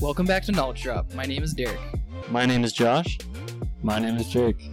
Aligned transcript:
Welcome 0.00 0.26
back 0.26 0.44
to 0.44 0.52
Knowledge 0.52 0.82
Drop. 0.82 1.12
My 1.14 1.24
name 1.24 1.42
is 1.42 1.52
Derek. 1.54 1.78
My 2.30 2.46
name 2.46 2.64
is 2.64 2.72
Josh, 2.72 3.18
My 3.82 3.98
name 3.98 4.16
is 4.16 4.28
Jake. 4.28 4.70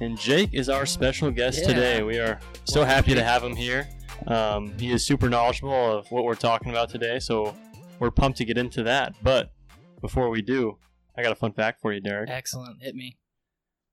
and 0.00 0.18
Jake 0.18 0.50
is 0.52 0.68
our 0.68 0.86
special 0.86 1.30
guest 1.30 1.60
Yeah. 1.62 1.66
today. 1.68 2.02
We 2.02 2.18
are 2.18 2.40
so 2.64 2.80
Welcome, 2.80 2.94
happy 2.94 3.10
to 3.10 3.16
Jake. 3.16 3.24
have 3.24 3.42
him 3.44 3.56
here. 3.56 3.88
Um, 4.26 4.76
he 4.78 4.90
is 4.92 5.04
super 5.06 5.28
knowledgeable 5.28 5.98
of 5.98 6.10
what 6.10 6.24
we're 6.24 6.34
talking 6.34 6.70
about 6.70 6.90
today, 6.90 7.18
so 7.18 7.54
we're 7.98 8.10
pumped 8.10 8.38
to 8.38 8.44
get 8.44 8.56
into 8.58 8.82
that. 8.84 9.14
But 9.22 9.52
before 10.00 10.28
we 10.30 10.42
do, 10.42 10.78
I 11.16 11.22
got 11.22 11.32
a 11.32 11.36
fun 11.36 11.52
fact 11.52 11.80
for 11.80 11.92
you, 11.92 12.00
Derek. 12.00 12.28
Excellent. 12.30 12.82
Hit 12.82 12.94
me. 12.94 13.18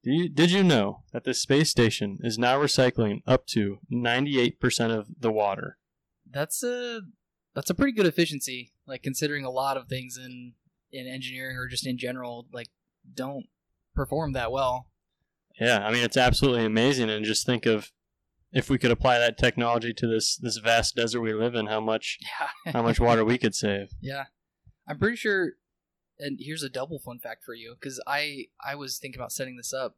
Do 0.04 0.11
you, 0.11 0.30
did 0.30 0.52
you 0.52 0.64
know 0.64 1.04
that 1.14 1.23
the 1.23 1.34
space 1.34 1.70
station 1.70 2.18
is 2.21 2.38
now 2.38 2.57
recycling 2.59 3.21
up 3.25 3.45
to 3.48 3.80
98% 3.91 4.91
of 4.91 5.08
the 5.20 5.31
water? 5.31 5.77
That's 6.30 6.61
a 6.64 7.02
that's 7.55 7.70
a 7.70 7.75
pretty 7.75 7.94
good 7.94 8.08
efficiency. 8.08 8.73
Like 8.88 9.04
considering 9.04 9.46
a 9.46 9.50
lot 9.52 9.78
of 9.78 9.88
things 9.88 10.18
in 10.18 10.54
in 10.92 11.08
engineering 11.08 11.58
or 11.58 11.68
just 11.68 11.88
in 11.88 11.98
general, 11.98 12.48
like 12.54 12.68
don't 13.14 13.46
perform 13.96 14.34
that 14.34 14.52
well. 14.52 14.88
Yeah, 15.59 15.86
I 15.86 15.92
mean 15.92 16.04
it's 16.04 16.18
absolutely 16.18 16.66
amazing, 16.66 17.09
and 17.09 17.26
just 17.26 17.46
think 17.46 17.66
of 17.66 17.92
if 18.52 18.70
we 18.70 18.78
could 18.78 18.92
apply 18.92 19.18
that 19.20 19.38
technology 19.38 19.94
to 19.94 20.08
this 20.08 20.36
this 20.38 20.58
vast 20.58 20.96
desert 20.96 21.22
we 21.22 21.34
live 21.34 21.56
in, 21.56 21.68
how 21.68 21.80
much 21.82 22.20
Yeah. 22.66 22.72
how 22.73 22.82
much 22.84 23.00
water 23.00 23.23
we 23.26 23.38
could 23.38 23.56
save. 23.56 23.90
Yeah, 24.02 24.26
I'm 24.88 25.00
pretty 25.00 25.18
sure. 25.18 25.54
And 26.20 26.38
here's 26.40 26.64
a 26.64 26.70
double 26.70 27.00
fun 27.00 27.20
fact 27.20 27.44
for 27.44 27.54
you, 27.56 27.76
because 27.80 28.02
I 28.06 28.45
I 28.64 28.76
was 28.76 28.98
thinking 29.00 29.20
about 29.20 29.31
setting 29.31 29.58
this 29.58 29.73
up 29.73 29.98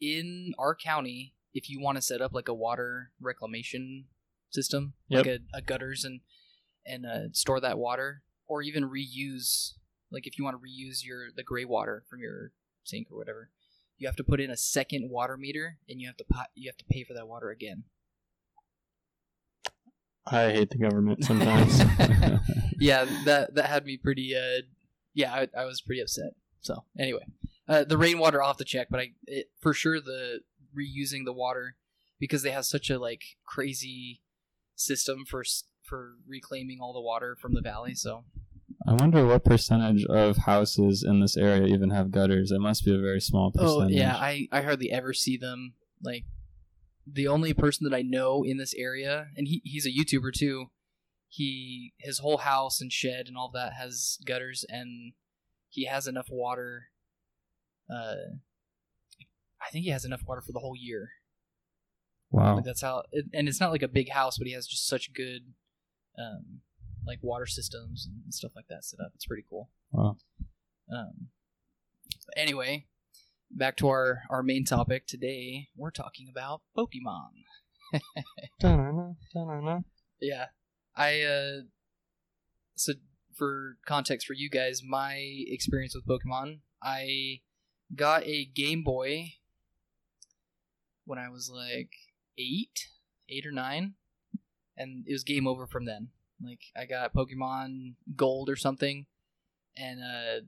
in 0.00 0.52
our 0.58 0.74
county. 0.76 1.34
If 1.52 1.70
you 1.70 1.80
want 1.80 1.96
to 1.96 2.02
set 2.02 2.20
up 2.20 2.32
like 2.32 2.48
a 2.48 2.54
water 2.54 3.12
reclamation 3.20 4.06
system, 4.50 4.94
like 5.08 5.26
a, 5.26 5.38
a 5.52 5.62
gutters 5.62 6.04
and 6.04 6.20
and 6.86 7.06
uh, 7.06 7.32
store 7.32 7.60
that 7.60 7.78
water, 7.78 8.22
or 8.46 8.62
even 8.62 8.88
reuse, 8.88 9.72
like 10.10 10.26
if 10.26 10.38
you 10.38 10.44
want 10.44 10.56
to 10.56 10.62
reuse 10.62 11.04
your 11.04 11.28
the 11.34 11.42
gray 11.42 11.64
water 11.64 12.04
from 12.08 12.20
your 12.20 12.52
sink 12.84 13.08
or 13.10 13.18
whatever, 13.18 13.50
you 13.98 14.06
have 14.06 14.16
to 14.16 14.24
put 14.24 14.40
in 14.40 14.50
a 14.50 14.56
second 14.56 15.10
water 15.10 15.36
meter, 15.36 15.78
and 15.88 16.00
you 16.00 16.06
have 16.06 16.16
to 16.16 16.24
pi- 16.24 16.46
you 16.54 16.68
have 16.68 16.76
to 16.78 16.84
pay 16.84 17.04
for 17.04 17.14
that 17.14 17.28
water 17.28 17.50
again. 17.50 17.84
I 20.26 20.52
hate 20.52 20.70
the 20.70 20.78
government 20.78 21.24
sometimes. 21.24 21.78
yeah, 22.78 23.04
that 23.24 23.54
that 23.54 23.66
had 23.66 23.84
me 23.84 23.96
pretty. 23.96 24.34
Uh, 24.36 24.62
yeah, 25.12 25.32
I, 25.32 25.48
I 25.56 25.64
was 25.64 25.80
pretty 25.80 26.00
upset. 26.00 26.32
So 26.60 26.84
anyway, 26.98 27.26
uh, 27.68 27.84
the 27.84 27.98
rainwater 27.98 28.42
off 28.42 28.58
the 28.58 28.64
check, 28.64 28.88
but 28.90 29.00
I 29.00 29.12
it, 29.26 29.50
for 29.60 29.72
sure 29.74 30.00
the 30.00 30.40
reusing 30.76 31.24
the 31.24 31.32
water 31.32 31.76
because 32.18 32.42
they 32.42 32.50
have 32.50 32.64
such 32.64 32.90
a 32.90 32.98
like 32.98 33.22
crazy 33.44 34.22
system 34.74 35.24
for 35.24 35.44
for 35.84 36.14
reclaiming 36.26 36.78
all 36.80 36.92
the 36.92 37.00
water 37.00 37.36
from 37.40 37.54
the 37.54 37.60
valley. 37.60 37.94
So 37.94 38.24
I 38.86 38.94
wonder 38.94 39.26
what 39.26 39.44
percentage 39.44 40.04
of 40.06 40.38
houses 40.38 41.04
in 41.06 41.20
this 41.20 41.36
area 41.36 41.66
even 41.66 41.90
have 41.90 42.10
gutters. 42.10 42.50
It 42.50 42.60
must 42.60 42.84
be 42.84 42.94
a 42.94 43.00
very 43.00 43.20
small 43.20 43.52
oh 43.56 43.78
percentage. 43.78 43.96
yeah, 43.96 44.16
I 44.16 44.48
I 44.50 44.62
hardly 44.62 44.90
ever 44.90 45.12
see 45.12 45.36
them. 45.36 45.74
Like 46.02 46.24
the 47.06 47.28
only 47.28 47.54
person 47.54 47.88
that 47.88 47.96
I 47.96 48.02
know 48.02 48.42
in 48.44 48.56
this 48.56 48.74
area, 48.74 49.28
and 49.36 49.46
he 49.46 49.60
he's 49.64 49.86
a 49.86 49.90
YouTuber 49.90 50.32
too. 50.32 50.66
He 51.28 51.92
his 51.98 52.18
whole 52.18 52.38
house 52.38 52.80
and 52.80 52.92
shed 52.92 53.26
and 53.26 53.36
all 53.36 53.50
that 53.54 53.74
has 53.74 54.18
gutters, 54.26 54.64
and 54.68 55.12
he 55.68 55.86
has 55.86 56.06
enough 56.06 56.28
water. 56.30 56.84
Uh, 57.90 58.38
I 59.60 59.70
think 59.70 59.84
he 59.84 59.90
has 59.90 60.04
enough 60.04 60.22
water 60.26 60.40
for 60.40 60.52
the 60.52 60.60
whole 60.60 60.76
year. 60.76 61.10
wow. 62.30 62.56
Like 62.56 62.64
that's 62.64 62.82
how, 62.82 63.02
it, 63.12 63.26
and 63.32 63.48
it's 63.48 63.60
not 63.60 63.70
like 63.70 63.82
a 63.82 63.88
big 63.88 64.10
house, 64.10 64.38
but 64.38 64.46
he 64.46 64.52
has 64.52 64.66
just 64.66 64.86
such 64.86 65.12
good, 65.12 65.52
um, 66.18 66.60
like 67.06 67.18
water 67.22 67.46
systems 67.46 68.06
and 68.06 68.32
stuff 68.32 68.52
like 68.56 68.68
that 68.68 68.84
set 68.84 69.00
up. 69.00 69.12
It's 69.14 69.26
pretty 69.26 69.44
cool. 69.48 69.70
Wow. 69.92 70.16
Um. 70.92 71.28
Anyway, 72.36 72.86
back 73.50 73.76
to 73.76 73.88
our 73.88 74.22
our 74.30 74.42
main 74.42 74.64
topic 74.64 75.06
today. 75.06 75.68
We're 75.76 75.90
talking 75.90 76.28
about 76.30 76.62
Pokemon. 76.76 77.44
Da-na-na, 78.60 79.12
da-na-na. 79.32 79.80
Yeah, 80.20 80.46
I 80.96 81.22
uh. 81.22 81.60
So 82.76 82.94
for 83.34 83.76
context 83.86 84.26
for 84.26 84.34
you 84.34 84.48
guys, 84.48 84.82
my 84.84 85.16
experience 85.46 85.94
with 85.94 86.06
Pokemon, 86.06 86.60
I 86.82 87.40
got 87.94 88.24
a 88.24 88.44
Game 88.44 88.82
Boy 88.82 89.34
when 91.04 91.18
I 91.18 91.28
was 91.28 91.50
like 91.52 91.90
eight, 92.38 92.88
eight 93.28 93.46
or 93.46 93.52
nine, 93.52 93.94
and 94.76 95.04
it 95.06 95.12
was 95.12 95.24
game 95.24 95.46
over 95.46 95.66
from 95.66 95.84
then. 95.84 96.08
Like 96.42 96.60
I 96.76 96.86
got 96.86 97.14
Pokemon 97.14 97.94
Gold 98.16 98.48
or 98.48 98.56
something, 98.56 99.06
and 99.76 100.00
uh, 100.00 100.44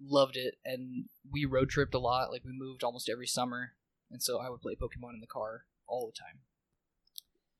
loved 0.00 0.36
it. 0.36 0.56
And 0.64 1.06
we 1.30 1.44
road 1.44 1.70
tripped 1.70 1.94
a 1.94 1.98
lot. 1.98 2.30
Like 2.30 2.44
we 2.44 2.52
moved 2.52 2.82
almost 2.82 3.08
every 3.08 3.26
summer, 3.26 3.72
and 4.10 4.22
so 4.22 4.38
I 4.38 4.50
would 4.50 4.60
play 4.60 4.74
Pokemon 4.74 5.14
in 5.14 5.20
the 5.20 5.26
car 5.26 5.64
all 5.86 6.06
the 6.06 6.18
time. 6.18 6.40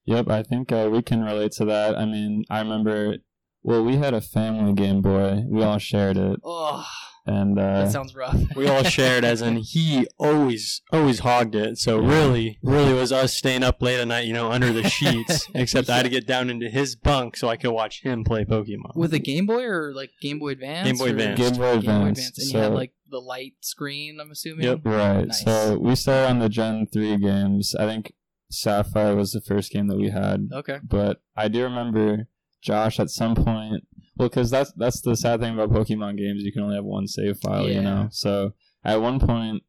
Yep, 0.06 0.28
I 0.28 0.42
think 0.42 0.72
uh, 0.72 0.88
we 0.90 1.02
can 1.02 1.22
relate 1.22 1.52
to 1.52 1.64
that. 1.66 1.96
I 1.96 2.04
mean, 2.04 2.44
I 2.50 2.60
remember. 2.60 3.16
Well, 3.62 3.84
we 3.84 3.96
had 3.96 4.14
a 4.14 4.20
family 4.20 4.72
Game 4.72 5.02
Boy. 5.02 5.44
We 5.46 5.62
all 5.62 5.78
shared 5.78 6.16
it, 6.16 6.40
Oh, 6.44 6.86
and 7.26 7.58
uh, 7.58 7.84
that 7.84 7.92
sounds 7.92 8.14
rough. 8.14 8.40
We 8.56 8.66
all 8.66 8.82
shared, 8.82 9.22
as 9.24 9.42
in 9.42 9.56
he 9.56 10.06
always 10.18 10.80
always 10.90 11.18
hogged 11.20 11.54
it. 11.54 11.76
So 11.78 12.00
Yeah. 12.00 12.08
really, 12.08 12.58
really 12.62 12.94
was 12.94 13.12
us 13.12 13.34
staying 13.34 13.62
up 13.62 13.82
late 13.82 14.00
at 14.00 14.08
night, 14.08 14.24
you 14.26 14.32
know, 14.32 14.50
under 14.50 14.72
the 14.72 14.88
sheets. 14.88 15.46
Except 15.54 15.90
I 15.90 15.96
had 15.96 16.02
to 16.04 16.08
get 16.08 16.26
down 16.26 16.48
into 16.48 16.70
his 16.70 16.96
bunk 16.96 17.36
so 17.36 17.48
I 17.48 17.56
could 17.56 17.70
watch 17.72 18.02
him 18.02 18.24
play 18.24 18.44
Pokemon. 18.46 18.96
With 18.96 19.12
a 19.12 19.18
Game 19.18 19.44
Boy 19.46 19.64
or 19.64 19.92
like 19.94 20.10
Game 20.22 20.38
Boy 20.38 20.50
Advance? 20.52 20.86
Game 20.88 20.96
Boy 20.96 21.10
Advance. 21.10 21.38
Game 21.38 21.52
Boy 21.52 21.72
Game 21.74 21.84
Boy 21.84 22.08
Advance. 22.08 22.18
Advance, 22.18 22.38
and 22.38 22.46
so, 22.48 22.56
you 22.56 22.64
had 22.64 22.72
like 22.72 22.92
the 23.10 23.20
light 23.20 23.54
screen. 23.60 24.18
I'm 24.20 24.30
assuming. 24.30 24.64
Yep. 24.64 24.80
right. 24.84 25.26
Nice. 25.26 25.44
So 25.44 25.78
we 25.78 25.94
started 25.96 26.30
on 26.30 26.38
the 26.38 26.48
Gen 26.48 26.86
three 26.90 27.18
games. 27.18 27.74
I 27.78 27.84
think 27.86 28.14
Sapphire 28.50 29.14
was 29.14 29.32
the 29.32 29.42
first 29.42 29.70
game 29.70 29.88
that 29.88 29.98
we 29.98 30.08
had. 30.08 30.48
Okay. 30.52 30.78
but 30.82 31.20
I 31.36 31.48
do 31.48 31.62
remember 31.62 32.26
Josh 32.62 32.98
at 33.00 33.10
some 33.10 33.34
point. 33.34 33.84
Well, 34.16 34.28
because 34.28 34.50
that's 34.50 34.72
that's 34.76 35.00
the 35.00 35.16
sad 35.16 35.40
thing 35.40 35.54
about 35.54 35.70
Pokemon 35.70 36.18
games. 36.18 36.42
You 36.42 36.52
can 36.52 36.62
only 36.62 36.76
have 36.76 36.84
one 36.84 37.06
save 37.06 37.38
file, 37.38 37.66
Yeah. 37.68 37.74
you 37.74 37.80
know. 37.82 38.08
So 38.10 38.52
at 38.84 39.00
one 39.00 39.18
point, 39.20 39.62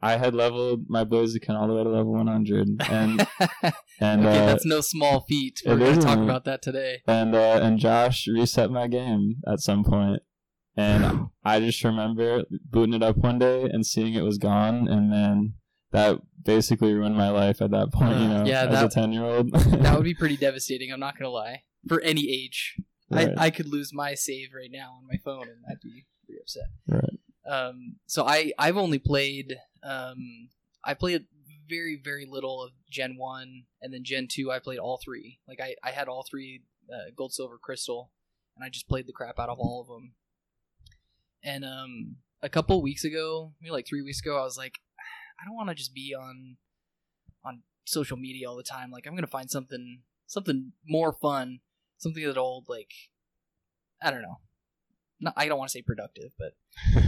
I 0.00 0.16
had 0.16 0.34
leveled 0.34 0.84
my 0.88 1.04
Blaziken 1.04 1.50
all 1.54 1.66
the 1.68 1.74
way 1.74 1.82
to 1.84 1.88
level 1.90 2.12
100, 2.12 2.68
and 2.90 3.26
and 4.00 4.26
okay, 4.26 4.38
uh, 4.42 4.46
that's 4.46 4.64
no 4.66 4.80
small 4.80 5.20
feat. 5.28 5.60
We're 5.66 5.78
going 5.78 5.98
to 5.98 6.00
talk 6.06 6.18
about 6.18 6.44
that 6.44 6.62
today. 6.62 7.02
and 7.06 7.34
uh, 7.34 7.60
and 7.62 7.78
Josh 7.78 8.26
reset 8.26 8.70
my 8.70 8.86
game 8.86 9.36
at 9.46 9.60
some 9.60 9.84
point, 9.84 10.22
and 10.76 11.26
I 11.44 11.60
just 11.60 11.82
remember 11.84 12.44
booting 12.70 12.94
it 12.94 13.02
up 13.02 13.16
one 13.18 13.38
day 13.38 13.62
and 13.64 13.86
seeing 13.86 14.14
it 14.14 14.22
was 14.22 14.38
gone, 14.38 14.88
and 14.88 15.12
then 15.12 15.54
that 15.92 16.18
basically 16.42 16.92
ruined 16.94 17.16
my 17.16 17.30
life 17.30 17.60
at 17.62 17.70
that 17.70 17.92
point. 17.92 18.18
You 18.18 18.24
Uh, 18.26 18.28
know, 18.42 18.44
yeah, 18.46 18.64
as 18.64 18.70
that- 18.70 18.84
a 18.86 18.88
ten 18.88 19.12
year 19.12 19.24
old. 19.24 19.52
That 19.52 19.94
would 19.94 20.04
be 20.12 20.14
pretty 20.14 20.36
devastating. 20.38 20.90
I'm 20.92 21.00
not 21.00 21.18
going 21.18 21.26
to 21.26 21.30
lie. 21.30 21.62
For 21.88 22.00
any 22.00 22.30
age, 22.30 22.80
right. 23.10 23.30
I, 23.36 23.46
I 23.46 23.50
could 23.50 23.68
lose 23.68 23.92
my 23.92 24.14
save 24.14 24.48
right 24.54 24.70
now 24.72 24.94
on 24.98 25.06
my 25.06 25.18
phone, 25.24 25.42
and 25.42 25.62
I'd 25.70 25.80
be 25.80 26.06
pretty 26.24 26.40
upset. 26.40 26.68
right. 26.88 27.18
Um, 27.46 27.96
so 28.06 28.24
I 28.26 28.52
I've 28.58 28.76
only 28.76 28.98
played 28.98 29.56
um 29.82 30.48
I 30.84 30.94
played 30.94 31.26
very 31.68 32.00
very 32.02 32.26
little 32.26 32.62
of 32.62 32.70
Gen 32.90 33.16
one, 33.18 33.64
and 33.82 33.92
then 33.92 34.04
Gen 34.04 34.28
two 34.30 34.50
I 34.50 34.58
played 34.58 34.78
all 34.78 35.00
three. 35.04 35.40
Like 35.46 35.60
I 35.60 35.74
I 35.82 35.90
had 35.90 36.08
all 36.08 36.24
three 36.28 36.62
uh, 36.92 37.10
gold, 37.16 37.32
silver, 37.32 37.58
crystal, 37.58 38.10
and 38.56 38.64
I 38.64 38.68
just 38.68 38.88
played 38.88 39.06
the 39.06 39.12
crap 39.12 39.38
out 39.38 39.48
of 39.48 39.58
all 39.58 39.80
of 39.80 39.88
them. 39.88 40.14
And 41.42 41.64
um, 41.64 42.16
a 42.42 42.48
couple 42.48 42.80
weeks 42.82 43.04
ago, 43.04 43.52
maybe 43.60 43.72
like 43.72 43.86
three 43.86 44.02
weeks 44.02 44.20
ago, 44.20 44.38
I 44.38 44.44
was 44.44 44.56
like, 44.56 44.78
I 45.40 45.44
don't 45.44 45.56
want 45.56 45.68
to 45.68 45.74
just 45.74 45.94
be 45.94 46.14
on 46.18 46.56
on 47.44 47.62
social 47.84 48.16
media 48.16 48.48
all 48.48 48.56
the 48.56 48.62
time. 48.62 48.90
Like 48.90 49.06
I'm 49.06 49.14
gonna 49.14 49.26
find 49.26 49.50
something 49.50 50.00
something 50.26 50.72
more 50.88 51.12
fun, 51.12 51.60
something 52.04 52.24
that 52.24 52.36
old 52.38 52.68
like 52.68 52.92
I 54.02 54.10
don't 54.12 54.22
know. 54.22 54.38
Not, 55.20 55.34
I 55.36 55.46
don't 55.48 55.58
want 55.58 55.70
to 55.70 55.72
say 55.78 55.82
productive, 55.82 56.32
but 56.38 56.54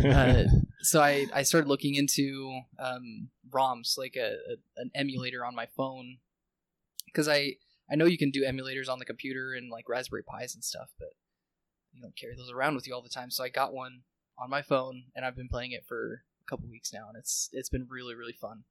uh, 0.06 0.44
so 0.80 1.00
I, 1.02 1.26
I 1.34 1.42
started 1.42 1.68
looking 1.68 1.94
into 1.96 2.60
um, 2.78 3.28
ROMs, 3.50 3.98
like 3.98 4.16
a, 4.16 4.36
a 4.52 4.56
an 4.76 4.90
emulator 4.94 5.44
on 5.44 5.54
my 5.54 5.66
phone, 5.76 6.18
because 7.06 7.28
I 7.28 7.56
I 7.90 7.96
know 7.96 8.06
you 8.06 8.16
can 8.18 8.30
do 8.30 8.44
emulators 8.44 8.88
on 8.88 8.98
the 8.98 9.04
computer 9.04 9.52
and 9.54 9.70
like 9.70 9.88
Raspberry 9.88 10.22
Pis 10.22 10.54
and 10.54 10.64
stuff, 10.64 10.90
but 10.98 11.10
you 11.92 12.00
don't 12.02 12.16
carry 12.16 12.34
those 12.36 12.50
around 12.50 12.74
with 12.76 12.86
you 12.86 12.94
all 12.94 13.02
the 13.02 13.08
time. 13.08 13.30
So 13.30 13.42
I 13.44 13.48
got 13.48 13.74
one 13.74 14.02
on 14.38 14.48
my 14.50 14.62
phone, 14.62 15.04
and 15.14 15.24
I've 15.24 15.36
been 15.36 15.48
playing 15.48 15.72
it 15.72 15.84
for 15.86 16.22
a 16.40 16.44
couple 16.48 16.68
weeks 16.70 16.92
now, 16.92 17.08
and 17.08 17.16
it's 17.18 17.50
it's 17.52 17.68
been 17.68 17.86
really 17.90 18.14
really 18.14 18.32
fun. 18.40 18.64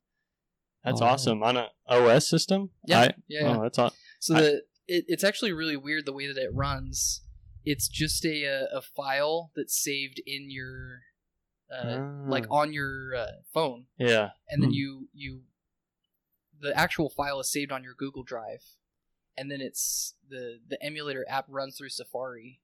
That's 0.83 1.01
Oh. 1.01 1.05
awesome 1.07 1.43
on 1.43 1.57
a 1.57 1.69
OS 1.87 2.27
system. 2.27 2.69
Yeah, 2.85 2.99
I- 3.01 3.13
yeah. 3.27 3.41
yeah. 3.41 3.57
Oh, 3.57 3.63
that's 3.63 3.77
aw- 3.79 3.91
So 4.19 4.35
I- 4.35 4.41
the 4.41 4.61
it, 4.87 5.05
it's 5.07 5.23
actually 5.23 5.51
really 5.51 5.77
weird 5.77 6.05
the 6.05 6.13
way 6.13 6.27
that 6.27 6.37
it 6.37 6.53
runs. 6.53 7.21
It's 7.63 7.87
just 7.87 8.25
a 8.25 8.43
a, 8.43 8.77
a 8.77 8.81
file 8.81 9.51
that's 9.55 9.81
saved 9.81 10.21
in 10.25 10.49
your 10.49 11.01
uh, 11.73 11.99
like 12.27 12.45
Ah. 12.49 12.55
on 12.61 12.73
your 12.73 13.15
uh, 13.15 13.31
phone, 13.53 13.85
yeah. 13.97 14.29
and 14.49 14.61
then 14.61 14.69
Hmm. 14.69 14.75
you 14.75 15.09
you 15.13 15.41
the 16.61 16.77
actual 16.77 17.09
file 17.09 17.39
is 17.39 17.51
saved 17.51 17.71
on 17.71 17.83
your 17.83 17.95
Google 17.95 18.23
Drive, 18.23 18.63
and 19.35 19.49
then 19.51 19.61
it's 19.61 20.13
the 20.29 20.59
the 20.67 20.81
emulator 20.83 21.25
app 21.27 21.45
runs 21.49 21.77
through 21.77 21.89
Safari. 21.89 22.61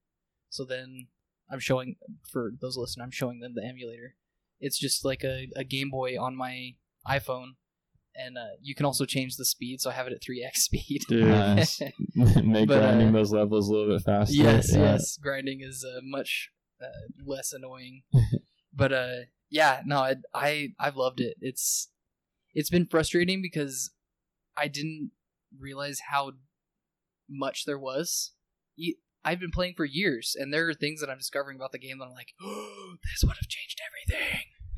So 0.50 0.64
then 0.66 1.08
I'm 1.50 1.60
showing 1.60 1.96
for 2.30 2.52
those 2.62 2.78
listening. 2.78 3.04
I'm 3.06 3.12
showing 3.12 3.40
them 3.40 3.56
the 3.56 3.66
emulator. 3.66 4.16
It's 4.60 4.78
just 4.78 5.04
like 5.04 5.24
a, 5.24 5.48
a 5.56 5.64
Game 5.64 5.90
Boy 5.90 6.20
on 6.22 6.36
my 6.36 6.76
iPhone, 7.08 7.56
and 8.16 8.38
uh, 8.38 8.56
you 8.62 8.76
can 8.76 8.86
also 8.86 9.06
change 9.06 9.38
the 9.38 9.46
speed. 9.46 9.82
So 9.82 9.90
I 9.90 9.94
have 9.94 10.08
it 10.08 10.14
at 10.14 10.22
3x 10.22 10.56
speed. 10.58 11.02
Dude. 11.08 11.28
Nice. 11.28 11.82
Make 12.16 12.68
But, 12.68 12.80
grinding 12.80 13.10
uh, 13.10 13.12
those 13.14 13.32
levels 13.32 13.70
a 13.70 13.72
little 13.74 13.96
bit 13.96 14.04
faster. 14.04 14.34
yes, 14.36 14.74
Yeah. 14.74 14.80
yes. 14.94 15.18
Grinding 15.18 15.62
is 15.62 15.86
uh, 15.86 16.00
much 16.04 16.50
uh, 16.82 16.86
less 17.26 17.54
annoying. 17.54 18.04
but 18.74 18.92
uh, 18.94 19.16
yeah, 19.50 19.82
no, 19.86 20.00
I, 20.00 20.16
I 20.34 20.70
I've 20.80 20.96
loved 20.96 21.20
it. 21.22 21.36
It's 21.42 21.90
it's 22.54 22.70
been 22.70 22.86
frustrating 22.88 23.42
because 23.42 23.92
I 24.58 24.68
didn't 24.68 25.12
realize 25.58 26.00
how 26.10 26.32
much 27.30 27.66
there 27.66 27.80
was. 27.80 28.32
I've 29.24 29.40
been 29.40 29.52
playing 29.52 29.76
for 29.78 29.86
years, 29.86 30.36
and 30.38 30.52
there 30.54 30.68
are 30.68 30.74
things 30.74 31.00
that 31.02 31.10
I'm 31.10 31.20
discovering 31.20 31.56
about 31.58 31.72
the 31.72 31.78
game 31.80 32.00
that 32.00 32.06
I'm 32.06 32.14
like, 32.14 32.34
oh, 32.42 32.96
this 33.04 33.24
would 33.24 33.38
have 33.38 33.48
changed 33.48 33.80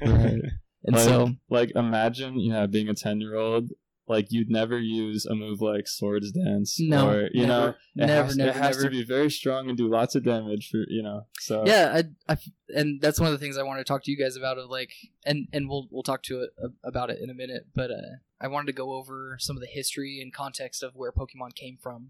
everything. 0.01 0.41
Right. 0.41 0.51
And 0.85 0.95
like, 0.95 1.05
so, 1.05 1.35
like 1.49 1.71
imagine, 1.75 2.39
yeah, 2.39 2.65
being 2.65 2.89
a 2.89 2.93
ten 2.93 3.21
year 3.21 3.35
old, 3.35 3.69
like 4.07 4.27
you'd 4.31 4.49
never 4.49 4.77
use 4.77 5.25
a 5.25 5.33
move 5.33 5.61
like 5.61 5.87
Swords 5.87 6.31
Dance. 6.31 6.77
No, 6.79 7.09
or, 7.09 7.29
you 7.31 7.47
know, 7.47 7.67
never, 7.67 7.77
it 7.95 8.07
never, 8.07 8.25
has, 8.25 8.37
never, 8.37 8.49
it 8.49 8.55
has 8.55 8.77
never. 8.77 8.89
to 8.89 8.91
be 8.91 9.03
very 9.03 9.31
strong 9.31 9.69
and 9.69 9.77
do 9.77 9.89
lots 9.89 10.15
of 10.15 10.23
damage 10.23 10.69
for 10.69 10.83
you 10.89 11.01
know. 11.01 11.25
So 11.39 11.63
yeah, 11.65 12.01
I, 12.27 12.33
I, 12.33 12.37
and 12.69 13.01
that's 13.01 13.19
one 13.19 13.27
of 13.27 13.39
the 13.39 13.43
things 13.43 13.57
I 13.57 13.63
want 13.63 13.79
to 13.79 13.85
talk 13.85 14.03
to 14.03 14.11
you 14.11 14.17
guys 14.17 14.35
about. 14.35 14.57
Of 14.57 14.69
like, 14.69 14.91
and 15.25 15.47
and 15.53 15.69
we'll 15.69 15.87
we'll 15.89 16.03
talk 16.03 16.23
to 16.23 16.41
it 16.41 16.49
about 16.83 17.09
it 17.09 17.19
in 17.21 17.29
a 17.29 17.33
minute. 17.33 17.67
But 17.73 17.91
uh, 17.91 18.17
I 18.41 18.47
wanted 18.47 18.67
to 18.67 18.73
go 18.73 18.93
over 18.93 19.37
some 19.39 19.55
of 19.55 19.61
the 19.61 19.67
history 19.67 20.19
and 20.21 20.33
context 20.33 20.83
of 20.83 20.95
where 20.95 21.13
Pokemon 21.13 21.55
came 21.55 21.77
from, 21.81 22.09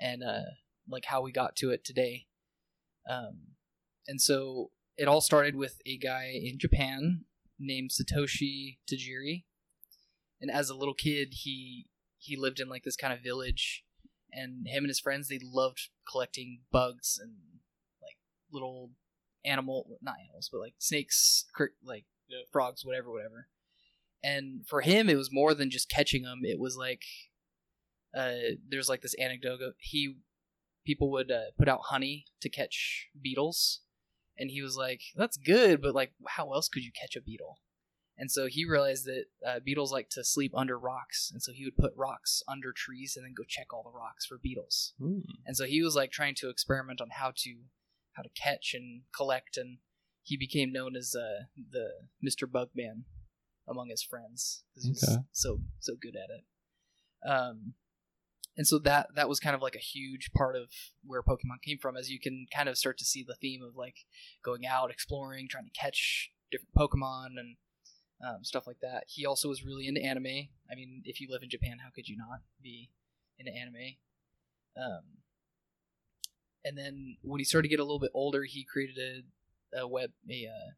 and 0.00 0.22
uh, 0.22 0.52
like 0.88 1.04
how 1.06 1.20
we 1.20 1.32
got 1.32 1.54
to 1.56 1.70
it 1.70 1.84
today. 1.84 2.26
Um, 3.08 3.56
and 4.08 4.20
so 4.20 4.70
it 4.96 5.08
all 5.08 5.20
started 5.20 5.54
with 5.54 5.80
a 5.86 5.98
guy 5.98 6.32
in 6.34 6.58
Japan 6.58 7.24
named 7.60 7.90
Satoshi 7.90 8.78
Tajiri, 8.90 9.44
and 10.40 10.50
as 10.50 10.70
a 10.70 10.74
little 10.74 10.94
kid, 10.94 11.34
he 11.42 11.86
he 12.18 12.36
lived 12.36 12.60
in 12.60 12.68
like 12.68 12.82
this 12.82 12.96
kind 12.96 13.12
of 13.12 13.22
village, 13.22 13.84
and 14.32 14.66
him 14.66 14.84
and 14.84 14.88
his 14.88 15.00
friends 15.00 15.28
they 15.28 15.40
loved 15.42 15.90
collecting 16.10 16.60
bugs 16.72 17.18
and 17.20 17.32
like 18.02 18.16
little 18.52 18.90
animal 19.44 19.86
not 20.02 20.16
animals 20.22 20.50
but 20.52 20.60
like 20.60 20.74
snakes 20.78 21.46
like 21.82 22.04
frogs 22.50 22.84
whatever 22.84 23.10
whatever. 23.10 23.48
And 24.22 24.66
for 24.66 24.82
him 24.82 25.08
it 25.08 25.16
was 25.16 25.32
more 25.32 25.54
than 25.54 25.70
just 25.70 25.88
catching 25.88 26.22
them 26.22 26.40
it 26.42 26.58
was 26.58 26.76
like 26.76 27.02
uh 28.16 28.56
there's 28.68 28.88
like 28.88 29.00
this 29.00 29.14
anecdote 29.14 29.62
of 29.62 29.74
he 29.78 30.16
people 30.84 31.10
would 31.10 31.30
uh, 31.30 31.52
put 31.58 31.68
out 31.68 31.80
honey 31.84 32.26
to 32.40 32.48
catch 32.48 33.08
beetles 33.20 33.80
and 34.40 34.50
he 34.50 34.60
was 34.62 34.76
like 34.76 35.00
that's 35.14 35.36
good 35.36 35.80
but 35.80 35.94
like 35.94 36.12
how 36.28 36.52
else 36.52 36.68
could 36.68 36.82
you 36.82 36.90
catch 36.98 37.14
a 37.14 37.20
beetle 37.20 37.58
and 38.18 38.30
so 38.30 38.46
he 38.48 38.64
realized 38.66 39.04
that 39.06 39.24
uh, 39.46 39.60
beetles 39.64 39.92
like 39.92 40.08
to 40.10 40.24
sleep 40.24 40.52
under 40.56 40.76
rocks 40.78 41.30
and 41.32 41.40
so 41.42 41.52
he 41.52 41.64
would 41.64 41.76
put 41.76 41.92
rocks 41.96 42.42
under 42.48 42.72
trees 42.72 43.14
and 43.16 43.24
then 43.24 43.34
go 43.36 43.44
check 43.46 43.72
all 43.72 43.82
the 43.84 43.96
rocks 43.96 44.26
for 44.26 44.38
beetles 44.42 44.94
Hmm. 44.98 45.20
and 45.46 45.56
so 45.56 45.64
he 45.66 45.82
was 45.82 45.94
like 45.94 46.10
trying 46.10 46.34
to 46.36 46.48
experiment 46.48 47.00
on 47.00 47.10
how 47.12 47.30
to 47.44 47.50
how 48.14 48.22
to 48.22 48.30
catch 48.30 48.72
and 48.74 49.02
collect 49.14 49.56
and 49.56 49.78
he 50.22 50.36
became 50.36 50.70
known 50.72 50.96
as 50.96 51.14
uh, 51.14 51.44
the 51.72 51.88
Mr. 52.22 52.46
Bugman 52.46 53.04
among 53.68 53.88
his 53.88 54.02
friends 54.02 54.64
because 54.74 54.84
he 54.84 54.90
was 54.92 55.02
Okay. 55.04 55.22
so 55.32 55.60
so 55.78 55.94
good 56.00 56.14
at 56.16 56.28
it. 56.30 56.44
Um, 57.28 57.74
and 58.56 58.66
so 58.66 58.78
that 58.80 59.08
that 59.14 59.28
was 59.28 59.40
kind 59.40 59.54
of 59.54 59.62
like 59.62 59.74
a 59.74 59.78
huge 59.78 60.30
part 60.32 60.56
of 60.56 60.70
where 61.04 61.22
Pokemon 61.22 61.62
came 61.62 61.78
from, 61.78 61.96
as 61.96 62.10
you 62.10 62.20
can 62.20 62.46
kind 62.54 62.68
of 62.68 62.76
start 62.76 62.98
to 62.98 63.04
see 63.04 63.24
the 63.26 63.36
theme 63.36 63.62
of 63.62 63.76
like 63.76 64.06
going 64.44 64.66
out, 64.66 64.90
exploring, 64.90 65.48
trying 65.48 65.66
to 65.66 65.80
catch 65.80 66.30
different 66.50 66.74
Pokemon 66.74 67.38
and 67.38 67.56
um, 68.26 68.42
stuff 68.42 68.66
like 68.66 68.80
that. 68.82 69.04
He 69.06 69.24
also 69.24 69.48
was 69.48 69.64
really 69.64 69.86
into 69.86 70.02
anime. 70.02 70.48
I 70.70 70.74
mean, 70.74 71.02
if 71.04 71.20
you 71.20 71.28
live 71.30 71.42
in 71.42 71.50
Japan, 71.50 71.78
how 71.82 71.90
could 71.94 72.08
you 72.08 72.16
not 72.16 72.40
be 72.62 72.90
into 73.38 73.52
anime? 73.52 73.96
Um, 74.76 75.02
and 76.64 76.76
then 76.76 77.16
when 77.22 77.38
he 77.38 77.44
started 77.44 77.68
to 77.68 77.70
get 77.70 77.80
a 77.80 77.84
little 77.84 77.98
bit 77.98 78.10
older, 78.14 78.44
he 78.44 78.64
created 78.64 79.24
a, 79.74 79.80
a 79.80 79.88
web 79.88 80.10
a 80.28 80.46
uh, 80.46 80.72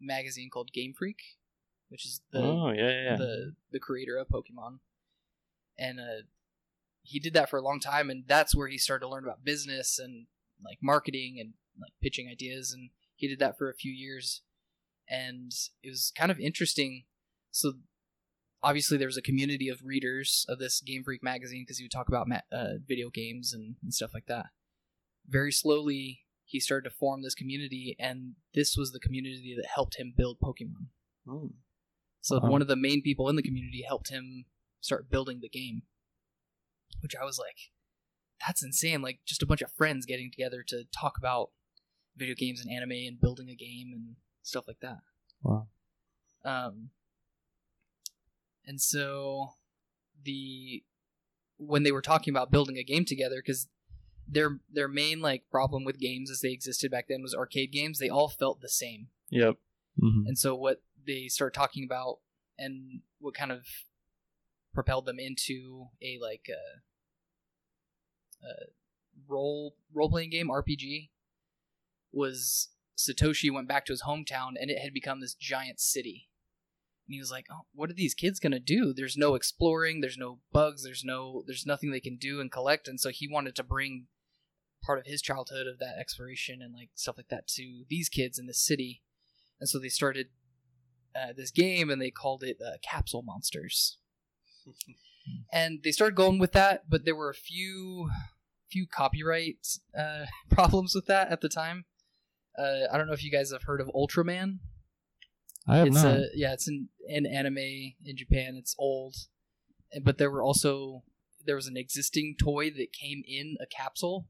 magazine 0.00 0.50
called 0.50 0.72
Game 0.72 0.94
Freak, 0.96 1.18
which 1.88 2.04
is 2.04 2.20
the 2.32 2.40
oh 2.40 2.70
yeah, 2.70 3.02
yeah. 3.02 3.16
the 3.16 3.54
the 3.70 3.78
creator 3.78 4.16
of 4.16 4.28
Pokemon, 4.28 4.78
and 5.78 6.00
uh, 6.00 6.22
he 7.02 7.18
did 7.18 7.34
that 7.34 7.48
for 7.50 7.58
a 7.58 7.62
long 7.62 7.80
time, 7.80 8.10
and 8.10 8.24
that's 8.26 8.54
where 8.54 8.68
he 8.68 8.78
started 8.78 9.04
to 9.04 9.08
learn 9.10 9.24
about 9.24 9.44
business 9.44 9.98
and 9.98 10.26
like 10.64 10.78
marketing 10.82 11.36
and 11.40 11.54
like 11.80 11.92
pitching 12.02 12.28
ideas, 12.30 12.72
and 12.72 12.90
he 13.16 13.28
did 13.28 13.38
that 13.38 13.56
for 13.58 13.70
a 13.70 13.74
few 13.74 13.92
years, 13.92 14.42
and 15.08 15.52
it 15.82 15.90
was 15.90 16.12
kind 16.16 16.30
of 16.30 16.38
interesting. 16.38 17.04
So 17.50 17.72
obviously 18.62 18.98
there 18.98 19.08
was 19.08 19.16
a 19.16 19.22
community 19.22 19.68
of 19.68 19.80
readers 19.84 20.44
of 20.48 20.58
this 20.58 20.80
Game 20.80 21.02
Freak 21.02 21.22
magazine 21.22 21.62
because 21.66 21.78
he 21.78 21.84
would 21.84 21.90
talk 21.90 22.08
about 22.08 22.28
ma- 22.28 22.40
uh, 22.52 22.74
video 22.86 23.08
games 23.10 23.52
and, 23.54 23.76
and 23.82 23.92
stuff 23.94 24.10
like 24.12 24.26
that. 24.26 24.46
Very 25.26 25.50
slowly, 25.52 26.20
he 26.44 26.60
started 26.60 26.88
to 26.90 26.94
form 26.94 27.22
this 27.22 27.34
community, 27.34 27.96
and 27.98 28.34
this 28.54 28.76
was 28.76 28.92
the 28.92 29.00
community 29.00 29.54
that 29.56 29.68
helped 29.74 29.96
him 29.96 30.12
build 30.16 30.38
Pokemon. 30.40 30.88
Hmm. 31.26 31.46
So 32.20 32.38
Wow. 32.38 32.50
one 32.50 32.62
of 32.62 32.68
the 32.68 32.76
main 32.76 33.00
people 33.02 33.28
in 33.28 33.36
the 33.36 33.42
community 33.42 33.82
helped 33.86 34.10
him 34.10 34.44
start 34.80 35.08
building 35.10 35.40
the 35.40 35.48
game, 35.48 35.82
which 37.00 37.14
I 37.20 37.24
was 37.24 37.38
like, 37.38 37.70
that's 38.46 38.62
insane! 38.62 39.02
Like 39.02 39.20
just 39.24 39.42
a 39.42 39.46
bunch 39.46 39.62
of 39.62 39.72
friends 39.72 40.06
getting 40.06 40.30
together 40.30 40.64
to 40.68 40.84
talk 40.92 41.18
about 41.18 41.50
video 42.16 42.34
games 42.34 42.60
and 42.60 42.70
anime 42.70 42.92
and 42.92 43.20
building 43.20 43.48
a 43.48 43.54
game 43.54 43.90
and 43.92 44.16
stuff 44.42 44.66
like 44.66 44.80
that. 44.80 44.98
Wow. 45.42 45.68
Um, 46.44 46.90
and 48.66 48.80
so 48.80 49.54
the 50.24 50.82
when 51.58 51.82
they 51.82 51.92
were 51.92 52.02
talking 52.02 52.32
about 52.32 52.50
building 52.50 52.78
a 52.78 52.84
game 52.84 53.04
together, 53.04 53.36
because 53.36 53.68
their 54.26 54.60
their 54.72 54.88
main 54.88 55.20
like 55.20 55.44
problem 55.50 55.84
with 55.84 55.98
games 55.98 56.30
as 56.30 56.40
they 56.40 56.52
existed 56.52 56.90
back 56.90 57.06
then 57.08 57.22
was 57.22 57.34
arcade 57.34 57.72
games. 57.72 57.98
They 57.98 58.08
all 58.08 58.28
felt 58.28 58.60
the 58.60 58.68
same. 58.68 59.08
Yep. 59.30 59.56
Mhm. 60.02 60.26
And 60.26 60.38
so 60.38 60.54
what 60.54 60.82
they 61.06 61.28
start 61.28 61.52
talking 61.52 61.84
about 61.84 62.18
and 62.58 63.00
what 63.18 63.34
kind 63.34 63.52
of 63.52 63.66
propelled 64.72 65.06
them 65.06 65.18
into 65.18 65.88
a 66.02 66.18
like 66.20 66.48
a, 66.48 66.80
a 68.46 68.52
role 69.28 69.74
role 69.92 70.10
playing 70.10 70.30
game 70.30 70.48
RPG 70.48 71.10
was 72.12 72.68
Satoshi 72.98 73.52
went 73.52 73.68
back 73.68 73.86
to 73.86 73.92
his 73.92 74.02
hometown 74.02 74.50
and 74.60 74.70
it 74.70 74.78
had 74.78 74.92
become 74.92 75.20
this 75.20 75.34
giant 75.34 75.80
city. 75.80 76.28
And 77.06 77.14
he 77.14 77.20
was 77.20 77.30
like, 77.30 77.46
"Oh, 77.50 77.62
what 77.74 77.90
are 77.90 77.94
these 77.94 78.14
kids 78.14 78.38
to 78.38 78.60
do? 78.60 78.92
There's 78.92 79.16
no 79.16 79.34
exploring, 79.34 80.00
there's 80.00 80.18
no 80.18 80.38
bugs, 80.52 80.84
there's 80.84 81.04
no 81.04 81.42
there's 81.46 81.66
nothing 81.66 81.90
they 81.90 82.00
can 82.00 82.16
do 82.16 82.40
and 82.40 82.52
collect." 82.52 82.86
And 82.88 83.00
so 83.00 83.10
he 83.10 83.28
wanted 83.28 83.56
to 83.56 83.64
bring 83.64 84.06
part 84.84 84.98
of 84.98 85.06
his 85.06 85.20
childhood 85.20 85.66
of 85.66 85.78
that 85.78 85.98
exploration 85.98 86.62
and 86.62 86.74
like 86.74 86.90
stuff 86.94 87.16
like 87.16 87.28
that 87.28 87.46
to 87.46 87.84
these 87.88 88.08
kids 88.08 88.38
in 88.38 88.46
the 88.46 88.54
city 88.54 89.02
and 89.60 89.68
so 89.68 89.78
they 89.78 89.88
started 89.88 90.28
uh, 91.14 91.32
this 91.36 91.50
game 91.50 91.90
and 91.90 92.00
they 92.00 92.10
called 92.10 92.42
it 92.42 92.58
uh, 92.64 92.78
Capsule 92.82 93.22
Monsters. 93.22 93.98
And 95.52 95.80
they 95.84 95.92
started 95.92 96.16
going 96.16 96.38
with 96.38 96.52
that, 96.52 96.88
but 96.88 97.04
there 97.04 97.16
were 97.16 97.30
a 97.30 97.34
few 97.34 98.10
few 98.70 98.86
copyright 98.86 99.66
uh, 99.98 100.26
problems 100.50 100.94
with 100.94 101.06
that 101.06 101.30
at 101.30 101.40
the 101.40 101.48
time. 101.48 101.84
Uh, 102.58 102.86
I 102.92 102.98
don't 102.98 103.06
know 103.06 103.12
if 103.12 103.24
you 103.24 103.30
guys 103.30 103.52
have 103.52 103.64
heard 103.64 103.80
of 103.80 103.88
Ultraman. 103.88 104.58
I 105.66 105.78
have 105.78 105.86
It's 105.88 106.02
not. 106.02 106.16
a 106.16 106.26
yeah, 106.34 106.52
it's 106.52 106.68
an, 106.68 106.88
an 107.08 107.26
anime 107.26 107.58
in 107.58 108.16
Japan. 108.16 108.56
It's 108.56 108.74
old, 108.78 109.14
but 110.02 110.18
there 110.18 110.30
were 110.30 110.42
also 110.42 111.02
there 111.44 111.56
was 111.56 111.66
an 111.66 111.76
existing 111.76 112.36
toy 112.38 112.70
that 112.70 112.92
came 112.92 113.22
in 113.26 113.56
a 113.60 113.66
capsule, 113.66 114.26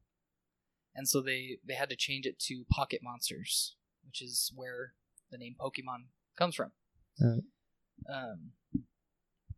and 0.95 1.07
so 1.07 1.21
they 1.21 1.57
they 1.67 1.73
had 1.73 1.89
to 1.89 1.95
change 1.95 2.25
it 2.25 2.39
to 2.39 2.65
Pocket 2.69 3.01
Monsters, 3.03 3.75
which 4.05 4.21
is 4.21 4.51
where 4.55 4.93
the 5.31 5.37
name 5.37 5.55
Pokemon 5.59 6.05
comes 6.37 6.55
from. 6.55 6.71
Right. 7.19 7.43
Um, 8.13 8.51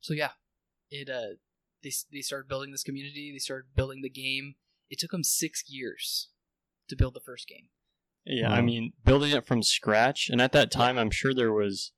so 0.01 0.13
yeah, 0.13 0.31
it 0.93 1.09
uh 1.09 1.35
they 1.83 1.91
they 2.11 2.21
started 2.21 2.47
building 2.47 2.71
this 2.71 2.83
community. 2.83 3.31
They 3.33 3.39
started 3.39 3.75
building 3.75 4.01
the 4.01 4.09
game. 4.09 4.55
It 4.89 4.99
took 4.99 5.11
them 5.11 5.23
six 5.23 5.63
years 5.67 6.29
to 6.89 6.95
build 6.95 7.13
the 7.15 7.19
first 7.19 7.47
game. 7.47 7.67
Yeah, 8.25 8.49
I 8.51 8.61
mean, 8.61 8.93
building 9.03 9.31
it 9.31 9.45
from 9.45 9.63
scratch, 9.63 10.29
and 10.29 10.39
at 10.41 10.53
that 10.53 10.71
time, 10.71 10.97
I'm 10.97 11.11
sure 11.11 11.33
there 11.33 11.51
was 11.51 11.91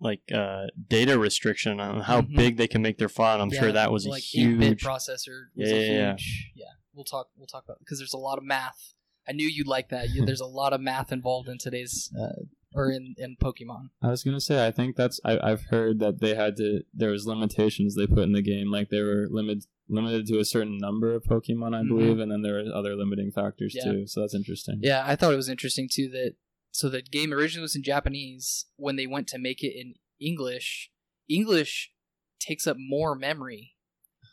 like 0.00 0.22
uh, 0.34 0.66
data 0.88 1.18
restriction 1.18 1.78
on 1.80 2.00
how 2.02 2.22
Mhm. 2.22 2.36
big 2.36 2.56
they 2.56 2.66
can 2.68 2.82
make 2.82 2.98
their 2.98 3.08
file. 3.08 3.34
and 3.40 3.42
I'm 3.42 3.58
sure 3.58 3.70
that 3.72 3.92
was 3.92 4.04
a 4.06 4.10
like 4.10 4.22
8-bit 4.24 4.68
huge. 4.68 4.82
processor 4.82 5.46
was 5.54 5.70
Yeah, 5.70 5.76
a 5.76 5.78
yeah, 5.80 5.92
yeah. 5.92 6.10
huge 6.16 6.52
yeah. 6.56 6.64
We'll 6.92 7.04
talk 7.04 7.28
we'll 7.36 7.46
talk 7.46 7.64
about 7.64 7.78
because 7.78 7.98
there's 7.98 8.12
a 8.12 8.18
lot 8.18 8.38
of 8.38 8.44
math. 8.44 8.94
I 9.28 9.32
knew 9.32 9.46
you'd 9.48 9.66
like 9.68 9.88
that. 9.90 10.10
You, 10.10 10.24
there's 10.26 10.40
a 10.40 10.46
lot 10.46 10.72
of 10.72 10.80
math 10.80 11.10
involved 11.12 11.48
in 11.48 11.58
today's 11.58 12.12
uh, 12.20 12.42
or 12.76 12.90
in 12.90 13.14
in 13.18 13.36
Pokemon. 13.42 13.90
I 14.02 14.08
was 14.10 14.22
gonna 14.22 14.40
say, 14.40 14.66
I 14.66 14.70
think 14.70 14.96
that's 14.96 15.18
I, 15.24 15.38
I've 15.42 15.64
heard 15.70 15.98
that 16.00 16.20
they 16.20 16.34
had 16.34 16.56
to. 16.56 16.82
There 16.94 17.10
was 17.10 17.26
limitations 17.26 17.94
they 17.94 18.06
put 18.06 18.20
in 18.24 18.32
the 18.32 18.42
game, 18.42 18.70
like 18.70 18.90
they 18.90 19.00
were 19.02 19.26
limited 19.30 19.64
limited 19.88 20.26
to 20.26 20.38
a 20.40 20.44
certain 20.44 20.78
number 20.78 21.14
of 21.14 21.22
Pokemon, 21.24 21.74
I 21.74 21.82
Mhm. 21.82 21.88
believe, 21.88 22.18
and 22.18 22.30
then 22.30 22.42
there 22.42 22.54
were 22.54 22.74
other 22.74 22.94
limiting 22.96 23.30
factors 23.30 23.72
Yeah. 23.74 23.84
too. 23.84 24.06
So 24.06 24.20
that's 24.20 24.34
interesting. 24.34 24.80
Yeah, 24.82 25.04
I 25.06 25.14
thought 25.16 25.32
it 25.32 25.36
was 25.36 25.48
interesting 25.48 25.88
too 25.90 26.08
that 26.10 26.34
so 26.72 26.88
the 26.88 27.02
game 27.02 27.32
originally 27.32 27.62
was 27.62 27.76
in 27.76 27.82
Japanese. 27.82 28.66
When 28.76 28.96
they 28.96 29.06
went 29.06 29.28
to 29.28 29.38
make 29.38 29.62
it 29.62 29.74
in 29.78 29.94
English, 30.20 30.90
English 31.28 31.92
takes 32.40 32.66
up 32.66 32.76
more 32.78 33.14
memory, 33.14 33.74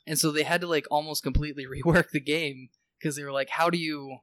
and 0.05 0.17
so 0.19 0.31
they 0.31 0.43
had 0.43 0.61
to 0.61 0.67
like 0.67 0.85
almost 0.91 1.23
completely 1.23 1.65
rework 1.75 2.09
the 2.11 2.19
game 2.19 2.69
because 2.99 3.15
they 3.15 3.23
were 3.23 3.31
like, 3.31 3.49
"How 3.49 3.69
do 3.69 3.77
you?" 3.77 4.17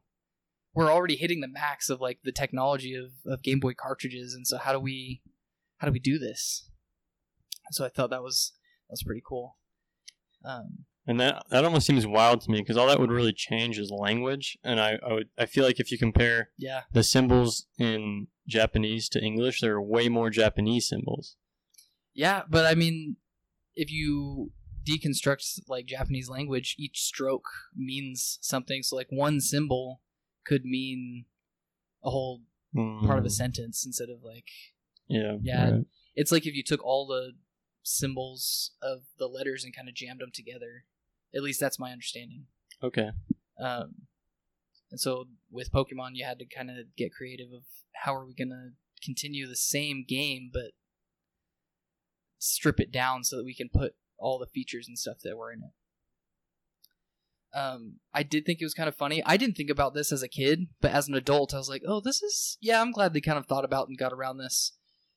We're 0.75 0.93
already 0.93 1.17
hitting 1.17 1.41
the 1.41 1.49
max 1.49 1.91
of 1.91 2.01
like 2.01 2.21
the 2.23 2.33
technology 2.33 2.95
of, 2.95 3.11
of 3.27 3.43
Game 3.43 3.61
Boy 3.61 3.75
cartridges, 3.75 4.35
and 4.35 4.47
so 4.47 4.59
how 4.59 4.73
do 4.73 4.81
we 4.81 5.23
how 5.79 5.87
do 5.87 5.93
we 5.93 5.99
do 5.99 6.19
this? 6.19 6.69
So 7.73 7.85
I 7.85 7.89
thought 7.89 8.11
that 8.11 8.23
was 8.23 8.53
that 8.89 8.93
was 8.93 9.03
pretty 9.03 9.23
cool. 9.27 9.57
Um, 10.45 10.85
And 11.07 11.19
that 11.21 11.45
that 11.51 11.65
almost 11.65 11.87
seems 11.87 12.07
wild 12.07 12.41
to 12.43 12.51
me 12.51 12.61
because 12.61 12.77
all 12.77 12.87
that 12.87 13.01
would 13.01 13.11
really 13.11 13.33
change 13.33 13.79
is 13.79 13.91
language. 13.91 14.59
And 14.63 14.81
I, 14.81 14.99
I 15.07 15.13
would 15.13 15.29
I 15.39 15.47
feel 15.47 15.65
like 15.65 15.81
if 15.81 15.91
you 15.91 15.99
compare 15.99 16.51
yeah, 16.59 16.83
the 16.93 17.03
symbols 17.03 17.67
in 17.79 18.29
Japanese 18.47 19.09
to 19.11 19.21
English, 19.21 19.61
there 19.61 19.75
are 19.75 19.83
way 19.83 20.09
more 20.09 20.31
Japanese 20.31 20.89
symbols. 20.89 21.37
Yeah, 22.15 22.43
but 22.49 22.67
I 22.67 22.75
mean, 22.75 23.17
if 23.75 23.91
you 23.91 24.53
deconstruct 24.89 25.61
like 25.69 25.87
Japanese 25.87 26.29
language, 26.29 26.75
each 26.79 27.01
stroke 27.01 27.49
means 27.75 28.39
something. 28.41 28.83
So 28.83 28.97
like 28.97 29.09
one 29.11 29.41
symbol 29.41 30.01
could 30.51 30.65
mean 30.65 31.27
a 32.03 32.11
whole 32.11 32.41
part 33.07 33.19
of 33.19 33.25
a 33.25 33.29
Mm, 33.29 33.33
sentence 33.43 33.85
instead 33.87 34.09
of 34.15 34.19
like 34.23 34.49
yeah. 35.09 35.37
yeah. 35.43 35.71
Right. 35.71 35.85
It's 36.15 36.33
like 36.33 36.47
if 36.47 36.55
you 36.55 36.63
took 36.65 36.83
all 36.85 37.07
the 37.07 37.33
symbols 37.83 38.73
of 38.83 38.99
the 39.19 39.27
letters 39.27 39.65
and 39.65 39.75
kind 39.75 39.89
of 39.89 39.95
jammed 39.95 40.21
them 40.21 40.31
together. 40.33 40.85
At 41.35 41.43
least 41.43 41.61
that's 41.61 41.79
my 41.79 41.91
understanding. 41.93 42.47
Okay. 42.83 43.11
Um, 43.59 43.89
and 44.91 44.99
so 45.01 45.27
with 45.51 45.71
Pokemon, 45.73 46.11
you 46.15 46.25
had 46.25 46.39
to 46.41 46.47
kind 46.47 46.71
of 46.71 46.77
get 46.97 47.15
creative 47.15 47.53
of 47.53 47.63
how 48.05 48.15
are 48.15 48.27
we 48.27 48.35
gonna 48.35 48.71
continue 49.05 49.47
the 49.47 49.57
same 49.57 50.05
game, 50.07 50.51
but 50.53 50.73
strip 52.39 52.81
it 52.81 52.91
down 52.91 53.23
so 53.25 53.37
that 53.37 53.45
we 53.45 53.55
can 53.55 53.69
put 53.73 53.93
all 54.19 54.39
the 54.39 54.47
features 54.47 54.87
and 54.89 54.99
stuff 54.99 55.19
that 55.23 55.37
were 55.37 55.53
in 55.53 55.61
it. 55.61 55.73
Um, 57.53 57.97
I 58.15 58.23
did 58.23 58.47
think 58.47 58.61
it 58.61 58.65
was 58.65 58.75
kind 58.75 58.89
of 58.89 58.95
funny. 58.95 59.23
I 59.25 59.37
didn't 59.37 59.57
think 59.57 59.71
about 59.71 59.95
this 59.95 60.13
as 60.13 60.23
a 60.23 60.29
kid, 60.29 60.69
but 60.81 60.93
as 60.93 61.09
an 61.09 61.15
adult, 61.15 61.53
I 61.53 61.59
was 61.59 61.69
like, 61.69 61.83
"Oh, 61.87 62.01
this 62.01 62.23
is 62.23 62.57
yeah." 62.61 62.81
I'm 62.81 62.93
glad 62.93 63.13
they 63.13 63.21
kind 63.21 63.39
of 63.39 63.47
thought 63.47 63.65
about 63.65 63.89
and 63.89 63.99
got 63.99 64.13
around 64.13 64.39
this 64.39 64.73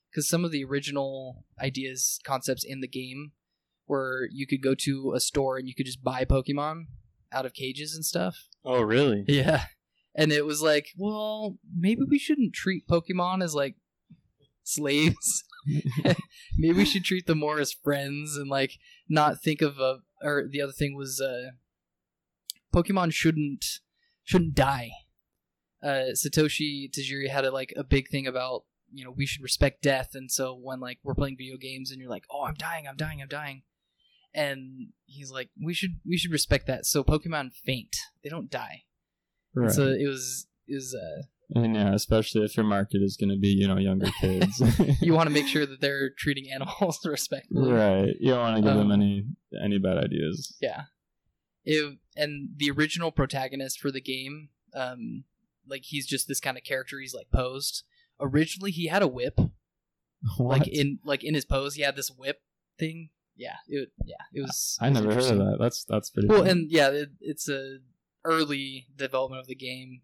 because 0.10 0.28
some 0.28 0.44
of 0.44 0.52
the 0.52 0.64
original 0.64 1.46
ideas, 1.62 2.20
concepts 2.24 2.64
in 2.64 2.82
the 2.82 2.88
game, 2.88 3.32
where 3.86 4.28
you 4.32 4.48
could 4.48 4.62
go 4.62 4.76
to 4.76 5.14
a 5.16 5.20
store 5.20 5.58
and 5.58 5.68
you 5.68 5.76
could 5.76 5.86
just 5.86 6.04
buy 6.04 6.26
Pokemon 6.26 6.86
out 7.32 7.46
of 7.46 7.54
cages 7.54 7.96
and 7.96 8.06
stuff. 8.06 8.48
Oh, 8.64 8.82
really? 8.82 9.26
Yeah. 9.28 9.66
And 10.16 10.32
it 10.32 10.46
was 10.46 10.62
like, 10.62 10.90
well, 10.98 11.58
maybe 11.76 12.02
we 12.08 12.20
shouldn't 12.20 12.54
treat 12.54 12.88
Pokemon 12.88 13.44
as 13.44 13.56
like 13.56 13.76
slaves. 14.64 15.44
maybe 16.58 16.78
we 16.78 16.86
should 16.86 17.04
treat 17.04 17.26
them 17.26 17.40
more 17.40 17.60
as 17.60 17.74
friends 17.74 18.38
and 18.38 18.50
like 18.50 18.74
not 19.10 19.42
think 19.42 19.62
of 19.62 19.80
a 19.80 20.00
or 20.22 20.46
the 20.50 20.62
other 20.62 20.72
thing 20.72 20.96
was 20.96 21.22
uh 21.22 21.52
Pokemon 22.74 23.14
shouldn't 23.14 23.66
shouldn't 24.24 24.56
die. 24.56 24.92
Uh 25.82 26.12
Satoshi 26.14 26.90
Tajiri 26.92 27.30
had 27.30 27.46
a 27.46 27.52
like 27.52 27.74
a 27.78 27.84
big 27.84 28.10
thing 28.10 28.26
about, 28.28 28.64
you 28.92 29.04
know, 29.04 29.12
we 29.12 29.26
should 29.26 29.44
respect 29.44 29.82
death 29.82 30.12
and 30.14 30.32
so 30.32 30.54
when 30.56 30.80
like 30.80 31.00
we're 31.04 31.16
playing 31.16 31.38
video 31.38 31.58
games 31.58 31.92
and 31.92 32.00
you're 32.00 32.10
like, 32.10 32.26
"Oh, 32.32 32.44
I'm 32.46 32.54
dying, 32.56 32.88
I'm 32.88 32.96
dying, 32.98 33.22
I'm 33.22 33.28
dying." 33.28 33.64
And 34.34 34.90
he's 35.06 35.32
like, 35.32 35.50
"We 35.62 35.74
should 35.74 36.00
we 36.06 36.18
should 36.18 36.32
respect 36.32 36.68
that." 36.68 36.86
So 36.86 37.04
Pokemon 37.04 37.54
faint. 37.54 37.96
They 38.24 38.30
don't 38.30 38.50
die. 38.50 38.84
Right. 39.56 39.72
So 39.72 39.88
it 39.88 40.08
was 40.08 40.48
it 40.68 40.76
was 40.76 40.96
uh 40.96 41.24
and 41.56 41.76
yeah, 41.76 41.94
especially 41.94 42.44
if 42.46 42.56
your 42.58 42.66
market 42.66 43.02
is 43.04 43.16
going 43.18 43.30
to 43.30 43.38
be 43.38 43.50
you 43.50 43.68
know 43.68 43.78
younger 43.78 44.08
kids. 44.22 44.62
you 45.02 45.14
want 45.14 45.28
to 45.28 45.34
make 45.34 45.46
sure 45.54 45.66
that 45.66 45.82
they're 45.82 46.10
treating 46.18 46.50
animals 46.52 47.00
respectfully. 47.06 47.72
right. 47.72 48.14
You 48.20 48.32
don't 48.32 48.40
want 48.40 48.56
to 48.58 48.62
give 48.64 48.76
them 48.78 48.90
Um, 48.92 49.02
any 49.02 49.26
any 49.64 49.78
bad 49.78 49.98
ideas. 49.98 50.56
Yeah. 50.62 50.84
It, 51.66 51.98
and 52.16 52.50
the 52.58 52.72
original 52.72 53.12
protagonist 53.12 53.80
for 53.80 53.92
the 53.92 54.02
game, 54.02 54.50
um, 54.74 55.24
like 55.68 55.84
he's 55.86 56.06
just 56.06 56.28
this 56.28 56.40
kind 56.40 56.58
of 56.58 56.64
character. 56.64 57.00
He's 57.00 57.14
like 57.14 57.32
posed. 57.32 57.84
Originally, 58.20 58.72
he 58.72 58.88
had 58.88 59.02
a 59.02 59.08
whip, 59.08 59.40
like 60.40 60.68
in 60.68 61.00
like 61.04 61.24
in 61.24 61.34
his 61.34 61.46
pose, 61.46 61.76
he 61.76 61.82
had 61.82 61.96
this 61.96 62.12
whip 62.12 62.42
thing. 62.78 63.10
Yeah, 63.36 63.56
it 63.68 63.92
yeah, 64.06 64.16
it 64.34 64.42
was. 64.42 64.78
I 64.80 64.88
it 64.88 64.92
was 64.92 65.02
never 65.02 65.14
heard 65.14 65.32
of 65.32 65.38
that. 65.38 65.58
That's 65.60 65.86
that's 65.86 66.10
pretty. 66.10 66.28
Well, 66.28 66.40
cool. 66.40 66.50
and 66.50 66.70
yeah, 66.70 66.90
it, 66.90 67.10
it's 67.20 67.50
a 67.50 67.80
early 68.24 68.88
development 68.96 69.42
of 69.42 69.48
the 69.48 69.56
game. 69.56 70.02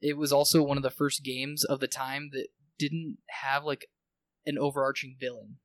It 0.00 0.16
was 0.16 0.32
also 0.32 0.62
one 0.62 0.76
of 0.76 0.82
the 0.82 0.90
first 0.90 1.24
games 1.24 1.64
of 1.64 1.80
the 1.80 1.88
time 1.88 2.30
that 2.32 2.48
didn't 2.78 3.18
have 3.42 3.64
like 3.64 3.90
an 4.46 4.58
overarching 4.58 5.16
villain. 5.18 5.56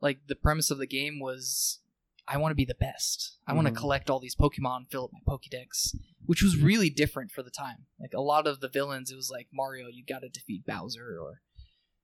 Like 0.00 0.26
the 0.26 0.34
premise 0.34 0.70
of 0.70 0.78
the 0.78 0.86
game 0.86 1.20
was, 1.20 1.80
I 2.28 2.38
want 2.38 2.50
to 2.50 2.56
be 2.56 2.64
the 2.64 2.74
best. 2.74 3.38
I 3.46 3.52
want 3.52 3.66
to 3.66 3.72
mm-hmm. 3.72 3.80
collect 3.80 4.10
all 4.10 4.18
these 4.18 4.34
Pokemon, 4.34 4.90
fill 4.90 5.04
up 5.04 5.10
my 5.12 5.32
Pokédex, 5.32 5.94
which 6.24 6.42
was 6.42 6.56
mm-hmm. 6.56 6.66
really 6.66 6.90
different 6.90 7.30
for 7.30 7.42
the 7.42 7.50
time. 7.50 7.86
Like 8.00 8.12
a 8.14 8.20
lot 8.20 8.46
of 8.46 8.60
the 8.60 8.68
villains, 8.68 9.10
it 9.10 9.16
was 9.16 9.30
like 9.30 9.48
Mario, 9.52 9.86
you 9.92 10.04
got 10.04 10.20
to 10.20 10.28
defeat 10.28 10.66
Bowser 10.66 11.18
or 11.20 11.40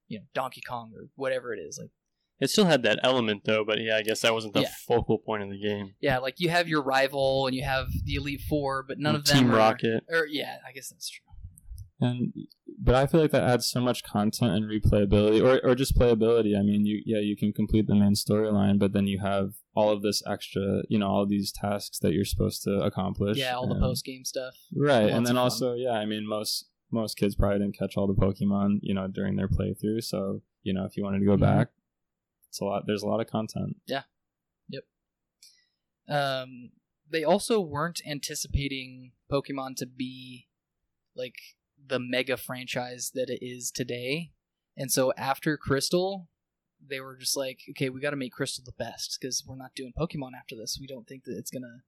you 0.09 0.19
know 0.19 0.25
Donkey 0.35 0.61
Kong 0.67 0.93
or 0.95 1.09
whatever 1.17 1.53
it 1.53 1.59
is. 1.59 1.79
Like 1.81 1.91
It 2.41 2.51
still 2.51 2.67
had 2.67 2.83
that 2.85 3.01
element 3.03 3.43
though, 3.45 3.65
but 3.65 3.81
yeah, 3.81 3.97
I 3.97 4.03
guess 4.03 4.21
that 4.21 4.33
wasn't 4.33 4.55
the 4.55 4.63
Yeah. 4.63 4.73
focal 4.87 5.19
point 5.19 5.43
of 5.43 5.51
the 5.51 5.59
game. 5.59 5.95
yeah, 6.01 6.19
like 6.19 6.39
you 6.39 6.51
have 6.51 6.69
your 6.69 6.83
rival 6.83 7.47
and 7.47 7.57
you 7.57 7.65
have 7.65 7.89
the 8.05 8.15
Elite 8.15 8.43
Four, 8.49 8.85
but 8.87 8.99
none 8.99 9.17
of 9.17 9.25
them 9.25 9.39
Team 9.39 9.51
are, 9.51 9.57
Rocket. 9.57 10.05
Or 10.09 10.27
yeah, 10.27 10.59
I 10.67 10.73
guess 10.73 10.89
that's 10.89 11.11
true. 11.11 11.27
and 12.01 12.33
but 12.79 12.95
I 12.95 13.07
feel 13.07 13.21
like 13.21 13.31
that 13.33 13.45
adds 13.45 13.69
so 13.69 13.81
much 13.81 14.03
content 14.03 14.53
and 14.53 14.65
replayability, 14.65 15.43
or 15.43 15.61
or 15.69 15.75
just 15.75 15.97
playability. 15.97 16.57
I 16.57 16.63
mean, 16.63 16.85
you 16.87 17.03
yeah, 17.05 17.21
you 17.21 17.37
can 17.37 17.53
complete 17.53 17.87
the 17.87 17.95
main 17.95 18.15
storyline, 18.15 18.79
but 18.79 18.93
then 18.93 19.07
you 19.07 19.21
have 19.21 19.51
all 19.75 19.91
of 19.91 20.03
this 20.03 20.23
extra, 20.27 20.83
you 20.89 20.99
know, 20.99 21.07
all 21.09 21.25
these 21.27 21.51
tasks 21.53 21.99
that 22.01 22.13
you're 22.13 22.25
supposed 22.25 22.63
to 22.65 22.81
accomplish. 22.81 23.39
Yeah, 23.39 23.55
all 23.55 23.67
the 23.69 23.81
post 23.81 24.05
game 24.05 24.25
stuff. 24.25 24.55
Right, 24.75 25.09
and 25.11 25.25
then 25.27 25.37
of 25.37 25.37
fun. 25.37 25.39
also, 25.39 25.75
yeah, 25.75 25.93
I 25.93 26.05
mean, 26.07 26.27
most 26.27 26.67
most 26.91 27.17
kids 27.17 27.35
probably 27.35 27.59
didn't 27.61 27.79
catch 27.79 27.97
all 27.97 28.07
the 28.07 28.15
Pokemon, 28.15 28.81
you 28.83 28.93
know, 28.95 29.07
during 29.09 29.37
their 29.37 29.49
playthrough. 29.49 30.05
So 30.05 30.43
you 30.63 30.73
know, 30.75 30.85
if 30.85 30.97
you 30.97 31.03
wanted 31.03 31.21
to 31.21 31.25
go 31.25 31.37
Mhm. 31.37 31.41
back, 31.41 31.69
it's 32.49 32.61
a 32.61 32.65
lot. 32.65 32.87
There's 32.87 33.03
a 33.03 33.07
lot 33.09 33.21
of 33.21 33.27
content. 33.29 33.77
Yeah. 33.87 34.03
Yep. 34.69 34.85
Um, 36.09 36.71
they 37.09 37.25
also 37.25 37.61
weren't 37.61 38.01
anticipating 38.07 39.13
Pokemon 39.31 39.77
to 39.77 39.87
be 39.87 40.49
like 41.15 41.37
the 41.85 41.99
mega 41.99 42.37
franchise 42.37 43.11
that 43.15 43.29
it 43.31 43.39
is 43.45 43.71
today, 43.71 44.33
and 44.77 44.91
so 44.91 45.13
after 45.17 45.57
Crystal, 45.57 46.29
they 46.89 47.01
were 47.01 47.17
just 47.17 47.37
like, 47.37 47.61
okay, 47.71 47.89
we 47.89 48.01
got 48.01 48.11
to 48.11 48.17
make 48.17 48.33
Crystal 48.33 48.65
the 48.65 48.73
best 48.73 49.19
because 49.21 49.45
we're 49.47 49.57
not 49.57 49.75
doing 49.75 49.93
Pokemon 49.99 50.31
after 50.39 50.57
this. 50.57 50.79
We 50.81 50.87
don't 50.87 51.07
think 51.07 51.25
that 51.25 51.37
it's 51.37 51.51
gonna 51.51 51.83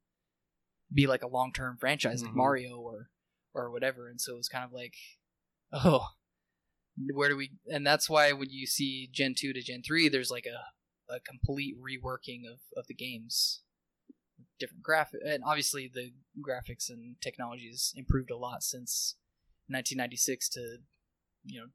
be 0.92 1.06
like 1.06 1.22
a 1.22 1.28
long 1.28 1.52
term 1.52 1.76
franchise 1.78 2.22
like 2.22 2.32
Mhm. 2.32 2.36
Mario 2.36 2.76
or 2.78 3.10
or 3.54 3.70
whatever. 3.70 4.08
And 4.08 4.20
so 4.20 4.34
it 4.34 4.38
was 4.38 4.48
kind 4.48 4.64
of 4.64 4.72
like, 4.72 4.94
oh, 5.72 6.08
where 7.12 7.28
do 7.28 7.36
we? 7.36 7.52
And 7.70 7.86
that's 7.86 8.08
why 8.08 8.32
when 8.32 8.50
you 8.50 8.66
see 8.66 9.08
Gen 9.12 9.34
two 9.36 9.52
to 9.52 9.62
Gen 9.62 9.82
three, 9.82 10.08
there's 10.08 10.30
like 10.30 10.46
a 10.46 11.12
a 11.12 11.20
complete 11.20 11.76
reworking 11.80 12.42
of 12.50 12.60
of 12.76 12.86
the 12.86 12.94
games 12.94 13.60
different 14.58 14.82
graphic 14.82 15.20
and 15.26 15.42
obviously 15.44 15.90
the 15.92 16.12
graphics 16.40 16.88
and 16.88 17.16
technologies 17.20 17.92
improved 17.96 18.30
a 18.30 18.36
lot 18.36 18.62
since 18.62 19.16
1996 19.68 20.48
to 20.48 20.78
you 21.44 21.60
know 21.60 21.66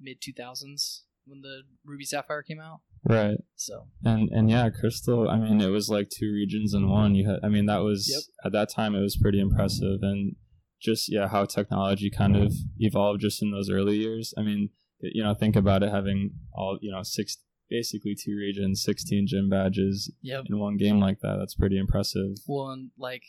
mid 0.00 0.20
2000s 0.20 1.02
when 1.26 1.40
the 1.42 1.62
ruby 1.84 2.04
sapphire 2.04 2.42
came 2.42 2.60
out 2.60 2.80
Right, 3.08 3.38
so 3.54 3.86
and 4.04 4.28
and 4.32 4.50
yeah, 4.50 4.68
Crystal. 4.68 5.28
I 5.28 5.36
mean, 5.38 5.60
it 5.60 5.68
was 5.68 5.88
like 5.88 6.08
two 6.10 6.32
regions 6.32 6.74
in 6.74 6.90
one. 6.90 7.14
You 7.14 7.28
had, 7.30 7.38
I 7.44 7.48
mean, 7.48 7.66
that 7.66 7.84
was 7.84 8.08
Yep. 8.12 8.46
at 8.46 8.52
that 8.52 8.68
time 8.74 8.96
it 8.96 9.00
was 9.00 9.16
pretty 9.16 9.38
impressive, 9.38 10.00
and 10.02 10.34
just 10.82 11.08
yeah, 11.08 11.28
how 11.28 11.44
technology 11.44 12.10
kind 12.10 12.34
of 12.36 12.52
evolved 12.80 13.20
just 13.20 13.40
in 13.42 13.52
those 13.52 13.70
early 13.70 13.96
years. 13.98 14.34
I 14.36 14.42
mean, 14.42 14.70
you 14.98 15.22
know, 15.22 15.34
think 15.34 15.54
about 15.54 15.84
it 15.84 15.92
having 15.92 16.32
all 16.52 16.78
you 16.80 16.90
know 16.90 17.04
six 17.04 17.36
basically 17.70 18.16
two 18.20 18.34
regions, 18.36 18.82
sixteen 18.82 19.24
gym 19.28 19.48
badges 19.48 20.12
yep 20.20 20.42
in 20.50 20.58
one 20.58 20.76
game 20.76 20.98
like 20.98 21.20
that. 21.20 21.36
That's 21.38 21.54
pretty 21.54 21.78
impressive. 21.78 22.30
well 22.48 22.70
and 22.70 22.90
like 22.98 23.22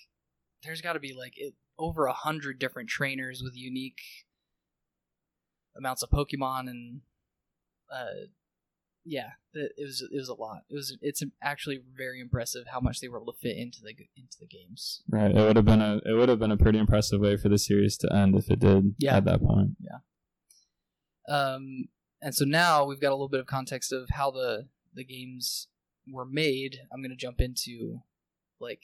there's 0.63 0.81
got 0.81 0.93
to 0.93 0.99
be 0.99 1.13
like 1.13 1.33
it, 1.35 1.53
over 1.77 2.07
a 2.07 2.13
hundred 2.13 2.57
different 2.57 2.89
trainers 2.89 3.43
with 3.43 3.55
unique 3.55 4.01
amounts 5.77 6.01
of 6.01 6.09
pokemon 6.09 6.61
and 6.67 7.01
uh 7.91 8.25
yeah 9.05 9.29
it, 9.53 9.71
it 9.77 9.83
was 9.85 10.01
it 10.01 10.17
was 10.17 10.27
a 10.29 10.33
lot 10.33 10.63
it 10.69 10.75
was 10.75 10.97
it's 11.01 11.23
actually 11.41 11.79
very 11.95 12.19
impressive 12.19 12.65
how 12.71 12.79
much 12.79 12.99
they 12.99 13.07
were 13.07 13.17
able 13.21 13.31
to 13.31 13.39
fit 13.39 13.55
into 13.57 13.79
the 13.81 13.91
into 14.17 14.37
the 14.39 14.45
games 14.47 15.01
Right. 15.09 15.31
It 15.31 15.35
would 15.41 15.55
have 15.55 15.65
been 15.65 15.81
a 15.81 15.97
it 16.05 16.13
would 16.17 16.27
have 16.29 16.39
been 16.39 16.51
a 16.51 16.57
pretty 16.57 16.79
impressive 16.79 17.21
way 17.21 17.37
for 17.37 17.47
the 17.49 17.57
series 17.57 17.95
to 17.99 18.13
end 18.13 18.35
if 18.35 18.49
it 18.51 18.59
did 18.59 18.95
Yeah. 18.99 19.17
at 19.17 19.25
that 19.25 19.41
point. 19.41 19.77
Yeah. 19.79 19.99
Um, 21.29 21.85
and 22.21 22.33
so 22.33 22.45
now 22.45 22.85
we've 22.85 22.99
got 23.01 23.09
a 23.09 23.15
little 23.15 23.29
bit 23.29 23.39
of 23.39 23.45
context 23.45 23.91
of 23.91 24.09
how 24.11 24.31
the 24.31 24.67
the 24.93 25.03
games 25.03 25.67
were 26.11 26.25
made. 26.25 26.79
I'm 26.91 27.01
gonna 27.01 27.15
jump 27.15 27.39
into 27.41 27.99
like 28.59 28.81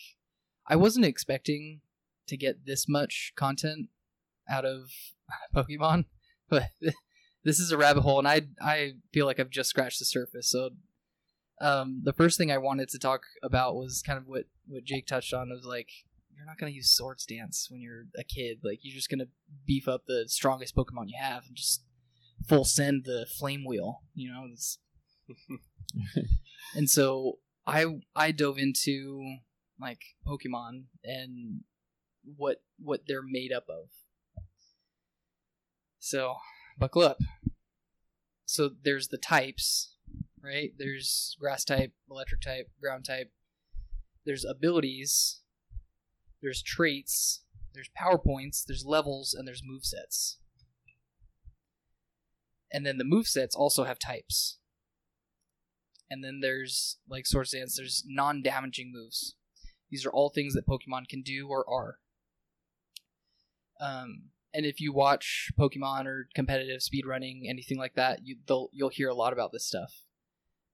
I 0.68 0.76
wasn't 0.76 1.06
expecting 1.06 1.82
to 2.28 2.38
get 2.38 2.66
this 2.66 2.88
much 2.88 3.34
content 3.36 3.90
out 4.50 4.66
of 4.66 4.92
Pokemon, 5.56 6.06
but 6.50 6.70
this 7.44 7.60
is 7.60 7.72
a 7.72 7.78
rabbit 7.78 8.02
hole, 8.02 8.20
and 8.20 8.28
I 8.28 8.42
I 8.62 8.94
feel 9.14 9.26
like 9.26 9.40
I've 9.40 9.50
just 9.50 9.70
scratched 9.70 10.00
the 10.00 10.06
surface. 10.06 10.50
So, 10.50 10.72
um, 11.62 12.02
the 12.04 12.14
first 12.14 12.38
thing 12.38 12.52
I 12.52 12.58
wanted 12.58 12.90
to 12.90 13.00
talk 13.00 13.22
about 13.42 13.76
was 13.76 14.04
kind 14.06 14.18
of 14.18 14.28
what 14.28 14.46
what 14.68 14.84
Jake 14.84 15.08
touched 15.08 15.34
on 15.34 15.50
was 15.50 15.66
like 15.66 15.90
you're 16.36 16.46
not 16.46 16.58
gonna 16.58 16.72
use 16.72 16.92
Swords 16.92 17.26
Dance 17.26 17.68
when 17.70 17.82
you're 17.82 18.06
a 18.18 18.24
kid. 18.24 18.60
Like 18.64 18.80
you're 18.82 18.96
just 18.96 19.10
gonna 19.10 19.28
beef 19.66 19.88
up 19.88 20.04
the 20.08 20.26
strongest 20.28 20.76
Pokemon 20.76 21.08
you 21.08 21.20
have 21.20 21.44
and 21.48 21.56
just 21.56 21.84
full 22.48 22.66
send 22.66 23.06
the 23.06 23.26
Flame 23.38 23.66
Wheel. 23.66 24.02
You 24.14 24.32
know, 24.32 24.48
and 26.76 26.90
so 26.90 27.40
I 27.66 27.86
I 28.16 28.32
dove 28.32 28.58
into 28.58 29.38
like 29.80 30.02
Pokemon 30.28 30.86
and 31.04 31.62
what 32.24 32.62
what 32.80 33.02
they're 33.08 33.24
made 33.24 33.52
up 33.52 33.66
of. 33.70 33.90
So 36.00 36.36
buckle 36.78 37.04
up. 37.04 37.18
So 38.46 38.72
there's 38.84 39.08
the 39.08 39.18
types, 39.18 39.96
right? 40.44 40.72
There's 40.78 41.36
grass 41.40 41.64
type, 41.64 41.94
electric 42.10 42.42
type, 42.42 42.70
ground 42.80 43.06
type. 43.06 43.32
There's 44.26 44.46
abilities. 44.46 45.42
There's 46.42 46.62
traits. 46.62 47.44
There's 47.74 47.90
power 47.96 48.18
points. 48.18 48.64
There's 48.64 48.86
levels, 48.86 49.34
and 49.34 49.48
there's 49.48 49.64
move 49.66 49.86
sets. 49.86 50.38
And 52.72 52.86
then 52.86 52.98
the 52.98 53.04
move 53.04 53.28
sets 53.28 53.56
also 53.56 53.84
have 53.84 54.00
types. 54.00 54.58
And 56.10 56.24
then 56.24 56.40
there's 56.42 56.98
like 57.08 57.26
Swords 57.26 57.52
Dance. 57.52 57.78
There's 57.78 58.04
non-damaging 58.08 58.92
moves. 58.94 59.36
These 59.90 60.06
are 60.06 60.12
all 60.12 60.30
things 60.30 60.54
that 60.54 60.68
Pokemon 60.68 61.08
can 61.08 61.22
do 61.22 61.48
or 61.48 61.66
are. 61.70 61.98
Um, 63.80 64.30
and 64.54 64.66
if 64.66 64.80
you 64.80 64.94
watch 64.94 65.52
Pokemon 65.58 66.06
or 66.06 66.28
competitive 66.36 66.82
speedrunning, 66.82 67.50
anything 67.50 67.78
like 67.78 67.96
that, 67.96 68.20
you 68.24 68.38
they'll, 68.48 68.70
you'll 68.72 68.90
hear 68.90 69.10
a 69.10 69.16
lot 69.16 69.34
about 69.34 69.52
this 69.52 69.66
stuff. 69.66 69.92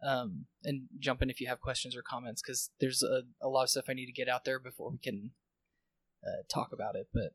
Um, 0.06 0.46
and 0.64 0.84
jump 0.98 1.22
in 1.22 1.30
if 1.30 1.42
you 1.42 1.48
have 1.48 1.60
questions 1.60 1.96
or 1.96 2.02
comments 2.02 2.42
because 2.42 2.70
there's 2.80 3.04
a, 3.04 3.24
a 3.42 3.50
lot 3.50 3.64
of 3.64 3.70
stuff 3.70 3.86
I 3.90 3.94
need 3.94 4.06
to 4.06 4.14
get 4.14 4.30
out 4.30 4.46
there 4.46 4.60
before 4.60 4.92
we 4.92 4.98
can 4.98 5.32
uh, 6.26 6.44
talk 6.54 6.72
about 6.72 6.96
it. 6.96 7.08
But 7.14 7.34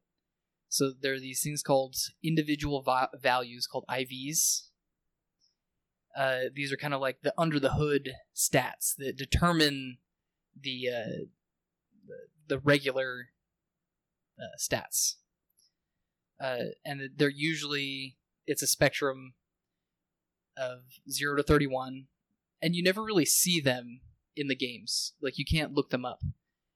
so 0.69 0.93
there 0.99 1.15
are 1.15 1.21
these 1.21 1.43
things 1.43 1.63
called 1.63 1.97
individual 2.23 2.83
va- 2.83 3.11
values 3.15 3.67
called 3.67 3.85
IVs. 3.91 4.69
Uh, 6.17 6.45
these 6.55 6.73
are 6.73 6.77
kind 6.77 6.95
of 6.95 7.01
like 7.01 7.19
the 7.23 7.35
under 7.37 7.59
the 7.61 7.73
hood 7.75 8.13
stats 8.35 8.95
that 8.97 9.17
determine 9.17 9.99
the 10.59 10.89
uh, 10.89 11.25
the, 12.07 12.17
the 12.49 12.59
regular 12.59 13.29
uh, 14.39 14.57
stats 14.59 15.17
uh, 16.41 16.59
and 16.85 17.11
they're 17.17 17.29
usually 17.29 18.17
it's 18.47 18.63
a 18.63 18.67
spectrum 18.67 19.35
of 20.57 20.81
zero 21.11 21.37
to 21.37 21.43
thirty 21.43 21.67
one, 21.67 22.07
and 22.63 22.75
you 22.75 22.83
never 22.83 23.03
really 23.03 23.25
see 23.25 23.61
them 23.61 24.01
in 24.37 24.49
the 24.49 24.57
games. 24.57 25.13
Like 25.21 25.39
you 25.39 25.45
can't 25.45 25.73
look 25.73 25.91
them 25.91 26.05
up, 26.05 26.23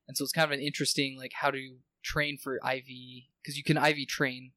and 0.06 0.16
so 0.16 0.24
it's 0.24 0.32
kind 0.32 0.50
of 0.50 0.58
an 0.58 0.64
interesting 0.64 1.16
like 1.18 1.32
how 1.34 1.50
to 1.50 1.76
train 2.02 2.38
for 2.38 2.56
IV 2.56 2.86
because 3.42 3.56
you 3.56 3.64
can 3.64 3.76
IV 3.76 4.08
train. 4.08 4.52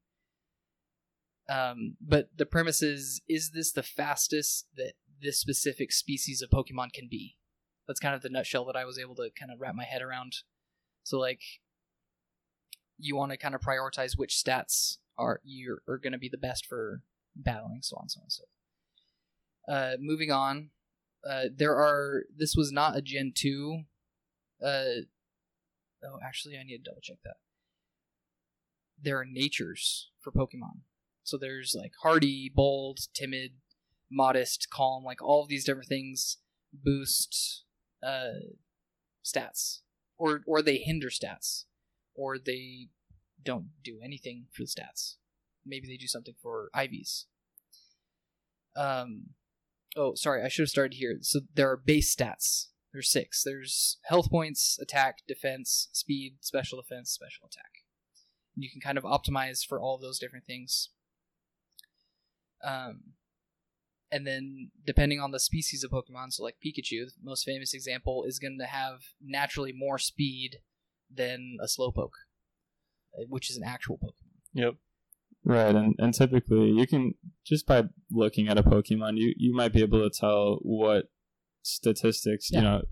Um, 1.48 1.96
but 2.00 2.28
the 2.36 2.46
premise 2.46 2.82
is: 2.82 3.20
is 3.28 3.50
this 3.50 3.72
the 3.72 3.82
fastest 3.82 4.66
that 4.76 4.94
this 5.20 5.38
specific 5.38 5.92
species 5.92 6.42
of 6.42 6.50
Pokemon 6.50 6.92
can 6.92 7.08
be? 7.10 7.36
That's 7.86 8.00
kind 8.00 8.14
of 8.14 8.22
the 8.22 8.30
nutshell 8.30 8.64
that 8.66 8.76
I 8.76 8.84
was 8.84 8.98
able 8.98 9.16
to 9.16 9.30
kind 9.38 9.52
of 9.52 9.60
wrap 9.60 9.74
my 9.74 9.84
head 9.84 10.02
around. 10.02 10.34
So 11.02 11.18
like 11.18 11.40
you 12.98 13.16
want 13.16 13.32
to 13.32 13.38
kind 13.38 13.54
of 13.54 13.60
prioritize 13.60 14.16
which 14.16 14.34
stats 14.34 14.98
are 15.18 15.40
you 15.44 15.78
are 15.88 15.98
going 15.98 16.12
to 16.12 16.18
be 16.18 16.28
the 16.28 16.38
best 16.38 16.66
for 16.66 17.02
battling, 17.36 17.80
so 17.82 17.96
on, 17.96 18.08
so 18.08 18.20
on, 18.22 18.30
so. 18.30 18.44
Uh, 19.68 19.92
moving 20.00 20.30
on, 20.30 20.70
uh, 21.28 21.44
there 21.54 21.76
are. 21.76 22.24
This 22.36 22.54
was 22.56 22.72
not 22.72 22.96
a 22.96 23.02
Gen 23.02 23.32
two. 23.34 23.82
Uh, 24.62 25.04
oh, 26.04 26.18
actually, 26.24 26.56
I 26.56 26.64
need 26.64 26.78
to 26.78 26.90
double 26.90 27.00
check 27.00 27.18
that. 27.24 27.36
There 29.00 29.18
are 29.18 29.24
natures 29.24 30.10
for 30.20 30.32
Pokemon. 30.32 30.80
So 31.24 31.36
there's 31.36 31.76
like 31.78 31.92
hardy, 32.02 32.50
bold, 32.52 33.00
timid, 33.14 33.52
modest, 34.10 34.68
calm, 34.70 35.04
like 35.04 35.22
all 35.22 35.42
of 35.42 35.48
these 35.48 35.64
different 35.64 35.88
things 35.88 36.38
boost 36.72 37.64
uh, 38.04 38.50
stats, 39.24 39.80
or 40.18 40.42
or 40.46 40.62
they 40.62 40.78
hinder 40.78 41.08
stats 41.08 41.64
or 42.14 42.38
they 42.38 42.88
don't 43.44 43.70
do 43.82 43.98
anything 44.02 44.46
for 44.52 44.62
the 44.62 44.66
stats. 44.66 45.16
Maybe 45.64 45.86
they 45.86 45.96
do 45.96 46.06
something 46.06 46.34
for 46.42 46.70
IVs. 46.74 47.24
Um, 48.76 49.30
oh, 49.96 50.14
sorry, 50.14 50.42
I 50.42 50.48
should 50.48 50.62
have 50.62 50.70
started 50.70 50.96
here. 50.96 51.18
So 51.20 51.40
there 51.54 51.70
are 51.70 51.76
base 51.76 52.14
stats. 52.14 52.66
There's 52.92 53.10
six. 53.10 53.42
There's 53.42 53.98
health 54.04 54.30
points, 54.30 54.78
attack, 54.80 55.18
defense, 55.26 55.88
speed, 55.92 56.36
special 56.40 56.80
defense, 56.80 57.10
special 57.10 57.46
attack. 57.46 57.70
You 58.54 58.70
can 58.70 58.80
kind 58.80 58.98
of 58.98 59.04
optimize 59.04 59.64
for 59.66 59.80
all 59.80 59.94
of 59.94 60.02
those 60.02 60.18
different 60.18 60.44
things. 60.44 60.90
Um, 62.62 63.14
and 64.10 64.26
then 64.26 64.70
depending 64.86 65.20
on 65.20 65.30
the 65.30 65.40
species 65.40 65.82
of 65.82 65.90
Pokemon, 65.90 66.32
so 66.32 66.42
like 66.42 66.56
Pikachu, 66.64 67.06
the 67.06 67.24
most 67.24 67.44
famous 67.44 67.72
example, 67.72 68.24
is 68.26 68.38
going 68.38 68.58
to 68.58 68.66
have 68.66 69.00
naturally 69.24 69.72
more 69.72 69.98
speed 69.98 70.58
than 71.14 71.58
a 71.60 71.66
Slowpoke, 71.66 72.10
uh, 73.18 73.24
which 73.28 73.50
is 73.50 73.56
an 73.56 73.64
actual 73.64 73.98
Pokemon. 73.98 74.30
Yep. 74.54 74.74
Right, 75.44 75.74
and, 75.74 75.94
and 75.98 76.14
typically 76.14 76.70
you 76.70 76.86
can 76.86 77.14
just 77.44 77.66
by 77.66 77.84
looking 78.10 78.48
at 78.48 78.58
a 78.58 78.62
Pokemon, 78.62 79.16
you, 79.16 79.34
you 79.36 79.54
might 79.54 79.72
be 79.72 79.82
able 79.82 80.08
to 80.08 80.10
tell 80.16 80.58
what 80.62 81.06
statistics 81.62 82.48
Yeah. 82.52 82.58
you 82.58 82.64
know. 82.64 82.82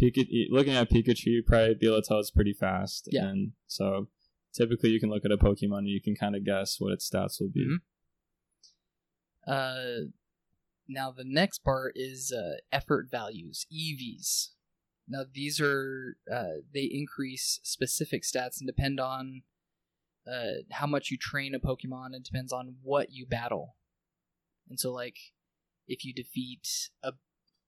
Pikachu, 0.00 0.46
looking 0.50 0.74
at 0.74 0.90
Pikachu, 0.90 1.26
you 1.26 1.42
probably 1.46 1.74
be 1.74 1.86
able 1.86 2.02
to 2.02 2.06
tell 2.06 2.18
it's 2.20 2.30
pretty 2.30 2.52
fast. 2.52 3.08
Yeah. 3.10 3.26
and 3.28 3.52
so 3.66 4.08
typically 4.54 4.90
you 4.90 5.00
can 5.00 5.10
look 5.10 5.24
at 5.24 5.32
a 5.32 5.38
Pokemon 5.38 5.78
and 5.78 5.88
you 5.88 6.00
can 6.02 6.14
kind 6.14 6.36
of 6.36 6.44
guess 6.44 6.76
what 6.78 6.92
its 6.92 7.08
stats 7.10 7.40
will 7.40 7.48
be. 7.48 7.66
Mhm. 7.66 7.76
Uh, 9.46 10.06
now 10.88 11.10
the 11.10 11.24
next 11.24 11.64
part 11.64 11.92
is 11.96 12.32
uh, 12.32 12.56
effort 12.72 13.08
values 13.10 13.66
(EVs). 13.72 14.50
Now 15.08 15.24
these 15.32 15.60
are 15.60 16.16
uh, 16.32 16.62
they 16.72 16.88
increase 16.92 17.60
specific 17.62 18.22
stats 18.22 18.58
and 18.60 18.66
depend 18.66 18.98
on 18.98 19.42
uh, 20.26 20.62
how 20.72 20.86
much 20.86 21.10
you 21.10 21.16
train 21.16 21.54
a 21.54 21.60
Pokemon. 21.60 22.14
It 22.14 22.24
depends 22.24 22.52
on 22.52 22.76
what 22.82 23.12
you 23.12 23.26
battle. 23.26 23.76
And 24.68 24.80
so, 24.80 24.92
like, 24.92 25.16
if 25.86 26.04
you 26.04 26.12
defeat 26.12 26.90
a 27.02 27.12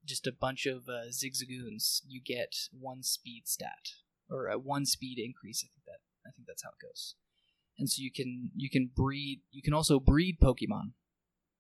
just 0.05 0.27
a 0.27 0.33
bunch 0.33 0.67
of 0.67 0.89
uh, 0.89 1.11
Zigzagoons, 1.11 2.01
you 2.07 2.21
get 2.25 2.55
one 2.73 3.03
speed 3.03 3.43
stat 3.47 3.93
or 4.31 4.49
a 4.49 4.59
one 4.59 4.87
speed 4.87 5.19
increase. 5.19 5.65
I 5.65 5.69
think 5.69 5.85
that 5.87 6.01
I 6.27 6.31
think 6.35 6.49
that's 6.49 6.63
how 6.63 6.71
it 6.71 6.85
goes. 6.85 7.15
And 7.79 7.89
so 7.89 8.03
you 8.03 8.11
can 8.11 8.51
you 8.57 8.69
can 8.69 8.91
breed 8.95 9.43
you 9.53 9.63
can 9.63 9.75
also 9.75 10.01
breed 10.01 10.39
Pokemon, 10.43 10.93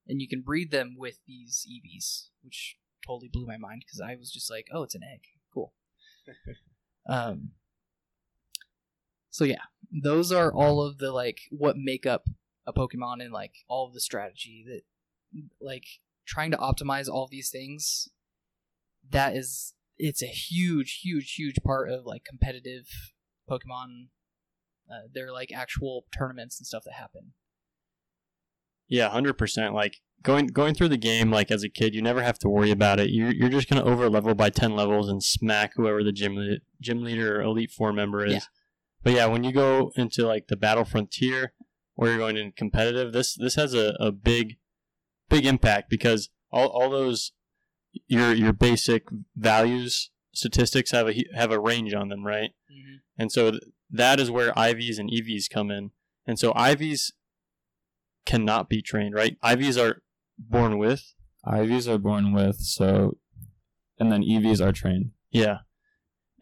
and 0.08 0.20
you 0.20 0.28
can 0.28 0.42
breed 0.42 0.72
them 0.72 0.96
with 0.98 1.18
these 1.26 1.66
EVs, 1.70 2.30
which 2.42 2.76
totally 3.06 3.30
blew 3.32 3.46
my 3.46 3.56
mind 3.56 3.84
because 3.86 4.00
I 4.00 4.16
was 4.16 4.32
just 4.32 4.50
like, 4.50 4.66
oh, 4.72 4.82
it's 4.82 4.96
an 4.96 5.02
egg. 5.04 5.20
um. 7.08 7.50
So 9.30 9.44
yeah, 9.44 9.62
those 9.92 10.32
are 10.32 10.52
all 10.52 10.82
of 10.82 10.98
the 10.98 11.12
like 11.12 11.40
what 11.50 11.76
make 11.76 12.06
up 12.06 12.24
a 12.66 12.72
Pokemon 12.72 13.22
and 13.22 13.32
like 13.32 13.52
all 13.68 13.86
of 13.86 13.94
the 13.94 14.00
strategy 14.00 14.64
that 14.66 14.82
like 15.60 15.84
trying 16.26 16.50
to 16.50 16.56
optimize 16.58 17.08
all 17.08 17.28
these 17.30 17.50
things. 17.50 18.08
That 19.10 19.34
is, 19.34 19.72
it's 19.96 20.22
a 20.22 20.26
huge, 20.26 21.00
huge, 21.02 21.34
huge 21.34 21.56
part 21.64 21.90
of 21.90 22.04
like 22.04 22.24
competitive 22.24 22.86
Pokemon. 23.48 24.08
Uh, 24.90 25.08
they're 25.12 25.32
like 25.32 25.50
actual 25.52 26.04
tournaments 26.16 26.60
and 26.60 26.66
stuff 26.66 26.84
that 26.84 26.94
happen. 26.94 27.32
Yeah, 28.86 29.08
hundred 29.08 29.34
percent. 29.34 29.74
Like 29.74 29.96
going 30.22 30.48
going 30.48 30.74
through 30.74 30.88
the 30.88 30.96
game, 30.96 31.30
like 31.30 31.50
as 31.50 31.62
a 31.62 31.68
kid, 31.68 31.94
you 31.94 32.02
never 32.02 32.22
have 32.22 32.38
to 32.40 32.48
worry 32.48 32.70
about 32.70 33.00
it. 33.00 33.10
You're 33.10 33.32
you're 33.32 33.48
just 33.48 33.68
gonna 33.68 33.84
over 33.84 34.08
level 34.08 34.34
by 34.34 34.50
ten 34.50 34.74
levels 34.74 35.08
and 35.08 35.22
smack 35.22 35.72
whoever 35.76 36.02
the 36.02 36.12
gym 36.12 36.36
le- 36.36 36.58
gym 36.80 37.02
leader 37.02 37.38
or 37.38 37.42
elite 37.42 37.70
four 37.70 37.92
member 37.92 38.24
is. 38.24 38.34
Yeah. 38.34 38.40
But 39.02 39.12
yeah, 39.14 39.26
when 39.26 39.44
you 39.44 39.52
go 39.52 39.92
into 39.96 40.26
like 40.26 40.48
the 40.48 40.56
battle 40.56 40.84
frontier 40.84 41.52
or 41.96 42.08
you're 42.08 42.18
going 42.18 42.36
in 42.36 42.52
competitive, 42.52 43.12
this 43.12 43.34
this 43.34 43.54
has 43.54 43.74
a, 43.74 43.96
a 44.00 44.12
big 44.12 44.56
big 45.28 45.46
impact 45.46 45.90
because 45.90 46.30
all, 46.50 46.68
all 46.68 46.90
those 46.90 47.32
your 48.06 48.32
your 48.34 48.52
basic 48.52 49.08
values 49.36 50.10
statistics 50.32 50.90
have 50.90 51.08
a 51.08 51.24
have 51.34 51.50
a 51.50 51.60
range 51.60 51.94
on 51.94 52.08
them, 52.08 52.24
right? 52.24 52.50
Mm-hmm. 52.70 52.96
And 53.18 53.32
so 53.32 53.52
th- 53.52 53.62
that 53.90 54.20
is 54.20 54.30
where 54.30 54.52
IVs 54.52 54.98
and 54.98 55.10
EVs 55.10 55.50
come 55.50 55.70
in. 55.70 55.90
And 56.26 56.38
so 56.38 56.52
IVs 56.52 57.12
cannot 58.26 58.68
be 58.68 58.82
trained, 58.82 59.14
right? 59.14 59.38
IVs 59.42 59.82
are 59.82 60.02
born 60.38 60.78
with. 60.78 61.14
IVs 61.46 61.88
are 61.88 61.98
born 61.98 62.32
with, 62.32 62.56
so 62.60 63.16
and 63.98 64.12
then 64.12 64.22
EVs 64.22 64.60
are 64.60 64.72
trained. 64.72 65.10
Yeah. 65.30 65.58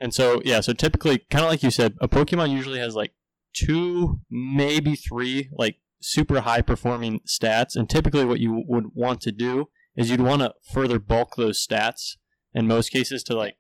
And 0.01 0.13
so 0.13 0.43
yeah, 0.45 0.61
so 0.61 0.73
typically 0.73 1.19
kind 1.31 1.45
of 1.45 1.51
like 1.51 1.63
you 1.63 1.71
said, 1.71 1.95
a 2.01 2.09
Pokemon 2.09 2.51
usually 2.51 2.79
has 2.79 2.95
like 2.95 3.13
two, 3.55 4.21
maybe 4.31 4.95
three 4.95 5.49
like 5.53 5.77
super 6.01 6.41
high 6.41 6.61
performing 6.61 7.21
stats 7.21 7.75
and 7.75 7.89
typically 7.89 8.25
what 8.25 8.41
you 8.41 8.63
would 8.69 8.87
want 8.95 9.21
to 9.23 9.33
do 9.33 9.69
is 9.97 10.11
you'd 10.11 10.21
want 10.21 10.43
to 10.43 10.55
further 10.71 10.99
bulk 10.99 11.37
those 11.37 11.65
stats 11.67 12.17
in 12.55 12.67
most 12.67 12.91
cases 12.91 13.23
to 13.25 13.35
like 13.35 13.57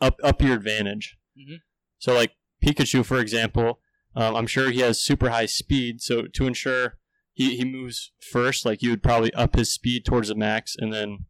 up 0.00 0.18
up 0.22 0.40
your 0.40 0.54
advantage. 0.54 1.16
Mhm. 1.36 1.58
So 1.98 2.14
like 2.14 2.32
Pikachu 2.64 3.04
for 3.04 3.18
example, 3.18 3.80
um, 4.14 4.36
I'm 4.36 4.46
sure 4.46 4.70
he 4.70 4.80
has 4.80 5.00
super 5.00 5.30
high 5.30 5.46
speed, 5.46 6.00
so 6.00 6.22
to 6.32 6.46
ensure 6.46 6.97
he, 7.38 7.56
he 7.56 7.64
moves 7.64 8.10
first, 8.20 8.66
like 8.66 8.82
you 8.82 8.90
would 8.90 9.02
probably 9.02 9.32
up 9.32 9.54
his 9.54 9.72
speed 9.72 10.04
towards 10.04 10.26
the 10.26 10.34
max 10.34 10.74
and 10.76 10.92
then 10.92 11.26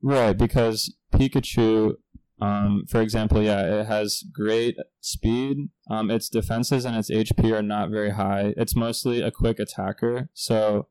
Right, 0.00 0.36
because 0.36 0.96
Pikachu, 1.12 1.94
um, 2.40 2.84
for 2.88 3.00
example, 3.00 3.42
yeah, 3.42 3.80
it 3.80 3.86
has 3.86 4.24
great 4.32 4.76
speed. 5.00 5.68
Um, 5.90 6.10
its 6.10 6.28
defenses 6.28 6.84
and 6.84 6.96
its 6.96 7.10
HP 7.10 7.52
are 7.52 7.62
not 7.62 7.90
very 7.90 8.10
high. 8.10 8.54
It's 8.56 8.74
mostly 8.74 9.20
a 9.20 9.30
quick 9.30 9.58
attacker, 9.58 10.28
so 10.32 10.88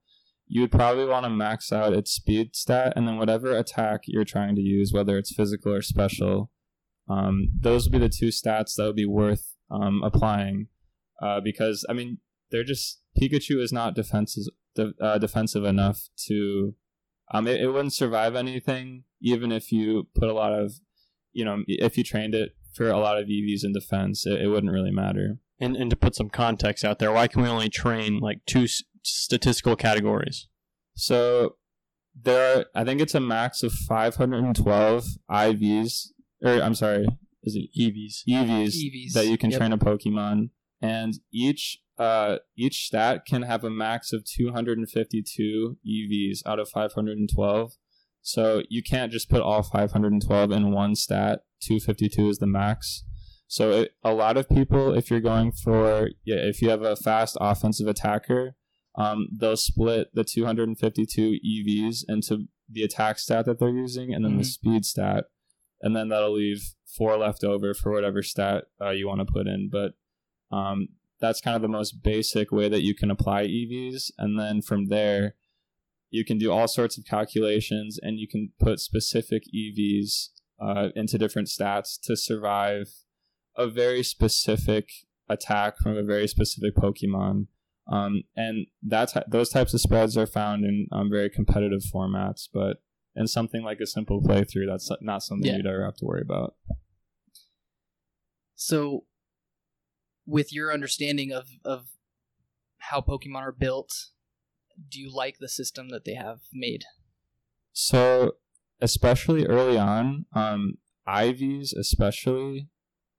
you 0.47 0.62
would 0.62 0.71
probably 0.71 1.05
want 1.05 1.25
to 1.25 1.29
max 1.29 1.71
out 1.71 1.93
its 1.93 2.12
speed 2.12 2.55
stat, 2.55 2.93
and 2.95 3.07
then 3.07 3.17
whatever 3.17 3.55
attack 3.55 4.01
you're 4.05 4.25
trying 4.25 4.55
to 4.55 4.62
use, 4.62 4.93
whether 4.93 5.17
it's 5.17 5.34
physical 5.34 5.73
or 5.73 5.81
special, 5.81 6.49
um, 7.10 7.49
those 7.57 7.86
would 7.86 7.93
be 7.93 7.99
the 7.99 8.10
two 8.10 8.27
stats 8.27 8.75
that 8.75 8.86
would 8.86 8.95
be 8.95 9.05
worth 9.05 9.55
um, 9.69 10.01
applying. 10.03 10.67
Uh, 11.21 11.39
because 11.41 11.86
I 11.89 11.93
mean, 11.93 12.19
they're 12.49 12.63
just 12.63 13.01
Pikachu 13.21 13.62
is 13.62 13.71
not 13.71 13.93
defensive 13.95 14.45
uh, 15.01 15.17
defensive 15.17 15.63
enough 15.65 16.10
to 16.27 16.73
um, 17.34 17.47
it, 17.47 17.62
it 17.62 17.67
wouldn't 17.67 17.93
survive 17.93 18.36
anything, 18.36 19.03
even 19.21 19.51
if 19.51 19.71
you 19.71 20.07
put 20.15 20.27
a 20.29 20.34
lot 20.34 20.51
of, 20.53 20.73
you 21.31 21.45
know, 21.45 21.63
if 21.67 21.97
you 21.97 22.03
trained 22.03 22.34
it 22.36 22.51
for 22.73 22.89
a 22.89 22.97
lot 22.97 23.17
of 23.17 23.27
EVs 23.27 23.63
in 23.63 23.71
defense, 23.73 24.25
it, 24.25 24.41
it 24.41 24.47
wouldn't 24.47 24.71
really 24.73 24.91
matter. 24.91 25.38
and, 25.60 25.75
and 25.77 25.89
to 25.89 25.95
put 25.95 26.15
some 26.15 26.29
context 26.29 26.84
out 26.84 26.99
there, 26.99 27.12
why 27.12 27.27
can 27.27 27.41
we 27.41 27.47
only 27.47 27.69
train 27.69 28.19
like 28.19 28.39
two 28.45 28.63
s- 28.63 28.84
statistical 29.03 29.75
categories? 29.77 30.47
So 30.95 31.55
there 32.19 32.60
are, 32.60 32.65
I 32.75 32.84
think 32.84 32.99
it's 33.01 33.15
a 33.15 33.19
max 33.21 33.63
of 33.63 33.71
512 33.73 35.05
IVs, 35.29 36.07
or 36.43 36.62
I'm 36.62 36.75
sorry, 36.75 37.07
is 37.43 37.55
it 37.55 37.69
EVs. 37.79 38.23
EVs, 38.27 38.73
EVs. 38.75 39.13
that 39.13 39.27
you 39.27 39.38
can 39.38 39.51
Yep. 39.51 39.60
train 39.60 39.71
a 39.73 39.77
Pokemon, 39.77 40.49
and 40.82 41.13
each 41.32 41.80
uh 41.98 42.38
each 42.58 42.86
stat 42.88 43.26
can 43.28 43.44
have 43.44 43.63
a 43.63 43.70
max 43.70 44.12
of 44.13 44.24
252 44.26 45.78
EVs 45.88 46.39
out 46.46 46.60
of 46.60 46.70
512. 46.70 47.74
So 48.22 48.62
you 48.70 48.84
can't 48.84 49.12
just 49.12 49.30
put 49.30 49.41
all 49.41 49.63
512 49.63 50.52
in 50.52 50.72
one 50.72 50.96
stat. 50.96 51.41
252 51.63 52.30
is 52.30 52.38
the 52.39 52.48
max. 52.48 53.04
So 53.48 53.72
it, 53.72 53.91
a 54.04 54.13
lot 54.13 54.38
of 54.38 54.48
people, 54.48 54.94
if 54.94 55.10
you're 55.12 55.20
going 55.20 55.52
for 55.52 56.10
yeah, 56.24 56.38
if 56.38 56.62
you 56.62 56.70
have 56.70 56.82
a 56.84 56.96
fast 56.96 57.38
offensive 57.41 57.88
attacker, 57.88 58.56
um, 58.96 59.28
they'll 59.38 59.58
split 59.58 60.08
the 60.13 60.24
252 60.24 61.39
EVs 61.46 62.04
into 62.08 62.46
the 62.70 62.84
attack 62.84 63.20
stat 63.20 63.46
that 63.46 63.60
they're 63.60 63.70
using 63.70 64.13
and 64.13 64.24
then 64.24 64.38
the 64.38 64.44
Mhm. 64.44 64.54
speed 64.54 64.86
stat, 64.86 65.26
and 65.82 65.96
then 65.96 66.08
that'll 66.10 66.34
leave 66.34 66.62
four 66.98 67.17
left 67.17 67.44
over 67.44 67.74
for 67.74 67.91
whatever 67.91 68.22
stat 68.22 68.65
uh, 68.82 68.91
you 68.91 69.08
want 69.08 69.20
to 69.20 69.26
put 69.26 69.48
in. 69.48 69.70
But 69.70 69.94
um, 70.52 70.90
that's 71.20 71.42
kind 71.42 71.56
of 71.56 71.62
the 71.62 71.68
most 71.68 72.02
basic 72.04 72.52
way 72.52 72.68
that 72.70 72.82
you 72.84 72.96
can 72.96 73.12
apply 73.12 73.46
EVs, 73.46 74.12
and 74.18 74.40
then 74.40 74.62
from 74.62 74.88
there, 74.88 75.36
you 76.10 76.26
can 76.26 76.38
do 76.38 76.52
all 76.52 76.68
sorts 76.68 76.98
of 76.98 77.06
calculations, 77.06 78.00
and 78.02 78.20
you 78.20 78.28
can 78.28 78.52
put 78.60 78.80
specific 78.80 79.44
EVs 79.56 80.30
uh, 80.60 80.90
into 80.96 81.18
different 81.18 81.48
stats 81.48 82.00
to 82.04 82.16
survive 82.16 82.88
a 83.56 83.68
very 83.68 84.04
specific 84.04 84.90
attack 85.30 85.78
from 85.78 85.98
a 85.98 86.04
very 86.04 86.28
specific 86.28 86.76
Pokemon. 86.76 87.48
Um, 87.88 88.24
and 88.36 88.68
that's 88.84 89.14
those 89.28 89.50
types 89.50 89.74
of 89.74 89.82
spreads 89.82 90.16
are 90.18 90.28
found 90.28 90.64
in 90.66 90.88
um, 90.92 91.10
very 91.10 91.30
competitive 91.30 91.82
formats, 91.94 92.48
but 92.54 92.78
in 93.16 93.28
something 93.28 93.64
like 93.64 93.80
a 93.80 93.88
simple 93.88 94.22
playthrough, 94.22 94.68
that's 94.68 94.90
not 95.02 95.24
something 95.24 95.50
Yeah. 95.50 95.58
you'd 95.58 95.66
ever 95.68 95.84
have 95.84 95.98
to 95.98 96.06
worry 96.06 96.22
about. 96.22 96.56
So, 98.56 99.06
with 100.25 100.53
your 100.53 100.73
understanding 100.73 101.31
of 101.31 101.49
of 101.63 101.88
how 102.77 103.01
Pokemon 103.01 103.41
are 103.41 103.51
built, 103.51 103.91
do 104.89 104.99
you 104.99 105.13
like 105.13 105.38
the 105.39 105.49
system 105.49 105.89
that 105.89 106.05
they 106.05 106.15
have 106.15 106.41
made? 106.51 106.84
So, 107.73 108.34
especially 108.81 109.45
early 109.45 109.77
on, 109.77 110.25
um, 110.34 110.75
IVs, 111.07 111.73
especially, 111.77 112.69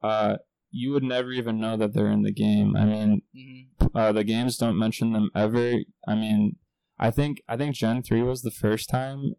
uh, 0.02 0.36
you 0.70 0.92
would 0.92 1.04
never 1.04 1.32
even 1.32 1.60
know 1.60 1.76
that 1.76 1.94
they're 1.94 2.10
in 2.10 2.22
the 2.22 2.32
game. 2.32 2.76
I 2.76 2.84
mean, 2.84 3.22
hmm 3.34 3.62
uh, 3.94 4.12
the 4.12 4.24
games 4.24 4.56
don't 4.56 4.78
mention 4.78 5.12
them 5.12 5.30
ever. 5.34 5.80
I 6.06 6.14
mean, 6.14 6.56
I 6.98 7.10
think 7.10 7.42
I 7.48 7.56
think 7.56 7.74
Gen 7.74 8.02
three 8.02 8.22
was 8.22 8.42
the 8.42 8.50
first 8.50 8.88
time 8.88 9.34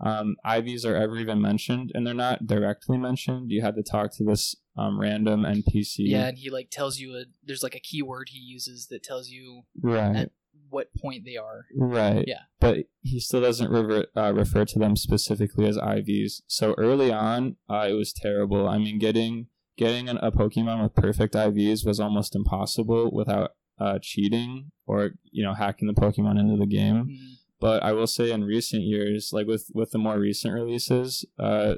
um, 0.00 0.36
IVs 0.44 0.84
are 0.86 0.96
ever 0.96 1.16
even 1.18 1.40
mentioned, 1.40 1.92
and 1.94 2.06
they're 2.06 2.14
not 2.14 2.46
directly 2.46 2.96
mentioned. 2.96 3.50
You 3.50 3.62
had 3.62 3.76
to 3.76 3.82
talk 3.82 4.12
to 4.16 4.24
this 4.24 4.56
um, 4.76 4.98
random 4.98 5.42
NPC. 5.42 5.96
Yeah, 5.98 6.28
and 6.28 6.38
he 6.38 6.50
like 6.50 6.70
tells 6.70 6.98
you 6.98 7.16
a 7.16 7.24
there's 7.44 7.62
like 7.62 7.74
a 7.74 7.80
keyword 7.80 8.28
he 8.30 8.38
uses 8.38 8.86
that 8.88 9.02
tells 9.02 9.28
you 9.28 9.62
right. 9.82 10.16
at 10.16 10.30
what 10.70 10.88
point 10.94 11.24
they 11.24 11.36
are. 11.36 11.66
Right. 11.76 12.24
Yeah. 12.26 12.42
But 12.60 12.86
he 13.02 13.20
still 13.20 13.40
doesn't 13.40 13.70
rever- 13.70 14.06
uh, 14.16 14.32
refer 14.32 14.64
to 14.64 14.78
them 14.78 14.96
specifically 14.96 15.66
as 15.66 15.76
IVs. 15.76 16.42
So 16.46 16.74
early 16.78 17.12
on, 17.12 17.56
uh, 17.68 17.86
it 17.88 17.94
was 17.94 18.12
terrible. 18.12 18.68
I 18.68 18.78
mean, 18.78 18.98
getting 18.98 19.48
getting 19.76 20.08
an, 20.08 20.18
a 20.18 20.30
Pokemon 20.30 20.82
with 20.82 20.94
perfect 20.94 21.34
IVs 21.34 21.86
was 21.86 22.00
almost 22.00 22.34
impossible 22.34 23.10
without 23.12 23.52
uh, 23.78 23.98
cheating 24.00 24.70
or 24.86 25.10
you 25.30 25.44
know 25.44 25.54
hacking 25.54 25.88
the 25.88 26.00
Pokemon 26.00 26.38
into 26.38 26.56
the 26.56 26.66
game. 26.66 27.04
Mhm. 27.04 27.36
But 27.60 27.82
I 27.82 27.92
will 27.92 28.06
say, 28.06 28.30
in 28.30 28.44
recent 28.44 28.82
years, 28.82 29.30
like 29.32 29.46
with 29.46 29.70
with 29.74 29.90
the 29.90 29.98
more 29.98 30.18
recent 30.18 30.54
releases, 30.54 31.24
uh, 31.38 31.74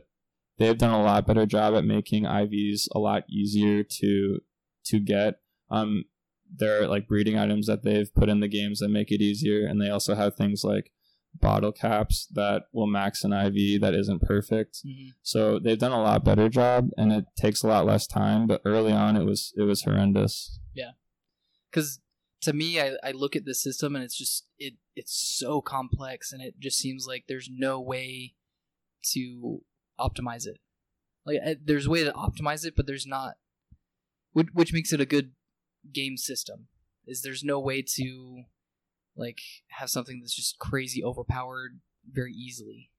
they've 0.59 0.79
done 0.79 0.95
a 0.95 1.03
lot 1.03 1.27
better 1.27 1.47
job 1.47 1.75
at 1.75 1.85
making 1.85 2.25
IVs 2.25 2.83
a 2.95 2.99
lot 2.99 3.25
easier 3.29 3.83
to 3.83 4.39
to 4.87 5.01
get. 5.01 5.41
Um, 5.71 6.05
there 6.55 6.83
are 6.83 6.87
like 6.87 7.09
breeding 7.09 7.39
items 7.39 7.67
that 7.67 7.83
they've 7.83 8.15
put 8.15 8.29
in 8.29 8.41
the 8.41 8.49
games 8.49 8.79
that 8.81 8.89
make 8.91 9.11
it 9.11 9.21
easier, 9.21 9.67
and 9.67 9.81
they 9.81 9.89
also 9.89 10.15
have 10.15 10.35
things 10.37 10.63
like 10.65 10.93
bottle 11.35 11.73
caps 11.73 12.27
that 12.35 12.65
will 12.75 12.87
max 12.87 13.25
an 13.25 13.33
IV 13.33 13.81
that 13.81 13.95
isn't 13.95 14.21
perfect. 14.21 14.85
Mhm. 14.87 15.13
So 15.23 15.59
they've 15.59 15.79
done 15.79 15.93
a 15.93 16.03
lot 16.03 16.25
better 16.25 16.51
job, 16.51 16.91
and 16.99 17.11
it 17.11 17.25
takes 17.37 17.63
a 17.63 17.69
lot 17.69 17.87
less 17.87 18.07
time. 18.07 18.47
But 18.47 18.61
early 18.67 18.93
on, 18.93 19.17
it 19.17 19.25
was 19.25 19.53
it 19.57 19.63
was 19.63 19.83
horrendous. 19.83 20.61
Yeah, 20.75 20.91
because 21.71 22.02
to 22.43 22.53
me 22.53 22.81
I, 22.81 22.93
I 23.03 23.13
look 23.13 23.37
at 23.37 23.45
this 23.45 23.63
system 23.63 23.95
and 23.95 24.05
it's 24.05 24.17
just 24.17 24.47
it 24.59 24.75
it's 24.95 25.15
so 25.15 25.61
complex 25.61 26.33
and 26.33 26.43
it 26.43 26.59
just 26.59 26.79
seems 26.79 27.07
like 27.07 27.25
there's 27.29 27.49
no 27.51 27.81
way 27.81 28.35
to 29.13 29.63
optimize 29.99 30.47
it 30.47 30.59
like 31.25 31.39
uh, 31.45 31.55
there's 31.63 31.87
a 31.87 31.91
way 31.91 32.05
to 32.05 32.13
optimize 32.13 32.67
it 32.67 32.75
but 32.77 32.87
there's 32.87 33.07
not 33.07 33.35
which, 34.33 34.49
which 34.53 34.73
makes 34.73 34.93
it 34.93 35.01
a 35.01 35.07
good 35.07 35.33
game 35.93 36.17
system 36.17 36.69
is 37.07 37.23
there's 37.23 37.45
no 37.45 37.59
way 37.59 37.83
to 37.83 38.45
like 39.17 39.41
have 39.69 39.91
something 39.91 40.21
that's 40.21 40.35
just 40.35 40.59
crazy 40.59 41.03
overpowered 41.03 41.81
very 42.11 42.33
easily 42.33 42.91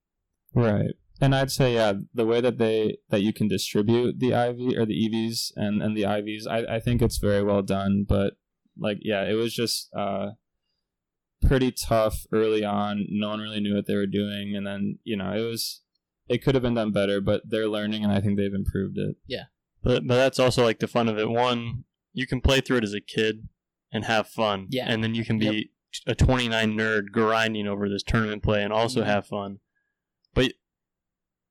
Right. 0.53 0.95
And 1.21 1.35
I'd 1.35 1.51
say 1.51 1.75
yeah, 1.75 1.93
the 2.13 2.25
way 2.25 2.41
that 2.41 2.57
they 2.57 2.97
that 3.09 3.21
you 3.21 3.33
can 3.33 3.47
distribute 3.47 4.19
the 4.19 4.31
IV 4.31 4.77
or 4.77 4.85
the 4.85 5.09
EVs 5.09 5.51
and 5.55 5.81
and 5.81 5.95
the 5.95 6.03
IVs, 6.03 6.47
I 6.49 6.75
I 6.75 6.79
think 6.79 7.01
it's 7.01 7.17
very 7.17 7.43
well 7.43 7.61
done, 7.61 8.05
but 8.07 8.33
like 8.77 8.99
yeah, 9.01 9.23
it 9.29 9.33
was 9.33 9.53
just 9.53 9.89
uh 9.95 10.31
pretty 11.45 11.71
tough 11.71 12.25
early 12.31 12.63
on. 12.63 13.05
No 13.09 13.29
one 13.29 13.39
really 13.41 13.59
knew 13.59 13.75
what 13.75 13.85
they 13.85 13.95
were 13.95 14.07
doing 14.07 14.55
and 14.55 14.65
then, 14.65 14.99
you 15.03 15.17
know, 15.17 15.33
it 15.33 15.41
was 15.41 15.81
it 16.29 16.43
could 16.43 16.55
have 16.55 16.61
been 16.61 16.73
done 16.75 16.91
better, 16.91 17.19
but 17.19 17.41
they're 17.49 17.67
learning 17.67 18.03
and 18.03 18.13
I 18.13 18.21
think 18.21 18.37
they've 18.37 18.53
improved 18.53 18.97
it. 18.97 19.17
Yeah, 19.27 19.43
but 19.83 20.07
but 20.07 20.15
that's 20.15 20.39
also 20.39 20.63
like 20.63 20.79
the 20.79 20.87
fun 20.87 21.09
of 21.09 21.17
it. 21.17 21.29
One, 21.29 21.83
you 22.13 22.25
can 22.25 22.39
play 22.41 22.61
through 22.61 22.77
it 22.77 22.83
as 22.85 22.93
a 22.93 23.01
kid 23.01 23.47
and 23.91 24.05
have 24.05 24.27
fun. 24.27 24.67
Yeah. 24.69 24.85
And 24.87 25.03
then 25.03 25.15
you 25.15 25.25
can 25.25 25.37
be 25.37 25.71
a 26.07 26.15
29 26.15 26.75
nerd 26.77 27.11
grinding 27.11 27.67
over 27.67 27.87
this 27.89 28.03
tournament 28.03 28.41
play 28.41 28.63
and 28.63 28.71
also 28.73 29.01
Mhm. 29.03 29.05
have 29.05 29.27
fun. 29.27 29.59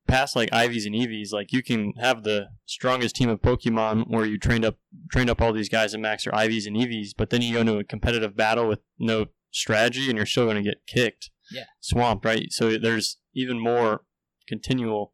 Past 0.09 0.37
like 0.37 0.51
IVs 0.51 0.85
and 0.87 0.95
EVs, 0.95 1.33
like 1.33 1.53
you 1.53 1.63
can 1.63 1.93
have 2.01 2.23
the 2.25 2.49
strongest 2.67 3.17
team 3.17 3.29
of 3.29 3.41
Pokemon 3.41 4.09
where 4.09 4.27
you 4.27 4.39
trained 4.39 4.65
up 4.65 4.77
trained 5.11 5.31
up 5.31 5.41
all 5.41 5.53
these 5.53 5.69
guys 5.69 5.95
and 5.95 6.03
max 6.03 6.25
their 6.25 6.33
IVs 6.33 6.67
and 6.67 6.77
EVs, 6.77 7.11
but 7.17 7.31
then 7.31 7.41
you 7.43 7.55
go 7.55 7.61
into 7.61 7.79
a 7.79 7.85
competitive 7.85 8.37
battle 8.37 8.69
with 8.69 8.81
no 8.99 9.27
strategy 9.51 10.09
and 10.09 10.17
you're 10.17 10.27
still 10.27 10.45
going 10.45 10.57
to 10.57 10.63
get 10.63 10.87
kicked. 10.87 11.31
Yeah. 11.51 11.65
Swamped, 11.81 12.25
right? 12.25 12.47
So 12.53 12.77
there's 12.79 13.19
even 13.35 13.59
more 13.59 14.03
continual 14.49 15.13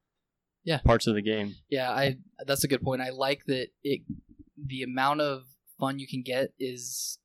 Yeah. 0.64 0.79
parts 0.79 1.07
of 1.07 1.14
the 1.14 1.22
game. 1.22 1.55
yeah 1.70 1.90
i 1.90 2.16
that's 2.46 2.64
a 2.64 2.68
good 2.68 2.83
point 2.83 3.01
i 3.03 3.11
like 3.11 3.42
that 3.46 3.68
it 3.83 4.01
the 4.57 4.83
amount 4.83 5.20
of 5.20 5.42
fun 5.79 5.98
you 5.98 6.09
can 6.09 6.22
get 6.22 6.53
is 6.59 7.18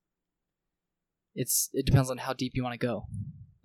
it's 1.34 1.70
it 1.74 1.86
depends 1.86 2.10
on 2.12 2.20
how 2.20 2.34
deep 2.34 2.52
you 2.56 2.64
want 2.64 2.80
to 2.80 2.86
go 2.88 3.08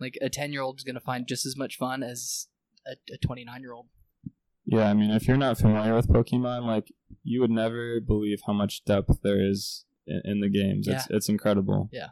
Like 0.01 0.17
a 0.23 0.31
ten 0.31 0.53
year 0.53 0.63
old 0.63 0.79
is 0.79 0.85
gonna 0.85 1.01
find 1.01 1.27
just 1.29 1.45
as 1.45 1.57
much 1.57 1.77
fun 1.77 2.03
as 2.03 2.47
a 3.13 3.19
twenty 3.19 3.45
nine 3.45 3.61
year 3.61 3.73
old. 3.73 3.87
Yeah, 4.65 4.91
I 4.91 4.95
mean, 4.95 5.11
if 5.11 5.27
you're 5.27 5.39
not 5.39 5.57
familiar 5.57 5.95
with 5.95 6.09
Pokemon, 6.09 6.67
like 6.67 6.93
you 7.23 7.41
would 7.41 7.51
never 7.51 8.01
believe 8.01 8.43
how 8.47 8.53
much 8.53 8.85
depth 8.85 9.23
there 9.23 9.41
is 9.41 9.87
in, 10.07 10.21
in 10.25 10.41
the 10.41 10.51
games. 10.51 10.87
It's 10.89 11.07
it's 11.11 11.29
incredible. 11.29 11.89
Yeah. 11.93 12.09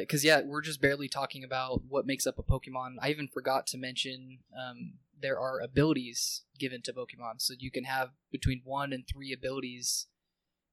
Because 0.00 0.24
yeah, 0.24 0.40
we're 0.44 0.62
just 0.62 0.80
barely 0.80 1.08
talking 1.08 1.44
about 1.44 1.82
what 1.88 2.06
makes 2.06 2.26
up 2.26 2.38
a 2.38 2.42
Pokemon. 2.42 2.94
I 3.02 3.10
even 3.10 3.28
forgot 3.28 3.66
to 3.68 3.78
mention 3.78 4.38
um, 4.56 4.94
there 5.20 5.38
are 5.38 5.60
abilities 5.60 6.44
given 6.58 6.80
to 6.82 6.92
Pokemon, 6.92 7.40
so 7.40 7.54
you 7.58 7.70
can 7.70 7.84
have 7.84 8.10
between 8.30 8.62
one 8.64 8.92
and 8.92 9.04
three 9.06 9.32
abilities 9.32 10.06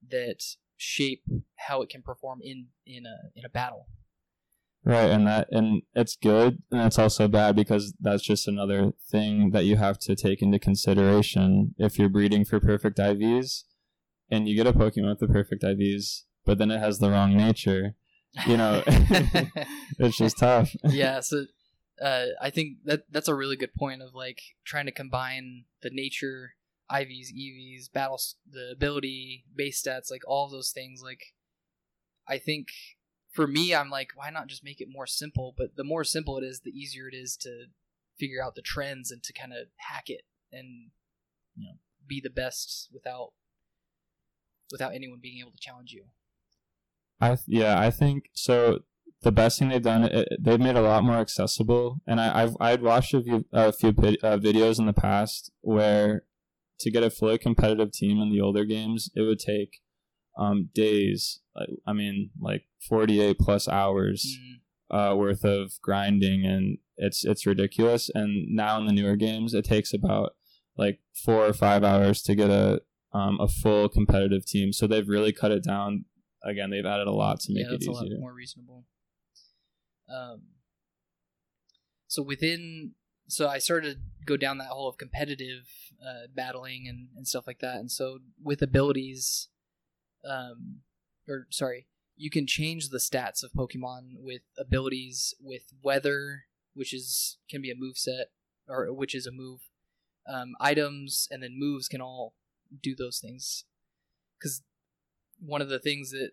that 0.09 0.43
shape 0.77 1.23
how 1.55 1.81
it 1.81 1.89
can 1.89 2.01
perform 2.01 2.39
in 2.43 2.67
in 2.85 3.05
a 3.05 3.31
in 3.35 3.43
a 3.45 3.49
battle. 3.49 3.87
Right, 4.85 5.09
and 5.09 5.25
that 5.27 5.47
and 5.49 5.83
it's 5.95 6.17
good, 6.17 6.61
and 6.69 6.81
it's 6.81 6.99
also 6.99 7.29
bad 7.29 7.55
because 7.55 7.93
that's 8.01 8.23
just 8.23 8.49
another 8.49 8.91
thing 9.09 9.51
that 9.51 9.63
you 9.63 9.77
have 9.77 9.97
to 9.99 10.15
take 10.15 10.41
into 10.41 10.59
consideration 10.59 11.73
if 11.77 11.97
you're 11.97 12.09
breeding 12.09 12.43
for 12.43 12.59
perfect 12.59 12.97
IVs, 12.97 13.63
and 14.29 14.47
you 14.47 14.57
get 14.57 14.67
a 14.67 14.73
Pokemon 14.73 15.09
with 15.09 15.19
the 15.19 15.27
perfect 15.27 15.63
IVs, 15.63 16.23
but 16.43 16.57
then 16.57 16.69
it 16.69 16.79
has 16.79 16.99
the 16.99 17.09
wrong 17.09 17.37
nature. 17.37 17.95
You 18.45 18.57
know, 18.57 18.83
it's 19.99 20.17
just 20.17 20.37
tough. 20.37 20.75
yeah, 20.83 21.21
so 21.21 21.45
uh, 22.01 22.25
I 22.41 22.49
think 22.49 22.79
that 22.83 23.03
that's 23.09 23.29
a 23.29 23.35
really 23.35 23.55
good 23.55 23.73
point 23.75 24.01
of 24.01 24.13
like 24.13 24.41
trying 24.65 24.85
to 24.87 24.91
combine 24.91 25.63
the 25.81 25.91
nature, 25.91 26.55
IVs, 26.91 27.27
EVs, 27.33 27.91
battles, 27.93 28.35
the 28.51 28.71
ability, 28.71 29.45
base 29.55 29.81
stats, 29.81 30.11
like 30.11 30.23
all 30.27 30.49
those 30.49 30.71
things. 30.71 31.01
Like, 31.01 31.33
I 32.27 32.37
think 32.37 32.67
for 33.33 33.47
me, 33.47 33.73
I'm 33.73 33.89
like, 33.89 34.11
why 34.15 34.29
not 34.29 34.47
just 34.47 34.63
make 34.63 34.79
it 34.79 34.87
more 34.89 35.07
simple? 35.07 35.53
But 35.57 35.75
the 35.75 35.83
more 35.83 36.03
simple 36.03 36.37
it 36.37 36.43
is, 36.43 36.61
the 36.61 36.71
easier 36.71 37.07
it 37.07 37.15
is 37.15 37.35
to 37.37 37.65
figure 38.17 38.41
out 38.41 38.55
the 38.55 38.61
trends 38.61 39.11
and 39.11 39.23
to 39.23 39.33
kind 39.33 39.51
of 39.51 39.67
hack 39.77 40.07
it 40.07 40.21
and 40.51 40.91
you 41.55 41.65
know 41.65 41.73
be 42.07 42.21
the 42.23 42.29
best 42.29 42.89
without 42.93 43.31
without 44.71 44.93
anyone 44.93 45.19
being 45.19 45.39
able 45.39 45.51
to 45.51 45.57
challenge 45.59 45.91
you. 45.91 46.05
I 47.19 47.37
yeah, 47.47 47.79
I 47.79 47.89
think 47.89 48.25
so. 48.33 48.79
The 49.23 49.31
best 49.31 49.57
thing 49.57 49.69
they've 49.69 49.81
done, 49.81 50.03
it, 50.03 50.27
they've 50.39 50.59
made 50.59 50.71
it 50.71 50.75
a 50.75 50.81
lot 50.81 51.03
more 51.03 51.15
accessible. 51.15 52.01
And 52.05 52.21
I, 52.21 52.43
I've 52.43 52.57
I'd 52.59 52.81
watched 52.83 53.13
a 53.15 53.23
few, 53.23 53.45
a 53.51 53.71
few 53.71 53.89
uh, 53.89 54.37
videos 54.37 54.79
in 54.79 54.85
the 54.85 54.93
past 54.93 55.51
where 55.61 56.23
to 56.79 56.91
get 56.91 57.03
a 57.03 57.09
fully 57.09 57.37
competitive 57.37 57.91
team 57.91 58.19
in 58.19 58.29
the 58.29 58.41
older 58.41 58.65
games, 58.65 59.09
it 59.15 59.21
would 59.21 59.39
take 59.39 59.79
um, 60.37 60.69
days. 60.73 61.41
I 61.85 61.93
mean, 61.93 62.31
like 62.39 62.63
forty 62.87 63.21
eight 63.21 63.37
plus 63.39 63.67
hours 63.67 64.25
Mm. 64.91 65.11
uh, 65.13 65.15
worth 65.15 65.43
of 65.43 65.73
grinding, 65.81 66.45
and 66.45 66.77
it's 66.97 67.23
it's 67.23 67.45
ridiculous. 67.45 68.09
And 68.13 68.47
now 68.55 68.79
in 68.79 68.85
the 68.87 68.93
newer 68.93 69.15
games, 69.15 69.53
it 69.53 69.65
takes 69.65 69.93
about 69.93 70.35
like 70.77 70.99
four 71.13 71.45
or 71.45 71.53
five 71.53 71.83
hours 71.83 72.21
to 72.23 72.35
get 72.35 72.49
a 72.49 72.81
um, 73.13 73.39
a 73.39 73.47
full 73.47 73.89
competitive 73.89 74.45
team. 74.45 74.73
So 74.73 74.87
they've 74.87 75.07
really 75.07 75.31
cut 75.31 75.51
it 75.51 75.63
down. 75.63 76.05
Again, 76.43 76.71
they've 76.71 76.85
added 76.85 77.07
a 77.07 77.11
lot 77.11 77.39
to 77.41 77.53
make 77.53 77.63
yeah, 77.65 77.69
it 77.69 77.71
that's 77.73 77.87
a 77.87 77.91
lot 77.91 78.05
easier. 78.05 78.17
more 78.19 78.33
reasonable. 78.33 78.85
Um, 80.13 80.41
so 82.07 82.21
within, 82.21 82.91
so 83.27 83.47
I 83.47 83.59
started 83.59 83.95
to 83.95 84.25
go 84.25 84.35
down 84.35 84.57
that 84.57 84.67
hole 84.67 84.89
of 84.89 84.97
competitive 84.97 85.67
uh, 86.05 86.27
battling 86.35 86.85
and, 86.87 87.07
and 87.15 87.27
stuff 87.27 87.47
like 87.47 87.59
that. 87.59 87.77
And 87.77 87.89
so 87.91 88.19
with 88.43 88.61
abilities, 88.61 89.47
um, 90.27 90.81
or 91.27 91.47
sorry, 91.49 91.87
you 92.15 92.29
can 92.29 92.47
change 92.47 92.89
the 92.89 92.97
stats 92.97 93.43
of 93.43 93.51
Pokemon 93.51 94.15
with 94.19 94.41
abilities, 94.57 95.33
with 95.41 95.73
weather, 95.81 96.45
which 96.73 96.93
is 96.93 97.37
can 97.49 97.61
be 97.61 97.71
a 97.71 97.75
move 97.75 97.97
set, 97.97 98.27
or 98.67 98.91
which 98.93 99.15
is 99.15 99.27
a 99.27 99.31
move. 99.31 99.61
Um, 100.25 100.53
items 100.61 101.27
and 101.31 101.43
then 101.43 101.59
moves 101.59 101.89
can 101.89 101.99
all 101.99 102.33
do 102.81 102.95
those 102.95 103.19
things. 103.19 103.65
Because 104.39 104.61
one 105.39 105.61
of 105.61 105.67
the 105.67 105.79
things 105.79 106.11
that 106.11 106.31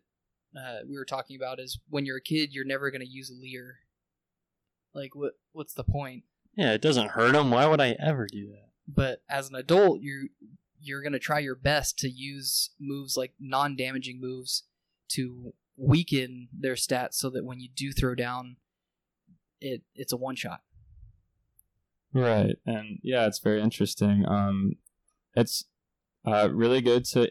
uh, 0.56 0.80
we 0.88 0.96
were 0.96 1.04
talking 1.04 1.36
about 1.36 1.58
is 1.58 1.80
when 1.88 2.06
you're 2.06 2.18
a 2.18 2.22
kid, 2.22 2.52
you're 2.52 2.64
never 2.64 2.90
going 2.90 3.00
to 3.00 3.08
use 3.08 3.30
a 3.30 3.34
Leer. 3.34 3.80
Like, 4.94 5.14
what? 5.14 5.32
What's 5.52 5.74
the 5.74 5.84
point? 5.84 6.24
Yeah, 6.56 6.72
it 6.72 6.82
doesn't 6.82 7.10
hurt 7.10 7.32
them. 7.32 7.50
Why 7.50 7.66
would 7.66 7.80
I 7.80 7.96
ever 8.00 8.26
do 8.30 8.48
that? 8.48 8.68
But 8.86 9.22
as 9.28 9.48
an 9.48 9.54
adult, 9.54 10.00
you 10.00 10.30
you're 10.80 11.02
going 11.02 11.12
to 11.12 11.18
try 11.18 11.38
your 11.38 11.54
best 11.54 11.98
to 11.98 12.08
use 12.08 12.70
moves 12.80 13.16
like 13.16 13.32
non-damaging 13.38 14.20
moves 14.20 14.64
to 15.10 15.52
weaken 15.76 16.48
their 16.52 16.74
stats, 16.74 17.14
so 17.14 17.30
that 17.30 17.44
when 17.44 17.60
you 17.60 17.68
do 17.74 17.92
throw 17.92 18.14
down, 18.14 18.56
it 19.60 19.82
it's 19.94 20.12
a 20.12 20.16
one 20.16 20.36
shot. 20.36 20.60
Right, 22.12 22.56
and 22.66 22.98
yeah, 23.02 23.26
it's 23.26 23.38
very 23.38 23.62
interesting. 23.62 24.24
Um, 24.26 24.72
it's 25.34 25.64
uh, 26.26 26.48
really 26.52 26.80
good 26.80 27.04
to 27.06 27.30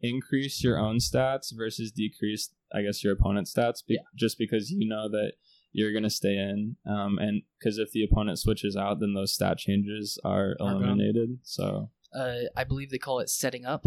increase 0.00 0.62
your 0.62 0.78
own 0.78 0.98
stats 0.98 1.52
versus 1.56 1.90
decrease, 1.92 2.50
I 2.74 2.82
guess, 2.82 3.02
your 3.02 3.14
opponent's 3.14 3.54
stats. 3.54 3.84
Be- 3.86 3.94
Yeah. 3.94 4.02
Just 4.14 4.38
because 4.38 4.70
you 4.70 4.86
know 4.86 5.08
that 5.08 5.32
you're 5.72 5.92
gonna 5.92 6.10
stay 6.10 6.36
in, 6.36 6.76
um, 6.86 7.18
and 7.18 7.42
because 7.58 7.78
if 7.78 7.90
the 7.92 8.04
opponent 8.04 8.38
switches 8.38 8.76
out, 8.76 9.00
then 9.00 9.14
those 9.14 9.32
stat 9.32 9.58
changes 9.58 10.18
Are 10.24 10.56
eliminated. 10.60 11.38
So 11.42 11.90
Uh, 12.14 12.48
I 12.56 12.64
believe 12.64 12.90
they 12.90 12.98
call 12.98 13.20
it 13.20 13.30
setting 13.30 13.64
up. 13.64 13.84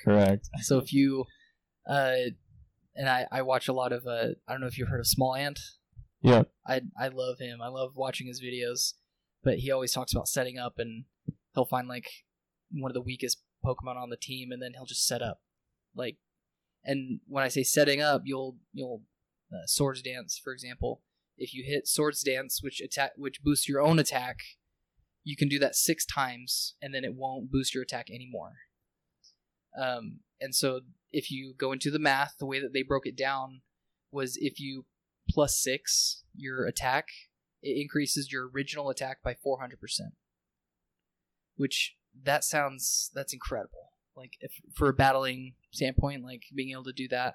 correct. 0.00 0.48
So 0.62 0.78
if 0.78 0.92
you, 0.92 1.24
uh, 1.86 2.14
and 2.94 3.08
I 3.08 3.26
I 3.30 3.42
watch 3.42 3.68
a 3.68 3.72
lot 3.72 3.92
of 3.92 4.06
uh, 4.06 4.28
I 4.46 4.52
don't 4.52 4.60
know 4.60 4.66
if 4.66 4.78
you've 4.78 4.88
heard 4.88 5.00
of 5.00 5.06
Smallant. 5.06 5.58
Yeah. 6.20 6.44
I 6.66 6.82
I 6.98 7.08
love 7.08 7.38
him. 7.40 7.60
I 7.60 7.68
love 7.68 7.96
watching 7.96 8.26
his 8.26 8.40
videos, 8.40 8.94
but 9.42 9.58
he 9.58 9.70
always 9.70 9.92
talks 9.92 10.12
about 10.12 10.28
setting 10.28 10.58
up, 10.58 10.74
and 10.78 11.04
he'll 11.54 11.64
find 11.64 11.88
like 11.88 12.08
one 12.70 12.90
of 12.90 12.94
the 12.94 13.00
weakest 13.00 13.42
Pokemon 13.64 13.96
on 13.96 14.10
the 14.10 14.16
team, 14.16 14.52
and 14.52 14.62
then 14.62 14.72
he'll 14.74 14.86
just 14.86 15.06
set 15.06 15.22
up, 15.22 15.40
like. 15.94 16.16
And 16.84 17.20
when 17.28 17.44
I 17.44 17.48
say 17.48 17.62
setting 17.62 18.00
up, 18.00 18.22
you'll 18.24 18.56
you'll 18.72 19.02
uh, 19.52 19.66
Swords 19.66 20.02
Dance, 20.02 20.40
for 20.42 20.52
example. 20.52 21.00
If 21.38 21.54
you 21.54 21.62
hit 21.64 21.86
Swords 21.86 22.22
Dance, 22.22 22.60
which 22.60 22.80
attack 22.80 23.12
which 23.16 23.40
boosts 23.40 23.68
your 23.68 23.80
own 23.80 24.00
attack, 24.00 24.38
you 25.24 25.36
can 25.36 25.48
do 25.48 25.58
that 25.58 25.74
six 25.74 26.04
times, 26.04 26.74
and 26.82 26.94
then 26.94 27.04
it 27.04 27.14
won't 27.14 27.50
boost 27.50 27.74
your 27.74 27.82
attack 27.82 28.08
anymore. 28.10 28.52
Um, 29.80 30.20
and 30.40 30.54
so 30.54 30.80
if 31.12 31.30
you 31.30 31.54
go 31.56 31.72
into 31.72 31.90
the 31.90 31.98
math, 31.98 32.34
the 32.38 32.46
way 32.46 32.60
that 32.60 32.72
they 32.72 32.82
broke 32.82 33.06
it 33.06 33.16
down 33.16 33.62
was 34.10 34.36
if 34.40 34.58
you 34.58 34.86
plus 35.30 35.60
six 35.60 36.24
your 36.34 36.66
attack, 36.66 37.06
it 37.62 37.80
increases 37.80 38.32
your 38.32 38.50
original 38.50 38.90
attack 38.90 39.18
by 39.22 39.34
400%. 39.34 39.70
Which 41.56 41.96
that 42.24 42.44
sounds, 42.44 43.10
that's 43.14 43.32
incredible. 43.32 43.92
Like 44.16 44.32
if 44.40 44.52
for 44.74 44.88
a 44.88 44.94
battling 44.94 45.54
standpoint, 45.70 46.24
like 46.24 46.42
being 46.54 46.72
able 46.72 46.84
to 46.84 46.92
do 46.92 47.08
that. 47.08 47.34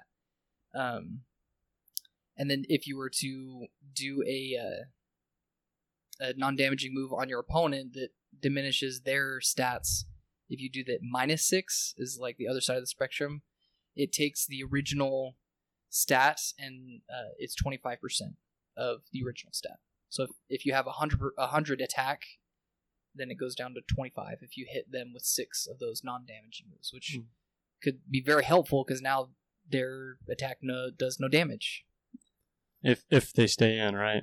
Um, 0.78 1.20
and 2.36 2.50
then 2.50 2.64
if 2.68 2.86
you 2.86 2.96
were 2.96 3.10
to 3.20 3.66
do 3.94 4.22
a, 4.28 4.56
uh, 4.60 4.84
a 6.20 6.32
non-damaging 6.36 6.92
move 6.94 7.12
on 7.12 7.28
your 7.28 7.40
opponent 7.40 7.92
that 7.94 8.08
diminishes 8.40 9.02
their 9.02 9.40
stats 9.40 10.04
if 10.48 10.60
you 10.60 10.70
do 10.70 10.82
that 10.84 10.98
minus 11.02 11.44
six 11.46 11.94
is 11.98 12.18
like 12.20 12.36
the 12.36 12.48
other 12.48 12.60
side 12.60 12.76
of 12.76 12.82
the 12.82 12.86
spectrum 12.86 13.42
it 13.96 14.12
takes 14.12 14.46
the 14.46 14.62
original 14.62 15.36
stat 15.90 16.38
and 16.58 17.00
uh, 17.10 17.30
it's 17.38 17.54
25% 17.60 17.98
of 18.76 19.00
the 19.12 19.22
original 19.24 19.52
stat 19.52 19.78
so 20.08 20.22
if, 20.24 20.30
if 20.48 20.66
you 20.66 20.72
have 20.72 20.86
a 20.86 20.90
100, 21.00 21.32
a 21.36 21.42
100 21.42 21.80
attack 21.80 22.22
then 23.14 23.30
it 23.30 23.38
goes 23.38 23.54
down 23.54 23.74
to 23.74 23.80
25 23.92 24.38
if 24.42 24.56
you 24.56 24.66
hit 24.68 24.90
them 24.92 25.12
with 25.12 25.22
six 25.24 25.66
of 25.66 25.78
those 25.78 26.02
non-damaging 26.04 26.66
moves 26.70 26.92
which 26.92 27.14
Hmm. 27.16 27.22
could 27.82 28.00
be 28.10 28.20
very 28.20 28.44
helpful 28.44 28.84
because 28.86 29.00
now 29.02 29.30
their 29.68 30.16
attack 30.28 30.58
no, 30.62 30.90
does 30.90 31.18
no 31.20 31.28
damage 31.28 31.84
If 32.82 33.04
if 33.10 33.32
they 33.32 33.46
stay 33.48 33.78
in, 33.78 33.96
right? 33.96 34.22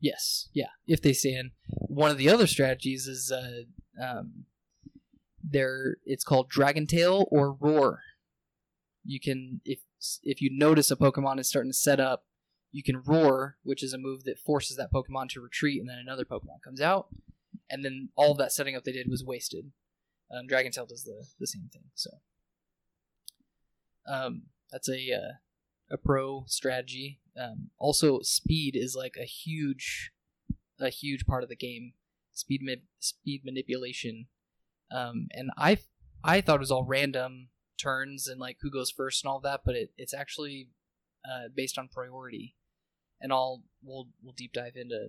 Yes, 0.00 0.48
yeah. 0.52 0.68
If 0.86 1.02
they 1.02 1.12
stay 1.12 1.34
in, 1.34 1.50
one 1.66 2.10
of 2.10 2.18
the 2.18 2.28
other 2.28 2.46
strategies 2.46 3.06
is 3.06 3.32
uh, 3.32 3.62
um, 4.02 4.44
there. 5.42 5.96
It's 6.04 6.24
called 6.24 6.48
Dragon 6.48 6.86
Tail 6.86 7.26
or 7.30 7.52
Roar. 7.52 8.00
You 9.04 9.18
can 9.20 9.60
if 9.64 9.80
if 10.22 10.40
you 10.40 10.50
notice 10.52 10.90
a 10.90 10.96
Pokemon 10.96 11.40
is 11.40 11.48
starting 11.48 11.72
to 11.72 11.76
set 11.76 11.98
up, 11.98 12.24
you 12.70 12.82
can 12.82 13.02
roar, 13.04 13.56
which 13.62 13.82
is 13.82 13.92
a 13.92 13.98
move 13.98 14.24
that 14.24 14.38
forces 14.38 14.76
that 14.76 14.92
Pokemon 14.92 15.30
to 15.30 15.40
retreat, 15.40 15.80
and 15.80 15.88
then 15.88 15.98
another 15.98 16.24
Pokemon 16.24 16.62
comes 16.62 16.80
out, 16.80 17.08
and 17.68 17.84
then 17.84 18.10
all 18.14 18.30
of 18.30 18.38
that 18.38 18.52
setting 18.52 18.76
up 18.76 18.84
they 18.84 18.92
did 18.92 19.10
was 19.10 19.24
wasted. 19.24 19.72
Um, 20.30 20.46
Dragon 20.46 20.70
Tail 20.70 20.86
does 20.86 21.04
the 21.04 21.26
the 21.40 21.46
same 21.46 21.68
thing. 21.72 21.84
So, 21.94 22.10
um, 24.06 24.42
that's 24.70 24.88
a 24.88 25.12
uh, 25.12 25.32
a 25.90 25.96
pro 25.96 26.44
strategy. 26.46 27.20
Um, 27.40 27.70
also, 27.78 28.20
speed 28.22 28.76
is 28.76 28.94
like 28.96 29.16
a 29.20 29.24
huge, 29.24 30.12
a 30.80 30.90
huge 30.90 31.26
part 31.26 31.42
of 31.42 31.48
the 31.48 31.56
game. 31.56 31.92
Speed 32.32 32.60
ma- 32.62 32.84
speed 33.00 33.42
manipulation, 33.44 34.26
um, 34.90 35.28
and 35.32 35.50
I 35.56 35.78
I 36.22 36.40
thought 36.40 36.56
it 36.56 36.60
was 36.60 36.70
all 36.70 36.84
random 36.84 37.48
turns 37.78 38.26
and 38.28 38.40
like 38.40 38.58
who 38.60 38.70
goes 38.70 38.90
first 38.90 39.24
and 39.24 39.30
all 39.30 39.40
that, 39.40 39.60
but 39.64 39.74
it, 39.76 39.92
it's 39.96 40.14
actually 40.14 40.68
uh, 41.24 41.48
based 41.54 41.78
on 41.78 41.88
priority. 41.88 42.54
and 43.20 43.32
I'll 43.32 43.62
we'll 43.82 44.08
we'll 44.22 44.34
deep 44.36 44.52
dive 44.52 44.76
into 44.76 45.08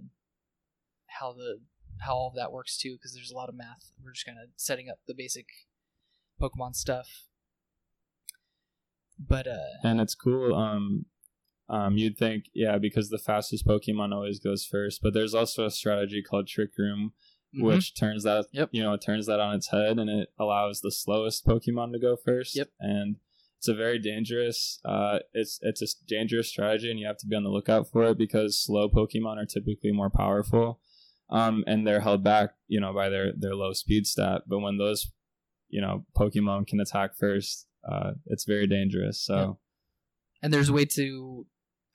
how 1.07 1.33
the 1.33 1.59
how 2.01 2.15
all 2.15 2.27
of 2.29 2.35
that 2.35 2.51
works 2.51 2.77
too 2.77 2.93
because 2.93 3.13
there's 3.13 3.31
a 3.31 3.35
lot 3.35 3.49
of 3.49 3.55
math. 3.55 3.91
We're 4.03 4.13
just 4.13 4.25
kind 4.25 4.37
of 4.41 4.49
setting 4.55 4.89
up 4.89 4.99
the 5.07 5.13
basic 5.13 5.45
Pokemon 6.41 6.75
stuff. 6.75 7.25
But 9.19 9.47
uh, 9.47 9.57
and 9.83 9.99
it's 9.99 10.15
cool. 10.15 10.55
Um, 10.55 11.05
um, 11.67 11.97
you'd 11.97 12.17
think, 12.17 12.45
yeah, 12.53 12.77
because 12.77 13.09
the 13.09 13.19
fastest 13.19 13.67
Pokemon 13.67 14.13
always 14.13 14.39
goes 14.39 14.65
first, 14.65 15.01
but 15.03 15.13
there's 15.13 15.35
also 15.35 15.65
a 15.65 15.71
strategy 15.71 16.23
called 16.23 16.47
Trick 16.47 16.71
Room, 16.77 17.13
mhm. 17.55 17.63
which 17.63 17.95
turns 17.95 18.23
that 18.23 18.45
Yep. 18.53 18.69
you 18.71 18.81
know 18.81 18.93
it 18.93 19.01
turns 19.01 19.27
that 19.27 19.39
on 19.39 19.55
its 19.55 19.69
head, 19.69 19.99
and 19.99 20.09
it 20.09 20.29
allows 20.39 20.81
the 20.81 20.91
slowest 20.91 21.45
Pokemon 21.45 21.91
to 21.93 21.99
go 21.99 22.15
first. 22.15 22.55
Yep. 22.55 22.69
and 22.79 23.17
it's 23.59 23.67
a 23.67 23.75
very 23.75 23.99
dangerous. 23.99 24.79
Uh, 24.85 25.19
it's 25.33 25.59
it's 25.61 25.81
a 25.81 25.87
dangerous 26.07 26.47
strategy, 26.47 26.89
and 26.89 26.97
you 26.97 27.05
have 27.05 27.17
to 27.17 27.27
be 27.27 27.35
on 27.35 27.43
the 27.43 27.49
lookout 27.49 27.89
for 27.91 28.05
it 28.05 28.17
because 28.17 28.57
slow 28.57 28.87
Pokemon 28.89 29.35
are 29.35 29.45
typically 29.45 29.91
more 29.91 30.09
powerful, 30.09 30.79
um, 31.29 31.65
and 31.67 31.85
they're 31.85 31.99
held 31.99 32.23
back, 32.23 32.51
you 32.69 32.79
know, 32.79 32.93
by 32.93 33.09
their 33.09 33.33
their 33.37 33.55
low 33.55 33.73
speed 33.73 34.07
stat. 34.07 34.43
But 34.47 34.59
when 34.59 34.77
those, 34.77 35.11
you 35.67 35.81
know, 35.81 36.05
Pokemon 36.17 36.67
can 36.67 36.79
attack 36.79 37.17
first, 37.17 37.67
uh, 37.87 38.11
it's 38.25 38.45
very 38.45 38.67
dangerous. 38.67 39.21
So. 39.21 39.35
Yeah. 39.35 39.53
and 40.43 40.53
there's 40.53 40.69
a 40.69 40.73
way 40.73 40.85
to 40.85 41.45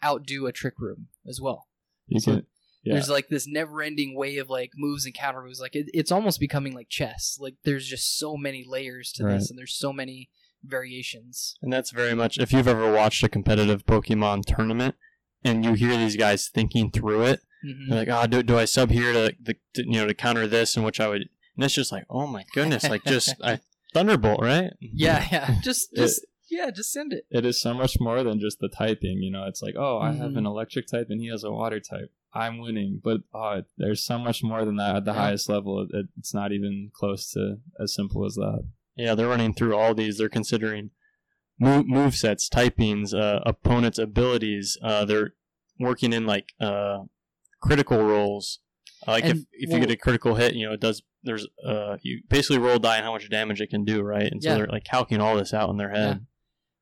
outdo 0.05 0.47
a 0.47 0.53
trick 0.53 0.75
room 0.79 1.09
as 1.27 1.41
well. 1.41 1.67
You 2.09 2.21
So 2.21 2.33
can, 2.33 2.47
yeah. 2.83 2.95
There's 2.95 3.09
like 3.09 3.29
this 3.29 3.47
never-ending 3.47 4.15
way 4.15 4.37
of 4.37 4.51
like 4.51 4.73
moves 4.77 5.07
and 5.07 5.15
counter 5.15 5.41
moves. 5.43 5.59
Like 5.61 5.75
it, 5.75 5.87
it's 5.95 6.13
almost 6.13 6.39
becoming 6.41 6.75
like 6.75 6.89
chess. 6.91 7.39
Like 7.41 7.55
there's 7.65 7.87
just 7.87 8.19
so 8.19 8.37
many 8.37 8.63
layers 8.69 9.11
to 9.13 9.25
Right. 9.25 9.35
this, 9.39 9.49
and 9.49 9.59
there's 9.59 9.75
so 9.75 9.91
many 9.93 10.29
variations. 10.63 11.57
And 11.63 11.73
that's 11.73 11.91
very 11.91 12.15
much 12.15 12.39
if 12.39 12.53
you've 12.53 12.69
ever 12.69 12.93
watched 12.93 13.23
a 13.23 13.29
competitive 13.29 13.87
Pokemon 13.87 14.45
tournament 14.47 14.97
and 15.43 15.65
you 15.65 15.75
hear 15.75 15.97
these 15.97 16.17
guys 16.17 16.49
thinking 16.49 16.91
through 16.91 17.23
it, 17.25 17.41
Mhm. 17.65 17.89
they're 17.89 17.99
like, 18.05 18.09
"Oh, 18.09 18.27
do, 18.27 18.43
do 18.43 18.59
I 18.59 18.65
sub 18.67 18.91
here 18.91 19.13
to, 19.13 19.35
the, 19.41 19.55
to 19.75 19.85
you 19.87 19.93
know 19.93 20.07
to 20.07 20.15
counter 20.15 20.47
this?" 20.47 20.77
And 20.77 20.85
which 20.85 21.01
I 21.01 21.09
would, 21.09 21.23
and 21.57 21.65
it's 21.65 21.75
just 21.75 21.93
like, 21.93 22.05
"Oh 22.11 22.27
my 22.27 22.45
goodness!" 22.53 22.85
Like 22.89 23.05
just 23.05 23.35
I, 23.43 23.61
Thunderbolt, 23.95 24.41
right? 24.43 24.73
Yeah, 24.81 25.25
yeah. 25.33 25.61
Just, 25.63 25.89
It- 25.93 25.97
just, 26.01 26.27
yeah. 26.51 26.71
Just 26.71 26.93
send 26.93 27.13
it. 27.13 27.25
it 27.31 27.47
is 27.47 27.61
so 27.61 27.73
much 27.73 27.97
more 28.01 28.23
than 28.23 28.39
just 28.41 28.59
the 28.61 28.69
typing. 28.69 29.19
You 29.23 29.31
know, 29.31 29.45
it's 29.47 29.63
like, 29.63 29.75
oh, 29.79 29.99
I 29.99 30.13
have 30.13 30.33
Mhm. 30.33 30.39
an 30.39 30.47
electric 30.47 30.87
type 30.87 31.07
and 31.11 31.21
he 31.21 31.29
has 31.29 31.43
a 31.45 31.51
water 31.51 31.81
type. 31.81 32.13
I'm 32.35 32.59
winning, 32.59 33.01
but 33.03 33.21
oh, 33.33 33.63
there's 33.79 34.05
so 34.05 34.19
much 34.19 34.43
more 34.43 34.65
than 34.65 34.77
that 34.77 34.97
at 34.97 35.05
the 35.05 35.13
Yeah. 35.13 35.19
highest 35.19 35.49
level. 35.49 35.87
It, 35.91 36.07
it's 36.19 36.35
not 36.35 36.51
even 36.53 36.91
close 36.93 37.31
to 37.33 37.59
as 37.81 37.95
simple 37.95 38.25
as 38.27 38.35
that. 38.35 38.65
Yeah, 38.97 39.15
they're 39.15 39.29
running 39.29 39.55
through 39.55 39.75
all 39.77 39.95
these. 39.95 40.19
They're 40.19 40.29
considering 40.29 40.91
move, 41.61 41.87
move 41.87 42.15
sets, 42.17 42.49
typings, 42.49 43.15
uh, 43.15 43.41
opponents' 43.47 43.99
abilities. 43.99 44.77
Uh, 44.83 45.05
they're 45.05 45.35
working 45.79 46.13
in 46.13 46.27
like 46.27 46.53
uh, 46.61 47.05
critical 47.63 47.99
rolls. 48.05 48.59
Uh, 49.07 49.13
like 49.13 49.25
if, 49.25 49.39
if 49.53 49.71
well- 49.71 49.79
you 49.81 49.87
get 49.87 49.93
a 49.95 49.97
critical 49.97 50.35
hit, 50.35 50.55
you 50.55 50.67
know 50.67 50.73
it 50.73 50.81
does. 50.81 51.03
There's 51.25 51.47
uh, 51.67 51.97
you 52.03 52.23
basically 52.29 52.59
roll 52.59 52.77
a 52.77 52.79
die 52.79 52.97
and 52.97 53.05
how 53.05 53.13
much 53.13 53.29
damage 53.31 53.61
it 53.61 53.71
can 53.71 53.85
do, 53.85 54.03
right? 54.03 54.31
And 54.31 54.43
so 54.43 54.51
Yeah. 54.51 54.57
they're 54.57 54.67
like 54.67 54.85
calculating 54.85 55.27
all 55.27 55.37
this 55.37 55.53
out 55.55 55.71
in 55.71 55.77
their 55.79 55.91
head. 55.91 56.27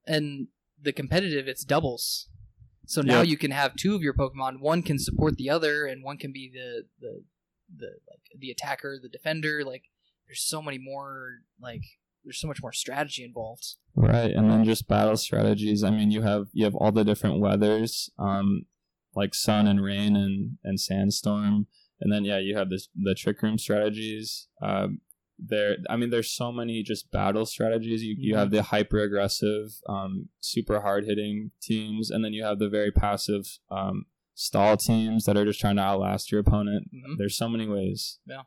And 0.07 0.49
the 0.81 0.93
competitive, 0.93 1.47
it's 1.49 1.65
doubles. 1.65 2.29
So 2.87 3.01
now 3.01 3.21
Yep. 3.21 3.29
you 3.29 3.37
can 3.37 3.53
have 3.53 3.77
two 3.77 3.95
of 3.95 4.03
your 4.03 4.15
Pokemon. 4.15 4.61
One 4.61 4.83
can 4.83 4.99
support 4.99 5.37
the 5.37 5.49
other, 5.49 5.87
and 5.87 6.03
one 6.03 6.19
can 6.19 6.33
be 6.33 6.51
the 6.53 6.87
the 7.01 7.25
the 7.75 7.87
like 8.11 8.21
the 8.39 8.51
attacker, 8.51 8.99
the 9.01 9.09
defender. 9.09 9.65
Like 9.65 9.85
there's 10.27 10.43
so 10.43 10.61
many 10.61 10.79
more. 10.79 11.43
Like 11.61 11.83
there's 12.25 12.41
so 12.41 12.49
much 12.49 12.61
more 12.63 12.73
strategy 12.73 13.25
involved. 13.25 13.77
Right, 13.95 14.31
and 14.33 14.51
then 14.51 14.65
just 14.65 14.89
battle 14.89 15.17
strategies. 15.17 15.85
I 15.85 15.91
mean, 15.91 16.11
you 16.11 16.23
have 16.23 16.49
you 16.53 16.65
have 16.65 16.75
all 16.75 16.91
the 16.93 17.05
different 17.05 17.39
weathers, 17.41 18.11
um, 18.19 18.67
like 19.15 19.35
sun 19.35 19.67
and 19.69 19.81
rain 19.83 20.17
and 20.17 20.59
and 20.65 20.81
sandstorm, 20.81 21.69
and 22.03 22.13
then 22.13 22.25
yeah, 22.25 22.39
you 22.39 22.57
have 22.57 22.69
this 22.69 22.89
the 22.95 23.15
trick 23.15 23.41
room 23.43 23.57
strategies. 23.59 24.49
Um, 24.61 25.01
there, 25.39 25.77
I 25.89 25.97
mean, 25.97 26.11
there's 26.11 26.31
so 26.31 26.53
many 26.53 26.83
just 26.83 27.11
battle 27.11 27.47
strategies. 27.47 28.03
You 28.03 28.15
you 28.19 28.37
have 28.37 28.51
the 28.51 28.63
hyper 28.63 28.99
aggressive, 28.99 29.81
um, 29.89 30.29
super 30.41 30.81
hard 30.81 31.05
hitting 31.05 31.53
teams, 31.61 32.11
and 32.11 32.25
then 32.25 32.33
you 32.33 32.45
have 32.45 32.59
the 32.59 32.69
very 32.69 32.91
passive 32.93 33.59
um, 33.71 34.07
stall 34.35 34.77
teams 34.77 35.25
that 35.25 35.37
are 35.37 35.45
just 35.45 35.61
trying 35.61 35.77
to 35.77 35.83
outlast 35.83 36.31
your 36.31 36.41
opponent. 36.41 36.91
Mhm. 36.95 37.17
There's 37.19 37.37
so 37.37 37.49
many 37.49 37.67
ways. 37.67 38.19
Yeah. 38.27 38.43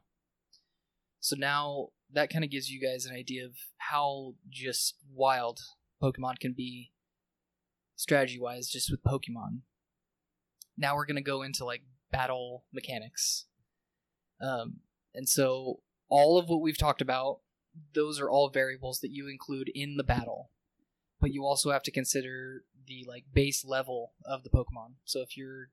So 1.20 1.36
now 1.36 1.89
that 2.12 2.30
kind 2.30 2.44
of 2.44 2.52
gives 2.52 2.70
you 2.70 2.80
guys 2.80 3.06
an 3.06 3.15
idea 3.15 3.46
of 3.46 3.56
how 3.78 4.36
just 4.50 4.96
wild 5.12 5.60
Pokemon 6.02 6.39
can 6.39 6.54
be 6.54 6.91
strategy 7.96 8.39
wise, 8.39 8.70
just 8.70 8.91
with 8.91 9.02
Pokemon. 9.04 9.62
Now 10.78 10.96
we're 10.96 11.06
going 11.06 11.15
to 11.15 11.22
go 11.22 11.41
into 11.41 11.65
like 11.65 11.82
battle 12.12 12.65
mechanics. 12.74 13.46
Um, 14.41 14.78
and 15.13 15.28
so 15.28 15.80
all 16.10 16.38
of 16.38 16.50
what 16.50 16.62
we've 16.62 16.78
talked 16.78 17.02
about, 17.02 17.39
those 17.94 18.20
are 18.20 18.30
all 18.30 18.50
variables 18.50 19.00
that 19.00 19.12
you 19.12 19.28
include 19.28 19.70
in 19.74 19.98
the 19.98 20.04
battle. 20.04 20.52
But 21.20 21.32
you 21.32 21.46
also 21.46 21.72
have 21.72 21.84
to 21.84 21.91
consider 21.91 22.63
the 22.88 23.06
like 23.08 23.26
base 23.34 23.65
level 23.65 24.13
of 24.26 24.44
the 24.44 24.50
Pokemon. 24.50 24.96
So 25.06 25.22
if 25.22 25.38
your 25.38 25.70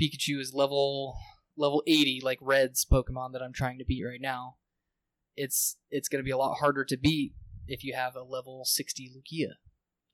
Pikachu 0.00 0.40
is 0.40 0.54
level 0.54 1.16
level 1.58 1.82
80 1.86 2.20
like 2.22 2.38
red's 2.40 2.84
pokemon 2.84 3.32
that 3.32 3.42
i'm 3.42 3.52
trying 3.52 3.78
to 3.78 3.84
beat 3.84 4.04
right 4.04 4.20
now 4.20 4.56
it's 5.36 5.76
it's 5.90 6.08
going 6.08 6.20
to 6.20 6.24
be 6.24 6.30
a 6.30 6.36
lot 6.36 6.58
harder 6.58 6.84
to 6.84 6.96
beat 6.96 7.34
if 7.66 7.84
you 7.84 7.94
have 7.94 8.14
a 8.14 8.22
level 8.22 8.62
60 8.64 9.10
lugia 9.10 9.54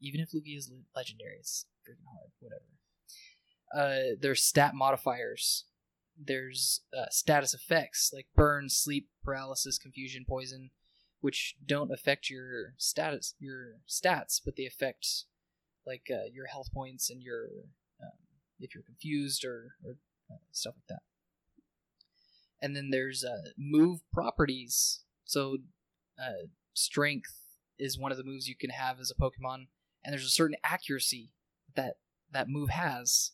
even 0.01 0.21
if 0.21 0.31
lugia 0.31 0.57
is 0.57 0.73
legendary 0.97 1.37
it's 1.39 1.67
freaking 1.87 2.09
hard 2.17 2.31
whatever 2.41 2.65
uh, 3.75 4.15
there's 4.21 4.43
stat 4.43 4.75
modifiers 4.75 5.65
there's 6.17 6.83
uh, 6.97 7.07
status 7.11 7.55
effects 7.55 8.11
like 8.15 8.27
burn 8.35 8.69
sleep 8.69 9.09
paralysis 9.25 9.79
confusion 9.79 10.25
poison 10.29 10.71
which 11.21 11.57
don't 11.65 11.93
affect 11.93 12.31
your 12.31 12.75
status 12.77 13.35
your 13.39 13.75
stats 13.89 14.41
but 14.45 14.55
they 14.57 14.67
affect 14.67 15.25
like 15.87 16.07
uh, 16.11 16.29
your 16.33 16.47
health 16.47 16.69
points 16.73 17.11
and 17.11 17.23
your 17.23 17.47
um, 18.03 18.11
if 18.61 18.75
you're 18.75 18.85
confused 18.85 19.45
or, 19.45 19.75
or 19.85 19.97
uh, 20.31 20.37
stuff 20.53 20.75
like 20.77 20.87
that 20.89 21.03
and 22.65 22.75
then 22.75 22.89
there's 22.91 23.23
uh, 23.23 23.51
move 23.59 24.01
properties. 24.11 25.03
So, 25.27 25.59
uh, 26.19 26.47
strength 26.73 27.43
is 27.79 27.99
one 27.99 28.11
of 28.11 28.17
the 28.17 28.25
moves 28.25 28.49
you 28.49 28.57
can 28.57 28.71
have 28.71 28.99
as 28.99 29.11
a 29.13 29.21
Pokemon, 29.21 29.67
and 30.03 30.13
there's 30.13 30.25
a 30.25 30.31
certain 30.31 30.57
accuracy 30.65 31.31
that 31.75 31.97
that 32.33 32.49
move 32.49 32.71
has. 32.71 33.33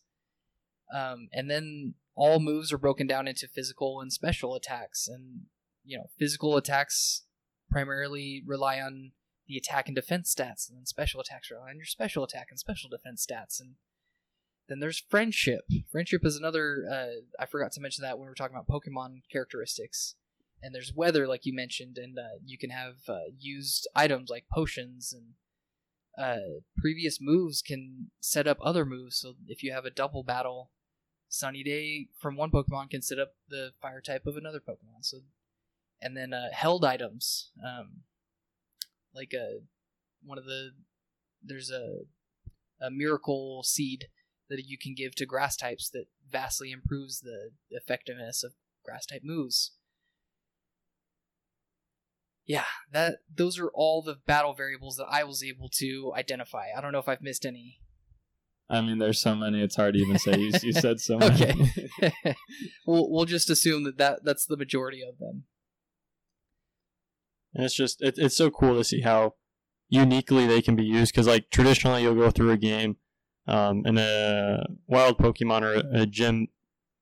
Um, 0.93 1.29
and 1.31 1.49
then 1.49 1.95
all 2.15 2.39
moves 2.39 2.71
are 2.73 2.77
broken 2.77 3.07
down 3.07 3.27
into 3.27 3.47
physical 3.47 4.01
and 4.01 4.11
special 4.11 4.55
attacks, 4.55 5.07
and 5.07 5.43
you 5.83 5.97
know, 5.97 6.09
physical 6.19 6.57
attacks 6.57 7.23
primarily 7.69 8.43
rely 8.45 8.79
on 8.79 9.11
the 9.47 9.57
attack 9.57 9.87
and 9.87 9.95
defense 9.95 10.33
stats, 10.33 10.69
and 10.69 10.77
then 10.77 10.85
special 10.85 11.21
attacks 11.21 11.49
rely 11.49 11.69
on 11.69 11.77
your 11.77 11.85
special 11.85 12.23
attack 12.23 12.47
and 12.49 12.59
special 12.59 12.89
defense 12.89 13.25
stats, 13.25 13.59
and 13.59 13.75
then 14.67 14.79
there's 14.79 15.03
friendship. 15.09 15.61
Friendship 15.91 16.25
is 16.25 16.37
another. 16.37 16.85
Uh, 16.89 17.41
I 17.41 17.45
forgot 17.45 17.71
to 17.73 17.81
mention 17.81 18.03
that 18.03 18.17
when 18.17 18.25
we 18.25 18.29
were 18.29 18.35
talking 18.35 18.55
about 18.55 18.67
Pokemon 18.67 19.23
characteristics. 19.31 20.15
And 20.63 20.75
there's 20.75 20.93
weather, 20.95 21.27
like 21.27 21.47
you 21.47 21.55
mentioned, 21.55 21.97
and 21.97 22.19
uh, 22.19 22.37
you 22.45 22.55
can 22.55 22.69
have 22.69 22.97
uh, 23.09 23.31
used 23.39 23.87
items 23.95 24.29
like 24.29 24.45
potions 24.53 25.11
and 25.11 25.33
uh, 26.17 26.61
previous 26.77 27.19
moves 27.19 27.61
can 27.61 28.11
set 28.19 28.47
up 28.47 28.59
other 28.61 28.85
moves. 28.85 29.17
So 29.17 29.33
if 29.47 29.63
you 29.63 29.71
have 29.71 29.85
a 29.85 29.89
double 29.89 30.23
battle, 30.23 30.69
Sunny 31.31 31.63
Day 31.63 32.07
from 32.19 32.35
one 32.35 32.51
Pokemon 32.51 32.89
can 32.89 33.01
set 33.01 33.17
up 33.17 33.35
the 33.47 33.71
fire 33.81 34.01
type 34.01 34.27
of 34.27 34.35
another 34.35 34.59
Pokemon. 34.59 35.03
So, 35.03 35.19
and 36.01 36.15
then 36.15 36.33
uh, 36.33 36.49
held 36.51 36.83
items, 36.83 37.51
um, 37.65 38.01
like 39.15 39.31
a 39.33 39.59
one 40.23 40.37
of 40.37 40.45
the 40.45 40.71
there's 41.41 41.71
a 41.71 42.01
a 42.85 42.91
miracle 42.91 43.63
seed 43.63 44.07
that 44.49 44.65
you 44.67 44.77
can 44.77 44.93
give 44.93 45.15
to 45.15 45.25
grass 45.25 45.55
types 45.55 45.89
that 45.91 46.05
vastly 46.29 46.71
improves 46.71 47.21
the 47.21 47.51
effectiveness 47.69 48.43
of 48.43 48.53
grass 48.83 49.05
type 49.05 49.21
moves. 49.23 49.71
Yeah, 52.45 52.65
that 52.91 53.19
those 53.33 53.57
are 53.57 53.69
all 53.73 54.01
the 54.01 54.17
battle 54.25 54.53
variables 54.53 54.97
that 54.97 55.07
I 55.09 55.23
was 55.23 55.43
able 55.43 55.69
to 55.75 56.11
identify. 56.13 56.65
I 56.75 56.81
don't 56.81 56.91
know 56.91 56.99
if 56.99 57.07
I've 57.07 57.21
missed 57.21 57.45
any. 57.45 57.79
I 58.71 58.79
mean, 58.79 58.99
there's 58.99 59.21
so 59.21 59.35
many. 59.35 59.61
It's 59.61 59.75
hard 59.75 59.95
to 59.95 59.99
even 59.99 60.17
say. 60.17 60.39
You, 60.39 60.51
you 60.63 60.71
said 60.71 61.01
so 61.01 61.17
many. 61.19 61.33
Okay. 61.33 62.35
we'll 62.87 63.11
we'll 63.11 63.25
just 63.25 63.49
assume 63.49 63.83
that, 63.83 63.97
that 63.97 64.23
that's 64.23 64.45
the 64.45 64.55
majority 64.55 65.03
of 65.03 65.19
them. 65.19 65.43
And 67.53 67.65
it's 67.65 67.75
just 67.75 68.01
it, 68.01 68.15
it's 68.17 68.37
so 68.37 68.49
cool 68.49 68.77
to 68.77 68.83
see 68.85 69.01
how 69.01 69.35
uniquely 69.89 70.47
they 70.47 70.61
can 70.61 70.77
be 70.77 70.85
used 70.85 71.13
because 71.13 71.27
like 71.27 71.49
traditionally 71.49 72.01
you'll 72.01 72.15
go 72.15 72.31
through 72.31 72.51
a 72.51 72.57
game 72.57 72.95
um, 73.45 73.83
and 73.85 73.99
a 73.99 74.65
wild 74.87 75.17
Pokemon 75.17 75.63
or 75.63 75.83
a, 75.93 76.05
gym 76.05 76.47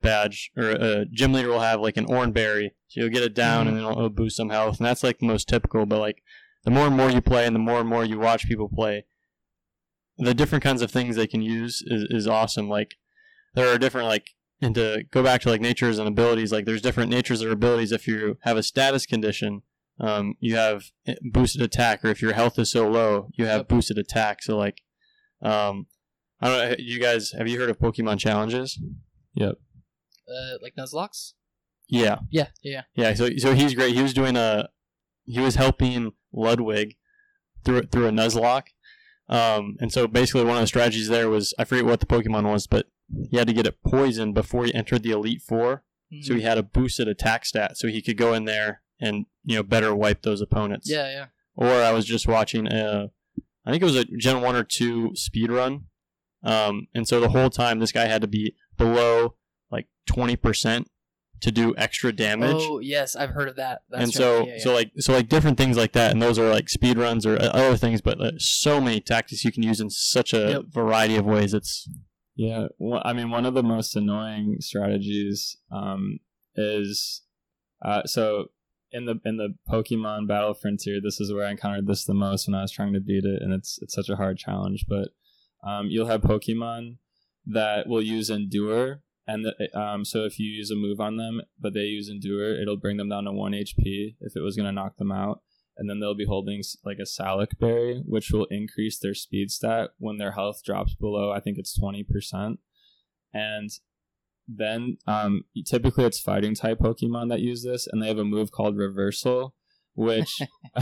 badge 0.01 0.51
or 0.57 0.71
a 0.71 1.05
gym 1.05 1.33
leader 1.33 1.49
will 1.49 1.59
have 1.59 1.81
like 1.81 1.97
an 1.97 2.05
orange 2.05 2.33
berry, 2.33 2.73
so 2.87 3.01
you'll 3.01 3.11
get 3.11 3.21
it 3.21 3.35
down 3.35 3.67
and 3.67 3.77
then 3.77 3.83
it'll, 3.83 3.97
it'll 3.97 4.09
boost 4.09 4.37
some 4.37 4.49
health, 4.49 4.79
and 4.79 4.87
that's 4.87 5.03
like 5.03 5.19
the 5.19 5.27
most 5.27 5.47
typical. 5.47 5.85
But 5.85 5.99
like 5.99 6.23
the 6.63 6.71
more 6.71 6.87
and 6.87 6.97
more 6.97 7.11
you 7.11 7.21
play 7.21 7.45
and 7.45 7.55
the 7.55 7.59
more 7.59 7.79
and 7.79 7.87
more 7.89 8.03
you 8.03 8.19
watch 8.19 8.47
people 8.47 8.69
play, 8.69 9.05
the 10.19 10.33
different 10.33 10.63
kinds 10.63 10.81
of 10.81 10.91
things 10.91 11.15
they 11.15 11.27
can 11.27 11.41
use 11.41 11.81
is, 11.87 12.03
is 12.09 12.27
awesome. 12.27 12.69
Like 12.69 12.95
there 13.55 13.67
are 13.73 13.77
different 13.77 14.07
like 14.07 14.27
and 14.61 14.75
to 14.75 15.03
go 15.11 15.23
back 15.23 15.41
to 15.41 15.49
like 15.49 15.61
natures 15.61 15.97
and 15.99 16.07
abilities 16.07 16.51
like 16.51 16.65
there's 16.65 16.81
different 16.81 17.09
natures 17.09 17.41
or 17.41 17.49
abilities 17.51 17.91
if 17.93 18.07
you 18.07 18.37
have 18.41 18.57
a 18.57 18.63
status 18.63 19.05
condition 19.05 19.61
um, 20.01 20.35
you 20.41 20.55
have 20.57 20.83
boosted 21.31 21.61
attack 21.61 22.03
or 22.03 22.09
if 22.09 22.21
your 22.21 22.33
health 22.33 22.59
is 22.59 22.69
so 22.71 22.87
low 22.89 23.29
you 23.35 23.45
have 23.45 23.59
Yep. 23.61 23.67
boosted 23.69 23.97
attack 23.97 24.43
so 24.43 24.57
like 24.57 24.81
um, 25.41 25.87
i 26.41 26.47
don't 26.49 26.69
know 26.69 26.75
you 26.77 26.99
guys 26.99 27.31
have 27.37 27.47
you 27.47 27.57
heard 27.59 27.69
of 27.69 27.79
pokemon 27.79 28.19
challenges 28.19 28.77
Yep. 29.35 29.55
Uh, 30.27 30.57
like 30.61 30.73
Nuzlockes. 30.77 31.33
yeah 31.87 32.19
Yeah, 32.29 32.47
yeah. 32.61 32.83
yeah 32.95 33.13
so 33.13 33.29
so 33.37 33.53
he's 33.53 33.73
great 33.73 33.95
he 33.95 34.01
was 34.01 34.13
doing 34.13 34.35
a 34.35 34.67
he 35.25 35.39
was 35.39 35.55
helping 35.55 36.11
ludwig 36.33 36.95
through 37.63 37.83
through 37.83 38.07
a 38.07 38.11
nuzlocke 38.11 38.67
um, 39.29 39.77
and 39.79 39.91
so 39.93 40.07
basically 40.07 40.43
one 40.43 40.57
of 40.57 40.61
the 40.61 40.67
strategies 40.67 41.07
there 41.07 41.29
was 41.29 41.53
i 41.59 41.63
forget 41.63 41.85
what 41.85 41.99
the 41.99 42.05
pokemon 42.05 42.43
was 42.43 42.67
but 42.67 42.87
he 43.29 43.37
had 43.37 43.47
to 43.47 43.53
get 43.53 43.67
it 43.67 43.81
poisoned 43.83 44.33
before 44.33 44.65
he 44.65 44.73
entered 44.73 45.03
the 45.03 45.11
elite 45.11 45.41
four. 45.41 45.83
So 46.21 46.33
he 46.33 46.41
had 46.41 46.57
a 46.57 46.63
boosted 46.63 47.07
attack 47.07 47.45
stat 47.45 47.77
so 47.77 47.87
he 47.87 48.01
could 48.01 48.17
go 48.17 48.33
in 48.33 48.45
there 48.45 48.81
and 48.99 49.27
you 49.43 49.55
know 49.55 49.63
better 49.63 49.93
wipe 49.93 50.23
those 50.23 50.41
opponents. 50.41 50.89
Yeah, 50.89 51.09
yeah. 51.11 51.25
or 51.55 51.69
i 51.69 51.91
was 51.91 52.05
just 52.05 52.27
watching 52.27 52.65
a 52.67 53.11
i 53.65 53.71
think 53.71 53.81
it 53.83 53.85
was 53.85 53.95
a 53.95 54.05
gen 54.05 54.41
1 54.41 54.55
or 54.55 54.63
2 54.63 55.11
speed 55.15 55.51
run. 55.51 55.85
Um, 56.41 56.87
and 56.95 57.07
so 57.07 57.19
the 57.19 57.29
whole 57.29 57.49
time 57.49 57.79
this 57.79 57.91
guy 57.91 58.05
had 58.05 58.21
to 58.21 58.27
be 58.27 58.55
below 58.77 59.35
like 59.69 59.87
20% 60.09 60.85
to 61.41 61.51
do 61.51 61.73
extra 61.77 62.11
damage 62.11 62.55
Oh, 62.59 62.79
yes, 62.79 63.15
I've 63.15 63.29
heard 63.31 63.47
of 63.49 63.55
that. 63.57 63.81
That's 63.89 64.03
and 64.03 64.07
right. 64.09 64.13
so 64.13 64.45
yeah, 64.45 64.53
yeah. 64.53 64.63
so 64.63 64.73
like 64.73 64.91
so 64.99 65.13
like 65.13 65.29
different 65.29 65.57
things 65.57 65.77
like 65.77 65.93
that 65.93 66.11
and 66.11 66.21
those 66.21 66.37
are 66.39 66.49
like 66.49 66.69
speed 66.69 66.97
runs 66.97 67.25
or 67.25 67.35
uh, 67.37 67.45
other 67.47 67.77
things 67.77 68.01
but 68.01 68.19
uh, 68.21 68.31
so 68.37 68.79
many 68.81 68.99
tactics 68.99 69.43
you 69.45 69.51
can 69.51 69.63
use 69.63 69.79
in 69.79 69.89
such 69.89 70.33
a 70.33 70.49
Yep. 70.51 70.61
variety 70.69 71.15
of 71.15 71.25
ways 71.25 71.53
it's 71.53 71.87
Yeah, 72.35 72.67
well, 72.77 73.01
I 73.03 73.11
mean, 73.13 73.29
one 73.31 73.45
of 73.45 73.53
the 73.53 73.63
most 73.63 73.95
annoying 73.95 74.57
strategies 74.61 75.57
um, 75.71 76.19
is 76.55 77.21
uh, 77.83 78.03
so 78.05 78.47
in 78.91 79.05
the 79.05 79.19
in 79.25 79.37
the 79.37 79.55
Pokemon 79.69 80.27
Battle 80.27 80.53
Frontier. 80.53 80.99
This 81.03 81.19
is 81.19 81.31
where 81.33 81.45
I 81.45 81.51
encountered 81.51 81.85
this 81.87 82.05
the 82.05 82.13
most 82.13 82.47
when 82.47 82.55
I 82.55 82.61
was 82.61 82.71
trying 82.71 82.93
to 82.93 82.99
beat 82.99 83.23
it, 83.25 83.41
and 83.41 83.53
it's 83.53 83.77
it's 83.81 83.93
such 83.93 84.09
a 84.09 84.15
hard 84.15 84.37
challenge. 84.37 84.85
But 84.87 85.09
um, 85.67 85.87
you'll 85.89 86.07
have 86.07 86.21
Pokemon 86.21 86.97
that 87.45 87.87
will 87.87 88.01
use 88.01 88.29
Endure, 88.29 89.01
and 89.29 89.45
the, 89.45 89.79
um, 89.79 90.05
so 90.05 90.25
if 90.25 90.39
you 90.39 90.49
use 90.49 90.71
a 90.71 90.75
move 90.75 90.99
on 90.99 91.17
them, 91.17 91.41
but 91.59 91.73
they 91.73 91.81
use 91.81 92.09
Endure, 92.09 92.59
it'll 92.59 92.77
bring 92.77 92.97
them 92.97 93.09
down 93.09 93.25
to 93.25 93.31
one 93.31 93.51
HP 93.51 94.15
if 94.19 94.35
it 94.35 94.41
was 94.41 94.55
going 94.55 94.65
to 94.65 94.71
knock 94.71 94.97
them 94.97 95.11
out. 95.11 95.41
And 95.77 95.89
then 95.89 95.99
they'll 95.99 96.15
be 96.15 96.25
holding 96.25 96.63
like 96.83 96.97
a 96.97 97.05
Salac 97.05 97.59
Berry, 97.59 98.01
which 98.05 98.31
will 98.31 98.47
increase 98.49 98.97
their 98.97 99.13
speed 99.13 99.51
stat 99.51 99.91
when 99.99 100.17
their 100.17 100.31
health 100.31 100.61
drops 100.65 100.95
below, 100.95 101.31
I 101.31 101.39
think 101.39 101.57
it's 101.57 101.79
20%. 101.79 102.57
And 103.31 103.69
then 104.47 104.97
um, 105.05 105.43
typically 105.65 106.05
it's 106.05 106.19
fighting 106.19 106.55
type 106.55 106.79
Pokemon 106.79 107.29
that 107.29 107.39
use 107.39 107.63
this, 107.63 107.87
and 107.87 108.01
they 108.01 108.07
have 108.07 108.17
a 108.17 108.25
move 108.25 108.51
called 108.51 108.75
Reversal, 108.77 109.53
which 109.93 110.39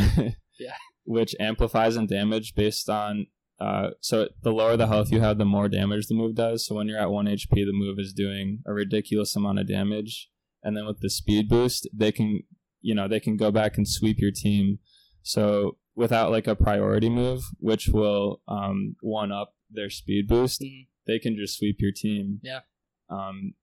Yeah. 0.59 0.75
which 1.03 1.35
amplifies 1.39 1.95
and 1.95 2.07
damage 2.07 2.55
based 2.55 2.89
on. 2.89 3.27
Uh, 3.59 3.89
so 4.01 4.27
the 4.43 4.51
lower 4.51 4.77
the 4.77 4.87
health 4.87 5.11
you 5.11 5.19
have, 5.19 5.37
the 5.37 5.45
more 5.45 5.67
damage 5.67 6.07
the 6.07 6.13
move 6.15 6.35
does. 6.35 6.65
So 6.65 6.75
when 6.75 6.87
you're 6.87 6.99
at 6.99 7.09
one 7.09 7.25
HP, 7.25 7.49
the 7.49 7.71
move 7.73 7.97
is 7.99 8.13
doing 8.13 8.61
a 8.67 8.73
ridiculous 8.73 9.35
amount 9.35 9.59
of 9.59 9.67
damage, 9.67 10.29
and 10.63 10.77
then 10.77 10.85
with 10.85 10.99
the 10.99 11.09
speed 11.09 11.49
boost, 11.49 11.87
they 11.93 12.11
can 12.11 12.43
you 12.81 12.93
know 12.93 13.07
they 13.07 13.19
can 13.19 13.35
go 13.37 13.51
back 13.51 13.77
and 13.77 13.87
sweep 13.87 14.17
your 14.19 14.31
team. 14.31 14.79
So 15.23 15.77
without 15.95 16.29
like 16.31 16.45
a 16.47 16.55
priority 16.55 17.09
move, 17.09 17.41
which 17.59 17.87
will 17.91 18.41
um, 18.47 18.95
one 19.01 19.31
up 19.31 19.55
their 19.71 19.89
speed 19.89 20.27
boost, 20.27 20.61
Mhm. 20.61 20.87
they 21.07 21.17
can 21.19 21.35
just 21.35 21.57
sweep 21.57 21.77
your 21.79 21.91
team. 21.91 22.39
Yeah. 22.43 22.61
Um, 23.09 23.53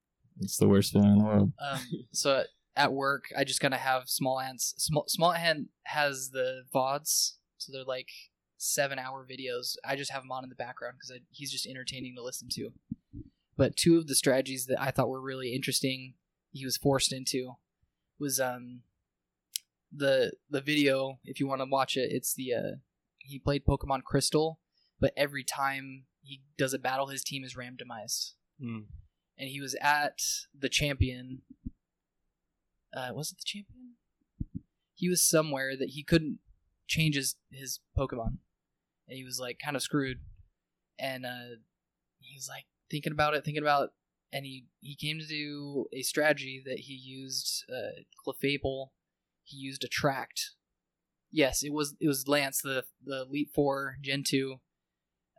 it's 0.40 0.56
the 0.56 0.68
worst 0.68 0.92
feeling 0.92 1.12
in 1.12 1.18
the 1.18 1.24
world. 1.24 1.52
Um, 1.60 1.78
so 2.12 2.42
at 2.76 2.92
work, 2.92 3.26
I 3.38 3.44
just 3.44 3.60
kind 3.60 3.72
of 3.72 3.80
have 3.80 4.04
Smallant's. 4.08 4.74
Small 4.78 5.06
Smallant 5.08 5.66
has 5.84 6.30
the 6.32 6.64
vods, 6.74 7.36
so 7.58 7.72
they're 7.72 7.84
like 7.84 8.08
seven 8.64 8.98
hour 8.98 9.26
videos. 9.28 9.76
I 9.84 9.96
just 9.96 10.10
have 10.10 10.22
them 10.22 10.32
on 10.32 10.44
in 10.44 10.48
the 10.48 10.56
background 10.56 10.96
because 10.98 11.20
he's 11.30 11.52
just 11.52 11.66
entertaining 11.66 12.14
to 12.16 12.22
listen 12.22 12.48
to. 12.52 12.72
But 13.56 13.76
two 13.76 13.98
of 13.98 14.06
the 14.06 14.14
strategies 14.14 14.66
that 14.66 14.80
I 14.80 14.90
thought 14.90 15.08
were 15.08 15.20
really 15.20 15.54
interesting, 15.54 16.14
he 16.50 16.64
was 16.64 16.76
forced 16.76 17.12
into, 17.12 17.52
was 18.18 18.40
um 18.40 18.82
the 19.92 20.32
the 20.50 20.60
video. 20.60 21.18
If 21.24 21.38
you 21.38 21.46
want 21.46 21.60
to 21.60 21.66
watch 21.70 21.96
it, 21.96 22.10
it's 22.10 22.34
the 22.34 22.54
uh, 22.54 22.72
he 23.18 23.38
played 23.38 23.64
Pokemon 23.64 24.02
Crystal, 24.04 24.58
but 25.00 25.12
every 25.16 25.44
time 25.44 26.04
he 26.22 26.42
does 26.58 26.74
a 26.74 26.78
battle, 26.78 27.08
his 27.08 27.22
team 27.22 27.44
is 27.44 27.54
randomized 27.54 28.32
and 29.38 29.48
he 29.48 29.60
was 29.60 29.76
at 29.80 30.20
the 30.58 30.68
champion. 30.68 31.42
Uh, 32.96 33.10
was 33.12 33.30
it 33.32 33.38
the 33.38 33.44
champion? 33.44 33.94
He 34.94 35.08
was 35.08 35.24
somewhere 35.24 35.76
that 35.76 35.90
he 35.90 36.02
couldn't 36.02 36.38
change 36.86 37.16
his 37.16 37.36
his 37.50 37.80
Pokemon, 37.96 38.38
and 39.08 39.16
he 39.16 39.24
was 39.24 39.38
like 39.38 39.58
kind 39.62 39.76
of 39.76 39.82
screwed. 39.82 40.18
And 40.98 41.26
uh, 41.26 41.56
he 42.20 42.36
was 42.36 42.48
like 42.48 42.64
thinking 42.90 43.12
about 43.12 43.34
it, 43.34 43.44
thinking 43.44 43.62
about, 43.62 43.84
it, 43.84 43.90
and 44.32 44.44
he 44.44 44.66
he 44.80 44.96
came 44.96 45.18
to 45.18 45.26
do 45.26 45.86
a 45.92 46.02
strategy 46.02 46.62
that 46.64 46.80
he 46.80 46.94
used 46.94 47.64
uh, 47.70 48.02
Clefable. 48.26 48.88
He 49.42 49.56
used 49.56 49.84
Attract. 49.84 50.50
Yes, 51.30 51.62
it 51.62 51.72
was 51.72 51.94
it 52.00 52.08
was 52.08 52.28
Lance, 52.28 52.60
the 52.60 52.84
the 53.04 53.22
Elite 53.22 53.50
Four 53.54 53.96
Gen 54.02 54.24
two. 54.24 54.60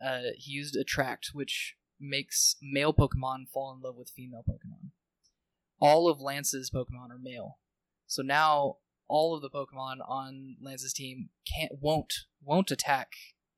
Uh, 0.04 0.32
he 0.38 0.52
used 0.52 0.76
Attract, 0.76 1.32
which 1.34 1.76
makes 2.00 2.58
male 2.62 2.94
Pokemon 2.94 3.48
fall 3.54 3.74
in 3.74 3.82
love 3.82 3.96
with 3.96 4.10
female 4.10 4.44
Pokemon. 4.48 4.92
All 5.80 6.10
of 6.10 6.22
Lance's 6.22 6.70
Pokemon 6.70 7.12
are 7.12 7.20
male, 7.22 7.60
so 8.08 8.22
now 8.22 8.78
all 9.08 9.36
of 9.36 9.42
the 9.42 9.50
Pokemon 9.50 9.98
on 10.08 10.56
Lance's 10.62 10.94
team 10.94 11.30
can't 11.46 11.74
won't 11.82 12.14
won't 12.42 12.72
attack 12.72 13.10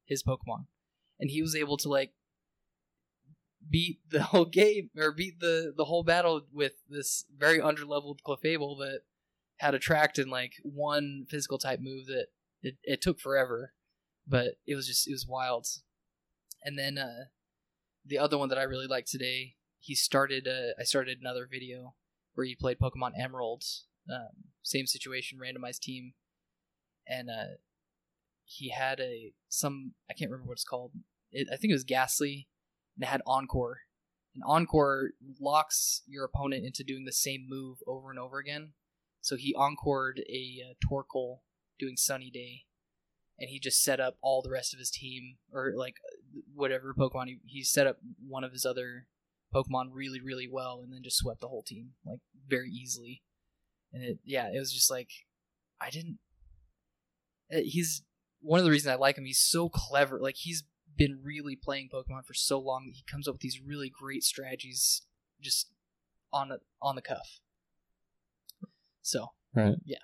his 0.07 0.23
Pokemon, 0.23 0.65
and 1.19 1.29
he 1.29 1.41
was 1.41 1.55
able 1.55 1.77
to 1.77 1.89
like 1.89 2.13
beat 3.69 3.99
the 4.09 4.23
whole 4.23 4.45
game 4.45 4.89
or 4.97 5.11
beat 5.11 5.39
the 5.39 5.73
the 5.75 5.85
whole 5.85 6.03
battle 6.03 6.41
with 6.51 6.73
this 6.89 7.25
very 7.35 7.59
underleveled 7.59 8.19
Clefable 8.25 8.77
that 8.79 9.01
had 9.57 9.73
a 9.73 9.77
attract 9.77 10.17
and 10.17 10.29
like 10.31 10.53
one 10.63 11.25
physical 11.29 11.57
type 11.57 11.79
move 11.81 12.05
that 12.07 12.27
it, 12.61 12.77
it 12.83 13.01
took 13.01 13.19
forever, 13.19 13.73
but 14.27 14.55
it 14.65 14.75
was 14.75 14.87
just 14.87 15.07
it 15.07 15.11
was 15.11 15.27
wild. 15.27 15.67
And 16.63 16.77
then 16.77 16.97
uh 16.97 17.25
the 18.05 18.17
other 18.17 18.37
one 18.37 18.49
that 18.49 18.57
I 18.57 18.63
really 18.63 18.87
liked 18.87 19.09
today, 19.09 19.55
he 19.79 19.93
started. 19.95 20.47
Uh, 20.47 20.79
I 20.79 20.83
started 20.83 21.19
another 21.19 21.47
video 21.49 21.95
where 22.33 22.45
he 22.45 22.55
played 22.55 22.79
Pokemon 22.79 23.11
Emerald. 23.19 23.63
Um, 24.09 24.51
same 24.63 24.87
situation, 24.87 25.39
randomized 25.39 25.79
team, 25.79 26.13
and 27.07 27.29
uh, 27.29 27.57
he 28.47 28.69
had 28.69 28.99
a 28.99 29.33
some 29.49 29.93
I 30.09 30.13
can't 30.13 30.31
remember 30.31 30.47
what 30.47 30.53
it's 30.53 30.63
called. 30.63 30.93
It, 31.31 31.47
I 31.51 31.57
think 31.57 31.71
it 31.71 31.75
was 31.75 31.83
Gastly, 31.83 32.47
and 32.95 33.03
it 33.03 33.07
had 33.07 33.21
Encore. 33.27 33.81
And 34.33 34.43
Encore 34.45 35.11
locks 35.39 36.01
your 36.07 36.23
opponent 36.23 36.65
into 36.65 36.83
doing 36.83 37.05
the 37.05 37.11
same 37.11 37.45
move 37.47 37.79
over 37.85 38.09
and 38.09 38.19
over 38.19 38.39
again. 38.39 38.73
So 39.19 39.35
he 39.35 39.55
encored 39.59 40.21
a 40.29 40.59
uh, 40.63 40.73
Torkoal 40.89 41.39
doing 41.77 41.97
Sunny 41.97 42.29
Day, 42.31 42.63
and 43.37 43.49
he 43.49 43.59
just 43.59 43.83
set 43.83 43.99
up 43.99 44.17
all 44.21 44.41
the 44.41 44.51
rest 44.51 44.73
of 44.73 44.79
his 44.79 44.91
team 44.91 45.37
or 45.51 45.73
like 45.75 45.95
whatever 46.55 46.93
Pokemon 46.97 47.27
he, 47.27 47.39
he 47.45 47.63
set 47.63 47.87
up 47.87 47.97
one 48.25 48.43
of 48.43 48.53
his 48.53 48.65
other 48.65 49.07
Pokemon 49.53 49.89
really 49.91 50.21
really 50.21 50.47
well 50.49 50.81
and 50.83 50.93
then 50.93 51.03
just 51.03 51.17
swept 51.17 51.41
the 51.41 51.47
whole 51.47 51.63
team 51.63 51.91
like 52.05 52.19
very 52.47 52.69
easily. 52.69 53.23
And 53.91 54.03
it 54.03 54.19
yeah, 54.23 54.49
it 54.53 54.59
was 54.59 54.71
just 54.71 54.89
like 54.89 55.09
I 55.81 55.89
didn't 55.89 56.19
uh, 57.53 57.59
he's 57.63 58.03
one 58.41 58.59
of 58.59 58.65
the 58.65 58.71
reasons 58.71 58.93
I 58.93 58.95
like 58.95 59.17
him. 59.17 59.25
He's 59.25 59.39
so 59.39 59.69
clever. 59.69 60.19
Like 60.19 60.35
he's 60.37 60.63
been 60.95 61.19
really 61.23 61.55
playing 61.55 61.89
Pokemon 61.93 62.25
for 62.25 62.33
so 62.33 62.59
long 62.59 62.85
that 62.85 62.95
he 62.95 63.03
comes 63.09 63.27
up 63.27 63.35
with 63.35 63.41
these 63.41 63.61
really 63.63 63.89
great 63.89 64.23
strategies 64.23 65.03
just 65.41 65.71
on 66.33 66.49
the, 66.49 66.59
on 66.81 66.95
the 66.95 67.01
cuff. 67.01 67.39
So, 69.01 69.27
Right. 69.57 69.75
Yeah. 69.85 69.97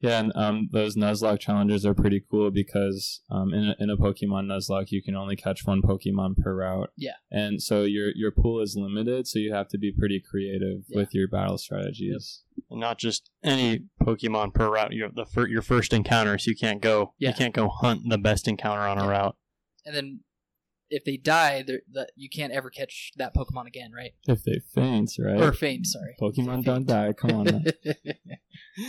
Yeah, 0.00 0.20
and 0.20 0.32
um, 0.36 0.68
those 0.72 0.94
Nuzlocke 0.96 1.40
challenges 1.40 1.84
are 1.84 1.94
pretty 1.94 2.22
cool 2.30 2.50
because 2.52 3.20
um, 3.30 3.52
in 3.52 3.70
a, 3.70 3.74
in 3.80 3.90
a 3.90 3.96
Pokemon 3.96 4.46
Nuzlocke, 4.46 4.92
you 4.92 5.02
can 5.02 5.16
only 5.16 5.34
catch 5.34 5.64
one 5.64 5.82
Pokemon 5.82 6.36
per 6.36 6.54
route. 6.54 6.90
Yeah. 6.96 7.14
and 7.32 7.60
so 7.60 7.82
your 7.82 8.12
your 8.14 8.30
pool 8.30 8.60
is 8.60 8.76
limited, 8.78 9.26
so 9.26 9.38
you 9.40 9.52
have 9.52 9.68
to 9.70 9.78
be 9.78 9.90
pretty 9.92 10.20
creative 10.20 10.82
Yeah. 10.88 10.98
with 10.98 11.14
your 11.14 11.26
battle 11.28 11.58
strategies. 11.58 12.42
and 12.70 12.78
not 12.80 12.98
just 12.98 13.30
any 13.42 13.80
Pokemon 14.00 14.54
per 14.54 14.70
route. 14.70 14.92
You 14.92 15.02
have 15.04 15.14
the 15.16 15.26
fir- 15.26 15.48
your 15.48 15.62
first 15.62 15.92
encounter, 15.92 16.38
so 16.38 16.50
you 16.50 16.56
can't 16.56 16.80
go. 16.80 17.14
Yeah. 17.18 17.30
You 17.30 17.34
can't 17.34 17.54
go 17.54 17.68
hunt 17.68 18.02
the 18.08 18.18
best 18.18 18.46
encounter 18.46 18.82
on 18.82 18.98
a 18.98 19.08
route. 19.08 19.36
and 19.84 19.96
then 19.96 20.20
if 20.90 21.04
they 21.04 21.16
die, 21.16 21.62
that 21.92 22.10
you 22.16 22.28
can't 22.28 22.52
ever 22.52 22.70
catch 22.70 23.12
that 23.16 23.34
Pokemon 23.34 23.66
again, 23.66 23.92
right? 23.92 24.12
If 24.26 24.42
they 24.44 24.60
faint, 24.74 25.12
right? 25.18 25.40
Or 25.40 25.52
faint, 25.52 25.86
sorry. 25.86 26.16
Pokemon 26.20 26.64
don't 26.64 26.86
die. 26.86 27.12
Come 27.12 27.30
on. 27.32 27.64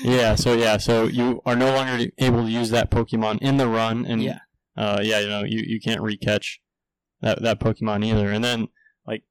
Yeah. 0.03 0.35
So 0.35 0.53
yeah. 0.53 0.77
So 0.77 1.05
you 1.05 1.41
are 1.45 1.55
no 1.55 1.73
longer 1.73 2.05
able 2.17 2.43
to 2.43 2.51
use 2.51 2.69
that 2.71 2.91
Pokemon 2.91 3.39
in 3.41 3.57
the 3.57 3.67
run, 3.67 4.05
and 4.05 4.21
Yeah. 4.21 4.39
uh, 4.77 4.99
yeah, 5.01 5.19
you 5.19 5.27
know, 5.27 5.43
you, 5.43 5.63
you 5.65 5.79
can't 5.79 6.01
recatch 6.01 6.57
that 7.21 7.41
that 7.41 7.59
Pokemon 7.59 8.05
either. 8.05 8.31
And 8.31 8.43
then 8.43 8.67
like 9.07 9.23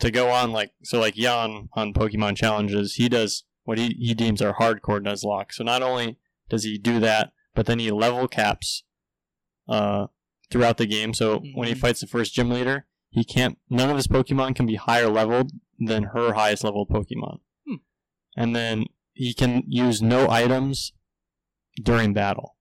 to 0.00 0.10
go 0.10 0.30
on 0.30 0.52
like 0.52 0.72
so 0.82 1.00
like 1.00 1.14
Jan 1.14 1.68
on 1.72 1.92
Pokemon 1.94 2.36
challenges, 2.36 2.94
he 2.94 3.08
does 3.08 3.44
what 3.64 3.78
he, 3.78 3.88
he 3.98 4.14
deems 4.14 4.42
are 4.42 4.54
hardcore 4.54 5.00
Nuzlocke. 5.02 5.52
So 5.52 5.64
not 5.64 5.82
only 5.82 6.18
does 6.50 6.64
he 6.64 6.76
do 6.76 7.00
that, 7.00 7.32
but 7.54 7.64
then 7.66 7.78
he 7.78 7.90
level 7.90 8.28
caps 8.28 8.84
uh 9.68 10.06
throughout 10.54 10.76
the 10.76 10.86
game. 10.86 11.12
So 11.12 11.40
when 11.54 11.66
he 11.66 11.74
Mhm. 11.74 11.78
fights 11.78 12.00
the 12.00 12.06
first 12.06 12.32
gym 12.32 12.48
leader, 12.48 12.86
he 13.10 13.24
can't 13.24 13.58
none 13.68 13.90
of 13.90 13.96
his 13.96 14.06
Pokemon 14.06 14.54
can 14.54 14.66
be 14.66 14.76
higher 14.76 15.08
leveled 15.08 15.50
than 15.80 16.04
her 16.14 16.34
highest 16.34 16.62
level 16.62 16.86
Pokemon. 16.86 17.40
Hmm. 17.66 17.74
And 18.36 18.54
then 18.54 18.84
he 19.12 19.34
can 19.34 19.64
use 19.66 20.00
no 20.00 20.30
items 20.30 20.92
during 21.82 22.12
battle. 22.12 22.56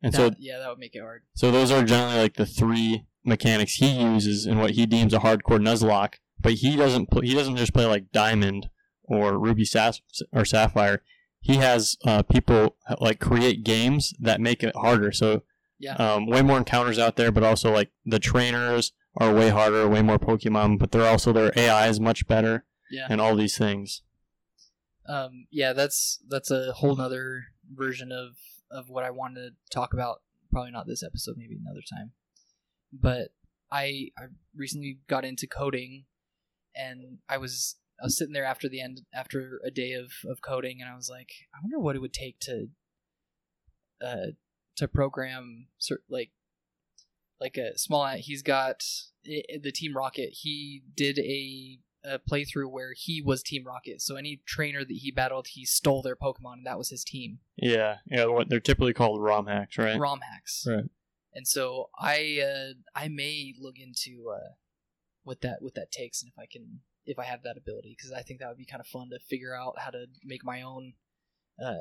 And 0.00 0.14
so 0.14 0.30
yeah, 0.38 0.58
that 0.58 0.68
would 0.68 0.78
make 0.78 0.94
it 0.94 1.00
hard. 1.00 1.22
so 1.34 1.50
those 1.50 1.72
are 1.72 1.82
generally 1.84 2.18
like 2.18 2.34
the 2.34 2.46
three 2.46 3.06
mechanics 3.24 3.74
he 3.74 3.90
uses 4.00 4.46
in 4.46 4.58
what 4.58 4.72
he 4.72 4.86
deems 4.86 5.12
a 5.12 5.18
hardcore 5.18 5.60
Nuzlocke. 5.60 6.14
But 6.40 6.54
he 6.54 6.76
doesn't 6.76 7.10
pl- 7.10 7.22
he 7.22 7.34
doesn't 7.34 7.56
just 7.56 7.72
play 7.74 7.86
like 7.86 8.10
Diamond 8.12 8.68
or 9.04 9.38
Ruby 9.38 9.64
Sas- 9.64 10.00
or 10.32 10.44
Sapphire. 10.44 11.02
He 11.40 11.56
has 11.56 11.96
uh, 12.04 12.22
people 12.22 12.76
like 13.00 13.18
create 13.20 13.64
games 13.64 14.12
that 14.20 14.40
make 14.40 14.62
it 14.62 14.74
harder. 14.76 15.10
So 15.12 15.42
Yeah. 15.82 15.96
um, 15.96 16.26
way 16.26 16.40
more 16.42 16.58
encounters 16.58 16.98
out 16.98 17.16
there, 17.16 17.32
but 17.32 17.42
also 17.42 17.72
like 17.72 17.90
the 18.06 18.18
trainers 18.20 18.92
are 19.18 19.34
way 19.34 19.48
harder, 19.50 19.86
way 19.88 20.00
more 20.00 20.18
Pokemon, 20.18 20.78
but 20.78 20.92
they're 20.92 21.06
also 21.08 21.32
their 21.32 21.52
AI 21.56 21.88
is 21.88 21.98
much 22.00 22.26
better, 22.28 22.64
Yeah. 22.90 23.08
and 23.10 23.20
all 23.20 23.34
these 23.36 23.58
things. 23.58 24.02
um, 25.08 25.46
yeah, 25.50 25.72
that's 25.72 26.20
that's 26.28 26.50
a 26.52 26.72
whole 26.72 26.94
nother 26.96 27.46
version 27.68 28.12
of 28.12 28.36
of 28.70 28.88
what 28.88 29.02
I 29.04 29.10
wanted 29.10 29.40
to 29.40 29.50
talk 29.70 29.92
about. 29.92 30.22
Probably 30.52 30.70
not 30.70 30.86
this 30.86 31.02
episode, 31.02 31.34
maybe 31.36 31.56
another 31.60 31.82
time. 31.92 32.12
But 32.92 33.28
I 33.70 34.10
I 34.16 34.26
recently 34.54 35.00
got 35.08 35.24
into 35.24 35.46
coding, 35.48 36.04
and 36.76 37.18
I 37.28 37.38
was 37.38 37.76
I 38.00 38.04
was 38.06 38.16
sitting 38.16 38.32
there 38.32 38.44
after 38.44 38.68
the 38.68 38.80
end 38.80 39.00
after 39.12 39.60
a 39.66 39.70
day 39.72 39.92
of 39.94 40.12
of 40.30 40.40
coding, 40.42 40.78
and 40.80 40.88
I 40.88 40.94
was 40.94 41.08
like, 41.10 41.30
I 41.54 41.58
wonder 41.62 41.80
what 41.80 41.96
it 41.96 42.00
would 42.00 42.12
take 42.14 42.38
to 42.40 42.68
uh 44.00 44.32
to 44.76 44.88
program 44.88 45.66
like 46.08 46.30
like 47.40 47.56
a 47.56 47.76
small 47.78 48.06
he's 48.16 48.42
got 48.42 48.82
the 49.24 49.72
team 49.72 49.96
rocket 49.96 50.30
he 50.32 50.82
did 50.96 51.18
a, 51.18 51.78
a 52.04 52.18
playthrough 52.18 52.70
where 52.70 52.92
he 52.96 53.20
was 53.22 53.42
team 53.42 53.64
rocket 53.66 54.00
so 54.00 54.16
any 54.16 54.40
trainer 54.46 54.84
that 54.84 54.94
he 54.94 55.10
battled 55.10 55.48
he 55.48 55.64
stole 55.64 56.02
their 56.02 56.16
pokemon 56.16 56.54
and 56.58 56.66
that 56.66 56.78
was 56.78 56.90
his 56.90 57.04
team 57.04 57.38
Yeah, 57.56 57.96
yeah. 58.06 58.26
What 58.26 58.48
they're 58.48 58.60
typically 58.60 58.92
called 58.94 59.20
ROM 59.22 59.46
hacks, 59.46 59.76
right? 59.78 59.98
rom 59.98 60.20
hacks 60.20 60.64
Right. 60.68 60.84
and 61.34 61.46
so 61.46 61.90
i 61.98 62.40
uh 62.42 62.72
i 62.94 63.08
may 63.08 63.54
look 63.58 63.76
into 63.78 64.30
uh 64.30 64.52
what 65.24 65.40
that 65.42 65.58
what 65.60 65.74
that 65.74 65.90
takes 65.92 66.22
and 66.22 66.30
if 66.34 66.38
i 66.38 66.46
can 66.50 66.80
if 67.06 67.18
i 67.18 67.24
have 67.24 67.42
that 67.42 67.56
ability 67.56 67.94
because 67.96 68.12
i 68.12 68.22
think 68.22 68.40
that 68.40 68.48
would 68.48 68.58
be 68.58 68.64
kind 68.66 68.80
of 68.80 68.86
fun 68.86 69.10
to 69.10 69.18
figure 69.18 69.54
out 69.54 69.74
how 69.78 69.90
to 69.90 70.06
make 70.24 70.44
my 70.44 70.62
own 70.62 70.94
uh 71.64 71.74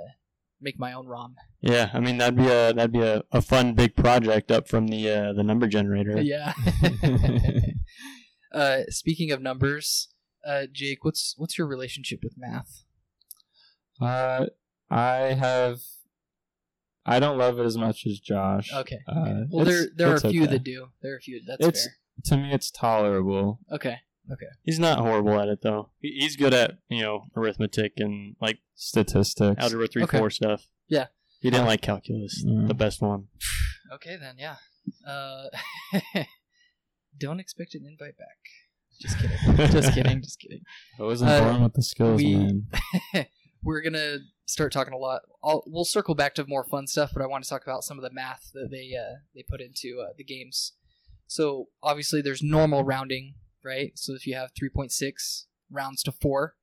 make 0.62 0.80
my 0.80 0.93
own 0.93 1.07
rom 1.07 1.36
Yeah, 1.62 1.89
I 1.93 1.99
mean 1.99 2.18
that'd 2.18 2.36
be 2.36 2.47
a 2.47 2.74
that'd 2.74 2.91
be 2.91 3.01
a, 3.01 3.24
a 3.32 3.41
fun 3.41 3.74
big 3.74 3.95
project 3.95 4.51
up 4.51 4.68
from 4.68 4.88
the 4.88 5.09
uh, 5.09 5.34
the 5.34 5.43
number 5.43 5.68
generator. 5.68 6.22
Yeah. 6.22 6.53
uh, 8.53 8.82
speaking 8.89 9.32
of 9.32 9.41
numbers, 9.41 10.09
uh, 10.45 10.64
Jake, 10.72 11.03
what's 11.03 11.36
what's 11.38 11.57
your 11.57 11.68
relationship 11.68 12.20
with 12.24 12.34
math? 12.38 12.84
Uh, 13.99 14.47
I 14.89 15.34
have. 15.34 15.80
I 17.05 17.20
don't 17.20 17.38
love 17.38 17.59
it 17.59 17.66
as 17.66 17.78
much 17.78 18.05
as 18.05 18.20
Josh. 18.20 18.72
Okay. 18.74 18.99
Uh, 19.07 19.45
Well, 19.49 19.66
there 19.66 19.88
there 19.95 20.09
are 20.12 20.16
a 20.16 20.20
few 20.20 20.43
okay. 20.43 20.51
that 20.53 20.64
do. 20.64 20.89
There 21.01 21.14
are 21.14 21.18
a 21.18 21.22
few. 21.22 21.41
That's 21.45 21.66
It's- 21.66 21.84
fair. 21.86 21.95
To 22.26 22.38
me, 22.38 22.51
it's 22.53 22.70
tolerable. 22.70 23.59
Okay. 23.72 23.97
He's 24.63 24.80
not 24.80 24.99
horrible 24.99 25.39
at 25.39 25.47
it 25.49 25.61
though. 25.61 25.89
He- 25.99 26.17
He's 26.19 26.36
good 26.38 26.53
at 26.53 26.78
you 26.89 27.01
know 27.01 27.26
arithmetic 27.36 27.93
and 27.97 28.36
like 28.41 28.59
Statistics. 28.76 29.61
algebra 29.61 29.88
three 29.88 30.03
Okay. 30.03 30.17
four 30.19 30.30
stuff. 30.30 30.67
Yeah. 30.88 31.07
He 31.41 31.49
didn't 31.49 31.65
like 31.65 31.82
calculus, 31.82 32.43
Mm. 32.45 32.67
the 32.67 32.74
best 32.74 33.01
one. 33.01 33.28
Okay 33.93 34.15
then. 34.15 34.36
Yeah. 34.38 34.55
Uh, 35.05 35.47
don't 37.19 37.39
expect 37.41 37.76
an 37.76 37.86
invite 37.86 38.17
back. 38.17 38.38
Just 39.01 39.17
kidding. 39.19 39.57
just 39.72 39.93
kidding. 39.93 40.22
Just 40.22 40.39
kidding. 40.39 40.61
I 40.99 41.03
wasn't 41.03 41.32
Uh, 41.32 41.41
born 41.41 41.63
with 41.63 41.74
the 41.74 41.84
skills, 41.84 42.17
we- 42.22 42.36
man. 42.36 42.67
We're 43.63 43.82
gonna 43.82 44.19
start 44.45 44.72
talking 44.72 44.93
a 44.93 44.97
lot. 44.97 45.22
I'll, 45.43 45.63
we'll 45.67 45.86
circle 45.86 46.15
back 46.15 46.34
to 46.36 46.45
more 46.47 46.63
fun 46.63 46.88
stuff, 46.88 47.11
but 47.13 47.22
I 47.22 47.28
want 47.28 47.43
to 47.43 47.49
talk 47.49 47.61
about 47.63 47.84
some 47.84 47.97
of 47.99 48.03
the 48.03 48.09
math 48.11 48.49
that 48.53 48.69
they 48.72 48.91
uh, 48.97 49.17
they 49.36 49.43
put 49.47 49.61
into 49.61 50.01
uh, 50.01 50.13
the 50.17 50.24
games. 50.24 50.74
So 51.28 51.67
obviously, 51.84 52.22
there's 52.24 52.41
normal 52.41 52.84
rounding, 52.84 53.36
right? 53.64 53.91
So 53.95 54.14
if 54.14 54.26
you 54.26 54.36
have 54.36 54.51
3.6 54.53 55.45
rounds 55.70 56.03
to 56.03 56.12
four, 56.12 56.55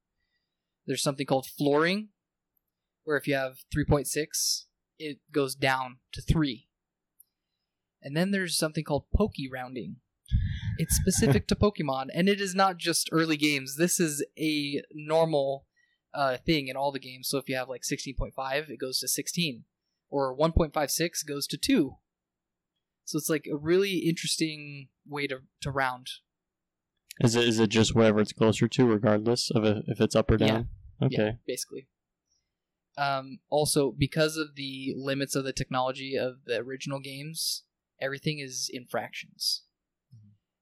there's 0.87 1.03
something 1.03 1.27
called 1.27 1.47
flooring, 1.47 2.09
where 3.05 3.17
if 3.17 3.27
you 3.27 3.35
have 3.35 3.59
3.6, 3.75 4.65
it 4.99 5.19
goes 5.33 5.55
down 5.55 5.99
to 6.13 6.21
three. 6.21 6.69
And 8.03 8.17
then 8.17 8.31
there's 8.31 8.57
something 8.57 8.85
called 8.85 9.05
pokey 9.15 9.49
rounding. 9.53 9.97
It's 10.79 10.95
specific 10.95 11.49
to 11.49 11.57
Pokemon, 11.57 12.07
and 12.15 12.29
it 12.29 12.41
is 12.41 12.55
not 12.55 12.77
just 12.77 13.09
early 13.11 13.37
games. 13.37 13.77
This 13.77 13.99
is 13.99 14.25
a 14.39 14.83
normal 14.93 15.67
uh, 16.15 16.37
thing 16.37 16.69
in 16.69 16.77
all 16.77 16.93
the 16.93 17.01
games. 17.01 17.29
So 17.29 17.39
if 17.39 17.49
you 17.49 17.57
have 17.57 17.69
like 17.69 17.83
16.5, 17.83 18.71
it 18.71 18.79
goes 18.79 19.01
to 19.01 19.09
16, 19.09 19.65
or 20.09 20.37
1.56 20.37 21.27
goes 21.27 21.47
to 21.49 21.57
2. 21.57 21.97
So 23.05 23.19
it's 23.19 23.29
like 23.29 23.49
a 23.51 23.57
really 23.57 23.99
interesting 23.99 24.89
way 25.07 25.27
to, 25.27 25.39
to 25.63 25.71
round. 25.71 26.09
Is 27.21 27.35
it 27.35 27.45
is 27.45 27.59
it 27.59 27.69
just 27.69 27.95
whatever 27.95 28.21
it's 28.21 28.33
closer 28.33 28.69
to, 28.69 28.87
regardless 28.87 29.51
of 29.51 29.65
if 29.65 29.89
if 29.89 30.01
it's 30.01 30.15
up 30.17 30.31
or 30.31 30.37
Yeah. 30.39 30.47
down? 30.47 30.69
Okay. 31.03 31.17
Yeah, 31.17 31.33
basically. 31.47 31.89
Um, 32.97 33.39
also, 33.49 33.93
because 33.93 34.37
of 34.37 34.57
the 34.57 34.93
limits 34.97 35.37
of 35.37 35.45
the 35.45 35.53
technology 35.53 36.17
of 36.17 36.45
the 36.47 36.59
original 36.59 36.99
games, 36.99 37.63
everything 38.01 38.41
is 38.41 38.69
in 38.73 38.87
fractions, 38.87 39.63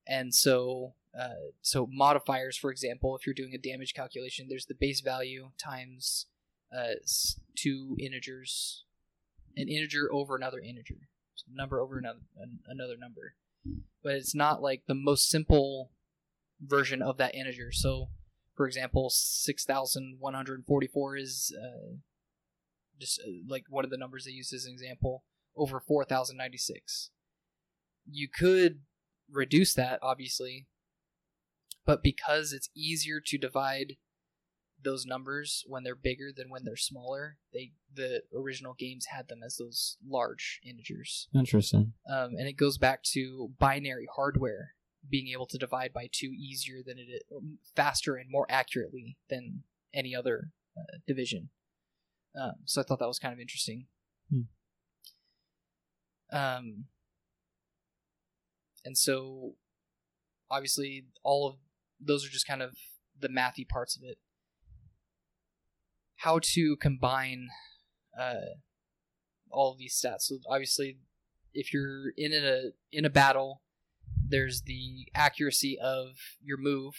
and 0.07 0.34
so 0.34 0.94
uh, 1.18 1.52
so 1.62 1.88
modifiers, 1.90 2.57
for 2.59 2.70
example, 2.70 3.16
if 3.16 3.26
you're 3.26 3.34
doing 3.34 3.54
a 3.54 3.59
damage 3.59 3.94
calculation, 3.94 4.46
there's 4.48 4.66
the 4.66 4.74
base 4.74 5.00
value 5.00 5.50
times 5.57 6.26
uh, 6.76 6.94
two 7.54 7.96
integers, 7.98 8.84
an 9.57 9.68
integer 9.68 10.12
over 10.12 10.36
another 10.36 10.61
integer, 10.61 11.09
so 11.34 11.46
number 11.50 11.80
over 11.80 11.98
another 11.98 12.20
an, 12.38 12.59
another 12.66 12.98
number, 12.98 13.34
but 14.02 14.12
it's 14.14 14.34
not 14.34 14.61
like 14.61 14.82
the 14.86 14.94
most 14.94 15.30
simple 15.30 15.90
version 16.61 17.02
of 17.02 17.16
that 17.18 17.34
integer. 17.34 17.72
So 17.72 18.09
for 18.57 18.66
example, 18.66 19.11
6,144 19.11 21.16
is 21.16 21.54
uh, 21.57 21.96
just 22.98 23.20
uh, 23.20 23.30
like 23.46 23.64
one 23.68 23.84
of 23.84 23.90
the 23.90 23.98
numbers 23.98 24.24
they 24.24 24.32
use 24.32 24.52
as 24.52 24.64
an 24.64 24.72
example, 24.72 25.24
over 25.54 25.78
4,096. 25.78 27.11
You 28.11 28.28
could 28.28 28.80
reduce 29.30 29.74
that, 29.74 29.98
obviously, 30.02 30.66
but 31.84 32.02
because 32.02 32.52
it's 32.52 32.70
easier 32.74 33.20
to 33.26 33.36
divide 33.36 33.96
those 34.82 35.04
numbers 35.04 35.64
when 35.66 35.84
they're 35.84 35.94
bigger 35.94 36.30
than 36.34 36.48
when 36.48 36.64
they're 36.64 36.76
smaller, 36.76 37.36
they 37.52 37.72
the 37.92 38.22
original 38.34 38.74
games 38.74 39.07
had 39.07 39.28
them 39.28 39.40
as 39.44 39.57
those 39.57 39.96
large 40.07 40.61
integers 40.64 41.28
Interesting. 41.34 41.94
um, 42.11 42.34
and 42.38 42.46
it 42.46 42.59
goes 42.59 42.76
back 42.76 43.02
to 43.02 43.52
binary 43.59 44.07
hardware 44.14 44.74
being 45.09 45.28
able 45.28 45.46
to 45.46 45.59
divide 45.59 45.92
by 45.92 46.09
two 46.11 46.32
easier 46.36 46.78
than 46.84 46.98
it 46.98 47.09
is, 47.11 47.22
faster 47.74 48.16
and 48.16 48.30
more 48.30 48.46
accurately 48.48 49.16
than 49.28 49.62
any 49.94 50.14
other 50.14 50.50
uh, 50.76 50.98
division. 51.07 51.50
Um, 52.40 52.52
so 52.64 52.80
I 52.80 52.84
thought 52.84 52.98
that 52.98 53.09
was 53.09 53.18
kind 53.18 53.32
of 53.32 53.40
interesting. 53.40 53.86
Um, 56.32 56.84
and 58.84 58.96
so 58.96 59.54
obviously 60.50 61.07
all 61.22 61.48
of 61.48 61.57
those 62.00 62.26
are 62.26 62.30
just 62.30 62.46
kind 62.46 62.62
of 62.62 62.76
the 63.18 63.28
mathy 63.28 63.66
parts 63.66 63.96
of 63.96 64.02
it. 64.04 64.18
How 66.16 66.40
to 66.42 66.76
combine 66.76 67.48
uh, 68.18 68.57
all 69.50 69.72
of 69.72 69.78
these 69.78 70.00
stats. 70.00 70.22
So 70.22 70.38
obviously 70.48 70.98
if 71.54 71.72
you're 71.72 72.11
in 72.16 72.32
a 72.32 72.70
in 72.92 73.04
a 73.04 73.11
battle, 73.11 73.62
there's 74.29 74.62
the 74.62 75.07
accuracy 75.14 75.79
of 75.83 76.09
your 76.43 76.59
move. 76.59 76.95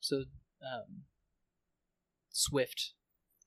So 0.00 0.16
um, 0.62 1.02
swift 2.30 2.92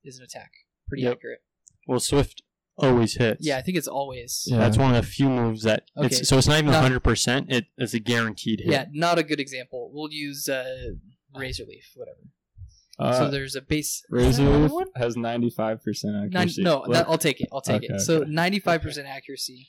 is 0.03 0.17
an 0.17 0.23
attack, 0.23 0.51
pretty 0.87 1.03
Yep. 1.03 1.13
accurate. 1.17 1.39
Well, 1.87 1.99
Swift 1.99 2.41
always 2.77 3.15
hits. 3.15 3.45
Yeah, 3.45 3.57
I 3.57 3.61
think 3.61 3.77
it's 3.77 3.87
always. 3.87 4.43
Yeah. 4.47 4.57
That's 4.57 4.77
one 4.77 4.93
of 4.95 5.03
the 5.03 5.07
few 5.09 5.29
moves 5.29 5.63
that 5.63 5.83
Okay. 5.97 6.07
it's 6.07 6.27
so 6.27 6.37
it's 6.37 6.47
not 6.47 6.57
even 6.59 6.73
hundred 6.73 7.01
percent. 7.01 7.47
It's 7.77 7.93
a 7.93 7.99
guaranteed 7.99 8.61
hit. 8.61 8.71
Yeah, 8.71 8.85
not 8.91 9.19
a 9.19 9.23
good 9.23 9.39
example. 9.39 9.91
We'll 9.93 10.11
use 10.11 10.49
uh, 10.49 10.93
razor 11.35 11.65
leaf, 11.65 11.91
whatever. 11.95 12.17
Uh, 12.97 13.13
so 13.17 13.29
there's 13.29 13.55
a 13.55 13.61
base. 13.61 14.03
Razor 14.09 14.29
Is 14.29 14.37
that 14.37 14.47
another 14.47 14.73
Leaf 14.73 14.87
has 14.95 15.15
95% 15.17 16.03
Nine, 16.05 16.25
accuracy. 16.33 16.63
no, 16.63 16.85
that, 16.89 17.07
I'll 17.09 17.17
take 17.17 17.41
it. 17.41 17.49
I'll 17.51 17.59
take 17.59 17.83
Okay, 17.83 17.93
it. 17.95 17.99
So 17.99 18.21
95% 18.23 19.05
accuracy. 19.05 19.67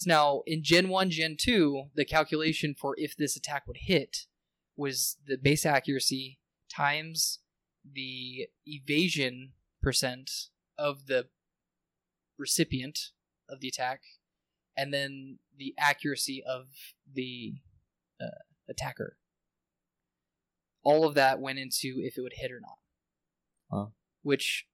So 0.00 0.08
now 0.08 0.42
in 0.46 0.62
Gen 0.62 0.88
1, 0.88 1.10
Gen 1.10 1.36
2, 1.38 1.90
the 1.94 2.06
calculation 2.06 2.74
for 2.78 2.94
if 2.96 3.14
this 3.16 3.36
attack 3.36 3.66
would 3.66 3.76
hit 3.82 4.26
was 4.74 5.18
the 5.26 5.36
base 5.36 5.66
accuracy 5.66 6.38
times 6.74 7.40
the 7.84 8.48
evasion 8.64 9.52
percent 9.82 10.30
of 10.78 11.06
the 11.06 11.26
recipient 12.38 13.10
of 13.48 13.60
the 13.60 13.68
attack, 13.68 14.00
and 14.74 14.94
then 14.94 15.38
the 15.54 15.74
accuracy 15.78 16.42
of 16.48 16.68
the 17.12 17.56
uh, 18.18 18.40
attacker. 18.70 19.18
All 20.82 21.06
of 21.06 21.14
that 21.14 21.40
went 21.40 21.58
into 21.58 21.96
if 21.98 22.16
it 22.16 22.22
would 22.22 22.34
hit 22.36 22.50
or 22.50 22.60
not. 22.60 22.78
Wow. 23.70 23.92
Which, 24.22 24.66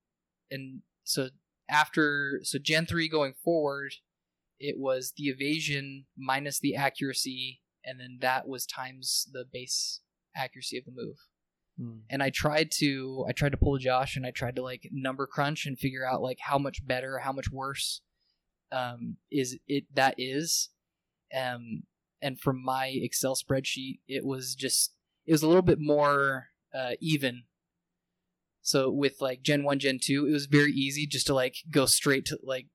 and 0.52 0.82
so 1.02 1.30
after, 1.68 2.40
so 2.44 2.60
Gen 2.60 2.86
3 2.86 3.08
going 3.08 3.34
forward, 3.42 3.94
it 4.58 4.76
was 4.78 5.12
the 5.16 5.24
evasion 5.24 6.06
minus 6.16 6.58
the 6.60 6.74
accuracy, 6.74 7.60
and 7.84 8.00
then 8.00 8.18
that 8.20 8.48
was 8.48 8.66
times 8.66 9.28
the 9.32 9.44
base 9.50 10.00
accuracy 10.36 10.76
of 10.78 10.84
the 10.84 10.92
move 10.92 11.16
Hmm. 11.78 11.98
and 12.08 12.22
I 12.22 12.30
tried 12.30 12.70
to 12.78 13.26
I 13.28 13.32
tried 13.32 13.52
to 13.52 13.58
pull 13.58 13.76
Josh 13.76 14.16
and 14.16 14.24
I 14.26 14.30
tried 14.30 14.56
to 14.56 14.62
like 14.62 14.88
number 14.92 15.26
crunch 15.26 15.66
and 15.66 15.78
figure 15.78 16.06
out 16.06 16.22
like 16.22 16.38
how 16.40 16.58
much 16.58 16.86
better, 16.86 17.18
how 17.18 17.32
much 17.32 17.50
worse 17.52 18.00
um 18.72 19.18
is 19.30 19.58
it 19.68 19.84
that 19.94 20.14
is. 20.16 20.70
Um 21.36 21.82
and 22.22 22.40
from 22.40 22.64
my 22.64 22.86
Excel 22.86 23.36
spreadsheet 23.36 24.00
it 24.08 24.24
was 24.24 24.54
just 24.54 24.94
it 25.26 25.32
was 25.32 25.42
a 25.42 25.46
little 25.46 25.62
bit 25.62 25.78
more 25.78 26.46
uh 26.74 26.92
even. 27.00 27.42
So 28.62 28.90
with 28.90 29.20
like 29.20 29.42
Gen 29.42 29.62
1, 29.62 29.78
Gen 29.78 29.98
2, 30.02 30.26
it 30.26 30.32
was 30.32 30.46
very 30.46 30.72
easy 30.72 31.06
just 31.06 31.26
to 31.26 31.34
like 31.34 31.56
go 31.70 31.86
straight 31.86 32.24
to 32.26 32.38
like 32.42 32.66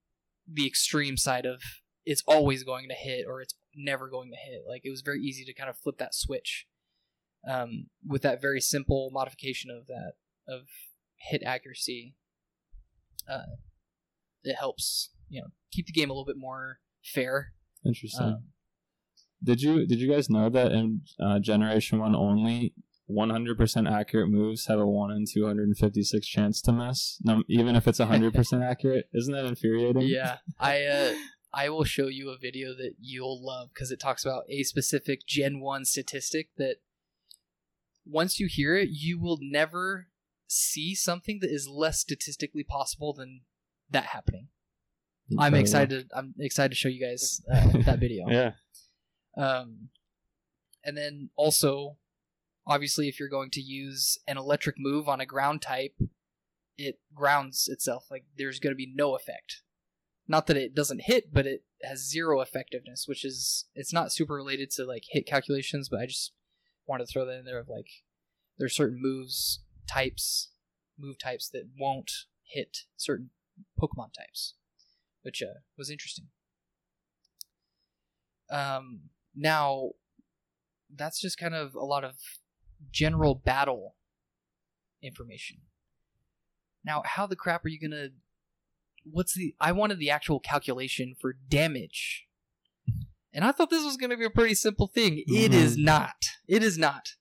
the 0.51 0.67
extreme 0.67 1.17
side 1.17 1.45
of 1.45 1.61
it's 2.05 2.23
always 2.27 2.63
going 2.63 2.87
to 2.89 2.95
hit 2.95 3.25
or 3.27 3.41
it's 3.41 3.55
never 3.75 4.09
going 4.09 4.31
to 4.31 4.37
hit. 4.37 4.63
Like 4.67 4.81
it 4.83 4.89
was 4.89 5.01
very 5.01 5.21
easy 5.21 5.45
to 5.45 5.53
kind 5.53 5.69
of 5.69 5.77
flip 5.77 5.97
that 5.99 6.13
switch 6.13 6.65
um, 7.49 7.87
with 8.05 8.21
that 8.23 8.41
very 8.41 8.61
simple 8.61 9.09
modification 9.11 9.69
of 9.71 9.87
that 9.87 10.13
of 10.47 10.61
hit 11.17 11.41
accuracy. 11.45 12.15
Uh, 13.29 13.57
it 14.43 14.55
helps 14.55 15.11
you 15.29 15.41
know 15.41 15.47
keep 15.71 15.85
the 15.85 15.93
game 15.93 16.09
a 16.09 16.13
little 16.13 16.25
bit 16.25 16.37
more 16.37 16.79
fair. 17.03 17.53
Interesting. 17.85 18.25
Um, 18.25 18.43
did 19.43 19.61
you 19.61 19.85
did 19.87 19.99
you 19.99 20.11
guys 20.11 20.29
know 20.29 20.49
that 20.49 20.71
in 20.71 21.01
uh, 21.19 21.39
Generation 21.39 21.99
One 21.99 22.15
only 22.15 22.73
100% 23.11 23.91
accurate 23.91 24.29
moves 24.29 24.67
have 24.67 24.79
a 24.79 24.85
one 24.85 25.11
in 25.11 25.25
256 25.31 26.27
chance 26.27 26.61
to 26.61 26.71
miss, 26.71 27.17
no, 27.23 27.43
even 27.47 27.75
if 27.75 27.87
it's 27.87 27.99
100% 27.99 28.63
accurate? 28.69 29.09
Isn't 29.13 29.33
that 29.33 29.45
infuriating? 29.45 30.03
yeah, 30.03 30.37
I 30.59 30.83
uh, 30.85 31.13
I 31.53 31.69
will 31.69 31.83
show 31.83 32.07
you 32.07 32.29
a 32.29 32.37
video 32.37 32.69
that 32.69 32.93
you'll 32.99 33.45
love 33.45 33.69
because 33.73 33.91
it 33.91 33.99
talks 33.99 34.25
about 34.25 34.43
a 34.49 34.63
specific 34.63 35.25
Gen 35.27 35.59
One 35.59 35.85
statistic 35.85 36.49
that 36.57 36.77
once 38.05 38.39
you 38.39 38.47
hear 38.47 38.75
it, 38.75 38.89
you 38.91 39.19
will 39.19 39.37
never 39.41 40.07
see 40.47 40.95
something 40.95 41.39
that 41.41 41.49
is 41.49 41.67
less 41.67 41.99
statistically 41.99 42.63
possible 42.63 43.13
than 43.13 43.41
that 43.89 44.05
happening. 44.05 44.47
I'm 45.39 45.53
excited. 45.53 46.09
I'm 46.13 46.33
excited 46.39 46.69
to 46.71 46.75
show 46.75 46.89
you 46.89 47.05
guys 47.05 47.41
uh, 47.51 47.67
that 47.85 47.99
video. 47.99 48.25
Yeah. 48.29 48.51
Um, 49.37 49.89
and 50.83 50.97
then 50.97 51.29
also, 51.37 51.97
obviously, 52.71 53.07
if 53.07 53.19
you're 53.19 53.29
going 53.29 53.51
to 53.51 53.61
use 53.61 54.17
an 54.27 54.37
electric 54.37 54.75
move 54.77 55.07
on 55.07 55.21
a 55.21 55.25
ground 55.25 55.61
type, 55.61 55.95
it 56.77 56.99
grounds 57.13 57.67
itself. 57.67 58.07
Like 58.09 58.25
there's 58.37 58.59
going 58.59 58.71
to 58.71 58.77
be 58.77 58.91
no 58.93 59.15
effect. 59.15 59.61
Not 60.27 60.47
that 60.47 60.57
it 60.57 60.73
doesn't 60.73 61.03
hit, 61.03 61.33
but 61.33 61.45
it 61.45 61.63
has 61.83 62.09
zero 62.09 62.41
effectiveness, 62.41 63.07
which 63.07 63.25
is 63.25 63.65
it's 63.75 63.93
not 63.93 64.11
super 64.11 64.33
related 64.33 64.71
to 64.71 64.85
like 64.85 65.03
hit 65.09 65.25
calculations. 65.27 65.89
But 65.89 65.99
I 65.99 66.05
just 66.05 66.31
wanted 66.87 67.07
to 67.07 67.11
throw 67.11 67.25
that 67.25 67.39
in 67.39 67.45
there 67.45 67.59
of 67.59 67.69
like 67.69 67.87
there's 68.57 68.75
certain 68.75 68.99
moves 69.01 69.61
types, 69.91 70.49
move 70.97 71.17
types 71.17 71.49
that 71.49 71.69
won't 71.77 72.11
hit 72.43 72.79
certain 72.95 73.31
Pokemon 73.79 74.13
types, 74.13 74.55
which 75.23 75.41
uh, 75.41 75.59
was 75.77 75.89
interesting. 75.89 76.27
Um, 78.49 79.09
now, 79.35 79.91
that's 80.93 81.19
just 81.19 81.37
kind 81.37 81.55
of 81.55 81.73
a 81.73 81.85
lot 81.85 82.03
of 82.03 82.15
general 82.91 83.35
battle 83.35 83.95
information. 85.01 85.57
Now, 86.83 87.03
how 87.05 87.27
the 87.27 87.35
crap 87.35 87.65
are 87.65 87.69
you 87.69 87.79
gonna? 87.79 88.09
What's 89.03 89.33
the? 89.33 89.55
I 89.59 89.71
wanted 89.71 89.99
the 89.99 90.09
actual 90.09 90.39
calculation 90.39 91.15
for 91.19 91.33
damage, 91.33 92.27
and 93.33 93.45
I 93.45 93.51
thought 93.51 93.69
this 93.69 93.83
was 93.85 93.97
gonna 93.97 94.17
be 94.17 94.25
a 94.25 94.31
pretty 94.31 94.55
simple 94.55 94.87
thing. 94.87 95.23
It 95.27 95.53
is 95.53 95.77
not. 95.77 96.15
It 96.47 96.63
is 96.63 96.77
not. 96.77 97.15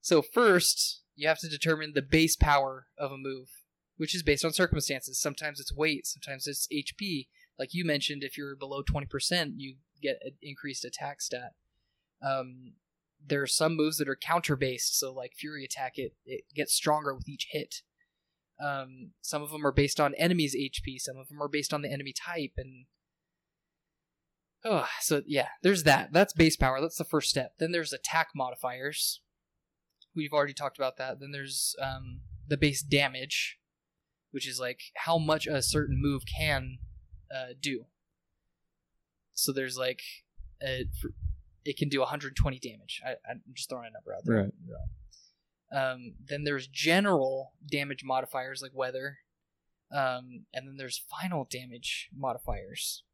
So 0.00 0.22
first, 0.22 1.02
you 1.14 1.28
have 1.28 1.38
to 1.40 1.48
determine 1.48 1.92
the 1.94 2.02
base 2.02 2.36
power 2.36 2.86
of 2.98 3.12
a 3.12 3.18
move, 3.18 3.48
which 3.96 4.14
is 4.14 4.22
based 4.22 4.44
on 4.44 4.52
circumstances. 4.52 5.20
Sometimes 5.20 5.60
it's 5.60 5.74
weight, 5.74 6.06
sometimes 6.06 6.46
it's 6.46 6.66
HP. 6.72 7.28
Like 7.58 7.74
you 7.74 7.84
mentioned, 7.84 8.24
if 8.24 8.36
you're 8.38 8.56
below 8.56 8.82
twenty 8.82 9.06
percent, 9.06 9.54
you 9.58 9.76
get 10.02 10.18
an 10.24 10.32
increased 10.42 10.84
attack 10.84 11.20
stat. 11.20 11.52
Um, 12.22 12.72
there 13.26 13.42
are 13.42 13.46
some 13.46 13.76
moves 13.76 13.98
that 13.98 14.08
are 14.08 14.16
counter 14.16 14.56
based, 14.56 14.98
so 14.98 15.12
like 15.12 15.32
Fury 15.36 15.64
Attack, 15.64 15.92
it 15.96 16.14
it 16.24 16.44
gets 16.54 16.74
stronger 16.74 17.14
with 17.14 17.28
each 17.28 17.48
hit. 17.50 17.82
Um, 18.62 19.12
some 19.22 19.42
of 19.42 19.50
them 19.50 19.66
are 19.66 19.72
based 19.72 20.00
on 20.00 20.14
enemies' 20.14 20.54
HP, 20.54 20.98
some 20.98 21.16
of 21.16 21.28
them 21.28 21.42
are 21.42 21.48
based 21.48 21.72
on 21.72 21.82
the 21.82 21.90
enemy 21.90 22.12
type, 22.12 22.52
and 22.56 22.86
oh, 24.64 24.86
so 25.00 25.22
yeah, 25.26 25.48
there's 25.62 25.84
that. 25.84 26.12
That's 26.12 26.32
base 26.32 26.56
power. 26.56 26.80
That's 26.80 26.98
the 26.98 27.04
first 27.04 27.30
step. 27.30 27.54
Then 27.58 27.72
there's 27.72 27.92
attack 27.92 28.28
modifiers. 28.34 29.20
We've 30.14 30.32
already 30.32 30.54
talked 30.54 30.78
about 30.78 30.96
that. 30.98 31.20
Then 31.20 31.30
there's 31.32 31.76
um, 31.80 32.20
the 32.48 32.56
base 32.56 32.82
damage, 32.82 33.58
which 34.32 34.48
is 34.48 34.58
like 34.58 34.80
how 34.96 35.18
much 35.18 35.46
a 35.46 35.62
certain 35.62 36.00
move 36.00 36.22
can 36.26 36.78
uh, 37.34 37.54
do. 37.60 37.86
So 39.34 39.52
there's 39.52 39.78
like 39.78 40.02
a, 40.62 40.86
it 41.64 41.76
can 41.76 41.88
do 41.88 42.00
120 42.00 42.58
damage. 42.58 43.02
I, 43.04 43.10
I'm 43.28 43.42
just 43.54 43.68
throwing 43.68 43.88
a 43.88 43.92
number 43.92 44.14
out 44.14 44.22
there. 44.24 44.36
Right. 44.36 44.52
Um, 45.72 46.14
then 46.26 46.44
there's 46.44 46.66
general 46.66 47.52
damage 47.70 48.02
modifiers 48.04 48.60
like 48.60 48.72
weather, 48.74 49.18
um, 49.92 50.46
and 50.52 50.66
then 50.66 50.76
there's 50.76 50.98
final 50.98 51.46
damage 51.48 52.08
modifiers. 52.16 53.04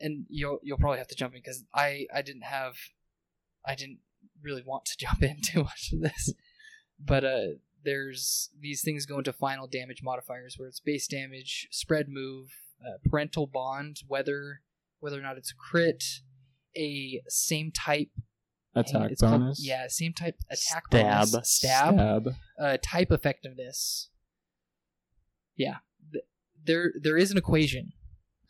And 0.00 0.24
you'll 0.30 0.58
you'll 0.62 0.78
probably 0.78 0.98
have 0.98 1.08
to 1.08 1.14
jump 1.14 1.34
in 1.34 1.40
because 1.40 1.64
I 1.74 2.06
I 2.14 2.22
didn't 2.22 2.44
have, 2.44 2.76
I 3.66 3.74
didn't 3.74 3.98
really 4.42 4.62
want 4.64 4.86
to 4.86 4.96
jump 4.98 5.22
in 5.22 5.42
too 5.42 5.64
much 5.64 5.90
of 5.92 6.00
this, 6.00 6.32
but 6.98 7.24
uh, 7.24 7.46
there's 7.84 8.50
these 8.58 8.82
things 8.82 9.04
go 9.04 9.18
into 9.18 9.32
final 9.32 9.66
damage 9.66 10.02
modifiers 10.02 10.54
where 10.56 10.68
it's 10.68 10.80
base 10.80 11.06
damage, 11.06 11.68
spread 11.70 12.08
move, 12.08 12.48
uh, 12.80 12.96
parental 13.08 13.46
bond, 13.46 13.98
whether 14.06 14.62
whether 15.00 15.18
or 15.18 15.22
not 15.22 15.36
it's 15.36 15.52
crit, 15.52 16.02
a 16.76 17.20
same 17.28 17.70
type 17.72 18.08
Attack 18.74 19.10
it's 19.10 19.20
called- 19.20 19.56
yeah, 19.58 19.86
same 19.88 20.12
type 20.12 20.36
attack 20.48 20.84
Stab. 20.88 20.90
bonus. 21.32 21.50
Stab. 21.52 21.94
Stab. 21.94 22.28
Uh, 22.60 22.76
type 22.82 23.10
effectiveness. 23.10 24.10
Yeah, 25.56 25.78
Th- 26.12 26.24
there 26.64 26.92
there 27.00 27.16
is 27.16 27.30
an 27.32 27.36
equation. 27.38 27.92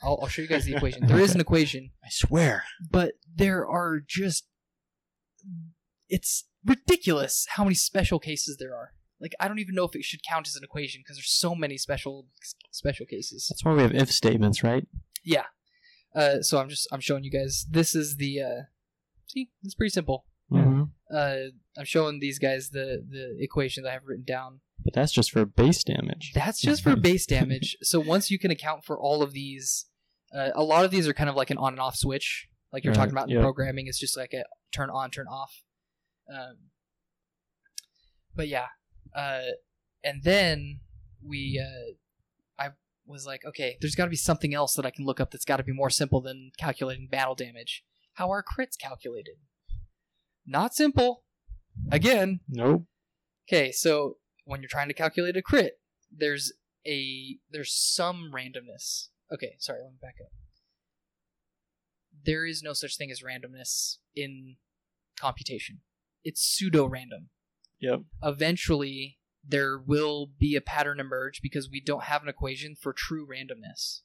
I'll, 0.03 0.19
I'll 0.23 0.29
show 0.29 0.43
you 0.43 0.49
guys 0.49 0.65
the 0.67 0.75
equation. 0.77 1.07
There 1.07 1.19
is 1.21 1.35
an 1.35 1.41
equation, 1.47 1.91
I 2.05 2.09
swear. 2.11 2.65
but 2.91 3.15
there 3.35 3.67
are 3.67 4.01
just 4.07 4.45
it's 6.09 6.45
ridiculous 6.65 7.47
how 7.51 7.65
many 7.65 7.75
special 7.75 8.19
cases 8.19 8.57
there 8.59 8.75
are. 8.75 8.93
Like 9.21 9.35
I 9.41 9.49
don't 9.49 9.59
even 9.59 9.75
know 9.75 9.85
if 9.85 9.95
it 9.95 10.05
should 10.05 10.21
count 10.23 10.47
as 10.49 10.57
an 10.57 10.65
equation 10.65 11.01
because 11.03 11.17
there's 11.17 11.31
so 11.33 11.55
many 11.55 11.77
special 11.79 12.27
special 12.71 13.07
cases. 13.07 13.47
That's 13.51 13.65
why 13.65 13.73
we 13.75 13.83
have 13.83 13.95
if 13.95 14.13
statements, 14.13 14.63
right? 14.63 14.87
Yeah. 15.25 15.45
Uh, 16.15 16.41
so 16.43 16.59
I'm 16.59 16.69
just 16.69 16.89
I'm 16.93 17.01
showing 17.01 17.25
you 17.25 17.31
guys. 17.31 17.67
This 17.71 17.95
is 17.95 18.17
the 18.17 18.43
uh, 18.43 18.61
see. 19.27 19.51
It's 19.63 19.75
pretty 19.75 19.91
simple. 19.91 20.25
Mm-hmm. 20.53 20.83
uh, 21.15 21.37
I'm 21.79 21.85
showing 21.85 22.19
these 22.19 22.41
guys 22.41 22.71
the 22.71 23.05
the 23.09 23.37
equation 23.39 23.85
that 23.85 23.91
I 23.91 23.93
have 23.93 24.03
written 24.05 24.25
down. 24.25 24.61
But 24.85 24.95
that's 24.95 25.13
just 25.13 25.31
for 25.31 25.45
base 25.45 25.85
damage. 25.85 26.33
That's 26.35 26.61
just 26.61 26.83
for 26.83 26.97
base 26.97 27.27
damage. 27.27 27.77
So 27.83 28.01
once 28.01 28.31
you 28.31 28.39
can 28.39 28.51
account 28.51 28.85
for 28.85 28.99
all 28.99 29.23
of 29.23 29.33
these, 29.33 29.85
uh, 30.35 30.51
a 30.55 30.65
lot 30.65 30.85
of 30.85 30.91
these 30.91 31.07
are 31.07 31.13
kind 31.13 31.29
of 31.29 31.37
like 31.37 31.51
an 31.51 31.59
on 31.59 31.75
and 31.75 31.81
off 31.81 31.97
switch, 31.97 32.49
like 32.73 32.83
you're 32.83 32.93
Right, 32.93 32.99
talking 32.99 33.13
about 33.13 33.29
in 33.29 33.35
yep. 33.35 33.43
programming. 33.43 33.87
It's 33.89 34.01
just 34.01 34.17
like 34.17 34.33
a 34.33 34.45
turn 34.73 34.89
on, 34.91 35.11
turn 35.11 35.27
off. 35.29 35.63
Um, 36.33 36.57
but 38.35 38.49
yeah, 38.49 38.67
uh, 39.15 39.43
and 40.03 40.23
then 40.23 40.81
we, 41.23 41.63
uh, 41.63 41.93
I 41.93 41.95
was 43.11 43.27
like, 43.27 43.45
okay, 43.45 43.77
there's 43.81 43.95
got 43.95 44.05
to 44.05 44.11
be 44.11 44.17
something 44.17 44.55
else 44.55 44.75
that 44.75 44.87
I 44.87 44.91
can 44.91 45.05
look 45.05 45.21
up 45.21 45.31
that's 45.31 45.45
got 45.45 45.57
to 45.59 45.63
be 45.65 45.73
more 45.73 45.91
simple 45.91 46.21
than 46.21 46.53
calculating 46.59 47.09
battle 47.11 47.35
damage. 47.35 47.85
How 48.15 48.31
are 48.31 48.43
crits 48.43 48.79
calculated? 48.79 49.37
Not 50.47 50.75
simple. 50.75 51.25
Again, 51.91 52.41
Nope. 52.49 52.85
Okay, 53.49 53.73
so 53.73 54.17
when 54.45 54.61
you're 54.63 54.69
trying 54.69 54.89
to 54.89 54.95
calculate 54.95 55.37
a 55.37 55.43
crit, 55.43 55.75
there's 56.11 56.53
a 56.87 57.37
there's 57.51 57.73
some 57.75 58.31
randomness. 58.35 59.09
Okay, 59.33 59.55
sorry, 59.59 59.81
let 59.83 59.93
me 59.93 59.99
back 60.01 60.17
up. 60.21 60.31
There 62.25 62.45
is 62.47 62.63
no 62.63 62.73
such 62.73 62.97
thing 62.97 63.11
as 63.11 63.23
randomness 63.23 63.97
in 64.15 64.57
computation. 65.19 65.81
it's 66.25 66.43
pseudo 66.43 66.87
random. 66.87 67.29
Yep. 67.81 68.01
Eventually, 68.23 69.19
there 69.47 69.79
will 69.79 70.27
be 70.39 70.55
a 70.55 70.61
pattern 70.61 71.01
emerge 71.01 71.41
because 71.43 71.71
we 71.71 71.81
don't 71.81 72.05
have 72.05 72.23
an 72.23 72.29
equation 72.29 72.75
for 72.75 72.93
true 72.93 73.27
randomness. 73.27 74.01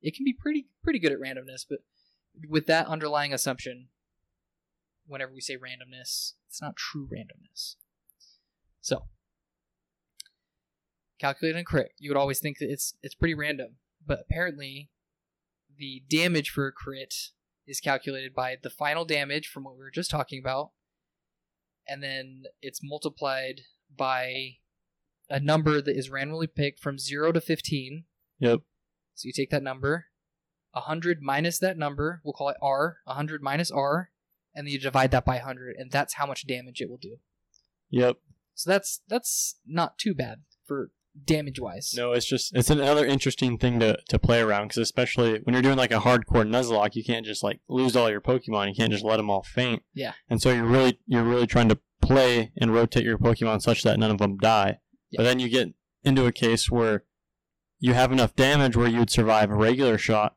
It 0.00 0.14
can 0.14 0.24
be 0.24 0.32
pretty 0.32 0.68
pretty 0.82 0.98
good 0.98 1.12
at 1.12 1.20
randomness, 1.20 1.64
but 1.68 1.80
with 2.48 2.66
that 2.66 2.86
underlying 2.86 3.32
assumption, 3.32 3.88
whenever 5.06 5.32
we 5.32 5.40
say 5.40 5.56
randomness, 5.56 6.34
it's 6.48 6.60
not 6.60 6.76
true 6.76 7.08
randomness. 7.08 7.76
So, 8.80 9.06
calculate 11.18 11.56
and 11.56 11.66
crit. 11.66 11.92
You 11.98 12.10
would 12.10 12.18
always 12.18 12.38
think 12.38 12.58
that 12.58 12.70
it's 12.70 12.94
it's 13.02 13.14
pretty 13.14 13.34
random, 13.34 13.76
but 14.04 14.20
apparently, 14.20 14.90
the 15.76 16.04
damage 16.08 16.50
for 16.50 16.66
a 16.66 16.72
crit 16.72 17.14
is 17.66 17.80
calculated 17.80 18.32
by 18.32 18.56
the 18.62 18.70
final 18.70 19.04
damage 19.04 19.48
from 19.48 19.64
what 19.64 19.74
we 19.74 19.80
were 19.80 19.90
just 19.90 20.10
talking 20.10 20.38
about, 20.38 20.70
and 21.88 22.02
then 22.02 22.44
it's 22.62 22.80
multiplied 22.82 23.62
by 23.94 24.58
a 25.28 25.40
number 25.40 25.80
that 25.80 25.96
is 25.96 26.10
randomly 26.10 26.46
picked 26.46 26.80
from 26.80 26.98
zero 26.98 27.32
to 27.32 27.40
fifteen. 27.40 28.04
Yep. 28.38 28.60
So 29.14 29.26
you 29.26 29.32
take 29.32 29.50
that 29.50 29.62
number, 29.62 30.06
100 30.72 31.22
minus 31.22 31.58
that 31.60 31.78
number, 31.78 32.20
we'll 32.22 32.34
call 32.34 32.50
it 32.50 32.56
R, 32.60 32.98
100 33.04 33.42
minus 33.42 33.70
R, 33.70 34.10
and 34.54 34.66
then 34.66 34.72
you 34.72 34.78
divide 34.78 35.10
that 35.12 35.24
by 35.24 35.36
100, 35.36 35.76
and 35.76 35.90
that's 35.90 36.14
how 36.14 36.26
much 36.26 36.46
damage 36.46 36.82
it 36.82 36.90
will 36.90 36.98
do. 36.98 37.16
Yep. 37.90 38.16
So 38.54 38.70
that's 38.70 39.00
that's 39.08 39.58
not 39.66 39.98
too 39.98 40.14
bad 40.14 40.42
for 40.64 40.90
damage 41.24 41.60
wise. 41.60 41.94
No, 41.96 42.12
it's 42.12 42.26
just 42.26 42.54
it's 42.54 42.70
another 42.70 43.06
interesting 43.06 43.58
thing 43.58 43.80
to, 43.80 43.98
to 44.08 44.18
play 44.18 44.40
around 44.40 44.68
because 44.68 44.78
especially 44.78 45.40
when 45.42 45.54
you're 45.54 45.62
doing 45.62 45.76
like 45.76 45.92
a 45.92 46.00
hardcore 46.00 46.46
Nuzlocke, 46.46 46.94
you 46.94 47.04
can't 47.04 47.26
just 47.26 47.42
like 47.42 47.60
lose 47.68 47.96
all 47.96 48.10
your 48.10 48.20
Pokemon. 48.20 48.68
You 48.68 48.74
can't 48.74 48.92
just 48.92 49.04
let 49.04 49.18
them 49.18 49.30
all 49.30 49.42
faint. 49.42 49.82
Yeah. 49.94 50.12
And 50.28 50.40
so 50.40 50.52
you're 50.52 50.64
really 50.64 50.98
you're 51.06 51.22
really 51.22 51.46
trying 51.46 51.68
to 51.68 51.78
play 52.00 52.52
and 52.56 52.72
rotate 52.72 53.04
your 53.04 53.18
Pokemon 53.18 53.62
such 53.62 53.82
that 53.82 53.98
none 53.98 54.10
of 54.10 54.18
them 54.18 54.36
die. 54.38 54.78
Yeah. 55.16 55.22
But 55.22 55.24
then 55.24 55.38
you 55.40 55.48
get 55.48 55.74
into 56.04 56.26
a 56.26 56.32
case 56.32 56.70
where 56.70 57.04
you 57.78 57.94
have 57.94 58.12
enough 58.12 58.34
damage 58.36 58.76
where 58.76 58.88
you 58.88 58.98
would 59.00 59.10
survive 59.10 59.50
a 59.50 59.54
regular 59.56 59.98
shot, 59.98 60.36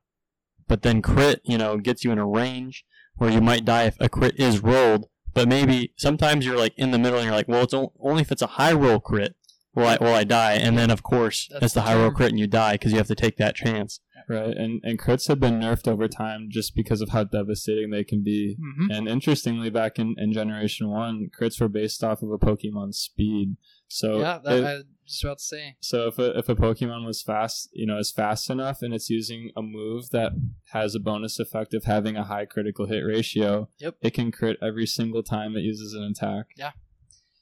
but 0.67 0.81
then 0.81 1.01
crit, 1.01 1.41
you 1.43 1.57
know, 1.57 1.77
gets 1.77 2.03
you 2.03 2.11
in 2.11 2.17
a 2.19 2.27
range 2.27 2.85
where 3.15 3.29
you 3.29 3.41
might 3.41 3.65
die 3.65 3.83
if 3.83 3.97
a 3.99 4.09
crit 4.09 4.39
is 4.39 4.61
rolled. 4.61 5.07
But 5.33 5.47
maybe 5.47 5.93
sometimes 5.95 6.45
you're 6.45 6.57
like 6.57 6.73
in 6.77 6.91
the 6.91 6.99
middle 6.99 7.19
and 7.19 7.25
you're 7.25 7.35
like, 7.35 7.47
well, 7.47 7.63
it's 7.63 7.73
only 7.73 8.21
if 8.21 8.31
it's 8.31 8.41
a 8.41 8.47
high 8.47 8.73
roll 8.73 8.99
crit 8.99 9.35
will 9.75 9.85
I 9.87 9.97
will 9.99 10.13
I 10.13 10.23
die, 10.23 10.53
and 10.53 10.77
then 10.77 10.89
of 10.89 11.03
course 11.03 11.47
That's 11.51 11.65
it's 11.65 11.73
the 11.73 11.81
the 11.81 11.85
high 11.87 11.95
roll 11.95 12.11
crit 12.11 12.29
and 12.31 12.39
you 12.39 12.47
die 12.47 12.73
because 12.73 12.91
you 12.91 12.97
have 12.97 13.07
to 13.07 13.15
take 13.15 13.37
that 13.37 13.55
chance. 13.55 13.99
Right, 14.27 14.55
and 14.55 14.81
and 14.83 14.99
crits 14.99 15.27
have 15.27 15.39
been 15.39 15.59
nerfed 15.59 15.87
over 15.87 16.07
time 16.07 16.49
just 16.51 16.75
because 16.75 17.01
of 17.01 17.09
how 17.09 17.23
devastating 17.23 17.89
they 17.89 18.03
can 18.03 18.23
be. 18.23 18.57
hmm 18.59 18.91
And 18.91 19.07
interestingly, 19.07 19.69
back 19.69 19.97
in, 19.97 20.15
in 20.17 20.33
Generation 20.33 20.89
One, 20.89 21.29
crits 21.39 21.59
were 21.59 21.69
based 21.69 22.03
off 22.03 22.21
of 22.21 22.31
a 22.31 22.37
Pokemon's 22.37 22.97
speed. 22.99 23.57
So 23.91 24.19
yeah, 24.19 24.39
that, 24.43 24.57
it- 24.59 24.63
I 24.65 24.73
was 24.75 24.83
just 25.07 25.23
about 25.23 25.37
to 25.39 25.43
say. 25.43 25.75
so 25.81 26.07
if 26.07 26.19
a, 26.19 26.37
if 26.37 26.47
a 26.47 26.55
Pokemon 26.55 27.05
was 27.05 27.23
fast, 27.23 27.69
you 27.73 27.85
know, 27.87 27.97
is 27.97 28.11
fast 28.11 28.49
enough, 28.49 28.83
and 28.83 28.93
it's 28.93 29.09
using 29.09 29.49
a 29.57 29.61
move 29.63 30.11
that 30.11 30.33
has 30.71 30.93
a 30.93 30.99
bonus 30.99 31.39
effect 31.39 31.73
of 31.73 31.85
having 31.85 32.15
a 32.15 32.23
high 32.23 32.45
critical 32.45 32.85
hit 32.85 33.01
ratio, 33.01 33.67
Yep. 33.79 33.95
it 34.01 34.13
can 34.13 34.31
crit 34.31 34.57
every 34.61 34.85
single 34.85 35.23
time 35.23 35.55
it 35.57 35.61
uses 35.61 35.93
an 35.95 36.03
attack. 36.03 36.45
Yeah. 36.55 36.71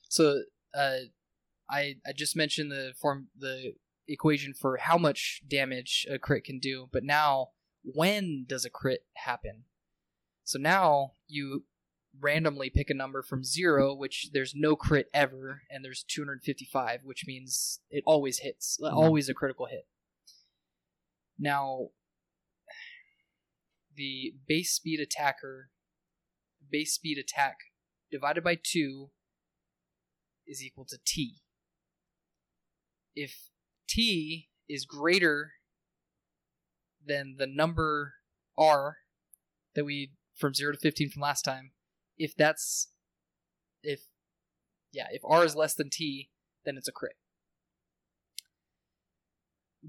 So 0.09 0.43
uh, 0.73 0.99
I 1.69 1.95
I 2.05 2.13
just 2.15 2.35
mentioned 2.37 2.71
the 2.71 2.93
form 2.99 3.27
the 3.37 3.73
equation 4.07 4.53
for 4.53 4.77
how 4.77 4.97
much 4.97 5.41
damage 5.45 6.07
a 6.09 6.17
crit 6.17 6.45
can 6.45 6.59
do, 6.59 6.87
but 6.93 7.03
now 7.03 7.49
when 7.83 8.45
does 8.47 8.63
a 8.63 8.69
crit 8.69 9.01
happen? 9.15 9.65
So 10.45 10.57
now 10.57 11.13
you 11.27 11.65
randomly 12.21 12.69
pick 12.69 12.89
a 12.89 12.93
number 12.93 13.21
from 13.21 13.43
zero, 13.43 13.93
which 13.93 14.29
there's 14.33 14.53
no 14.55 14.75
crit 14.75 15.07
ever, 15.13 15.61
and 15.69 15.83
there's 15.83 16.03
255, 16.03 17.01
which 17.03 17.25
means 17.27 17.79
it 17.89 18.03
always 18.05 18.39
hits, 18.39 18.77
mm-hmm. 18.81 18.95
always 18.95 19.29
a 19.29 19.33
critical 19.33 19.67
hit. 19.67 19.85
Now, 21.39 21.89
the 23.95 24.33
base 24.47 24.71
speed 24.71 24.99
attacker, 24.99 25.69
base 26.71 26.93
speed 26.93 27.17
attack 27.17 27.57
divided 28.11 28.43
by 28.43 28.57
two 28.61 29.09
is 30.47 30.63
equal 30.63 30.85
to 30.85 30.97
t. 31.05 31.37
If 33.15 33.49
t 33.87 34.49
is 34.69 34.85
greater 34.85 35.53
than 37.05 37.35
the 37.37 37.47
number 37.47 38.15
r 38.57 38.97
that 39.75 39.85
we 39.85 40.11
from 40.35 40.53
0 40.53 40.73
to 40.73 40.77
15 40.79 41.09
from 41.09 41.21
last 41.21 41.43
time, 41.43 41.71
if 42.17 42.35
that's 42.35 42.89
if 43.83 44.01
yeah, 44.91 45.07
if 45.11 45.21
r 45.23 45.43
is 45.43 45.55
less 45.55 45.73
than 45.73 45.89
t, 45.89 46.29
then 46.65 46.77
it's 46.77 46.87
a 46.87 46.91
crit. 46.91 47.15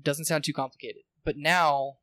Doesn't 0.00 0.26
sound 0.26 0.44
too 0.44 0.52
complicated. 0.52 1.02
But 1.24 1.36
now 1.36 1.98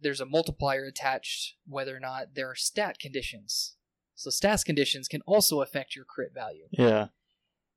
there's 0.00 0.20
a 0.20 0.26
multiplier 0.26 0.84
attached 0.84 1.54
whether 1.66 1.96
or 1.96 2.00
not 2.00 2.34
there 2.34 2.50
are 2.50 2.54
stat 2.54 2.98
conditions. 2.98 3.76
So 4.14 4.30
stats 4.30 4.64
conditions 4.64 5.08
can 5.08 5.22
also 5.26 5.62
affect 5.62 5.94
your 5.94 6.04
crit 6.04 6.32
value. 6.34 6.66
Yeah. 6.70 7.08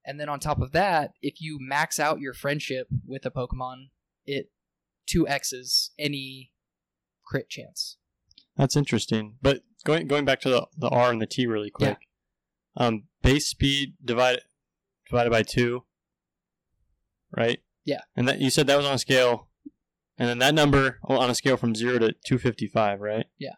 And 0.06 0.20
then 0.20 0.30
on 0.30 0.40
top 0.40 0.60
of 0.60 0.72
that, 0.72 1.14
if 1.22 1.40
you 1.40 1.58
max 1.60 2.00
out 2.00 2.20
your 2.20 2.34
friendship 2.34 2.88
with 3.06 3.26
a 3.26 3.32
Pokemon, 3.32 3.90
it 4.26 4.50
2x's 5.08 5.92
any 6.00 6.52
crit 7.24 7.50
chance. 7.50 7.98
That's 8.58 8.76
interesting. 8.76 9.38
But 9.42 9.62
going 9.86 10.08
going 10.08 10.26
back 10.26 10.42
to 10.42 10.50
the, 10.50 10.68
the 10.78 10.90
R 10.90 11.12
and 11.12 11.22
the 11.22 11.26
T 11.26 11.46
really 11.46 11.70
quick. 11.70 11.98
Yeah. 12.78 12.86
Um, 12.88 13.04
base 13.22 13.48
speed 13.48 13.96
divided 14.04 14.42
divided 15.10 15.30
by 15.30 15.44
two. 15.44 15.84
Right. 17.36 17.60
Yeah. 17.86 18.02
And 18.16 18.28
that 18.28 18.40
you 18.40 18.50
said 18.50 18.68
that 18.68 18.78
was 18.78 18.86
on 18.86 18.96
a 18.96 19.00
scale, 19.00 19.48
and 20.18 20.30
then 20.30 20.40
that 20.40 20.54
number 20.54 21.00
on 21.04 21.30
a 21.30 21.36
scale 21.36 21.58
from 21.58 21.76
zero 21.76 22.00
to 22.00 22.16
two 22.26 22.38
fifty 22.38 22.68
five, 22.68 23.00
right? 23.00 23.26
Yeah. 23.38 23.56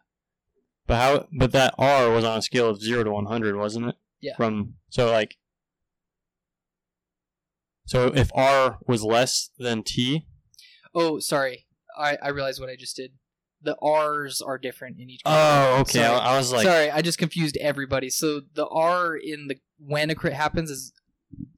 But 0.86 0.96
how? 0.96 1.26
But 1.36 1.52
that 1.52 1.74
R 1.78 2.10
was 2.10 2.24
on 2.24 2.38
a 2.38 2.42
scale 2.42 2.68
of 2.68 2.80
zero 2.80 3.04
to 3.04 3.10
one 3.10 3.26
hundred, 3.26 3.56
wasn't 3.56 3.88
it? 3.88 3.96
Yeah. 4.20 4.36
From 4.36 4.74
so 4.88 5.10
like. 5.10 5.36
So 7.86 8.06
if 8.14 8.30
R 8.34 8.78
was 8.86 9.02
less 9.02 9.50
than 9.58 9.82
T, 9.82 10.26
Oh, 10.94 11.18
sorry. 11.18 11.66
I, 11.98 12.16
I 12.22 12.28
realized 12.28 12.60
what 12.60 12.70
I 12.70 12.76
just 12.76 12.96
did. 12.96 13.12
The 13.64 13.76
R's 13.82 14.40
are 14.40 14.58
different 14.58 14.98
in 15.00 15.08
each. 15.10 15.22
oh 15.24 15.80
okay, 15.80 16.00
Sorry. 16.00 16.20
I, 16.20 16.36
was 16.36 16.52
like, 16.52 16.64
Sorry, 16.64 16.90
I 16.90 17.00
just 17.02 17.18
confused 17.18 17.56
everybody. 17.60 18.10
So 18.10 18.42
the 18.54 18.66
R 18.68 19.16
in 19.16 19.48
the 19.48 19.56
when 19.78 20.10
a 20.10 20.14
crit 20.14 20.34
happens 20.34 20.70
is 20.70 20.92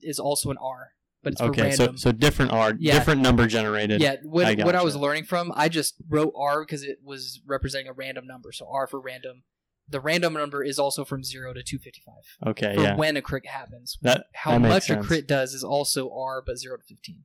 is 0.00 0.18
also 0.18 0.50
an 0.50 0.56
R, 0.60 0.92
but 1.22 1.32
it's 1.34 1.42
okay, 1.42 1.72
so 1.72 1.84
random. 1.84 1.98
so 1.98 2.12
different 2.12 2.52
R, 2.52 2.72
Yeah. 2.78 2.94
different 2.94 3.20
number 3.22 3.46
generated. 3.46 4.00
yeah, 4.00 4.16
what, 4.22 4.46
I 4.46 4.54
what 4.64 4.74
I 4.76 4.82
was 4.82 4.96
learning 4.96 5.24
from, 5.24 5.52
I 5.54 5.68
just 5.68 5.96
wrote 6.08 6.32
R 6.36 6.62
because 6.64 6.82
it 6.84 6.98
was 7.04 7.40
representing 7.46 7.88
a 7.88 7.92
random 7.92 8.26
number. 8.26 8.52
So 8.52 8.66
R 8.70 8.86
for 8.86 9.00
random. 9.00 9.42
The 9.88 10.00
random 10.00 10.32
number 10.34 10.64
is 10.64 10.78
also 10.80 11.04
from 11.04 11.22
zero 11.22 11.52
to 11.52 11.62
two 11.62 11.78
fifty 11.78 12.02
five 12.04 12.50
Okay, 12.50 12.74
for 12.74 12.82
yeah. 12.82 12.96
when 12.96 13.16
a 13.16 13.22
crit 13.22 13.46
happens. 13.46 13.98
That 14.02 14.26
How 14.34 14.52
that 14.52 14.60
much 14.60 14.84
sense. 14.86 15.04
a 15.04 15.06
crit 15.06 15.28
does 15.28 15.54
is 15.54 15.62
also 15.62 16.10
R, 16.12 16.42
but 16.44 16.58
zero 16.58 16.76
to 16.76 16.82
fifteen. 16.82 17.24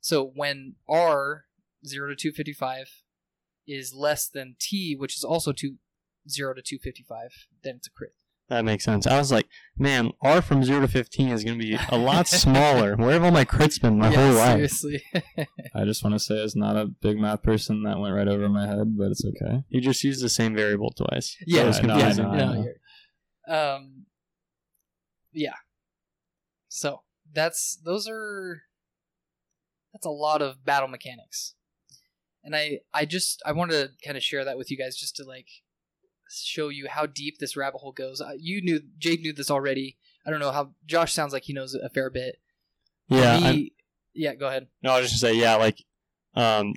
So 0.00 0.32
when 0.34 0.74
R 0.88 1.44
zero 1.86 2.08
to 2.08 2.16
two 2.16 2.32
fifty 2.32 2.52
five 2.52 2.88
is 3.72 3.94
less 3.94 4.28
than 4.28 4.56
T, 4.60 4.94
which 4.98 5.16
is 5.16 5.24
also 5.24 5.52
two 5.52 5.76
zero 6.28 6.54
to 6.54 6.62
two 6.62 6.78
fifty 6.78 7.02
five, 7.02 7.30
then 7.62 7.76
it's 7.76 7.86
a 7.86 7.90
crit. 7.90 8.12
That 8.48 8.64
makes 8.64 8.84
sense. 8.84 9.06
I 9.06 9.16
was 9.16 9.30
like, 9.30 9.46
man, 9.78 10.10
R 10.22 10.42
from 10.42 10.64
zero 10.64 10.80
to 10.80 10.88
fifteen 10.88 11.28
is 11.28 11.44
going 11.44 11.56
to 11.58 11.64
be 11.64 11.78
a 11.90 11.96
lot 11.96 12.26
smaller. 12.44 12.96
Where 12.96 13.12
have 13.12 13.22
all 13.22 13.30
my 13.30 13.44
crits 13.44 13.80
been 13.80 13.96
my 13.98 14.10
yeah, 14.10 14.26
whole 14.26 14.34
life? 14.36 14.54
seriously. 14.72 15.02
I 15.74 15.84
just 15.84 16.02
want 16.02 16.14
to 16.14 16.18
say, 16.18 16.42
as 16.42 16.56
not 16.56 16.76
a 16.76 16.86
big 16.86 17.16
math 17.18 17.42
person, 17.44 17.84
that 17.84 17.98
went 18.00 18.14
right 18.14 18.26
over 18.26 18.48
my 18.48 18.66
head, 18.66 18.96
but 18.98 19.12
it's 19.12 19.24
okay. 19.24 19.62
You 19.68 19.80
just 19.80 20.02
used 20.02 20.22
the 20.24 20.28
same 20.28 20.54
variable 20.56 20.90
twice. 20.90 21.36
Yeah, 21.46 21.62
it 21.62 21.66
was 21.66 21.82
no, 21.82 21.94
I 21.94 21.98
confusing. 22.00 22.24
know, 22.24 22.30
I 22.30 22.36
know. 22.54 22.62
you're- 22.64 23.56
um, 23.56 24.06
yeah. 25.32 25.54
So 26.68 27.02
that's 27.32 27.78
those 27.84 28.08
are 28.08 28.62
that's 29.92 30.06
a 30.06 30.10
lot 30.10 30.42
of 30.42 30.64
battle 30.64 30.88
mechanics, 30.88 31.54
and 32.44 32.54
I 32.56 32.80
I 32.92 33.04
just 33.04 33.42
I 33.44 33.52
wanted 33.52 33.72
to 33.74 33.90
kind 34.06 34.16
of 34.16 34.22
share 34.22 34.44
that 34.44 34.56
with 34.58 34.70
you 34.70 34.76
guys 34.76 34.96
just 34.96 35.16
to 35.16 35.24
like 35.24 35.48
show 36.32 36.68
you 36.68 36.86
how 36.88 37.06
deep 37.06 37.38
this 37.38 37.56
rabbit 37.56 37.78
hole 37.78 37.92
goes. 37.92 38.20
Uh, 38.20 38.30
You 38.38 38.62
knew 38.62 38.80
Jake 38.98 39.20
knew 39.20 39.32
this 39.32 39.50
already. 39.50 39.96
I 40.26 40.30
don't 40.30 40.40
know 40.40 40.52
how 40.52 40.74
Josh 40.86 41.12
sounds 41.12 41.32
like 41.32 41.44
he 41.44 41.52
knows 41.52 41.74
a 41.74 41.88
fair 41.88 42.10
bit. 42.10 42.36
Yeah. 43.08 43.40
Me- 43.52 43.72
yeah. 44.14 44.34
Go 44.34 44.48
ahead. 44.48 44.68
no, 44.82 44.92
I 44.92 45.00
was 45.00 45.10
just 45.10 45.22
gonna 45.22 45.34
say, 45.34 45.40
yeah, 45.40 45.56
like, 45.56 45.78
um, 46.34 46.74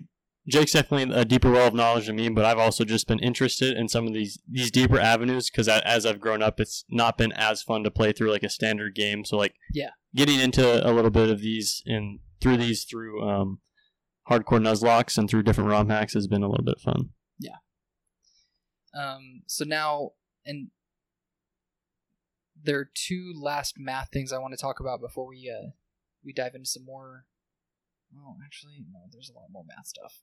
Jake's 0.48 0.74
definitely 0.74 1.14
a 1.16 1.24
deeper 1.24 1.52
well 1.52 1.68
of 1.68 1.74
knowledge 1.74 2.08
than 2.08 2.16
me, 2.18 2.28
but 2.30 2.44
I've 2.46 2.58
also 2.58 2.84
just 2.84 3.08
been 3.08 3.20
interested 3.20 3.78
in 3.78 3.88
some 3.88 4.08
of 4.08 4.14
these 4.14 4.40
these 4.50 4.72
deeper 4.72 5.00
avenues 5.00 5.50
because 5.50 5.68
as 5.70 6.06
I've 6.06 6.20
grown 6.20 6.42
up, 6.42 6.60
it's 6.60 6.84
not 6.90 7.18
been 7.18 7.32
as 7.34 7.62
fun 7.62 7.84
to 7.84 7.92
play 7.92 8.12
through 8.12 8.32
like 8.32 8.44
a 8.44 8.50
standard 8.50 8.96
game. 8.96 9.24
So 9.24 9.38
like, 9.38 9.54
Yeah. 9.74 9.92
getting 10.16 10.40
into 10.40 10.86
a 10.86 10.92
little 10.92 11.12
bit 11.12 11.30
of 11.30 11.40
these 11.42 11.82
and 11.86 12.20
through 12.42 12.58
these 12.58 12.84
through 12.84 13.28
um, 13.30 13.60
hardcore 14.30 14.62
Nuzlockes 14.62 15.18
and 15.18 15.30
through 15.30 15.44
different 15.44 15.70
ROM 15.70 15.90
hacks 15.90 16.14
has 16.14 16.28
been 16.28 16.44
a 16.44 16.50
little 16.50 16.66
bit 16.66 16.80
fun. 16.80 17.10
Yeah. 17.40 17.58
Um, 18.98 19.44
so 19.48 19.66
now, 19.66 20.12
and 20.46 20.70
there 22.62 22.80
are 22.80 22.90
two 22.94 23.34
last 23.36 23.76
math 23.78 24.10
things 24.12 24.32
I 24.32 24.38
want 24.38 24.54
to 24.54 24.62
talk 24.62 24.80
about 24.80 25.02
before 25.02 25.28
we 25.28 25.52
uh 25.54 25.72
we 26.24 26.34
dive 26.34 26.56
into 26.56 26.70
some 26.70 26.86
more. 26.86 27.26
Oh, 28.16 28.36
actually, 28.46 28.86
no. 28.92 29.00
There's 29.12 29.30
a 29.30 29.34
lot 29.34 29.48
more 29.52 29.64
math 29.68 29.88
stuff. 29.88 30.22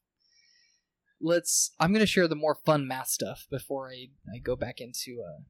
Let's. 1.20 1.72
I'm 1.78 1.92
gonna 1.92 2.06
share 2.06 2.28
the 2.28 2.36
more 2.36 2.54
fun 2.54 2.86
math 2.86 3.08
stuff 3.08 3.46
before 3.50 3.90
I 3.90 4.08
I 4.32 4.38
go 4.38 4.56
back 4.56 4.80
into 4.80 5.22
uh 5.22 5.42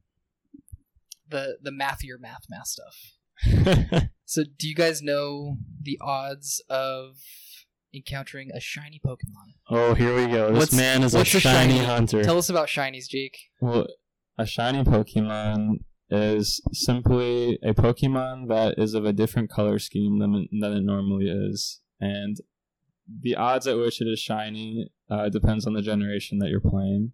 the 1.28 1.58
the 1.62 1.70
mathier 1.70 2.18
math 2.18 2.46
math 2.48 2.66
stuff. 2.66 4.10
So, 4.30 4.44
do 4.44 4.68
you 4.68 4.76
guys 4.76 5.02
know 5.02 5.56
the 5.82 5.98
odds 6.00 6.62
of 6.70 7.16
encountering 7.94 8.50
a 8.54 8.60
shiny 8.60 9.00
Pokemon? 9.04 9.54
oh, 9.68 9.94
here 9.94 10.14
we 10.14 10.26
go. 10.32 10.48
This 10.50 10.58
What's- 10.58 10.74
man 10.76 11.02
is 11.02 11.14
a 11.14 11.18
what's 11.18 11.34
a 11.34 11.40
shiny, 11.40 11.74
shiny? 11.74 11.84
hunter. 11.84 12.22
Tell 12.22 12.38
us 12.38 12.48
about 12.50 12.68
shinies, 12.68 13.08
Jake. 13.08 13.36
Well, 13.60 13.86
a 14.38 14.46
shiny 14.46 14.82
Pokemon 14.84 15.80
is 16.10 16.60
simply 16.72 17.58
a 17.62 17.72
Pokemon 17.74 18.48
that 18.48 18.74
is 18.78 18.94
of 18.94 19.04
a 19.04 19.12
different 19.12 19.50
color 19.50 19.78
scheme 19.78 20.18
than 20.18 20.48
than 20.60 20.72
it 20.72 20.82
normally 20.82 21.28
is, 21.28 21.80
and 22.00 22.36
the 23.22 23.34
odds 23.36 23.66
at 23.66 23.76
which 23.76 24.00
it 24.00 24.06
is 24.06 24.18
shiny 24.20 24.90
uh, 25.10 25.28
depends 25.28 25.66
on 25.66 25.72
the 25.74 25.82
generation 25.82 26.38
that 26.38 26.48
you're 26.48 26.60
playing. 26.60 27.12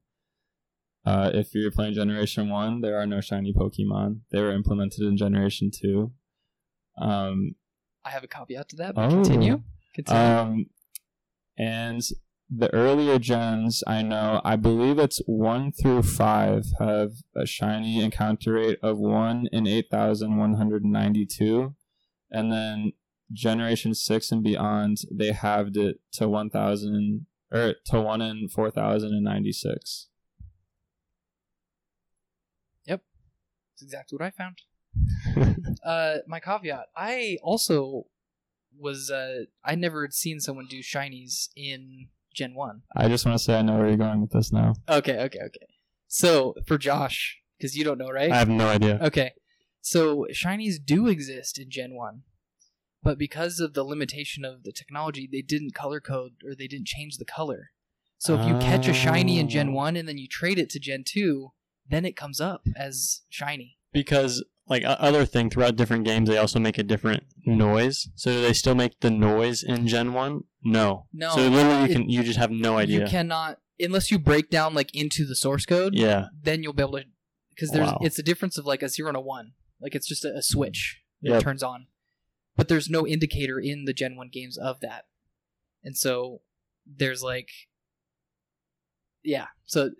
Uh, 1.06 1.30
if 1.32 1.54
you're 1.54 1.70
playing 1.70 1.94
Generation 1.94 2.48
One, 2.50 2.80
there 2.80 2.98
are 3.00 3.06
no 3.06 3.20
shiny 3.20 3.52
Pokemon. 3.54 4.20
They 4.32 4.40
were 4.42 4.50
implemented 4.52 5.00
in 5.04 5.16
Generation 5.16 5.70
Two. 5.70 6.12
Um, 6.98 7.54
I 8.04 8.10
have 8.10 8.24
a 8.24 8.28
caveat 8.28 8.68
to 8.70 8.76
that, 8.76 8.94
but 8.94 9.06
Oh. 9.06 9.10
continue. 9.22 9.62
Um, 10.08 10.66
and 11.58 12.02
the 12.48 12.72
earlier 12.72 13.18
gens, 13.18 13.82
I 13.86 14.02
know, 14.02 14.40
I 14.44 14.56
believe 14.56 14.98
it's 14.98 15.20
one 15.26 15.72
through 15.72 16.02
five 16.02 16.66
have 16.78 17.12
a 17.34 17.46
shiny 17.46 18.02
encounter 18.02 18.54
rate 18.54 18.78
of 18.82 18.98
one 18.98 19.48
in 19.52 19.66
eight 19.66 19.86
thousand 19.90 20.36
one 20.36 20.54
hundred 20.54 20.84
ninety-two, 20.84 21.74
and 22.30 22.52
then 22.52 22.92
generation 23.32 23.94
six 23.94 24.30
and 24.30 24.42
beyond, 24.42 24.98
they 25.10 25.32
halved 25.32 25.76
it 25.76 26.00
to 26.12 26.28
one 26.28 26.50
thousand 26.50 27.26
or 27.50 27.74
to 27.86 28.00
one 28.00 28.20
in 28.20 28.48
four 28.48 28.70
thousand 28.70 29.12
and 29.12 29.24
ninety-six. 29.24 30.08
That's 33.76 33.82
exactly 33.82 34.16
what 34.16 34.24
I 34.24 34.30
found. 34.30 35.66
uh, 35.84 36.18
my 36.26 36.40
caveat: 36.40 36.86
I 36.96 37.36
also 37.42 38.06
was 38.78 39.10
uh, 39.10 39.44
I 39.64 39.74
never 39.74 40.02
had 40.02 40.12
seen 40.14 40.40
someone 40.40 40.66
do 40.66 40.80
shinies 40.80 41.48
in 41.56 42.08
Gen 42.34 42.54
One. 42.54 42.82
I 42.96 43.08
just 43.08 43.24
want 43.24 43.38
to 43.38 43.42
say 43.42 43.58
I 43.58 43.62
know 43.62 43.76
where 43.76 43.88
you're 43.88 43.96
going 43.96 44.20
with 44.20 44.30
this 44.30 44.52
now. 44.52 44.74
Okay, 44.88 45.18
okay, 45.20 45.40
okay. 45.40 45.66
So 46.08 46.54
for 46.66 46.78
Josh, 46.78 47.38
because 47.58 47.76
you 47.76 47.84
don't 47.84 47.98
know, 47.98 48.08
right? 48.10 48.30
I 48.30 48.36
have 48.36 48.48
no 48.48 48.68
idea. 48.68 48.98
Okay. 49.02 49.32
So 49.80 50.26
shinies 50.32 50.74
do 50.84 51.06
exist 51.06 51.58
in 51.58 51.70
Gen 51.70 51.94
1. 51.94 52.22
But 53.02 53.18
because 53.18 53.60
of 53.60 53.74
the 53.74 53.84
limitation 53.84 54.44
of 54.44 54.64
the 54.64 54.72
technology, 54.72 55.28
they 55.30 55.42
didn't 55.42 55.74
color 55.74 56.00
code 56.00 56.32
or 56.44 56.56
they 56.56 56.66
didn't 56.66 56.88
change 56.88 57.18
the 57.18 57.24
color. 57.24 57.70
So 58.18 58.34
if 58.34 58.46
you 58.48 58.54
catch 58.58 58.88
a 58.88 58.92
shiny 58.94 59.38
in 59.38 59.48
Gen 59.48 59.68
Oh. 59.68 59.74
1 59.74 59.96
and 59.96 60.08
then 60.08 60.18
you 60.18 60.26
trade 60.26 60.58
it 60.58 60.70
to 60.70 60.80
Gen 60.80 61.04
2, 61.06 61.52
then 61.88 62.04
it 62.04 62.16
comes 62.16 62.40
up 62.40 62.62
as 62.76 63.22
shiny. 63.28 63.78
Because 63.92 64.44
like 64.68 64.82
other 64.84 65.24
thing 65.24 65.48
throughout 65.50 65.76
different 65.76 66.04
games, 66.04 66.28
they 66.28 66.38
also 66.38 66.58
make 66.58 66.76
a 66.78 66.82
different 66.82 67.22
noise. 67.44 68.08
So 68.14 68.32
do 68.32 68.42
they 68.42 68.52
still 68.52 68.74
make 68.74 68.98
the 69.00 69.10
noise 69.10 69.62
in 69.62 69.86
Gen 69.86 70.12
One? 70.12 70.44
No. 70.64 71.06
No, 71.12 71.30
So 71.34 71.48
literally, 71.48 71.78
you 71.78 71.84
it- 71.84 71.92
can 71.92 72.10
you 72.10 72.22
just 72.22 72.38
have 72.38 72.50
no 72.50 72.76
idea. 72.78 73.00
You 73.00 73.06
cannot 73.06 73.58
unless 73.78 74.10
you 74.10 74.18
break 74.18 74.48
down 74.50 74.74
like 74.74 74.94
into 74.94 75.24
the 75.26 75.36
source 75.36 75.66
code, 75.66 75.94
yeah. 75.94 76.26
then 76.42 76.62
you'll 76.62 76.72
be 76.72 76.82
able 76.82 76.92
to 76.98 77.04
because 77.50 77.70
there's 77.70 77.88
Wow. 77.88 77.98
it's 78.02 78.18
a 78.18 78.22
difference 78.22 78.58
of 78.58 78.66
like 78.66 78.82
a 78.82 78.88
0 78.88 79.08
and 79.08 79.16
a 79.16 79.20
1. 79.20 79.52
Like 79.80 79.94
it's 79.94 80.06
just 80.08 80.24
a, 80.24 80.34
a 80.34 80.42
switch 80.42 81.02
that 81.22 81.30
Yep. 81.30 81.42
turns 81.42 81.62
on. 81.62 81.86
But 82.56 82.68
there's 82.68 82.88
no 82.90 83.06
indicator 83.06 83.58
in 83.60 83.84
the 83.84 83.92
Gen 83.92 84.16
1 84.16 84.28
games 84.32 84.56
of 84.58 84.80
that. 84.80 85.04
And 85.84 85.96
so 85.96 86.40
there's 86.86 87.22
like 87.22 87.50
yeah. 89.22 89.46
So 89.64 89.90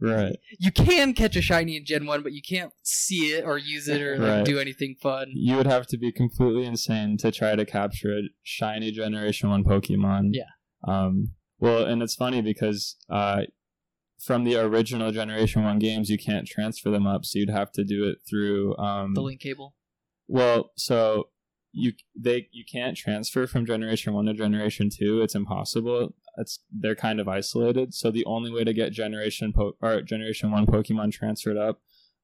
Right. 0.00 0.36
you 0.58 0.70
can 0.72 1.14
catch 1.14 1.36
a 1.36 1.40
shiny 1.40 1.76
in 1.76 1.84
Gen 1.86 2.04
1, 2.04 2.22
but 2.22 2.32
you 2.32 2.42
can't 2.42 2.72
see 2.82 3.32
it 3.32 3.44
or 3.44 3.56
use 3.56 3.88
it 3.88 4.02
or 4.02 4.18
like, 4.18 4.28
Right. 4.28 4.44
do 4.44 4.58
anything 4.58 4.96
fun. 5.00 5.28
You 5.32 5.56
would 5.56 5.66
have 5.66 5.86
to 5.88 5.96
be 5.96 6.12
completely 6.12 6.64
insane 6.66 7.16
to 7.18 7.30
try 7.30 7.54
to 7.56 7.64
capture 7.64 8.18
a 8.18 8.22
shiny 8.42 8.90
Generation 8.90 9.48
One 9.50 9.64
Pokemon. 9.64 10.30
Yeah. 10.32 10.44
Um. 10.86 11.30
Well, 11.58 11.84
and 11.86 12.02
it's 12.02 12.14
funny 12.14 12.42
because 12.42 12.96
uh, 13.08 13.42
from 14.20 14.44
the 14.44 14.56
original 14.56 15.12
Generation 15.12 15.62
One 15.62 15.78
games, 15.78 16.10
you 16.10 16.18
can't 16.18 16.46
transfer 16.46 16.90
them 16.90 17.06
up, 17.06 17.24
so 17.24 17.38
you'd 17.38 17.48
have 17.50 17.72
to 17.72 17.84
do 17.84 18.06
it 18.08 18.18
through 18.28 18.76
um. 18.76 19.14
The 19.14 19.22
link 19.22 19.40
cable. 19.40 19.74
Well, 20.26 20.72
so 20.76 21.28
you 21.72 21.92
they 22.18 22.48
you 22.52 22.64
can't 22.70 22.96
transfer 22.96 23.46
from 23.46 23.64
Generation 23.64 24.12
One 24.12 24.26
to 24.26 24.34
Generation 24.34 24.90
Two. 24.90 25.22
It's 25.22 25.34
impossible. 25.34 26.14
It's 26.36 26.60
they're 26.70 26.94
kind 26.96 27.20
of 27.20 27.28
isolated. 27.28 27.94
So 27.94 28.10
the 28.10 28.24
only 28.24 28.50
way 28.50 28.64
to 28.64 28.72
get 28.72 28.92
Generation 28.92 29.52
po- 29.52 29.76
or 29.80 30.02
Generation 30.02 30.50
One 30.50 30.66
Pokemon 30.66 31.12
transferred 31.12 31.56
up 31.56 31.80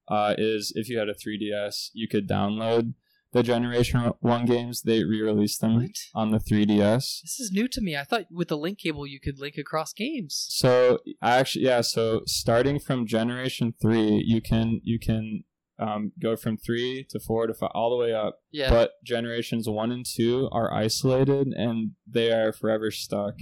uh, 0.09 0.35
is 0.37 0.73
if 0.75 0.89
you 0.89 0.99
had 0.99 1.09
a 1.09 1.15
3DS, 1.15 1.91
you 1.93 2.09
could 2.09 2.29
download 2.29 2.95
the 3.33 3.43
Generation 3.43 4.13
One 4.21 4.45
games. 4.47 4.83
They 4.83 5.05
re-released 5.05 5.61
them 5.61 5.77
What? 5.77 5.91
on 6.15 6.31
the 6.33 6.39
3DS. 6.39 7.23
This 7.23 7.39
is 7.39 7.51
new 7.53 7.69
to 7.69 7.81
me. 7.81 7.97
I 7.97 8.03
thought 8.03 8.25
with 8.31 8.49
the 8.49 8.59
link 8.59 8.79
cable 8.79 9.07
you 9.07 9.21
could 9.21 9.39
link 9.39 9.57
across 9.57 9.93
games. 9.93 10.47
So 10.51 10.99
I 11.23 11.37
actually, 11.39 11.67
yeah. 11.67 11.81
So 11.83 12.23
starting 12.27 12.81
from 12.81 13.07
Generation 13.07 13.75
Three, 13.81 14.23
you 14.27 14.41
can 14.41 14.81
you 14.83 14.99
can 14.99 15.45
um, 15.79 16.13
go 16.21 16.37
from 16.37 16.57
three 16.57 17.07
to 17.11 17.19
four 17.19 17.47
to 17.47 17.55
five, 17.55 17.71
all 17.75 17.91
the 17.91 17.97
way 17.97 18.13
up. 18.13 18.41
Yeah. 18.51 18.71
But 18.71 18.93
generations 19.05 19.69
one 19.69 19.91
and 19.91 20.05
two 20.05 20.49
are 20.53 20.73
isolated 20.73 21.49
and 21.49 21.93
they 22.07 22.31
are 22.33 22.53
forever 22.53 22.91
stuck. 22.91 23.35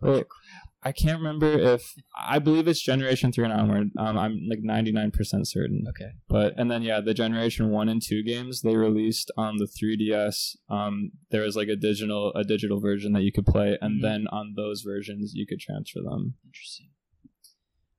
Well, 0.00 0.24
I 0.82 0.92
can't 0.92 1.18
remember 1.18 1.46
if 1.58 1.92
I 2.18 2.38
believe 2.38 2.66
it's 2.66 2.80
generation 2.80 3.32
three 3.32 3.44
and 3.44 3.52
onward. 3.52 3.90
Um, 3.98 4.16
I'm 4.16 4.40
like 4.48 4.60
99% 4.62 5.12
certain. 5.46 5.84
okay. 5.90 6.12
But 6.28 6.54
and 6.56 6.70
then 6.70 6.82
yeah, 6.82 7.00
the 7.00 7.12
generation 7.12 7.68
one 7.70 7.88
and 7.90 8.00
two 8.00 8.22
games 8.22 8.62
they 8.62 8.76
released 8.76 9.30
on 9.36 9.58
the 9.58 9.66
3DS. 9.66 10.56
Um, 10.70 11.10
there 11.30 11.42
was 11.42 11.54
like 11.54 11.68
a 11.68 11.76
digital 11.76 12.32
a 12.34 12.44
digital 12.44 12.80
version 12.80 13.12
that 13.12 13.22
you 13.22 13.32
could 13.32 13.44
play, 13.46 13.76
and 13.82 13.98
Mhm. 13.98 14.02
then 14.02 14.26
on 14.32 14.54
those 14.56 14.80
versions 14.82 15.32
you 15.34 15.46
could 15.46 15.60
transfer 15.60 16.00
them. 16.00 16.34
Interesting. 16.46 16.88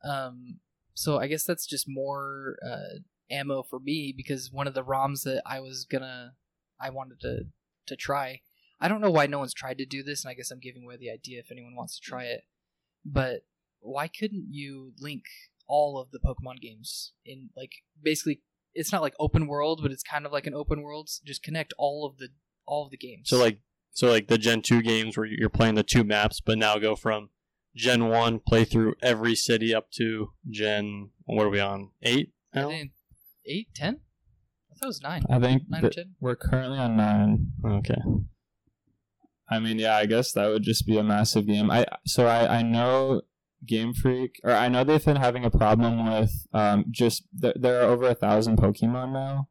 Um, 0.04 0.60
so 0.94 1.20
I 1.20 1.28
guess 1.28 1.44
that's 1.44 1.68
just 1.68 1.86
more 1.88 2.58
uh, 2.68 3.00
ammo 3.30 3.64
for 3.64 3.80
me 3.80 4.14
because 4.16 4.50
one 4.52 4.68
of 4.68 4.74
the 4.74 4.84
ROMs 4.84 5.24
that 5.24 5.44
I 5.46 5.60
was 5.60 5.86
gonna, 5.90 6.34
I 6.80 6.90
wanted 6.90 7.20
to 7.22 7.44
to 7.88 7.96
try. 7.96 8.42
I 8.82 8.88
don't 8.88 9.00
know 9.02 9.12
why 9.12 9.28
no 9.28 9.40
one's 9.40 9.54
tried 9.54 9.78
to 9.78 9.86
do 9.86 10.02
this, 10.04 10.24
and 10.24 10.32
I 10.32 10.34
guess 10.34 10.52
I'm 10.52 10.60
giving 10.60 10.84
away 10.84 10.98
the 10.98 11.12
idea 11.12 11.40
if 11.40 11.52
anyone 11.52 11.76
wants 11.76 12.00
to 12.00 12.02
try 12.02 12.24
it. 12.26 12.42
But 13.06 13.42
why 13.80 14.08
couldn't 14.08 14.48
you 14.50 14.94
link 15.00 15.24
all 15.68 16.00
of 16.00 16.12
the 16.12 16.20
Pokemon 16.20 16.60
games 16.62 17.14
in 17.26 17.50
like 17.56 17.72
basically? 18.02 18.42
It's 18.74 18.92
not 18.92 19.02
like 19.02 19.14
open 19.20 19.48
world, 19.48 19.80
but 19.84 19.92
it's 19.92 20.04
kind 20.04 20.26
of 20.26 20.32
like 20.32 20.48
an 20.48 20.54
open 20.54 20.82
world. 20.82 21.10
Just 21.26 21.44
connect 21.44 21.74
all 21.78 22.06
of 22.06 22.18
the 22.18 22.30
all 22.66 22.86
of 22.86 22.92
the 22.92 22.98
games. 22.98 23.30
So 23.30 23.38
like 23.38 23.60
so 23.92 24.10
like 24.10 24.28
the 24.28 24.38
Gen 24.38 24.62
two 24.62 24.82
games 24.82 25.16
where 25.18 25.26
you're 25.26 25.50
playing 25.50 25.76
the 25.76 25.84
two 25.84 26.04
maps, 26.04 26.40
but 26.42 26.58
now 26.58 26.78
go 26.78 26.96
from 26.96 27.30
Gen 27.76 28.08
one 28.10 28.40
play 28.40 28.64
through 28.66 28.96
every 29.02 29.36
city 29.36 29.74
up 29.76 29.92
to 29.92 30.32
Gen 30.50 31.10
what 31.26 31.46
are 31.46 31.50
we 31.50 31.60
on 31.60 31.90
eight? 32.02 32.32
I 32.54 32.62
now? 32.62 32.70
think 32.70 32.92
eight, 33.46 33.68
ten. 33.76 34.00
I 34.72 34.76
thought 34.76 34.86
it 34.86 34.88
was 34.88 35.02
nine. 35.02 35.24
I 35.30 35.40
think 35.40 35.64
Nine 35.68 35.80
or 35.86 35.90
that 35.90 35.94
ten. 35.96 36.16
we're 36.22 36.36
currently 36.36 36.78
on 36.80 36.96
nine. 36.96 37.52
Okay. 37.66 38.02
I 39.52 39.60
mean, 39.60 39.80
yeah, 39.80 39.98
I 39.98 40.06
guess 40.08 40.32
that 40.34 40.48
would 40.50 40.64
just 40.64 40.88
be 40.88 40.98
a 40.98 41.04
massive 41.04 41.46
game. 41.48 41.70
I 41.70 41.86
so 42.06 42.28
I 42.28 42.60
I 42.60 42.62
know 42.64 43.22
Game 43.66 43.94
Freak, 43.94 44.40
or 44.44 44.52
I 44.54 44.70
know 44.70 44.84
they've 44.84 45.04
been 45.06 45.18
having 45.18 45.46
a 45.46 45.52
problem 45.52 46.10
with 46.12 46.32
um 46.54 46.86
just 46.90 47.26
th- 47.42 47.58
there 47.60 47.82
are 47.82 47.90
over 47.92 48.08
a 48.08 48.16
thousand 48.16 48.58
Pokemon 48.58 49.14
now, 49.14 49.50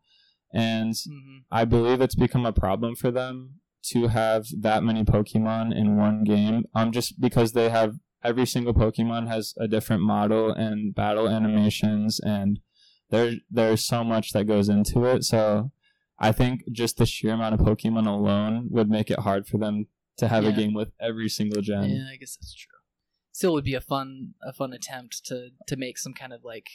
and 0.53 0.95
hmm 1.07 1.39
I 1.53 1.65
believe 1.65 2.01
it's 2.01 2.15
become 2.17 2.47
a 2.47 2.53
problem 2.53 2.95
for 2.97 3.11
them 3.11 3.61
to 3.93 4.09
have 4.09 4.47
that 4.61 4.83
many 4.83 5.05
Pokemon 5.05 5.77
in 5.77 5.97
one 5.97 6.25
game. 6.25 6.65
Um, 6.75 6.93
just 6.93 7.21
because 7.21 7.53
they 7.53 7.69
have 7.71 7.95
every 8.23 8.47
single 8.47 8.75
Pokemon 8.75 9.29
has 9.29 9.55
a 9.59 9.67
different 9.69 10.03
model 10.03 10.51
and 10.51 10.95
battle 10.95 11.29
animations, 11.29 12.21
and 12.21 12.61
there 13.11 13.33
there's 13.51 13.87
so 13.87 14.05
much 14.05 14.33
that 14.33 14.45
goes 14.47 14.69
into 14.69 15.05
it. 15.05 15.25
So 15.25 15.73
I 16.21 16.33
think 16.33 16.65
just 16.71 16.99
the 16.99 17.07
sheer 17.07 17.33
amount 17.33 17.55
of 17.55 17.61
Pokemon 17.61 18.07
alone 18.07 18.67
would 18.71 18.91
make 18.91 19.11
it 19.11 19.21
hard 19.21 19.47
for 19.47 19.59
them 19.59 19.87
to 20.19 20.29
have 20.29 20.45
a 20.45 20.53
game 20.53 20.75
with 20.75 20.91
every 21.01 21.29
single 21.31 21.63
gen. 21.63 21.85
Yeah, 21.89 22.09
I 22.13 22.17
guess 22.17 22.37
that's 22.37 22.55
true. 22.55 22.77
Still, 23.33 23.55
would 23.55 23.65
be 23.65 23.75
a 23.75 23.81
fun 23.81 24.35
a 24.47 24.53
fun 24.53 24.73
attempt 24.73 25.25
to 25.27 25.49
to 25.67 25.77
make 25.77 25.97
some 25.97 26.13
kind 26.13 26.33
of 26.33 26.45
like 26.45 26.67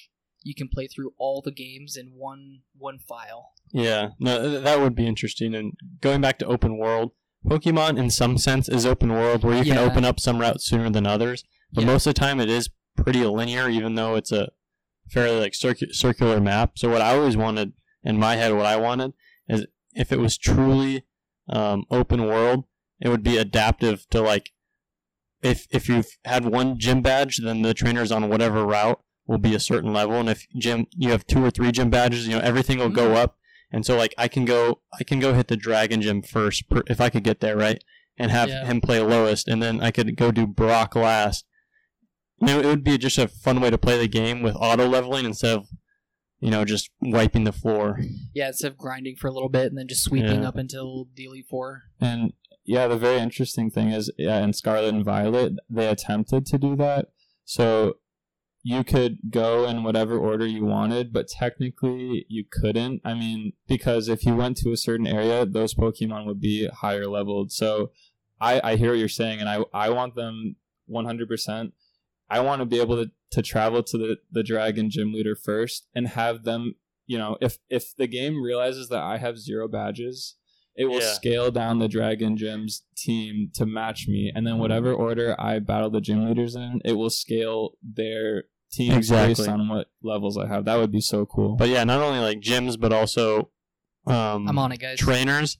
you 0.41 0.56
can 0.56 0.68
play 0.68 0.88
through 0.88 1.12
all 1.18 1.41
the 1.43 1.52
games 1.52 1.96
in 1.96 2.14
one 2.16 2.62
one 2.76 2.98
file. 2.98 3.52
Yeah, 3.72 4.10
no, 4.20 4.60
that 4.62 4.80
would 4.80 4.96
be 4.96 5.06
interesting. 5.06 5.54
And 5.54 5.74
going 6.02 6.22
back 6.22 6.39
to 6.39 6.46
open 6.48 6.78
world, 6.78 7.12
Pokemon 7.46 8.00
in 8.00 8.10
some 8.10 8.38
sense 8.39 8.68
is 8.68 8.86
open 8.86 9.12
world 9.12 9.43
where 9.43 9.58
you 9.58 9.64
can 9.72 9.78
open 9.78 10.06
up 10.06 10.20
some 10.20 10.39
routes 10.39 10.66
sooner 10.66 10.89
than 10.89 11.06
others. 11.06 11.43
But 11.72 11.82
Yeah. 11.82 11.88
most 11.91 12.08
of 12.08 12.16
the 12.16 12.20
time, 12.20 12.39
it 12.39 12.50
is 12.50 12.70
pretty 12.98 13.24
linear, 13.26 13.70
even 13.70 13.93
though 13.96 14.16
it's 14.16 14.32
a 14.32 14.50
fairly 15.12 15.39
like 15.39 15.52
circu- 15.54 15.93
circular 15.93 16.39
map. 16.39 16.80
So 16.80 16.89
what 16.89 17.02
I 17.02 17.16
always 17.16 17.38
wanted 17.38 17.74
in 18.04 18.18
my 18.18 18.36
head 18.38 18.54
what 18.54 18.66
I 18.66 18.78
wanted 18.78 19.14
is 19.48 19.66
if 19.93 20.12
it 20.12 20.20
was 20.20 20.38
truly 20.38 21.04
um, 21.48 21.86
open 21.91 22.26
world, 22.26 22.66
it 23.00 23.10
would 23.10 23.24
be 23.24 23.38
adaptive 23.38 24.08
to 24.10 24.22
like 24.22 24.52
if 25.41 25.68
if 25.70 25.88
you've 25.88 26.18
had 26.26 26.46
one 26.46 26.78
gym 26.78 27.02
badge, 27.02 27.38
then 27.38 27.62
the 27.62 27.74
trainers 27.74 28.12
on 28.12 28.30
whatever 28.30 28.66
route 28.66 29.02
will 29.28 29.38
be 29.38 29.56
a 29.56 29.60
certain 29.60 29.93
level, 29.93 30.16
and 30.16 30.30
if 30.30 30.48
gym 30.58 30.88
you 30.96 31.12
have 31.12 31.26
two 31.28 31.43
or 31.43 31.52
three 31.52 31.72
gym 31.72 31.89
badges, 31.89 32.28
you 32.28 32.36
know 32.36 32.41
everything 32.41 32.80
will 32.80 32.89
go 32.89 33.10
Mhm. 33.10 33.16
up. 33.16 33.38
And 33.72 33.86
so 33.86 33.98
like 33.98 34.14
I 34.18 34.28
can 34.28 34.46
go 34.46 34.82
I 35.00 35.04
can 35.04 35.20
go 35.20 35.34
hit 35.34 35.48
the 35.48 35.58
dragon 35.58 36.02
gym 36.02 36.22
first 36.22 36.70
per, 36.70 36.84
if 36.88 37.02
I 37.02 37.10
could 37.10 37.24
get 37.24 37.39
there 37.41 37.58
right, 37.58 37.84
and 38.18 38.32
have 38.32 38.50
Yeah. 38.50 38.66
him 38.66 38.82
play 38.82 39.00
lowest, 39.02 39.48
and 39.48 39.62
then 39.62 39.82
I 39.82 39.91
could 39.91 40.16
go 40.16 40.32
do 40.32 40.48
Brock 40.48 40.96
last. 40.96 41.46
You 42.39 42.48
know, 42.48 42.60
it 42.60 42.66
would 42.66 42.84
be 42.84 42.98
just 42.98 43.18
a 43.18 43.28
fun 43.28 43.62
way 43.62 43.70
to 43.70 43.78
play 43.78 43.98
the 43.98 44.08
game 44.08 44.41
with 44.41 44.56
auto 44.56 44.88
leveling 44.88 45.26
instead 45.26 45.58
of 45.58 45.68
you 46.46 46.52
know 46.52 46.64
just 46.66 46.89
wiping 47.02 47.43
the 47.43 47.52
floor. 47.52 48.00
Yeah, 48.34 48.48
instead 48.48 48.72
of 48.72 48.78
grinding 48.78 49.16
for 49.16 49.28
a 49.28 49.32
little 49.32 49.50
bit 49.50 49.68
and 49.68 49.78
then 49.78 49.88
just 49.88 50.04
sweeping 50.04 50.41
Yeah. 50.41 50.48
up 50.48 50.56
until 50.58 51.08
the 51.16 51.26
Elite 51.26 51.48
Four. 51.50 51.84
And 52.00 52.34
yeah, 52.64 52.88
the 52.88 52.98
very 52.98 53.20
interesting 53.20 53.70
thing 53.70 53.89
is, 53.89 54.12
yeah, 54.18 54.43
in 54.43 54.54
Scarlet 54.54 54.93
and 54.93 55.04
Violet, 55.06 55.54
they 55.70 55.88
attempted 55.88 56.46
to 56.48 56.58
do 56.58 56.76
that. 56.78 57.08
So 57.43 57.98
you 58.64 58.84
could 58.84 59.20
go 59.30 59.68
in 59.68 59.84
whatever 59.84 60.18
order 60.18 60.46
you 60.48 60.66
wanted, 60.66 61.14
but 61.14 61.28
technically 61.28 62.26
you 62.30 62.43
couldn't. 62.50 63.02
I 63.06 63.14
mean, 63.14 63.54
because 63.68 64.08
if 64.08 64.26
you 64.26 64.36
went 64.36 64.58
to 64.58 64.72
a 64.72 64.78
certain 64.78 65.06
area, 65.06 65.46
those 65.46 65.76
Pokemon 65.76 66.26
would 66.26 66.39
be 66.41 66.68
higher 66.68 67.08
leveled. 67.08 67.52
So 67.52 67.91
I, 68.41 68.60
I 68.64 68.76
hear 68.76 68.89
what 68.89 68.98
you're 69.00 69.08
saying, 69.08 69.39
and 69.39 69.48
I, 69.48 69.64
I 69.72 69.89
want 69.89 70.16
them 70.16 70.56
100%. 70.89 71.72
I 72.30 72.39
want 72.39 72.61
to 72.61 72.65
be 72.65 72.80
able 72.80 73.03
to, 73.03 73.11
to 73.32 73.41
travel 73.41 73.84
to 73.84 73.97
the, 73.97 74.17
the 74.32 74.43
Dragon 74.43 74.89
Gym 74.89 75.13
Leader 75.13 75.36
first 75.36 75.88
and 75.93 76.07
have 76.09 76.43
them, 76.43 76.76
you 77.05 77.17
know, 77.17 77.38
if, 77.41 77.57
if 77.69 77.95
the 77.95 78.07
game 78.07 78.41
realizes 78.41 78.89
that 78.89 79.01
I 79.03 79.17
have 79.17 79.38
zero 79.38 79.67
badges, 79.67 80.36
it 80.76 80.86
will 80.86 80.99
Yeah. 80.99 81.13
scale 81.13 81.51
down 81.51 81.80
the 81.80 81.88
Dragon 81.88 82.36
Gym's 82.36 82.84
team 82.97 83.49
to 83.53 83.65
match 83.65 84.07
me, 84.07 84.32
and 84.36 84.45
then 84.45 84.57
whatever 84.57 84.91
order 84.93 85.36
I 85.39 85.59
battle 85.59 85.89
the 85.89 86.01
gym 86.01 86.28
leaders 86.28 86.55
in, 86.55 86.82
it 86.84 86.93
will 86.93 87.09
scale 87.11 87.78
their 87.82 88.45
team 88.71 88.91
Exactly. 88.93 89.36
based 89.36 89.47
on 89.47 89.69
what 89.69 89.88
levels 90.03 90.38
I 90.38 90.47
have. 90.47 90.65
That 90.65 90.76
would 90.78 90.91
be 90.91 90.99
so 90.99 91.26
cool. 91.26 91.55
But 91.55 91.69
yeah, 91.69 91.84
not 91.86 92.01
only 92.01 92.19
like 92.19 92.41
gyms, 92.41 92.78
but 92.78 92.91
also 92.91 93.51
um, 94.05 94.47
I'm 94.49 94.59
on 94.59 94.71
it, 94.73 94.80
guys. 94.80 94.97
trainers. 94.99 95.57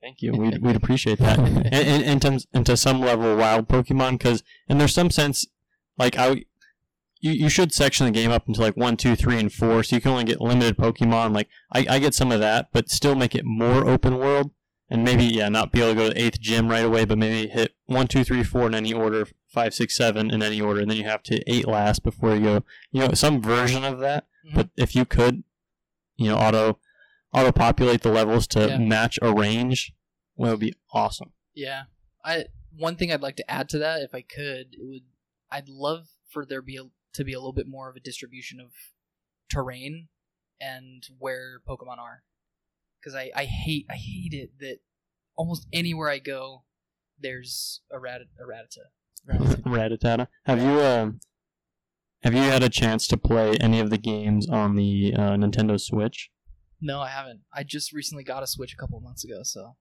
Thank 0.00 0.22
you. 0.22 0.32
We'd, 0.32 0.62
we'd 0.62 0.76
appreciate 0.76 1.18
that. 1.18 1.38
and, 1.38 1.66
and, 1.74 2.02
and, 2.02 2.22
to, 2.22 2.46
and 2.54 2.64
to 2.64 2.76
some 2.78 3.00
level, 3.00 3.36
wild 3.36 3.68
Pokemon, 3.68 4.12
because 4.12 4.42
and 4.68 4.80
there's 4.80 4.94
some 4.94 5.10
sense, 5.10 5.46
like 6.00 6.16
I, 6.18 6.28
you, 7.20 7.32
you 7.32 7.48
should 7.50 7.72
section 7.72 8.06
the 8.06 8.12
game 8.12 8.30
up 8.30 8.48
into 8.48 8.60
like 8.60 8.76
one, 8.76 8.96
two, 8.96 9.14
three, 9.14 9.38
and 9.38 9.52
four, 9.52 9.82
so 9.82 9.94
you 9.96 10.00
can 10.02 10.12
only 10.12 10.24
get 10.24 10.40
limited 10.40 10.76
Pokemon. 10.76 11.34
Like 11.34 11.48
I, 11.72 11.86
I 11.88 11.98
get 11.98 12.14
some 12.14 12.32
of 12.32 12.40
that, 12.40 12.70
but 12.72 12.88
still 12.88 13.14
make 13.14 13.34
it 13.34 13.44
more 13.44 13.86
open 13.88 14.16
world, 14.16 14.50
and 14.88 15.04
maybe 15.04 15.24
yeah, 15.24 15.48
not 15.50 15.70
be 15.70 15.80
able 15.82 15.90
to 15.90 15.94
go 15.96 16.08
to 16.08 16.14
the 16.14 16.22
eighth 16.24 16.40
gym 16.40 16.68
right 16.68 16.84
away, 16.84 17.04
but 17.04 17.18
maybe 17.18 17.48
hit 17.48 17.74
one, 17.86 18.06
two, 18.06 18.24
three, 18.24 18.42
four 18.42 18.66
in 18.66 18.74
any 18.74 18.92
order, 18.94 19.28
five, 19.46 19.74
six, 19.74 19.94
seven 19.96 20.30
in 20.30 20.42
any 20.42 20.60
order, 20.60 20.80
and 20.80 20.90
then 20.90 20.96
you 20.96 21.04
have 21.04 21.22
to 21.24 21.42
eight 21.46 21.68
last 21.68 22.02
before 22.02 22.34
you 22.34 22.40
go. 22.42 22.64
You 22.90 23.06
know, 23.06 23.12
some 23.12 23.42
version 23.42 23.84
of 23.84 23.98
that. 24.00 24.26
Mhm. 24.48 24.54
But 24.54 24.70
if 24.76 24.96
you 24.96 25.04
could, 25.04 25.44
you 26.16 26.28
know, 26.30 26.38
auto 26.38 26.78
auto 27.34 27.52
populate 27.52 28.00
the 28.00 28.10
levels 28.10 28.46
to 28.48 28.66
Yeah. 28.68 28.78
match 28.78 29.18
a 29.22 29.32
range, 29.32 29.92
well, 30.36 30.48
it 30.50 30.54
would 30.54 30.60
be 30.60 30.74
awesome. 30.94 31.32
Yeah, 31.54 31.82
I 32.24 32.46
one 32.74 32.96
thing 32.96 33.12
I'd 33.12 33.20
like 33.20 33.36
to 33.36 33.50
add 33.50 33.68
to 33.70 33.78
that, 33.78 34.00
if 34.00 34.14
I 34.14 34.22
could, 34.22 34.72
it 34.72 34.80
would 34.80 35.02
I'd 35.50 35.68
love 35.68 36.08
for 36.28 36.44
there 36.46 36.62
be 36.62 36.76
a, 36.76 36.84
to 37.14 37.24
be 37.24 37.32
a 37.32 37.38
little 37.38 37.52
bit 37.52 37.68
more 37.68 37.88
of 37.88 37.96
a 37.96 38.00
distribution 38.00 38.60
of 38.60 38.70
terrain 39.50 40.08
and 40.60 41.06
where 41.18 41.60
Pokemon 41.68 41.98
are, 41.98 42.22
because 43.00 43.14
I 43.14 43.30
I 43.34 43.44
hate 43.44 43.86
I 43.90 43.94
hate 43.94 44.34
it 44.34 44.58
that 44.60 44.78
almost 45.36 45.66
anywhere 45.72 46.10
I 46.10 46.18
go, 46.18 46.64
there's 47.18 47.80
a 47.90 47.98
rat 47.98 48.20
a. 48.20 48.44
Rattata. 48.44 49.62
Rattata. 49.64 50.28
Have 50.44 50.62
you 50.62 50.80
um 50.80 51.20
have 52.22 52.34
you 52.34 52.42
had 52.42 52.62
a 52.62 52.68
chance 52.68 53.06
to 53.08 53.16
play 53.16 53.56
any 53.56 53.80
of 53.80 53.90
the 53.90 53.98
games 53.98 54.48
on 54.48 54.76
the 54.76 55.14
uh, 55.16 55.32
Nintendo 55.32 55.80
Switch? 55.80 56.30
no, 56.80 57.00
I 57.00 57.08
haven't. 57.08 57.40
I 57.54 57.62
just 57.62 57.92
recently 57.92 58.24
got 58.24 58.42
a 58.42 58.46
Switch 58.46 58.72
a 58.72 58.76
couple 58.76 58.96
of 58.96 59.04
months 59.04 59.24
ago, 59.24 59.40
so 59.42 59.76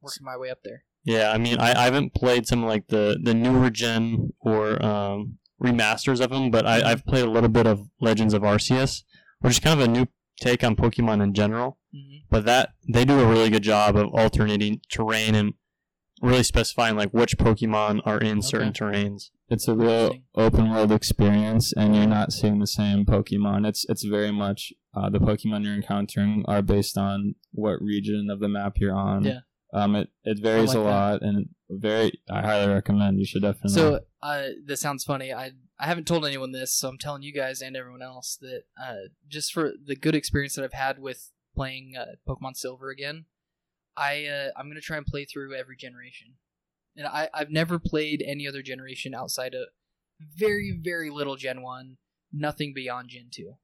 working 0.00 0.24
my 0.24 0.36
way 0.36 0.50
up 0.50 0.58
there. 0.62 0.84
Yeah, 1.04 1.30
I 1.32 1.38
mean, 1.38 1.58
I, 1.58 1.72
I 1.80 1.84
haven't 1.84 2.14
played 2.14 2.46
some 2.46 2.64
like 2.64 2.86
the 2.88 3.18
the 3.22 3.34
newer 3.34 3.70
gen 3.70 4.32
or 4.40 4.82
um, 4.84 5.38
remasters 5.62 6.20
of 6.22 6.30
them, 6.30 6.50
but 6.50 6.66
I, 6.66 6.90
I've 6.90 7.04
played 7.04 7.24
a 7.24 7.30
little 7.30 7.50
bit 7.50 7.66
of 7.66 7.88
Legends 8.00 8.34
of 8.34 8.42
Arceus, 8.42 9.02
which 9.40 9.52
is 9.52 9.58
kind 9.60 9.78
of 9.80 9.86
a 9.86 9.90
new 9.90 10.06
take 10.40 10.64
on 10.64 10.76
Pokemon 10.76 11.22
in 11.22 11.32
general. 11.34 11.78
hmm 11.92 12.00
but 12.30 12.44
that 12.46 12.70
they 12.92 13.04
do 13.04 13.20
a 13.20 13.26
really 13.26 13.48
good 13.50 13.62
job 13.62 13.94
of 13.96 14.06
alternating 14.12 14.80
terrain 14.90 15.36
and 15.36 15.54
really 16.20 16.42
specifying 16.42 16.96
like 16.96 17.10
which 17.10 17.36
Pokemon 17.38 18.00
are 18.04 18.18
in 18.18 18.42
certain 18.42 18.72
terrains. 18.72 19.30
It's 19.48 19.68
a 19.68 19.76
real 19.76 20.16
open 20.34 20.70
world 20.70 20.90
experience, 20.90 21.72
and 21.72 21.94
you're 21.94 22.06
not 22.06 22.32
seeing 22.32 22.58
the 22.58 22.66
same 22.66 23.04
Pokemon. 23.04 23.66
It's 23.68 23.84
it's 23.88 24.04
very 24.04 24.32
much 24.32 24.72
uh, 24.96 25.10
the 25.10 25.18
Pokemon 25.20 25.64
you're 25.64 25.74
encountering 25.74 26.44
are 26.48 26.62
based 26.62 26.96
on 26.98 27.34
what 27.52 27.80
region 27.80 28.28
of 28.30 28.40
the 28.40 28.48
map 28.48 28.78
you're 28.78 28.96
on. 28.96 29.24
Yeah. 29.24 29.40
Um, 29.74 29.96
it 29.96 30.08
it 30.22 30.38
varies 30.40 30.68
like 30.68 30.76
a 30.78 30.80
that. 30.80 30.84
lot, 30.90 31.22
and 31.22 31.48
very 31.68 32.12
I 32.30 32.42
highly 32.42 32.72
recommend. 32.72 33.18
You 33.18 33.26
should 33.26 33.42
definitely. 33.42 33.74
So 33.74 34.00
uh, 34.22 34.46
this 34.64 34.80
sounds 34.80 35.02
funny. 35.02 35.32
I 35.32 35.50
I 35.78 35.86
haven't 35.86 36.06
told 36.06 36.24
anyone 36.24 36.52
this, 36.52 36.72
so 36.72 36.88
I'm 36.88 36.98
telling 36.98 37.22
you 37.22 37.32
guys 37.34 37.60
and 37.60 37.76
everyone 37.76 38.02
else 38.02 38.38
that 38.40 38.62
uh, 38.80 39.08
just 39.28 39.52
for 39.52 39.72
the 39.84 39.96
good 39.96 40.14
experience 40.14 40.54
that 40.54 40.64
I've 40.64 40.72
had 40.72 41.00
with 41.00 41.32
playing 41.56 41.94
uh, 41.98 42.14
Pokemon 42.26 42.56
Silver 42.56 42.90
again, 42.90 43.24
I 43.96 44.26
uh, 44.26 44.48
I'm 44.56 44.68
gonna 44.68 44.80
try 44.80 44.96
and 44.96 45.04
play 45.06 45.24
through 45.24 45.54
every 45.56 45.76
generation, 45.76 46.34
and 46.96 47.08
I 47.08 47.28
I've 47.34 47.50
never 47.50 47.80
played 47.80 48.22
any 48.24 48.46
other 48.46 48.62
generation 48.62 49.12
outside 49.12 49.54
of 49.54 49.66
very 50.20 50.78
very 50.80 51.10
little 51.10 51.34
Gen 51.34 51.62
One, 51.62 51.96
nothing 52.32 52.72
beyond 52.74 53.08
Gen 53.08 53.28
Two. 53.32 53.54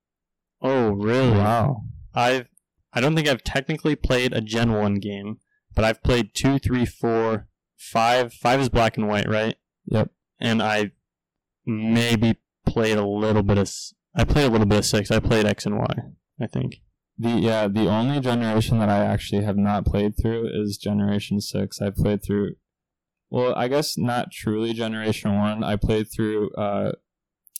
Oh, 0.61 0.91
really? 0.91 1.31
wow. 1.31 1.85
I've 2.15 2.49
I 2.93 3.01
don't 3.01 3.15
think 3.15 3.29
I've 3.29 3.45
technically 3.45 3.95
played 3.95 4.33
a 4.33 4.41
Gen 4.41 4.73
One 4.73 4.97
game, 4.97 5.39
but 5.75 5.85
I've 5.85 6.03
played 6.03 6.35
two, 6.35 6.59
three, 6.59 6.85
four, 6.87 7.49
five. 7.77 8.33
Five 8.33 8.61
is 8.61 8.69
black 8.69 8.97
and 8.97 9.09
white, 9.09 9.29
right? 9.29 9.57
Yep. 9.87 10.11
And 10.41 10.63
I 10.63 10.93
maybe 11.67 12.37
played 12.67 12.99
a 12.99 13.07
little 13.07 13.43
bit 13.43 13.59
of. 13.59 13.63
s- 13.63 13.95
I 14.15 14.25
played 14.25 14.47
a 14.47 14.51
little 14.51 14.67
bit 14.67 14.79
of 14.79 14.85
six. 14.87 15.11
I 15.11 15.21
played 15.21 15.47
X 15.47 15.67
and 15.67 15.79
Y. 15.79 15.95
I 16.41 16.47
think. 16.47 16.81
The 17.19 17.31
yeah, 17.31 17.69
the 17.69 17.87
only 17.89 18.21
generation 18.21 18.79
that 18.79 18.89
I 18.89 19.05
actually 19.05 19.45
have 19.45 19.57
not 19.59 19.85
played 19.85 20.15
through 20.21 20.49
is 20.53 20.79
Generation 20.79 21.41
Six. 21.41 21.81
I 21.83 21.91
played 21.91 22.23
through, 22.25 22.55
well, 23.29 23.55
I 23.55 23.69
guess 23.69 23.99
not 23.99 24.31
truly 24.33 24.73
Generation 24.73 25.37
One. 25.37 25.63
I 25.63 25.77
played 25.77 26.11
through 26.11 26.51
uh, 26.53 26.93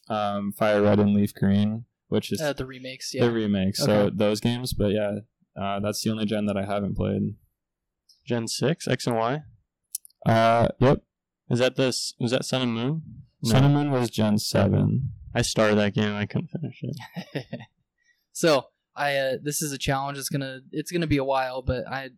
um, 0.09 0.51
Fire 0.53 0.81
Red 0.81 0.99
and 0.99 1.13
Leaf 1.13 1.33
Green, 1.35 1.85
which 2.07 2.31
is 2.31 2.41
Uh, 2.41 2.53
the 2.53 2.65
remakes, 2.65 3.13
yeah. 3.13 3.25
the 3.25 3.31
remake. 3.31 3.75
So 3.75 4.09
those 4.11 4.39
games, 4.41 4.73
but 4.73 4.87
yeah, 4.93 5.19
uh, 5.55 5.79
that's 5.79 6.01
the 6.01 6.09
only 6.09 6.25
gen 6.25 6.47
that 6.47 6.57
I 6.57 6.65
haven't 6.65 6.95
played. 6.95 7.35
Gen 8.25 8.47
six, 8.47 8.87
X 8.87 9.07
and 9.07 9.15
Y. 9.15 9.41
Uh, 10.25 10.67
yep. 10.79 11.01
Is 11.49 11.59
that 11.59 11.75
this? 11.75 12.13
Was 12.19 12.31
that 12.31 12.45
Sun 12.45 12.61
and 12.61 12.73
Moon? 12.73 13.01
Sun 13.43 13.63
and 13.63 13.73
Moon 13.73 13.91
was 13.91 14.09
Gen 14.09 14.37
Seven. 14.37 15.11
I 15.33 15.41
started 15.41 15.77
that 15.77 15.93
game. 15.93 16.13
I 16.15 16.25
couldn't 16.25 16.49
finish 16.49 16.81
it. 16.83 17.45
so 18.31 18.65
I 18.95 19.15
uh, 19.15 19.37
this 19.41 19.61
is 19.61 19.71
a 19.71 19.77
challenge. 19.77 20.17
It's 20.17 20.29
gonna 20.29 20.59
it's 20.71 20.91
gonna 20.91 21.07
be 21.07 21.17
a 21.17 21.23
while, 21.23 21.61
but 21.61 21.87
I, 21.87 22.09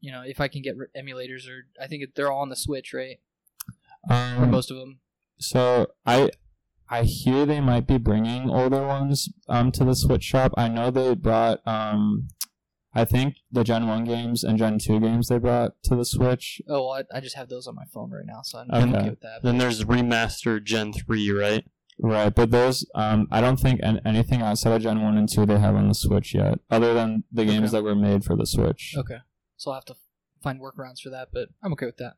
you 0.00 0.10
know, 0.12 0.22
if 0.24 0.40
I 0.40 0.48
can 0.48 0.62
get 0.62 0.76
re- 0.76 0.86
emulators 0.96 1.48
or 1.48 1.66
I 1.80 1.86
think 1.86 2.04
they're 2.14 2.30
all 2.30 2.40
on 2.40 2.48
the 2.48 2.56
Switch, 2.56 2.92
right? 2.94 3.18
Or 4.08 4.16
Um, 4.16 4.50
most 4.50 4.70
of 4.70 4.76
them. 4.76 5.00
So 5.38 5.88
I 6.06 6.30
I 6.88 7.02
hear 7.04 7.46
they 7.46 7.60
might 7.60 7.86
be 7.86 7.98
bringing 7.98 8.48
older 8.50 8.86
ones 8.86 9.28
um 9.48 9.70
to 9.72 9.84
the 9.84 9.94
Switch 9.94 10.24
shop. 10.24 10.52
I 10.56 10.68
know 10.68 10.90
they 10.90 11.14
brought 11.14 11.60
um 11.66 12.28
I 12.94 13.04
think 13.06 13.36
the 13.50 13.64
Gen 13.64 13.86
1 13.86 14.04
games 14.04 14.44
and 14.44 14.58
Gen 14.58 14.78
2 14.78 15.00
games 15.00 15.28
they 15.28 15.38
brought 15.38 15.82
to 15.84 15.96
the 15.96 16.04
Switch. 16.04 16.60
Oh, 16.68 16.88
well, 16.88 17.04
I, 17.12 17.16
I 17.16 17.20
just 17.20 17.36
have 17.36 17.48
those 17.48 17.66
on 17.66 17.74
my 17.74 17.84
phone 17.92 18.10
right 18.10 18.26
now, 18.26 18.42
so 18.42 18.58
I'm 18.58 18.70
Okay. 18.90 18.98
okay 18.98 19.10
with 19.10 19.20
that. 19.22 19.42
Then 19.42 19.58
there's 19.58 19.84
remastered 19.84 20.64
Gen 20.64 20.92
three, 20.92 21.30
right? 21.30 21.64
Right, 21.98 22.34
but 22.34 22.50
those 22.50 22.86
um 22.94 23.28
I 23.30 23.40
don't 23.40 23.58
think 23.60 23.80
an- 23.82 24.00
anything 24.04 24.42
outside 24.42 24.72
of 24.76 24.82
Gen 24.82 25.02
1 25.02 25.16
and 25.16 25.28
2 25.28 25.46
they 25.46 25.58
have 25.58 25.74
on 25.76 25.88
the 25.88 25.94
Switch 25.94 26.34
yet 26.34 26.58
other 26.70 26.92
than 26.94 27.24
the 27.32 27.44
games 27.44 27.68
Okay. 27.72 27.78
that 27.78 27.82
were 27.84 27.94
made 27.94 28.24
for 28.24 28.34
the 28.36 28.46
Switch. 28.46 28.94
Okay, 28.96 29.18
so 29.56 29.70
I'll 29.70 29.76
have 29.76 29.84
to 29.86 29.96
find 30.42 30.60
workarounds 30.60 31.00
for 31.00 31.10
that, 31.10 31.28
but 31.32 31.48
I'm 31.62 31.72
okay 31.74 31.86
with 31.86 31.98
that. 31.98 32.14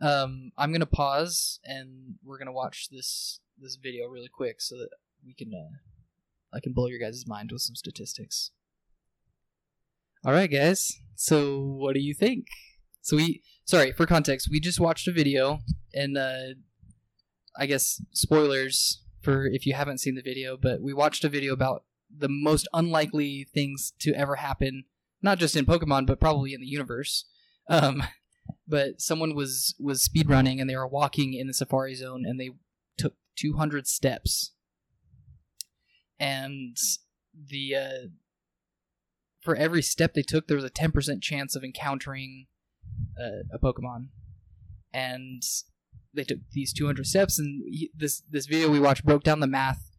Um, 0.00 0.52
I'm 0.58 0.72
gonna 0.72 0.86
pause 0.86 1.60
and 1.64 2.14
we're 2.24 2.38
gonna 2.38 2.52
watch 2.52 2.88
this 2.90 3.40
this 3.60 3.76
video 3.76 4.06
really 4.08 4.28
quick 4.32 4.60
so 4.60 4.76
that 4.78 4.88
we 5.24 5.34
can 5.34 5.52
uh, 5.54 5.76
I 6.56 6.60
can 6.60 6.72
blow 6.72 6.86
your 6.88 6.98
guys' 6.98 7.24
mind 7.26 7.50
with 7.52 7.62
some 7.62 7.76
statistics. 7.76 8.50
All 10.26 10.32
right, 10.32 10.50
guys. 10.50 11.02
So 11.16 11.60
what 11.60 11.92
do 11.92 12.00
you 12.00 12.14
think? 12.14 12.46
So 13.02 13.18
we 13.18 13.42
sorry 13.66 13.92
for 13.92 14.06
context. 14.06 14.48
We 14.50 14.58
just 14.58 14.80
watched 14.80 15.06
a 15.06 15.12
video 15.12 15.58
and 15.92 16.16
uh, 16.16 16.54
I 17.58 17.66
guess 17.66 18.00
spoilers 18.12 19.02
for 19.20 19.46
if 19.46 19.66
you 19.66 19.74
haven't 19.74 20.00
seen 20.00 20.14
the 20.14 20.22
video, 20.22 20.56
but 20.56 20.80
we 20.80 20.94
watched 20.94 21.24
a 21.24 21.28
video 21.28 21.52
about 21.52 21.84
the 22.10 22.30
most 22.30 22.66
unlikely 22.72 23.48
things 23.52 23.92
to 23.98 24.14
ever 24.14 24.36
happen, 24.36 24.84
not 25.20 25.38
just 25.38 25.56
in 25.56 25.66
Pokemon, 25.66 26.06
but 26.06 26.20
probably 26.20 26.54
in 26.54 26.62
the 26.62 26.66
universe. 26.66 27.26
Um, 27.68 28.02
but 28.66 29.02
someone 29.02 29.34
was 29.34 29.74
was 29.78 30.08
speedrunning 30.08 30.58
and 30.58 30.70
they 30.70 30.76
were 30.76 30.88
walking 30.88 31.34
in 31.34 31.48
the 31.48 31.54
Safari 31.54 31.94
Zone 31.94 32.24
and 32.24 32.40
they 32.40 32.52
took 32.96 33.12
200 33.36 33.86
steps, 33.86 34.52
and 36.18 36.78
the 37.34 37.76
uh, 37.76 38.06
for 39.44 39.54
every 39.54 39.82
step 39.82 40.14
they 40.14 40.22
took, 40.22 40.48
there 40.48 40.56
was 40.56 40.64
a 40.64 40.70
10% 40.70 41.22
chance 41.22 41.54
of 41.54 41.62
encountering 41.62 42.46
uh, 43.20 43.44
a 43.52 43.58
Pokemon, 43.58 44.08
and 44.92 45.42
they 46.14 46.24
took 46.24 46.38
these 46.52 46.72
200 46.72 47.06
steps. 47.06 47.38
And 47.38 47.62
he, 47.66 47.90
this 47.94 48.22
this 48.28 48.46
video 48.46 48.70
we 48.70 48.80
watched 48.80 49.04
broke 49.04 49.22
down 49.22 49.40
the 49.40 49.46
math, 49.46 49.90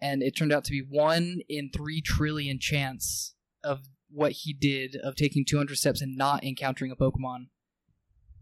and 0.00 0.22
it 0.22 0.36
turned 0.36 0.52
out 0.52 0.64
to 0.64 0.72
be 0.72 0.84
one 0.86 1.40
in 1.48 1.70
three 1.70 2.02
trillion 2.02 2.58
chance 2.58 3.34
of 3.62 3.88
what 4.10 4.32
he 4.32 4.52
did 4.52 4.96
of 4.96 5.14
taking 5.14 5.44
200 5.44 5.76
steps 5.76 6.02
and 6.02 6.16
not 6.16 6.42
encountering 6.42 6.90
a 6.90 6.96
Pokemon. 6.96 7.46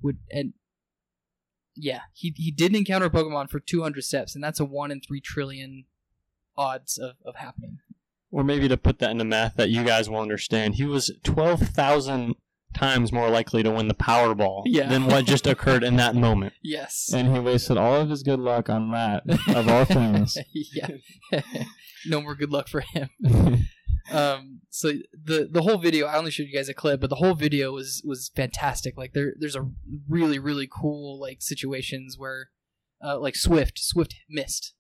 Would 0.03 0.19
and 0.31 0.55
yeah, 1.75 2.01
he 2.15 2.33
he 2.35 2.51
didn't 2.51 2.79
encounter 2.79 3.07
a 3.07 3.11
Pokemon 3.11 3.51
for 3.51 3.61
200 3.61 4.03
steps, 4.03 4.35
and 4.35 4.43
that's 4.43 4.61
a 4.61 4.65
one 4.65 4.91
in 4.91 5.03
three 5.03 5.21
trillion 5.21 5.85
odds 6.57 6.97
of, 6.97 7.17
of 7.27 7.37
happening. 7.37 7.76
Or 8.37 8.45
maybe 8.45 8.69
to 8.69 8.77
put 8.77 8.99
that 8.99 9.11
into 9.13 9.25
math 9.25 9.57
that 9.57 9.71
you 9.71 9.83
guys 9.83 10.11
will 10.11 10.21
understand, 10.21 10.75
he 10.75 10.85
was 10.85 11.11
12,000 11.25 12.35
times 12.75 13.11
more 13.11 13.31
likely 13.31 13.63
to 13.63 13.71
win 13.71 13.89
the 13.89 13.95
Powerball 13.95 14.65
Yeah. 14.67 14.91
than 14.91 15.07
what 15.07 15.25
just 15.25 15.47
occurred 15.47 15.83
in 15.83 15.97
that 15.97 16.15
moment. 16.15 16.53
Yes. 16.63 17.11
And 17.15 17.33
he 17.33 17.39
wasted 17.41 17.79
all 17.79 17.95
of 17.95 18.11
his 18.11 18.23
good 18.23 18.39
luck 18.39 18.69
on 18.69 18.91
that, 18.91 19.23
of 19.57 19.69
all 19.71 19.87
things. 19.87 20.37
yeah. 20.53 20.89
no 22.07 22.21
more 22.21 22.35
good 22.35 22.53
luck 22.53 22.69
for 22.69 22.83
him. 22.83 23.09
Um, 24.13 24.61
so 24.71 24.93
the 25.13 25.49
the 25.51 25.63
whole 25.63 25.79
video, 25.79 26.07
I 26.07 26.17
only 26.17 26.31
showed 26.31 26.45
you 26.47 26.55
guys 26.55 26.69
a 26.69 26.75
clip, 26.75 27.01
but 27.01 27.11
the 27.11 27.17
whole 27.17 27.35
video 27.35 27.73
was 27.73 28.03
was 28.07 28.31
fantastic. 28.37 28.97
Like 28.97 29.15
there 29.15 29.35
there's 29.37 29.57
a 29.57 29.69
really 30.09 30.39
really 30.39 30.69
cool 30.71 31.19
like 31.21 31.43
situations 31.43 32.15
where, 32.17 32.51
uh, 33.05 33.19
like 33.19 33.35
Swift 33.35 33.81
Swift 33.81 34.15
missed, 34.31 34.75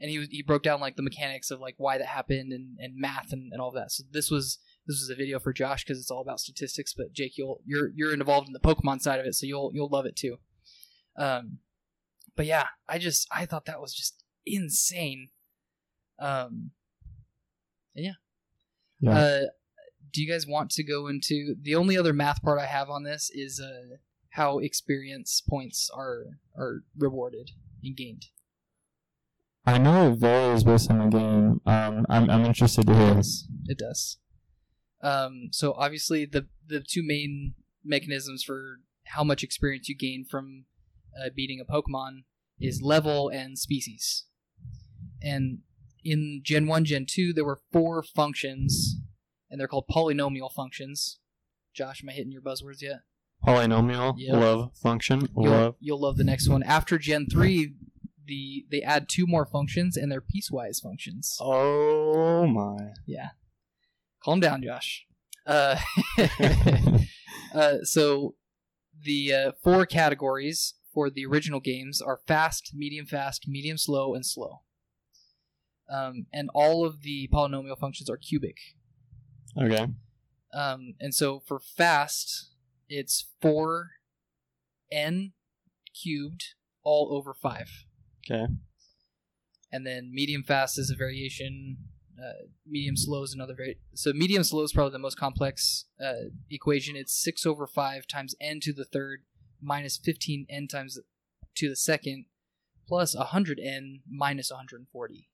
and 0.00 0.10
he 0.10 0.18
was 0.18 0.28
he 0.28 0.42
broke 0.42 0.62
down 0.62 0.80
like 0.80 0.96
the 0.96 1.02
mechanics 1.02 1.50
of 1.50 1.60
like 1.60 1.74
why 1.78 1.98
that 1.98 2.06
happened 2.06 2.52
and, 2.52 2.76
and 2.78 2.94
math 2.96 3.32
and, 3.32 3.52
and 3.52 3.60
all 3.60 3.72
that. 3.72 3.92
So 3.92 4.04
this 4.10 4.30
was 4.30 4.58
this 4.86 5.00
was 5.00 5.10
a 5.10 5.14
video 5.16 5.38
for 5.38 5.52
Josh 5.52 5.84
because 5.84 5.98
it's 5.98 6.10
all 6.10 6.20
about 6.20 6.40
statistics. 6.40 6.94
But 6.94 7.12
Jake, 7.12 7.36
you'll 7.38 7.60
you're 7.64 7.90
you're 7.94 8.12
involved 8.12 8.46
in 8.48 8.52
the 8.52 8.60
Pokemon 8.60 9.00
side 9.00 9.20
of 9.20 9.26
it, 9.26 9.34
so 9.34 9.46
you'll 9.46 9.70
you'll 9.74 9.88
love 9.88 10.06
it 10.06 10.16
too. 10.16 10.36
Um, 11.18 11.58
but 12.36 12.46
yeah, 12.46 12.66
I 12.88 12.98
just 12.98 13.26
I 13.32 13.46
thought 13.46 13.64
that 13.66 13.80
was 13.80 13.94
just 13.94 14.22
insane. 14.44 15.28
Um, 16.18 16.70
Yeah. 17.94 18.12
uh, 19.12 19.40
do 20.12 20.22
you 20.22 20.30
guys 20.30 20.46
want 20.46 20.70
to 20.70 20.82
go 20.84 21.08
into 21.08 21.54
the 21.60 21.74
only 21.74 21.96
other 21.98 22.12
math 22.12 22.42
part 22.42 22.58
I 22.58 22.66
have 22.66 22.88
on 22.88 23.02
this 23.02 23.30
is 23.34 23.60
uh, 23.60 23.96
how 24.30 24.58
experience 24.58 25.42
points 25.46 25.90
are 25.94 26.38
are 26.56 26.84
rewarded 26.96 27.50
and 27.82 27.96
gained. 27.96 28.26
I 29.66 29.78
know 29.78 30.12
it 30.12 30.18
varies 30.18 30.62
based 30.64 30.90
on 30.90 31.10
the 31.10 31.18
game. 31.18 31.60
Um, 31.66 32.06
I'm, 32.08 32.30
I'm 32.30 32.44
interested 32.44 32.86
to 32.86 32.94
hear. 32.94 33.14
This. 33.14 33.48
It 33.66 33.78
does. 33.78 34.18
Um, 35.02 35.48
so 35.52 35.72
obviously 35.74 36.24
the 36.24 36.46
the 36.66 36.80
two 36.80 37.02
main 37.04 37.54
mechanisms 37.84 38.42
for 38.44 38.80
how 39.08 39.22
much 39.22 39.42
experience 39.42 39.88
you 39.88 39.96
gain 39.96 40.24
from 40.28 40.64
uh, 41.20 41.28
beating 41.34 41.60
a 41.60 41.64
Pokemon 41.70 42.24
is 42.60 42.80
level 42.82 43.28
and 43.28 43.58
species. 43.58 44.24
And 45.22 45.58
in 46.04 46.40
Gen 46.44 46.66
One, 46.66 46.84
Gen 46.84 47.06
Two, 47.08 47.32
there 47.32 47.44
were 47.44 47.60
four 47.72 48.02
functions, 48.02 48.96
and 49.50 49.60
they're 49.60 49.68
called 49.68 49.86
polynomial 49.90 50.50
functions. 50.52 51.18
Josh, 51.74 52.02
am 52.02 52.08
I 52.08 52.12
hitting 52.12 52.32
your 52.32 52.42
buzzwords 52.42 52.80
yet? 52.80 53.00
Polynomial, 53.46 54.14
Yeah. 54.16 54.36
love, 54.36 54.70
function, 54.76 55.28
You'll, 55.36 55.50
love. 55.52 55.74
you'll 55.78 56.00
love 56.00 56.16
the 56.16 56.24
next 56.24 56.48
one. 56.48 56.62
After 56.62 56.96
Gen 56.98 57.26
Three, 57.30 57.74
the 58.26 58.66
they 58.70 58.82
add 58.82 59.08
two 59.08 59.26
more 59.26 59.46
functions, 59.46 59.96
and 59.96 60.10
they're 60.10 60.22
piecewise 60.22 60.80
functions. 60.82 61.38
Oh 61.40 62.46
my. 62.46 62.92
Yeah. 63.06 63.30
Calm 64.22 64.40
down, 64.40 64.62
Josh. 64.62 65.06
Uh, 65.46 65.78
uh, 67.54 67.76
so 67.82 68.34
the 69.02 69.32
uh, 69.32 69.52
four 69.62 69.86
categories 69.86 70.74
for 70.92 71.10
the 71.10 71.26
original 71.26 71.60
games 71.60 72.00
are 72.00 72.18
fast, 72.26 72.72
medium 72.74 73.06
fast, 73.06 73.46
medium 73.46 73.78
slow, 73.78 74.14
and 74.14 74.24
slow. 74.24 74.62
Um, 75.88 76.26
and 76.32 76.50
all 76.54 76.84
of 76.84 77.02
the 77.02 77.28
polynomial 77.32 77.78
functions 77.78 78.10
are 78.10 78.16
cubic. 78.16 78.56
Okay. 79.60 79.86
Um, 80.52 80.94
and 81.00 81.14
so 81.14 81.40
for 81.46 81.60
fast, 81.60 82.50
it's 82.88 83.28
4n 83.42 85.32
cubed 85.94 86.54
all 86.82 87.08
over 87.12 87.34
5. 87.34 87.85
Okay. 88.28 88.46
and 89.72 89.86
then 89.86 90.10
medium 90.12 90.42
fast 90.42 90.78
is 90.78 90.90
a 90.90 90.96
variation. 90.96 91.76
Uh, 92.18 92.46
medium 92.66 92.96
slow 92.96 93.22
is 93.22 93.34
another 93.34 93.54
vari- 93.54 93.78
So 93.94 94.12
medium 94.12 94.42
slow 94.42 94.62
is 94.62 94.72
probably 94.72 94.92
the 94.92 94.98
most 94.98 95.18
complex 95.18 95.84
uh, 96.02 96.30
equation. 96.50 96.96
It's 96.96 97.14
six 97.14 97.44
over 97.44 97.66
five 97.66 98.06
times 98.06 98.34
n 98.40 98.58
to 98.60 98.72
the 98.72 98.84
third 98.86 99.24
minus 99.60 99.96
fifteen 99.98 100.46
n 100.48 100.66
times 100.66 100.98
to 101.56 101.68
the 101.68 101.76
second 101.76 102.26
plus 102.88 103.14
hundred 103.14 103.60
n 103.62 104.00
minus 104.10 104.50
one 104.50 104.58
hundred 104.58 104.78
and 104.78 104.88
forty. 104.88 105.28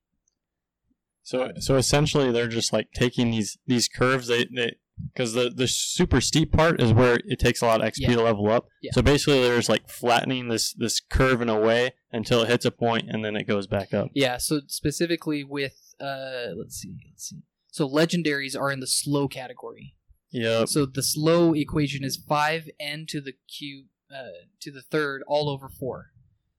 So 1.23 1.53
so 1.61 1.77
essentially 1.77 2.33
they're 2.33 2.49
just 2.49 2.73
like 2.73 2.91
taking 2.93 3.31
these 3.31 3.59
these 3.67 3.87
curves 3.87 4.27
they 4.27 4.47
they 4.47 4.77
because 5.13 5.33
the 5.35 5.51
the 5.51 5.67
super 5.69 6.21
steep 6.21 6.53
part 6.53 6.81
is 6.81 6.93
where 6.93 7.19
it 7.25 7.39
takes 7.39 7.63
a 7.63 7.67
lot 7.67 7.81
of 7.81 7.87
XP 7.87 7.99
Yeah. 8.01 8.15
to 8.17 8.23
level 8.23 8.51
up. 8.51 8.67
Yeah. 8.83 8.91
So 8.95 9.03
basically 9.03 9.41
they're 9.43 9.61
like 9.69 9.89
flattening 9.89 10.49
this 10.49 10.73
this 10.75 11.01
curve 11.01 11.41
in 11.43 11.49
a 11.49 11.59
way 11.59 11.93
until 12.13 12.43
it 12.43 12.49
hits 12.49 12.65
a 12.65 12.71
point 12.71 13.05
and 13.09 13.25
then 13.25 13.37
it 13.37 13.45
goes 13.47 13.67
back 13.67 13.93
up. 13.95 14.09
Yeah. 14.15 14.37
So 14.39 14.61
specifically 14.67 15.45
with 15.45 15.95
uh, 16.01 16.55
let's 16.57 16.77
see, 16.77 16.95
let's 17.11 17.29
see. 17.29 17.43
So 17.71 17.89
legendaries 17.89 18.59
are 18.59 18.71
in 18.71 18.81
the 18.81 18.87
slow 18.87 19.29
category. 19.29 19.95
Yeah. 20.31 20.65
So 20.67 20.87
the 20.87 21.03
slow 21.03 21.53
equation 21.55 22.05
is 22.05 22.17
five 22.17 22.69
n 22.81 23.07
to 23.09 23.21
the 23.21 23.35
cube 23.49 23.87
uh, 24.11 24.47
to 24.61 24.71
the 24.71 24.83
third 24.83 25.23
all 25.27 25.49
over 25.49 25.69
four. 25.69 26.11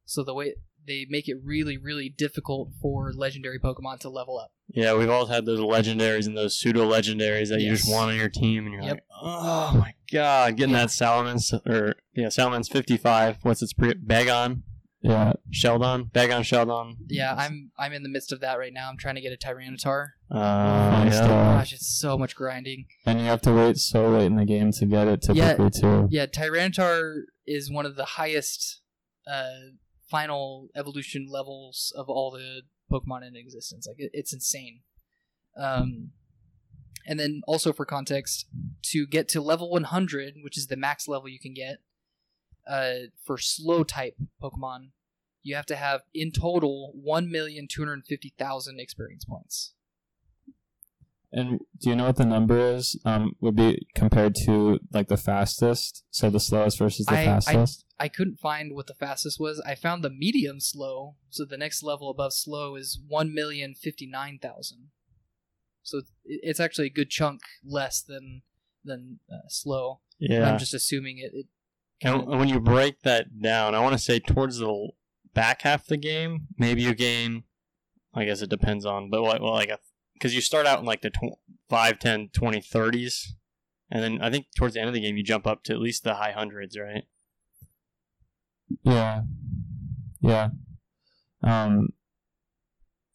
So 0.06 0.24
the 0.24 0.34
way 0.34 0.56
they 0.88 1.06
make 1.10 1.28
it 1.28 1.38
really 1.44 1.78
really 1.78 2.10
difficult 2.10 2.70
for 2.82 3.12
legendary 3.14 3.60
Pokemon 3.60 4.00
to 4.00 4.10
level 4.10 4.38
up. 4.38 4.52
Yeah, 4.70 4.96
we've 4.96 5.10
all 5.10 5.26
had 5.28 5.46
those 5.46 5.60
legendaries 5.60 6.26
and 6.26 6.38
those 6.38 6.58
pseudo 6.60 6.90
legendaries 6.90 7.50
that 7.50 7.62
you 7.62 7.72
just 7.72 7.90
want 7.92 8.12
on 8.12 8.18
your 8.18 8.30
team, 8.30 8.66
and 8.66 8.74
you're 8.74 8.84
Yep. 8.84 8.92
like, 8.94 9.04
oh 9.22 9.78
my 9.78 9.94
god, 10.12 10.56
getting 10.58 10.74
Yeah. 10.74 10.82
that 10.86 10.90
Salamence 10.90 11.54
or 11.68 11.96
yeah, 12.14 12.28
Salamence 12.28 12.72
55. 12.72 13.38
What's 13.44 13.62
its 13.62 13.74
pre- 13.74 13.94
Bagon, 13.94 14.64
Yeah, 15.02 15.34
Shelgon, 15.54 16.10
Bagon, 16.12 16.42
Shelgon. 16.42 16.96
Yeah, 17.10 17.36
I'm 17.38 17.72
I'm 17.78 17.92
in 17.94 18.04
the 18.04 18.10
midst 18.10 18.32
of 18.32 18.40
that 18.40 18.58
right 18.58 18.72
now. 18.74 18.90
I'm 18.90 18.98
trying 18.98 19.16
to 19.16 19.22
get 19.22 19.34
a 19.34 19.38
Tyranitar. 19.38 20.12
Uh, 20.32 20.92
Fun 20.92 21.08
yeah. 21.08 21.12
stuff. 21.12 21.30
Gosh, 21.30 21.74
it's 21.74 22.00
so 22.00 22.18
much 22.18 22.36
grinding. 22.36 22.86
and 23.06 23.20
you 23.20 23.26
have 23.26 23.42
to 23.42 23.54
wait 23.54 23.78
so 23.78 24.10
late 24.10 24.26
in 24.28 24.38
the 24.38 24.46
game 24.46 24.72
to 24.72 24.86
get 24.86 25.08
it 25.10 25.22
typically 25.22 25.70
too. 25.72 26.08
Yeah, 26.10 26.26
Tyranitar 26.26 27.24
is 27.46 27.70
one 27.70 27.86
of 27.86 27.96
the 27.98 28.06
highest 28.06 28.80
uh, 29.28 29.50
final 30.14 30.70
evolution 30.76 31.26
levels 31.28 31.92
of 31.98 32.08
all 32.08 32.30
the 32.30 32.62
Pokemon 32.92 33.28
in 33.28 33.36
existence. 33.36 33.88
Like 33.88 33.98
it, 33.98 34.12
it's 34.14 34.32
insane. 34.32 34.82
Um, 35.58 36.12
and 37.08 37.20
then 37.20 37.42
also 37.48 37.74
for 37.74 37.84
context, 37.84 38.46
to 38.92 39.08
get 39.08 39.28
to 39.30 39.42
level 39.42 39.72
100, 39.72 40.36
which 40.44 40.56
is 40.56 40.68
the 40.68 40.78
max 40.78 41.08
level 41.08 41.28
you 41.28 41.40
can 41.40 41.56
get 41.56 41.78
uh, 42.68 43.08
for 43.26 43.40
slow 43.40 43.84
type 43.84 44.16
Pokemon, 44.40 44.90
you 45.42 45.56
have 45.56 45.66
to 45.66 45.76
have 45.76 46.02
in 46.14 46.32
total 46.32 46.94
1,250,000 47.04 48.80
experience 48.80 49.26
points. 49.26 49.74
And 51.36 51.60
do 51.82 51.90
you 51.90 51.96
know 51.96 52.06
what 52.06 52.18
the 52.18 52.26
number 52.26 52.60
is? 52.76 53.00
Um, 53.06 53.36
would 53.42 53.56
be 53.56 53.88
compared 53.96 54.36
to 54.46 54.80
like 54.92 55.08
the 55.08 55.18
fastest, 55.18 56.04
so 56.12 56.30
the 56.30 56.40
slowest 56.40 56.78
versus 56.78 57.08
the 57.08 57.16
I- 57.16 57.22
I- 57.22 57.26
fastest. 57.26 57.86
I 58.00 58.08
couldn't 58.08 58.40
find 58.40 58.76
what 58.76 58.86
the 58.88 58.94
fastest 58.94 59.40
was. 59.40 59.60
I 59.66 59.74
found 59.76 60.04
the 60.04 60.10
medium 60.12 60.60
slow, 60.60 61.16
so 61.30 61.44
the 61.46 61.58
next 61.58 61.82
level 61.82 62.10
above 62.12 62.34
slow 62.34 62.76
is 62.76 63.00
one 63.08 63.34
million 63.34 63.74
fifty 63.74 64.06
nine 64.06 64.38
thousand. 64.40 64.90
So 65.82 65.98
it's- 65.98 66.14
it's 66.24 66.60
actually 66.60 66.88
a 66.88 66.92
good 66.92 67.10
chunk 67.10 67.42
less 67.66 68.02
than 68.02 68.44
than 68.86 69.20
uh, 69.32 69.48
slow. 69.48 70.02
But 70.20 70.30
Yeah. 70.30 70.52
I'm 70.52 70.60
just 70.60 70.74
assuming 70.74 71.18
it. 71.18 71.32
it 71.34 71.48
And 72.02 72.22
kinda- 72.22 72.38
when 72.38 72.50
you 72.50 72.60
break 72.60 73.02
that 73.04 73.40
down, 73.42 73.74
I 73.74 73.80
want 73.80 73.94
to 73.94 74.00
say 74.00 74.20
towards 74.20 74.58
the 74.58 74.90
back 75.34 75.62
half 75.64 75.84
of 75.84 75.88
the 75.88 75.98
game, 75.98 76.48
maybe 76.58 76.84
you 76.84 76.94
gain. 76.94 77.46
I 78.14 78.26
guess 78.26 78.42
it 78.44 78.50
depends 78.50 78.86
on, 78.86 79.10
but 79.10 79.22
like, 79.24 79.42
well, 79.42 79.54
like 79.54 79.70
a 79.70 79.80
because 80.24 80.34
you 80.34 80.40
start 80.40 80.66
out 80.66 80.80
in 80.80 80.86
like 80.86 81.02
the 81.02 81.10
tw- 81.10 81.38
5, 81.70 82.00
10, 82.00 82.30
20, 82.32 82.62
30s, 82.62 83.34
and 83.92 84.02
then 84.02 84.22
I 84.22 84.32
think 84.32 84.46
towards 84.56 84.74
the 84.74 84.80
end 84.80 84.88
of 84.88 84.94
the 84.94 85.02
game 85.02 85.18
you 85.18 85.24
jump 85.24 85.46
up 85.46 85.64
to 85.66 85.74
at 85.74 85.80
least 85.82 86.06
the 86.06 86.14
high 86.14 86.32
hundreds, 86.32 86.80
right? 86.80 87.04
Yeah, 88.84 89.24
yeah, 90.22 90.50
um, 91.44 91.90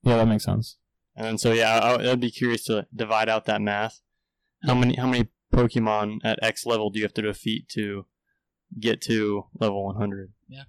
yeah. 0.02 0.16
That 0.18 0.28
makes 0.28 0.44
sense. 0.44 0.76
And 1.16 1.24
then 1.26 1.38
so 1.38 1.52
yeah, 1.52 1.78
I, 1.78 2.10
I'd 2.10 2.20
be 2.20 2.30
curious 2.30 2.64
to 2.64 2.86
divide 2.94 3.30
out 3.30 3.46
that 3.46 3.62
math. 3.62 4.00
How 4.66 4.74
many 4.74 4.94
how 4.96 5.06
many 5.06 5.28
Pokemon 5.52 6.18
at 6.24 6.38
X 6.42 6.66
level 6.66 6.90
do 6.90 6.98
you 6.98 7.06
have 7.06 7.14
to 7.14 7.22
defeat 7.22 7.70
to 7.70 8.04
get 8.78 9.00
to 9.02 9.46
level 9.58 9.86
100? 9.86 10.30
Yeah. 10.46 10.64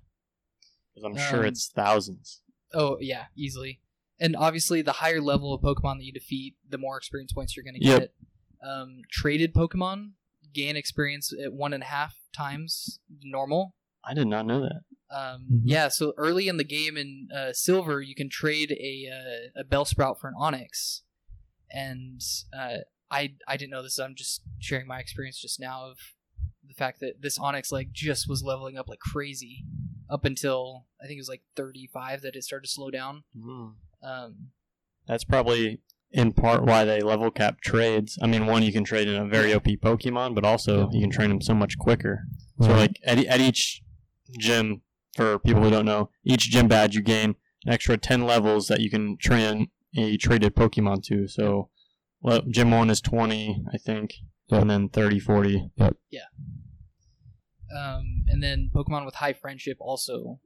because 0.95 1.03
I'm 1.03 1.17
sure 1.17 1.41
Um, 1.41 1.45
it's 1.47 1.67
thousands. 1.67 2.41
Oh 2.73 2.97
yeah, 3.01 3.25
easily. 3.35 3.81
And 4.19 4.35
obviously, 4.35 4.81
the 4.81 4.93
higher 4.93 5.21
level 5.21 5.53
of 5.53 5.61
Pokemon 5.61 5.97
that 5.97 6.03
you 6.03 6.11
defeat, 6.11 6.55
the 6.67 6.77
more 6.77 6.97
experience 6.97 7.31
points 7.31 7.55
you're 7.55 7.63
going 7.63 7.79
to 7.79 7.85
Yep. 7.85 7.99
get. 7.99 8.13
Um, 8.61 9.01
traded 9.09 9.53
Pokemon 9.53 10.11
gain 10.53 10.75
experience 10.75 11.31
at 11.31 11.53
one 11.53 11.73
and 11.73 11.83
a 11.83 11.85
half 11.85 12.15
times 12.33 12.99
normal. 13.21 13.75
I 14.03 14.13
did 14.13 14.27
not 14.27 14.45
know 14.45 14.61
that. 14.61 14.81
Um, 15.11 15.47
Mhm. 15.49 15.61
Yeah, 15.63 15.87
so 15.87 16.13
early 16.17 16.47
in 16.47 16.57
the 16.57 16.63
game 16.63 16.97
in 16.97 17.29
uh, 17.33 17.53
Silver, 17.53 18.01
you 18.01 18.13
can 18.15 18.29
trade 18.29 18.71
a 18.73 19.07
uh, 19.09 19.61
a 19.61 19.63
Bellsprout 19.63 20.19
for 20.19 20.27
an 20.27 20.35
Onix, 20.39 21.01
and 21.71 22.21
uh, 22.53 22.79
I 23.09 23.35
I 23.47 23.57
didn't 23.57 23.71
know 23.71 23.81
this. 23.83 23.97
I'm 23.99 24.15
just 24.15 24.41
sharing 24.59 24.87
my 24.87 24.99
experience 24.99 25.39
just 25.39 25.59
now 25.59 25.85
of 25.89 25.97
the 26.67 26.73
fact 26.73 26.99
that 26.99 27.21
this 27.21 27.39
Onix 27.39 27.71
like 27.71 27.91
just 27.91 28.27
was 28.27 28.43
leveling 28.43 28.77
up 28.77 28.87
like 28.89 28.99
crazy 28.99 29.65
up 30.09 30.25
until 30.25 30.87
I 31.01 31.07
think 31.07 31.17
it 31.17 31.21
was 31.21 31.29
like 31.29 31.43
35 31.55 32.21
that 32.21 32.35
it 32.35 32.43
started 32.43 32.65
to 32.67 32.71
slow 32.71 32.91
down. 32.91 33.23
Um, 34.01 34.51
That's 35.07 35.23
probably 35.23 35.81
in 36.11 36.33
part 36.33 36.63
why 36.63 36.85
they 36.85 37.01
level 37.01 37.29
cap 37.31 37.61
trades. 37.61 38.17
I 38.21 38.27
mean, 38.27 38.45
one 38.45 38.63
you 38.63 38.71
can 38.71 38.83
trade 38.83 39.07
in 39.07 39.15
a 39.15 39.27
very 39.27 39.53
OP 39.53 39.65
Pokemon, 39.65 40.35
but 40.35 40.45
also 40.45 40.89
you 40.91 41.01
can 41.01 41.11
train 41.11 41.29
them 41.29 41.41
so 41.41 41.53
much 41.53 41.77
quicker. 41.77 42.23
So 42.61 42.71
like 42.73 42.99
at, 43.05 43.23
at 43.25 43.39
each 43.39 43.81
gym, 44.37 44.81
for 45.15 45.39
people 45.39 45.61
who 45.63 45.69
don't 45.69 45.85
know, 45.85 46.09
each 46.23 46.49
gym 46.49 46.67
badge 46.67 46.95
you 46.95 47.01
gain 47.01 47.35
an 47.65 47.73
extra 47.73 47.97
ten 47.97 48.25
levels 48.25 48.67
that 48.67 48.79
you 48.81 48.89
can 48.89 49.17
train 49.17 49.69
a 49.97 50.17
traded 50.17 50.55
Pokemon 50.55 51.03
to. 51.03 51.27
So 51.27 51.69
well, 52.21 52.41
gym 52.49 52.71
one 52.71 52.89
is 52.89 53.01
twenty, 53.01 53.63
I 53.73 53.77
think, 53.77 54.11
Yep. 54.49 54.61
and 54.61 54.69
then 54.69 54.89
30, 54.89 55.19
40. 55.19 55.69
um, 57.75 58.23
and 58.27 58.41
then 58.41 58.69
Pokemon 58.73 59.05
with 59.05 59.15
high 59.15 59.33
friendship 59.33 59.77
also 59.79 60.39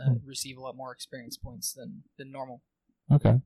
uh, 0.00 0.10
Hmm. 0.10 0.26
receive 0.26 0.56
a 0.56 0.60
lot 0.60 0.76
more 0.76 0.92
experience 0.92 1.36
points 1.36 1.72
than 1.72 2.04
than 2.16 2.30
normal. 2.30 2.62
Okay. 3.12 3.40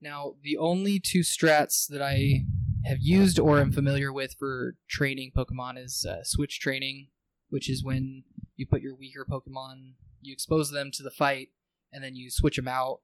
Now, 0.00 0.34
the 0.42 0.56
only 0.56 1.00
two 1.00 1.20
strats 1.20 1.86
that 1.88 2.02
I 2.02 2.44
have 2.84 2.98
used 3.00 3.38
or 3.38 3.58
am 3.58 3.72
familiar 3.72 4.12
with 4.12 4.34
for 4.38 4.76
training 4.88 5.32
Pokemon 5.36 5.82
is 5.82 6.06
uh, 6.08 6.22
switch 6.22 6.60
training, 6.60 7.08
which 7.48 7.68
is 7.68 7.82
when 7.82 8.24
you 8.54 8.66
put 8.66 8.82
your 8.82 8.94
weaker 8.94 9.26
Pokemon, 9.28 9.94
you 10.20 10.32
expose 10.32 10.70
them 10.70 10.90
to 10.92 11.02
the 11.02 11.10
fight, 11.10 11.48
and 11.92 12.04
then 12.04 12.14
you 12.14 12.30
switch 12.30 12.56
them 12.56 12.68
out 12.68 13.00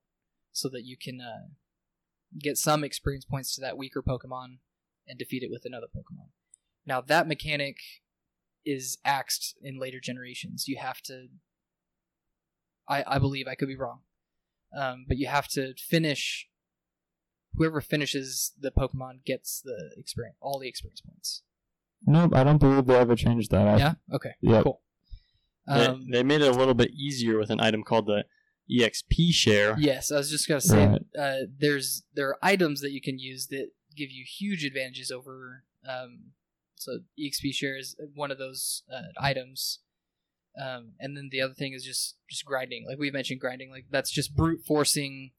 so 0.53 0.69
that 0.69 0.85
you 0.85 0.97
can 0.97 1.21
uh, 1.21 1.49
get 2.39 2.57
some 2.57 2.85
experience 2.85 3.25
points 3.25 3.55
to 3.55 3.61
that 3.61 3.77
weaker 3.77 4.03
Pokemon 4.03 4.59
and 5.09 5.19
defeat 5.19 5.43
it 5.43 5.51
with 5.51 5.65
another 5.65 5.87
Pokemon. 5.87 6.29
Now, 6.87 7.01
that 7.01 7.29
mechanic 7.29 7.77
is 8.65 8.99
axed 9.05 9.57
in 9.63 9.79
later 9.79 9.99
generations. 10.01 10.69
You 10.69 10.77
have 10.79 11.01
to. 11.03 11.29
I, 12.89 13.05
I 13.07 13.19
believe 13.19 13.47
I 13.47 13.55
could 13.55 13.69
be 13.69 13.77
wrong, 13.77 14.01
um, 14.75 15.05
but 15.09 15.17
you 15.19 15.27
have 15.27 15.49
to 15.49 15.75
finish 15.77 16.49
whoever 17.55 17.81
finishes 17.81 18.53
the 18.59 18.71
Pokemon 18.71 19.25
gets 19.25 19.61
the 19.61 19.91
experience, 19.97 20.37
all 20.41 20.59
the 20.59 20.69
experience 20.69 21.01
points. 21.03 21.43
Nope, 22.07 22.35
I 22.35 22.43
don't 22.45 22.59
believe 22.59 22.87
they 22.87 22.97
ever 22.97 23.15
changed 23.15 23.51
that. 23.51 23.67
I, 23.69 23.77
Yeah. 23.77 23.95
Okay. 24.13 24.33
Yep. 24.41 24.63
Cool. 24.65 24.81
They, 25.69 25.87
Um, 25.87 26.09
they 26.11 26.23
made 26.23 26.41
it 26.41 26.49
a 26.49 26.57
little 26.59 26.75
bit 26.75 26.91
easier 26.93 27.39
with 27.39 27.51
an 27.51 27.61
item 27.61 27.85
called 27.85 28.07
the 28.07 28.25
EXP 28.71 29.33
share. 29.33 29.77
yes, 29.79 30.11
I 30.11 30.17
was 30.17 30.31
just 30.31 30.49
gonna 30.49 30.61
say 30.61 30.87
Right. 30.87 31.03
uh, 31.19 31.47
there's 31.59 32.05
there 32.15 32.29
are 32.31 32.39
items 32.43 32.81
that 32.81 32.91
you 32.93 33.01
can 33.01 33.19
use 33.19 33.49
that 33.49 33.71
give 33.95 34.11
you 34.11 34.25
huge 34.25 34.65
advantages 34.65 35.11
over. 35.11 35.65
Um, 35.87 36.33
so 36.77 37.01
EXP 37.19 37.53
share 37.53 37.77
is 37.77 37.95
one 38.15 38.31
of 38.31 38.39
those 38.39 38.83
uh, 38.93 39.03
items. 39.21 39.81
Um, 40.61 40.93
and 41.01 41.17
then 41.17 41.29
the 41.31 41.41
other 41.41 41.55
thing 41.55 41.73
is 41.73 41.85
just 41.85 42.17
just 42.29 42.45
grinding, 42.45 42.87
like 42.87 42.99
we 42.99 43.11
mentioned, 43.11 43.41
grinding. 43.41 43.71
Like 43.71 43.87
that's 43.91 44.11
just 44.11 44.37
brute 44.37 44.63
forcing 44.67 45.31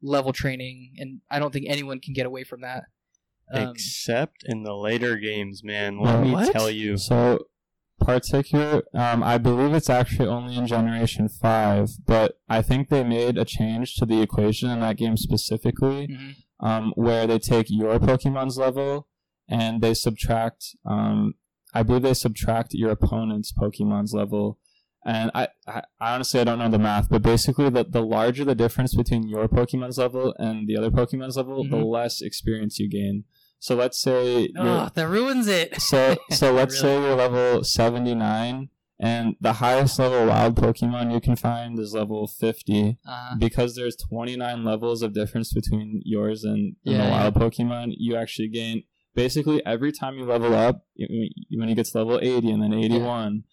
level 0.00 0.32
training, 0.32 0.94
and 0.98 1.20
I 1.30 1.38
don't 1.38 1.52
think 1.52 1.66
anyone 1.68 2.00
can 2.00 2.14
get 2.14 2.26
away 2.26 2.44
from 2.44 2.62
that. 2.62 2.84
Um, 3.52 3.68
Except 3.70 4.44
in 4.44 4.62
the 4.62 4.74
later 4.74 5.16
games, 5.16 5.62
man. 5.62 6.00
Let 6.00 6.22
me 6.22 6.32
what? 6.32 6.52
tell 6.52 6.70
you. 6.70 6.96
So, 6.96 7.46
particular, 8.00 8.82
um, 8.94 9.22
I 9.22 9.38
believe 9.38 9.74
it's 9.74 9.90
actually 9.90 10.28
only 10.28 10.56
in 10.56 10.66
Generation 10.66 11.28
5, 11.28 12.06
but 12.06 12.38
I 12.48 12.62
think 12.62 12.88
they 12.88 13.04
made 13.04 13.36
a 13.36 13.44
change 13.44 13.94
to 13.96 14.06
the 14.06 14.22
equation 14.22 14.70
in 14.70 14.80
that 14.80 14.96
game 14.96 15.16
specifically, 15.16 16.08
mhm. 16.08 16.34
um, 16.60 16.92
where 16.96 17.26
they 17.26 17.38
take 17.38 17.66
your 17.68 17.98
Pokemon's 17.98 18.56
level 18.56 19.08
and 19.48 19.82
they 19.82 19.94
subtract, 19.94 20.74
um, 20.86 21.34
I 21.74 21.82
believe 21.82 22.02
they 22.02 22.14
subtract 22.14 22.72
your 22.72 22.90
opponent's 22.90 23.52
Pokemon's 23.52 24.14
level. 24.14 24.58
And 25.04 25.30
I, 25.34 25.48
I, 25.66 25.82
I 26.00 26.14
honestly 26.14 26.40
I 26.40 26.44
don't 26.44 26.58
know 26.58 26.68
the 26.70 26.78
math, 26.78 27.08
but 27.10 27.22
basically 27.22 27.68
the, 27.70 27.84
the 27.84 28.02
larger 28.02 28.44
the 28.44 28.54
difference 28.54 28.94
between 28.94 29.28
your 29.28 29.48
Pokemon's 29.48 29.98
level 29.98 30.34
and 30.38 30.68
the 30.68 30.76
other 30.76 30.90
Pokemon's 30.90 31.36
level, 31.36 31.64
the 31.64 31.76
Mhm. 31.76 31.90
less 31.90 32.20
experience 32.20 32.78
you 32.78 32.88
gain. 32.88 33.24
So 33.58 33.74
let's 33.76 34.00
say 34.00 34.50
Oh, 34.56 34.88
that 34.94 35.08
ruins 35.08 35.48
it. 35.48 35.80
so 35.90 36.16
so 36.30 36.52
let's 36.58 36.80
Really? 36.80 36.96
say 37.00 37.02
you're 37.02 37.16
level 37.16 37.64
79 37.64 38.68
and 39.00 39.34
the 39.40 39.54
highest 39.54 39.98
level 39.98 40.26
wild 40.26 40.54
Pokemon 40.54 41.12
you 41.12 41.20
can 41.20 41.34
find 41.34 41.78
is 41.78 41.94
level 41.94 42.26
50 42.28 42.98
Uh, 43.06 43.34
because 43.36 43.74
there's 43.74 43.96
29 43.96 44.64
levels 44.64 45.02
of 45.02 45.12
difference 45.12 45.52
between 45.52 46.00
yours 46.04 46.44
and, 46.44 46.76
and 46.84 46.94
Yeah, 46.94 47.04
the 47.06 47.10
wild 47.10 47.34
Pokemon 47.34 47.94
you 47.98 48.14
actually 48.16 48.48
gain 48.48 48.84
basically 49.14 49.64
every 49.66 49.92
time 49.92 50.16
you 50.16 50.24
level 50.24 50.54
up 50.54 50.84
when 50.96 51.68
you 51.68 51.74
get 51.74 51.86
to 51.86 51.98
level 51.98 52.18
80 52.22 52.50
and 52.52 52.62
then 52.62 52.72
81 52.72 53.44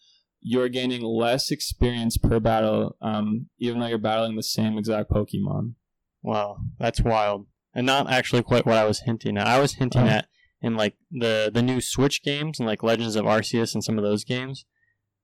you're 0.42 0.70
gaining 0.70 1.02
less 1.04 1.52
experience 1.52 2.18
per 2.18 2.40
battle 2.40 2.96
um, 3.02 3.48
even 3.60 3.80
though 3.80 3.88
you're 3.88 3.98
battling 3.98 4.36
the 4.36 4.44
same 4.44 4.78
exact 4.78 5.10
Pokemon 5.12 5.74
Wow, 6.22 6.58
that's 6.78 7.00
wild. 7.02 7.48
And 7.74 7.86
not 7.86 8.10
actually 8.12 8.44
quite 8.44 8.66
what 8.66 8.76
I 8.78 8.84
was 8.84 9.00
hinting 9.02 9.38
at. 9.38 9.48
I 9.48 9.58
was 9.60 9.76
hinting 9.76 10.02
Oh. 10.04 10.08
at 10.08 10.28
in 10.62 10.76
like 10.76 10.96
the 11.12 11.50
the 11.54 11.62
new 11.62 11.80
Switch 11.80 12.22
games 12.24 12.60
and 12.60 12.68
like 12.68 12.84
Legends 12.84 13.16
of 13.16 13.24
Arceus 13.26 13.74
and 13.74 13.82
some 13.84 13.98
of 13.98 14.04
those 14.04 14.26
games. 14.26 14.66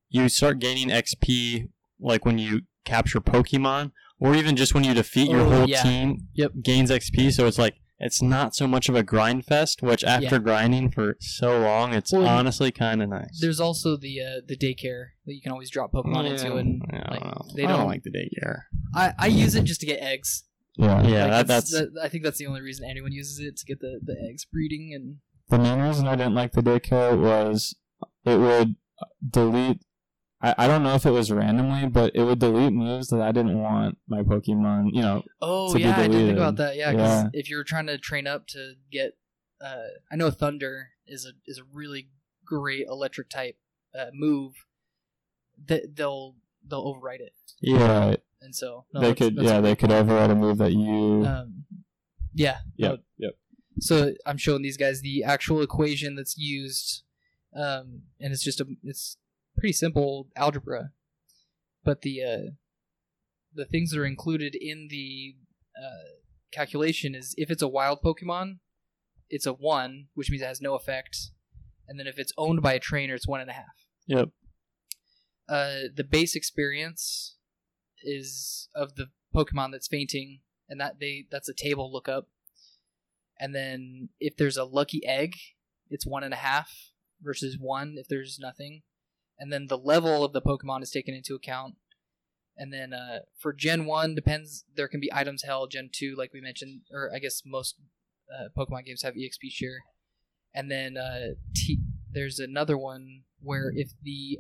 You 0.10 0.30
start 0.30 0.60
gaining 0.60 0.88
XP 0.90 1.68
like 2.00 2.24
when 2.26 2.38
you 2.38 2.62
capture 2.86 3.20
Pokemon, 3.20 3.92
or 4.22 4.36
even 4.36 4.56
just 4.56 4.74
when 4.74 4.86
you 4.86 4.94
defeat 4.94 5.30
your 5.30 5.42
Oh, 5.42 5.50
whole 5.50 5.70
yeah. 5.70 5.84
team. 5.84 6.28
Yep. 6.36 6.52
Gains 6.64 6.92
XP, 6.92 7.34
so 7.34 7.46
it's 7.48 7.58
like 7.60 7.76
it's 8.00 8.22
not 8.22 8.56
so 8.56 8.68
much 8.68 8.90
of 8.90 8.96
a 8.96 9.04
grind 9.04 9.46
fest. 9.46 9.82
Which 9.82 10.04
after 10.04 10.36
Yeah. 10.36 10.40
grinding 10.40 10.92
for 10.92 11.16
so 11.20 11.60
long, 11.60 11.94
it's 11.94 12.12
Well, 12.12 12.26
honestly 12.28 12.72
kind 12.72 13.02
of 13.02 13.10
nice. 13.10 13.40
There's 13.40 13.60
also 13.60 13.96
the 13.98 14.20
uh, 14.22 14.42
the 14.48 14.58
daycare 14.58 15.08
that 15.26 15.34
you 15.34 15.42
can 15.42 15.52
always 15.52 15.70
drop 15.70 15.92
Pokemon 15.94 16.30
into, 16.32 16.56
and 16.56 16.82
Yeah, 16.92 17.08
like, 17.12 17.22
don't 17.24 17.36
know. 17.36 17.54
they 17.56 17.62
don't. 17.64 17.80
don't 17.80 17.88
like 17.88 18.04
the 18.04 18.12
daycare. 18.12 18.64
I, 18.94 19.14
I 19.18 19.28
use 19.28 19.56
it 19.56 19.64
just 19.64 19.80
to 19.82 19.86
get 19.86 20.02
eggs. 20.02 20.44
yeah 20.78 21.02
Yeah, 21.04 21.22
Like, 21.24 21.32
that, 21.32 21.48
that's 21.48 21.72
that, 21.72 21.90
I 22.02 22.10
think 22.10 22.24
that's 22.24 22.38
the 22.38 22.48
only 22.48 22.62
reason 22.62 22.86
anyone 22.90 23.12
uses 23.12 23.40
it 23.40 23.58
to 23.58 23.66
get 23.66 23.80
the, 23.80 24.00
the 24.04 24.16
eggs 24.30 24.46
breeding 24.46 24.94
and 24.94 25.18
The 25.50 25.58
main 25.60 25.80
reason 25.80 26.08
I 26.08 26.16
didn't 26.16 26.36
like 26.36 26.52
the 26.54 26.62
daycare 26.62 27.18
was 27.20 27.76
it 28.26 28.38
would 28.40 28.76
delete. 29.30 29.82
I, 30.46 30.56
I 30.66 30.68
don't 30.68 30.84
know 30.84 30.94
if 30.96 31.06
it 31.06 31.12
was 31.12 31.32
randomly, 31.32 31.88
but 31.88 32.12
it 32.16 32.24
would 32.24 32.40
delete 32.40 32.74
moves 32.74 33.08
that 33.08 33.22
I 33.22 33.32
didn't 33.32 33.58
want 33.60 33.98
my 34.08 34.22
Pokemon. 34.22 34.90
You 34.94 35.02
know, 35.02 35.24
oh 35.42 35.70
To 35.72 35.78
be 35.78 35.82
yeah, 35.84 35.98
I 35.98 36.08
didn't 36.08 36.28
think 36.28 36.38
about 36.38 36.56
that. 36.58 36.76
Yeah, 36.76 36.92
'cause 36.92 37.00
Yeah. 37.24 37.30
if 37.34 37.50
you're 37.50 37.64
trying 37.64 37.88
to 37.88 37.98
train 37.98 38.28
up 38.28 38.48
to 38.48 38.76
get, 38.92 39.18
uh, 39.62 39.88
I 40.12 40.16
know 40.16 40.30
Thunder 40.32 40.90
is 41.08 41.26
a 41.26 41.32
is 41.46 41.58
a 41.58 41.64
really 41.64 42.10
great 42.46 42.86
electric 42.88 43.30
type 43.30 43.58
uh, 43.98 44.08
move. 44.14 44.54
That 45.68 45.96
they'll 45.96 46.36
they'll 46.68 46.82
override 46.88 47.22
it, 47.22 47.34
yeah. 47.62 48.08
right? 48.10 48.20
and 48.42 48.54
so 48.54 48.86
no, 48.94 49.00
they 49.00 49.08
that's- 49.10 49.28
could, 49.30 49.36
that's 49.38 49.48
yeah, 49.48 49.62
they 49.62 49.76
could 49.76 49.92
override 49.92 50.30
a 50.30 50.36
move 50.36 50.58
that 50.60 50.74
you. 50.74 51.26
Um, 51.26 51.66
yeah, 52.34 52.58
yep, 52.76 53.00
yep. 53.18 53.32
so 53.80 54.14
I'm 54.26 54.38
showing 54.38 54.62
these 54.62 54.76
guys 54.78 55.02
the 55.02 55.24
actual 55.24 55.62
equation 55.62 56.16
that's 56.16 56.38
used, 56.38 57.04
um, 57.56 58.02
and 58.20 58.34
it's 58.34 58.44
just 58.44 58.60
a 58.60 58.68
it's 58.84 59.18
pretty 59.58 59.74
simple 59.74 60.28
algebra, 60.36 60.92
but 61.84 62.02
the 62.02 62.24
uh, 62.24 62.52
the 63.54 63.66
things 63.66 63.92
that 63.92 64.00
are 64.00 64.06
included 64.06 64.56
in 64.56 64.88
the 64.90 65.36
uh, 65.78 66.20
calculation 66.52 67.16
is 67.16 67.34
if 67.38 67.50
it's 67.50 67.62
a 67.62 67.68
wild 67.68 68.02
Pokemon, 68.04 68.60
it's 69.30 69.46
a 69.46 69.54
one, 69.54 70.08
which 70.14 70.30
means 70.30 70.42
it 70.42 70.48
has 70.48 70.62
no 70.62 70.76
effect, 70.76 71.18
and 71.88 72.00
then 72.00 72.08
if 72.08 72.20
it's 72.20 72.34
owned 72.38 72.62
by 72.62 72.74
a 72.74 72.80
trainer, 72.80 73.16
it's 73.16 73.28
one 73.28 73.42
and 73.42 73.50
a 73.50 73.54
half. 73.54 73.88
Yep. 74.08 74.30
Uh, 75.48 75.76
the 75.96 76.04
base 76.04 76.36
experience 76.36 77.38
is 78.04 78.70
of 78.76 78.96
the 78.96 79.08
Pokemon 79.34 79.72
that's 79.72 79.88
fainting, 79.88 80.40
and 80.70 80.80
that 80.80 81.00
they 81.00 81.28
that's 81.32 81.50
a 81.50 81.54
table 81.54 81.92
lookup. 81.92 82.28
And 83.40 83.54
then 83.54 84.10
if 84.20 84.38
there's 84.38 84.58
a 84.58 84.64
lucky 84.64 85.06
egg, 85.06 85.34
it's 85.90 86.06
one 86.06 86.24
and 86.24 86.34
a 86.34 86.38
half 86.38 86.72
versus 87.22 87.58
one 87.60 87.96
if 87.98 88.08
there's 88.08 88.40
nothing. 88.40 88.84
And 89.38 89.52
then 89.52 89.68
the 89.68 89.78
level 89.78 90.24
of 90.24 90.34
the 90.34 90.42
Pokemon 90.42 90.82
is 90.82 90.92
taken 90.92 91.14
into 91.14 91.36
account. 91.36 91.76
And 92.58 92.72
then 92.72 92.94
uh, 92.94 93.20
for 93.38 93.52
Gen 93.52 93.86
One, 93.86 94.16
depends. 94.16 94.64
There 94.76 94.88
can 94.88 95.02
be 95.02 95.12
items 95.14 95.44
held. 95.44 95.72
Gen 95.72 95.90
Two, 95.92 96.16
like 96.18 96.32
we 96.34 96.40
mentioned, 96.40 96.82
or 96.92 97.12
I 97.14 97.20
guess 97.20 97.42
most 97.46 97.76
uh, 98.34 98.48
Pokemon 98.58 98.86
games 98.86 99.02
have 99.04 99.16
EXP 99.16 99.50
share. 99.52 99.80
And 100.54 100.72
then 100.72 100.96
uh, 100.96 101.34
T- 101.54 101.82
there's 102.10 102.40
another 102.40 102.78
one 102.78 103.24
where 103.42 103.74
if 103.76 103.90
the 104.02 104.40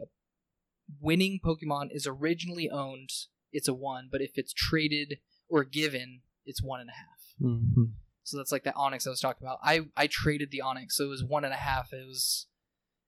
winning 1.01 1.39
Pokemon 1.43 1.89
is 1.91 2.07
originally 2.07 2.69
owned, 2.69 3.09
it's 3.51 3.67
a 3.67 3.73
one. 3.73 4.07
But 4.09 4.21
if 4.21 4.31
it's 4.35 4.53
traded 4.53 5.19
or 5.49 5.65
given, 5.65 6.21
it's 6.45 6.63
one 6.63 6.79
and 6.79 6.89
a 6.89 6.93
half. 6.93 7.51
Mm-hmm. 7.51 7.83
So 8.23 8.37
that's 8.37 8.51
like 8.51 8.63
that 8.63 8.75
Onix 8.75 9.05
I 9.05 9.11
was 9.11 9.19
talking 9.19 9.45
about. 9.45 9.59
I 9.63 9.81
I 9.95 10.07
traded 10.07 10.51
the 10.51 10.63
Onix, 10.65 10.93
so 10.93 11.05
it 11.05 11.09
was 11.09 11.23
one 11.23 11.43
and 11.43 11.53
a 11.53 11.57
half. 11.57 11.93
It 11.93 12.07
was, 12.07 12.47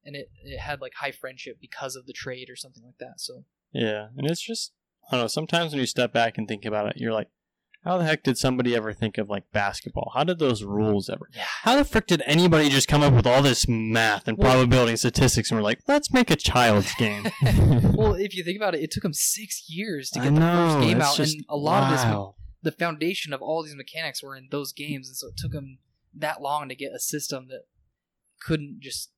and 0.07 0.15
it 0.15 0.29
it 0.43 0.57
had 0.59 0.81
like 0.81 0.93
high 0.95 1.11
friendship 1.11 1.57
because 1.61 1.95
of 1.95 2.07
the 2.07 2.13
trade 2.13 2.49
or 2.49 2.55
something 2.55 2.83
like 2.83 2.97
that. 2.99 3.19
So 3.19 3.43
Yeah, 3.71 4.07
and 4.17 4.25
it's 4.29 4.41
just 4.41 4.73
I 5.11 5.15
don't 5.15 5.23
know. 5.25 5.27
Sometimes 5.27 5.71
when 5.73 5.79
you 5.81 5.85
step 5.85 6.11
back 6.11 6.37
and 6.39 6.47
think 6.47 6.65
about 6.65 6.87
it, 6.87 6.93
you're 6.97 7.13
like, 7.13 7.27
how 7.85 7.97
the 7.97 8.03
heck 8.03 8.23
did 8.23 8.37
somebody 8.37 8.75
ever 8.75 8.91
think 8.91 9.17
of 9.17 9.29
like 9.29 9.43
basketball? 9.53 10.11
How 10.15 10.23
did 10.25 10.39
those 10.39 10.63
rules 10.63 11.09
ever? 11.09 11.29
yeah, 11.33 11.45
How 11.63 11.75
the 11.77 11.85
frick 11.85 12.07
did 12.07 12.21
anybody 12.25 12.67
just 12.69 12.87
come 12.89 13.01
up 13.03 13.13
with 13.13 13.25
all 13.27 13.41
this 13.41 13.67
math 13.69 14.27
and 14.27 14.37
Well- 14.37 14.51
probability 14.51 14.91
and 14.91 14.99
statistics 14.99 15.49
and 15.51 15.59
we're 15.59 15.63
like, 15.63 15.79
let's 15.87 16.11
make 16.11 16.29
a 16.31 16.35
child's 16.35 16.93
game? 16.95 17.23
well, 17.93 18.13
if 18.15 18.35
you 18.35 18.43
think 18.43 18.57
about 18.57 18.75
it, 18.75 18.81
it 18.81 18.91
took 18.91 19.03
them 19.03 19.13
six 19.13 19.69
years 19.69 20.09
to 20.11 20.19
I 20.19 20.23
get 20.25 20.33
the 20.33 20.39
know, 20.41 20.67
first 20.73 20.87
game 20.87 21.01
out, 21.01 21.19
and 21.19 21.45
a 21.49 21.55
lot 21.55 21.83
of 21.83 21.91
this, 21.91 22.33
the 22.63 22.71
foundation 22.77 23.31
of 23.31 23.41
all 23.41 23.63
these 23.63 23.75
mechanics 23.75 24.21
were 24.21 24.35
in 24.35 24.47
those 24.51 24.73
games, 24.73 25.07
and 25.07 25.15
so 25.15 25.27
it 25.27 25.35
took 25.37 25.51
them 25.53 25.77
that 26.13 26.41
long 26.41 26.67
to 26.67 26.75
get 26.75 26.91
a 26.93 26.99
system 26.99 27.47
that 27.49 27.61
couldn't 28.41 28.79
just 28.81 29.11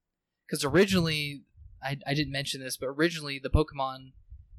because 0.49 0.63
originally 0.65 1.43
I, 1.83 1.97
I 2.07 2.13
didn't 2.13 2.31
mention 2.33 2.61
this, 2.61 2.77
but 2.77 2.87
originally 2.87 3.39
the 3.39 3.49
Pokemon 3.49 4.11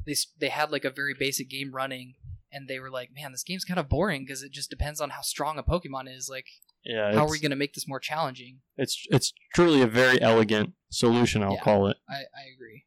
they 0.06 0.14
they 0.38 0.48
had 0.48 0.70
like 0.70 0.84
a 0.84 0.90
very 0.90 1.14
basic 1.18 1.48
game 1.50 1.72
running, 1.72 2.14
and 2.52 2.68
they 2.68 2.78
were 2.78 2.90
like, 2.90 3.10
man, 3.14 3.32
this 3.32 3.42
game's 3.44 3.64
kind 3.64 3.78
of 3.80 3.88
boring 3.88 4.24
because 4.24 4.42
it 4.42 4.52
just 4.52 4.70
depends 4.70 5.00
on 5.00 5.10
how 5.10 5.20
strong 5.20 5.58
a 5.58 5.62
Pokemon 5.62 6.14
is. 6.14 6.28
Like, 6.30 6.46
Yeah, 6.84 7.12
how 7.14 7.26
are 7.26 7.30
we 7.30 7.38
going 7.40 7.50
to 7.50 7.56
make 7.56 7.74
this 7.74 7.86
more 7.88 8.00
challenging? 8.00 8.60
it's 8.76 9.06
it's 9.10 9.32
truly 9.54 9.82
a 9.82 9.86
very 9.86 10.20
elegant 10.22 10.72
solution. 10.90 11.42
I'll 11.42 11.52
Yeah. 11.54 11.60
call 11.62 11.86
it. 11.88 11.96
I, 12.08 12.14
I 12.14 12.44
agree. 12.54 12.84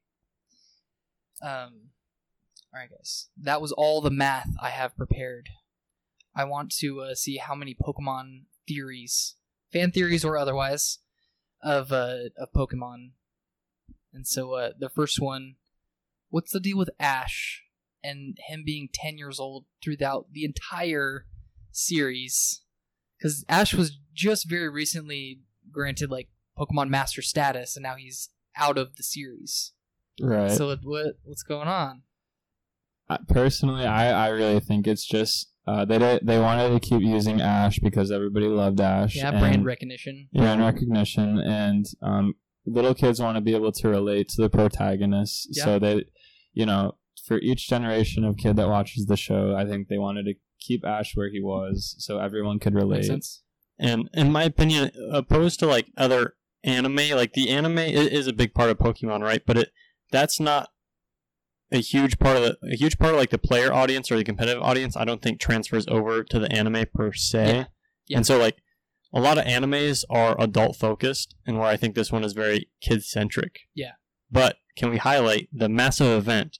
Um, 1.41 1.89
all 2.73 2.79
right, 2.79 2.89
guys. 2.89 3.27
That 3.37 3.61
was 3.61 3.71
all 3.71 4.01
the 4.01 4.09
math 4.09 4.49
I 4.61 4.69
have 4.69 4.95
prepared. 4.97 5.49
I 6.35 6.45
want 6.45 6.71
to 6.79 7.01
uh, 7.01 7.15
see 7.15 7.37
how 7.37 7.53
many 7.53 7.75
Pokemon 7.75 8.43
theories, 8.67 9.35
fan 9.71 9.91
theories 9.91 10.25
or 10.25 10.35
otherwise, 10.37 10.99
of 11.63 11.91
uh, 11.91 12.29
of 12.37 12.51
Pokemon. 12.55 13.11
And 14.13 14.27
so 14.27 14.53
uh, 14.53 14.71
the 14.77 14.89
first 14.89 15.19
one, 15.19 15.55
what's 16.29 16.51
the 16.51 16.59
deal 16.59 16.77
with 16.77 16.89
Ash 16.99 17.63
and 18.03 18.37
him 18.47 18.63
being 18.65 18.89
ten 18.93 19.17
years 19.17 19.39
old 19.39 19.65
throughout 19.83 20.27
the 20.31 20.45
entire 20.45 21.25
series? 21.71 22.61
Because 23.17 23.45
Ash 23.47 23.73
was 23.73 23.97
just 24.13 24.49
very 24.49 24.69
recently 24.69 25.41
granted 25.71 26.11
like 26.11 26.29
Pokemon 26.57 26.89
Master 26.89 27.21
status, 27.21 27.75
and 27.75 27.83
now 27.83 27.95
he's 27.95 28.29
out 28.55 28.77
of 28.77 28.95
the 28.97 29.03
series. 29.03 29.71
Right. 30.21 30.51
So 30.51 30.67
what, 30.67 30.79
what 30.83 31.05
what's 31.23 31.43
going 31.43 31.67
on? 31.67 32.03
Personally, 33.27 33.85
I, 33.85 34.27
I 34.27 34.29
really 34.29 34.59
think 34.59 34.87
it's 34.87 35.05
just 35.05 35.52
uh, 35.67 35.85
they 35.85 35.97
did, 35.97 36.25
they 36.25 36.39
wanted 36.39 36.69
to 36.69 36.79
keep 36.79 37.01
using 37.01 37.41
Ash 37.41 37.79
because 37.79 38.11
everybody 38.11 38.47
loved 38.47 38.79
Ash. 38.81 39.15
Yeah, 39.15 39.29
and- 39.29 39.39
brand 39.39 39.65
recognition. 39.65 40.27
brand 40.33 40.61
recognition, 40.61 41.39
and 41.39 41.85
um, 42.01 42.35
little 42.65 42.93
kids 42.93 43.19
want 43.21 43.35
to 43.37 43.41
be 43.41 43.55
able 43.55 43.71
to 43.71 43.87
relate 43.89 44.29
to 44.29 44.41
the 44.41 44.49
protagonist. 44.49 45.47
Yeah. 45.51 45.63
So 45.65 45.79
they, 45.79 46.05
you 46.53 46.65
know, 46.65 46.97
for 47.25 47.37
each 47.39 47.69
generation 47.69 48.23
of 48.25 48.37
kid 48.37 48.55
that 48.57 48.67
watches 48.67 49.05
the 49.05 49.15
show, 49.17 49.55
I 49.55 49.65
think 49.65 49.87
they 49.87 49.97
wanted 49.97 50.23
to 50.25 50.33
keep 50.59 50.83
Ash 50.85 51.15
where 51.15 51.29
he 51.29 51.41
was, 51.41 51.95
so 51.99 52.19
everyone 52.19 52.59
could 52.59 52.73
Makes 52.73 52.83
relate. 52.83 53.05
sense. 53.05 53.41
And 53.79 54.09
in 54.13 54.31
my 54.31 54.43
opinion, 54.43 54.91
opposed 55.11 55.59
to 55.59 55.65
like 55.67 55.87
other 55.97 56.35
anime, 56.63 56.95
like 57.15 57.33
the 57.33 57.49
anime 57.49 57.77
i- 57.79 57.83
is 57.87 58.27
a 58.27 58.33
big 58.33 58.53
part 58.53 58.69
of 58.69 58.77
Pokemon, 58.77 59.21
right? 59.21 59.41
But 59.45 59.57
it 59.57 59.69
that's 60.11 60.39
not 60.39 60.69
a 61.73 61.77
huge 61.77 62.19
part 62.19 62.37
of 62.37 62.43
the 62.43 62.57
a 62.71 62.75
huge 62.75 62.97
part 62.97 63.13
of 63.13 63.19
like 63.19 63.31
the 63.31 63.37
player 63.37 63.73
audience 63.73 64.11
or 64.11 64.17
the 64.17 64.23
competitive 64.23 64.61
audience. 64.61 64.95
I 64.95 65.05
don't 65.05 65.21
think 65.21 65.39
transfers 65.39 65.85
over 65.87 66.23
to 66.23 66.39
the 66.39 66.51
anime 66.51 66.85
per 66.93 67.11
se. 67.11 67.47
Yeah. 67.47 67.65
Yeah. 68.07 68.17
And 68.17 68.27
so 68.27 68.37
like 68.37 68.57
a 69.13 69.19
lot 69.19 69.37
of 69.37 69.45
animes 69.45 70.03
are 70.09 70.39
adult 70.39 70.75
focused, 70.75 71.35
and 71.45 71.57
where 71.57 71.67
I 71.67 71.77
think 71.77 71.95
this 71.95 72.11
one 72.11 72.23
is 72.23 72.33
very 72.33 72.69
kid 72.81 73.03
centric. 73.03 73.61
Yeah. 73.73 73.93
But 74.31 74.57
can 74.77 74.89
we 74.89 74.97
highlight 74.97 75.49
the 75.51 75.69
massive 75.69 76.17
event 76.17 76.59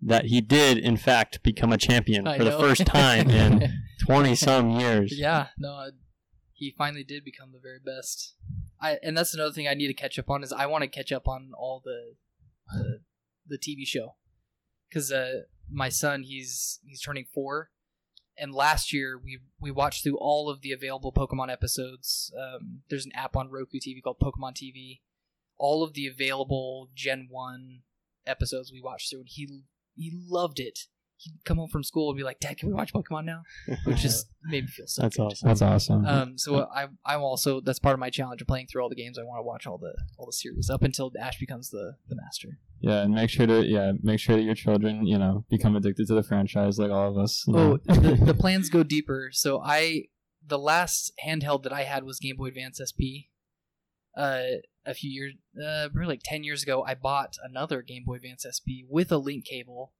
that 0.00 0.26
he 0.26 0.40
did 0.40 0.78
in 0.78 0.96
fact 0.96 1.42
become 1.42 1.72
a 1.72 1.78
champion 1.78 2.26
I 2.26 2.36
for 2.36 2.44
the 2.44 2.58
first 2.58 2.86
time 2.86 3.30
in 3.42 3.72
twenty 4.00 4.34
some 4.36 4.70
years? 4.70 5.12
yeah, 5.16 5.48
no, 5.58 5.90
he 6.52 6.74
finally 6.76 7.04
did 7.04 7.24
become 7.24 7.52
the 7.52 7.60
very 7.60 7.80
best. 7.84 8.34
I 8.80 8.98
and 9.02 9.16
that's 9.16 9.34
another 9.34 9.52
thing 9.52 9.66
I 9.66 9.74
need 9.74 9.88
to 9.88 9.94
catch 9.94 10.18
up 10.18 10.30
on 10.30 10.42
is 10.44 10.52
I 10.52 10.66
want 10.66 10.82
to 10.82 10.88
catch 10.88 11.10
up 11.10 11.26
on 11.26 11.50
all 11.56 11.82
the 11.84 12.14
the, 12.72 13.00
the 13.46 13.58
TV 13.58 13.86
show 13.86 14.14
because 14.92 15.10
uh, 15.10 15.42
my 15.70 15.88
son 15.88 16.22
he's 16.22 16.80
he's 16.84 17.00
turning 17.00 17.24
four, 17.32 17.70
and 18.36 18.54
last 18.54 18.92
year 18.92 19.18
we 19.22 19.38
we 19.60 19.70
watched 19.70 20.02
through 20.02 20.18
all 20.18 20.50
of 20.50 20.60
the 20.60 20.72
available 20.72 21.12
Pokemon 21.12 21.50
episodes. 21.50 22.32
Um, 22.38 22.82
there's 22.90 23.06
an 23.06 23.12
app 23.14 23.36
on 23.36 23.50
Roku 23.50 23.78
TV 23.78 24.02
called 24.02 24.20
Pokemon 24.20 24.54
TV. 24.54 25.00
All 25.58 25.82
of 25.82 25.94
the 25.94 26.06
available 26.06 26.90
Gen 26.94 27.28
One 27.30 27.82
episodes 28.26 28.72
we 28.72 28.80
watched 28.80 29.10
through, 29.10 29.20
and 29.20 29.28
he 29.28 29.64
he 29.94 30.12
loved 30.28 30.60
it. 30.60 30.80
He'd 31.22 31.44
come 31.44 31.58
home 31.58 31.68
from 31.68 31.84
school 31.84 32.10
and 32.10 32.16
be 32.16 32.24
like, 32.24 32.40
"Dad, 32.40 32.58
can 32.58 32.68
we 32.68 32.74
watch 32.74 32.92
Pokemon 32.92 33.24
now?" 33.24 33.42
Which 33.84 33.98
just 33.98 34.26
made 34.44 34.64
me 34.64 34.68
feel 34.68 34.86
so. 34.88 35.02
That's 35.02 35.16
good. 35.16 35.22
awesome. 35.22 35.48
That's 35.48 35.62
awesome. 35.62 36.04
Um, 36.06 36.38
so 36.38 36.66
I 36.74 36.88
I'm 37.06 37.20
also 37.22 37.60
that's 37.60 37.78
part 37.78 37.94
of 37.94 38.00
my 38.00 38.10
challenge 38.10 38.40
of 38.42 38.48
playing 38.48 38.66
through 38.66 38.82
all 38.82 38.88
the 38.88 38.96
games. 38.96 39.18
I 39.18 39.22
want 39.22 39.38
to 39.38 39.42
watch 39.42 39.66
all 39.66 39.78
the 39.78 39.94
all 40.18 40.26
the 40.26 40.32
series 40.32 40.68
up 40.68 40.82
until 40.82 41.12
Ash 41.20 41.38
becomes 41.38 41.70
the 41.70 41.94
the 42.08 42.16
master. 42.16 42.58
yeah, 42.80 43.02
and 43.02 43.14
make 43.14 43.30
sure 43.30 43.46
to 43.46 43.64
yeah 43.64 43.92
make 44.02 44.18
sure 44.18 44.36
that 44.36 44.42
your 44.42 44.56
children 44.56 45.06
you 45.06 45.18
know 45.18 45.44
become 45.48 45.76
addicted 45.76 46.08
to 46.08 46.14
the 46.14 46.24
franchise 46.24 46.78
like 46.78 46.90
all 46.90 47.10
of 47.10 47.16
us. 47.18 47.44
Oh, 47.48 47.52
know. 47.52 47.78
the, 47.86 48.18
the 48.24 48.34
plans 48.38 48.68
go 48.68 48.82
deeper. 48.82 49.30
So 49.32 49.60
I 49.64 50.06
the 50.44 50.58
last 50.58 51.12
handheld 51.24 51.62
that 51.62 51.72
I 51.72 51.84
had 51.84 52.02
was 52.02 52.18
Game 52.18 52.36
Boy 52.36 52.46
Advance 52.46 52.80
SP. 52.82 53.30
Uh, 54.16 54.42
a 54.84 54.92
few 54.92 55.10
years, 55.10 55.34
uh, 55.56 55.88
probably 55.88 56.06
like 56.14 56.20
ten 56.24 56.42
years 56.44 56.62
ago, 56.62 56.84
I 56.84 56.94
bought 56.94 57.36
another 57.42 57.80
Game 57.82 58.02
Boy 58.04 58.16
Advance 58.16 58.44
SP 58.44 58.82
with 58.88 59.12
a 59.12 59.16
link 59.18 59.44
cable. 59.44 59.92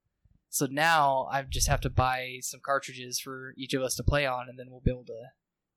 So 0.52 0.66
now 0.70 1.28
I 1.32 1.40
just 1.42 1.66
have 1.68 1.80
to 1.80 1.88
buy 1.88 2.36
some 2.42 2.60
cartridges 2.62 3.18
for 3.18 3.54
each 3.56 3.72
of 3.72 3.80
us 3.82 3.94
to 3.96 4.02
play 4.02 4.26
on, 4.26 4.50
and 4.50 4.58
then 4.58 4.66
we'll 4.68 4.82
be 4.84 4.90
able 4.90 5.06
to 5.06 5.22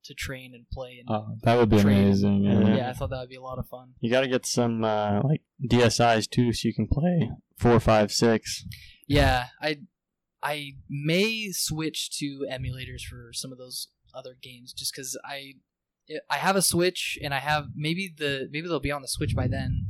to 0.04 0.14
train 0.14 0.52
and 0.54 0.68
play. 0.70 0.98
And 1.00 1.08
Oh, 1.10 1.34
that 1.44 1.56
would 1.56 1.70
be 1.70 1.80
Trade. 1.80 1.96
amazing. 1.96 2.44
Yeah. 2.44 2.60
Yeah. 2.60 2.76
yeah, 2.76 2.90
I 2.90 2.92
thought 2.92 3.08
that 3.08 3.20
would 3.20 3.30
be 3.30 3.36
a 3.36 3.42
lot 3.42 3.58
of 3.58 3.66
fun. 3.66 3.94
You 4.00 4.10
got 4.10 4.20
to 4.20 4.28
get 4.28 4.44
some 4.44 4.84
uh, 4.84 5.22
like 5.24 5.40
DSIs 5.66 6.28
too, 6.28 6.52
so 6.52 6.68
you 6.68 6.74
can 6.74 6.86
play 6.86 7.30
four, 7.58 7.80
five, 7.80 8.12
six. 8.12 8.66
Yeah, 9.08 9.46
I 9.62 9.78
I 10.42 10.72
may 10.90 11.52
switch 11.52 12.10
to 12.18 12.46
emulators 12.52 13.00
for 13.08 13.30
some 13.32 13.52
of 13.52 13.58
those 13.58 13.88
other 14.14 14.36
games 14.40 14.74
just 14.74 14.92
because 14.94 15.18
I 15.24 15.54
I 16.28 16.36
have 16.36 16.54
a 16.54 16.62
Switch 16.62 17.18
and 17.22 17.32
I 17.32 17.38
have 17.38 17.68
maybe 17.74 18.12
the 18.14 18.48
maybe 18.52 18.68
they'll 18.68 18.78
be 18.78 18.92
on 18.92 19.00
the 19.00 19.08
Switch 19.08 19.34
by 19.34 19.48
then, 19.48 19.86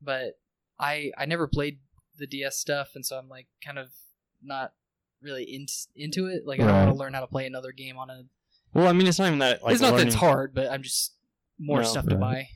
but 0.00 0.38
I 0.78 1.12
I 1.18 1.26
never 1.26 1.46
played 1.46 1.80
the 2.16 2.26
DS 2.26 2.56
stuff 2.56 2.92
and 2.94 3.04
so 3.04 3.18
I'm 3.18 3.28
like 3.28 3.46
kind 3.62 3.78
of 3.78 3.88
not 4.42 4.72
really 5.22 5.44
in, 5.44 5.66
into 5.96 6.26
it. 6.26 6.46
Like 6.46 6.60
I 6.60 6.64
don't 6.64 6.72
Right. 6.74 6.84
want 6.86 6.94
to 6.96 6.98
learn 6.98 7.14
how 7.14 7.20
to 7.20 7.26
play 7.26 7.46
another 7.46 7.72
game 7.72 7.96
on 7.98 8.10
a. 8.10 8.22
Well, 8.74 8.86
I 8.86 8.92
mean, 8.92 9.06
it's 9.06 9.18
not 9.18 9.26
even 9.26 9.40
that. 9.40 9.62
Like, 9.62 9.72
it's 9.72 9.82
not 9.82 9.96
that 9.96 10.06
it's 10.06 10.14
learning- 10.16 10.28
hard, 10.30 10.54
but 10.54 10.70
I'm 10.70 10.82
just 10.82 11.14
more 11.58 11.80
No, 11.82 11.86
stuff 11.88 12.06
to 12.06 12.16
right. 12.16 12.20
buy. 12.20 12.48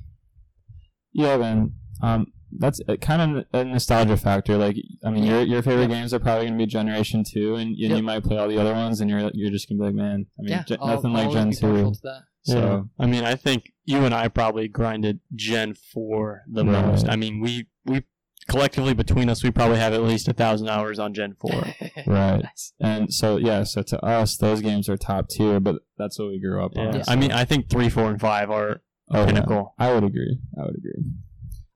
Yeah, 1.12 1.36
man. 1.36 1.72
Um, 2.02 2.26
that's 2.56 2.80
uh, 2.88 2.96
kind 2.96 3.38
of 3.38 3.44
a 3.52 3.64
nostalgia 3.64 4.16
factor. 4.16 4.56
Like, 4.56 4.76
I 5.04 5.10
mean, 5.10 5.24
your 5.24 5.42
your 5.42 5.62
favorite 5.62 5.90
Yeah. 5.90 5.96
games 6.00 6.14
are 6.14 6.18
probably 6.20 6.46
gonna 6.46 6.58
be 6.58 6.66
Generation 6.66 7.24
Two, 7.28 7.54
and, 7.56 7.68
and 7.70 7.78
Yep. 7.78 7.96
you 7.96 8.02
might 8.02 8.22
play 8.24 8.38
all 8.38 8.48
the 8.48 8.58
other 8.58 8.72
ones, 8.72 9.00
and 9.00 9.10
you're 9.10 9.30
you're 9.34 9.50
just 9.50 9.68
gonna 9.68 9.78
be 9.80 9.86
like, 9.86 9.94
man, 9.94 10.26
I 10.38 10.42
mean, 10.42 10.50
yeah, 10.50 10.62
Gen- 10.64 10.78
I'll- 10.80 10.88
nothing 10.88 11.12
like 11.12 11.26
I'll 11.26 11.32
Gen 11.32 11.50
be 11.50 11.56
partial 11.56 11.90
Two. 11.90 11.94
to 11.96 12.00
that. 12.04 12.22
So 12.42 12.58
Yeah. 12.58 12.82
I 13.04 13.06
mean, 13.06 13.24
I 13.24 13.34
think 13.36 13.72
you 13.84 14.04
and 14.04 14.14
I 14.14 14.28
probably 14.28 14.68
grinded 14.68 15.20
Gen 15.34 15.74
Four 15.74 16.42
the 16.46 16.64
Right. 16.64 16.86
most. 16.86 17.08
I 17.08 17.16
mean, 17.16 17.40
we 17.40 17.66
we 17.86 18.02
collectively 18.48 18.94
between 18.94 19.28
us, 19.28 19.42
we 19.42 19.50
probably 19.50 19.78
have 19.78 19.92
at 19.94 20.02
least 20.02 20.28
a 20.28 20.32
thousand 20.32 20.68
hours 20.68 20.98
on 20.98 21.14
Gen 21.14 21.34
Four. 21.40 21.64
Right. 22.06 22.42
Nice. 22.42 22.72
and 22.80 23.12
so 23.12 23.36
yeah, 23.38 23.62
so 23.64 23.82
to 23.82 24.04
us, 24.04 24.36
those 24.36 24.60
games 24.60 24.88
are 24.88 24.96
top 24.96 25.28
tier, 25.28 25.58
but 25.60 25.76
that's 25.96 26.18
what 26.18 26.28
we 26.28 26.38
grew 26.38 26.62
up 26.64 26.72
on. 26.76 26.86
Yeah. 26.86 26.96
Yeah. 26.98 27.04
I 27.08 27.16
mean, 27.16 27.32
I 27.32 27.44
think 27.44 27.70
three, 27.70 27.88
four, 27.88 28.10
and 28.10 28.20
five 28.20 28.50
are 28.50 28.82
Oh, 29.10 29.20
yeah. 29.20 29.26
pinnacle. 29.26 29.74
I 29.78 29.92
would 29.92 30.04
agree. 30.04 30.38
I 30.58 30.64
would 30.64 30.76
agree. 30.76 31.04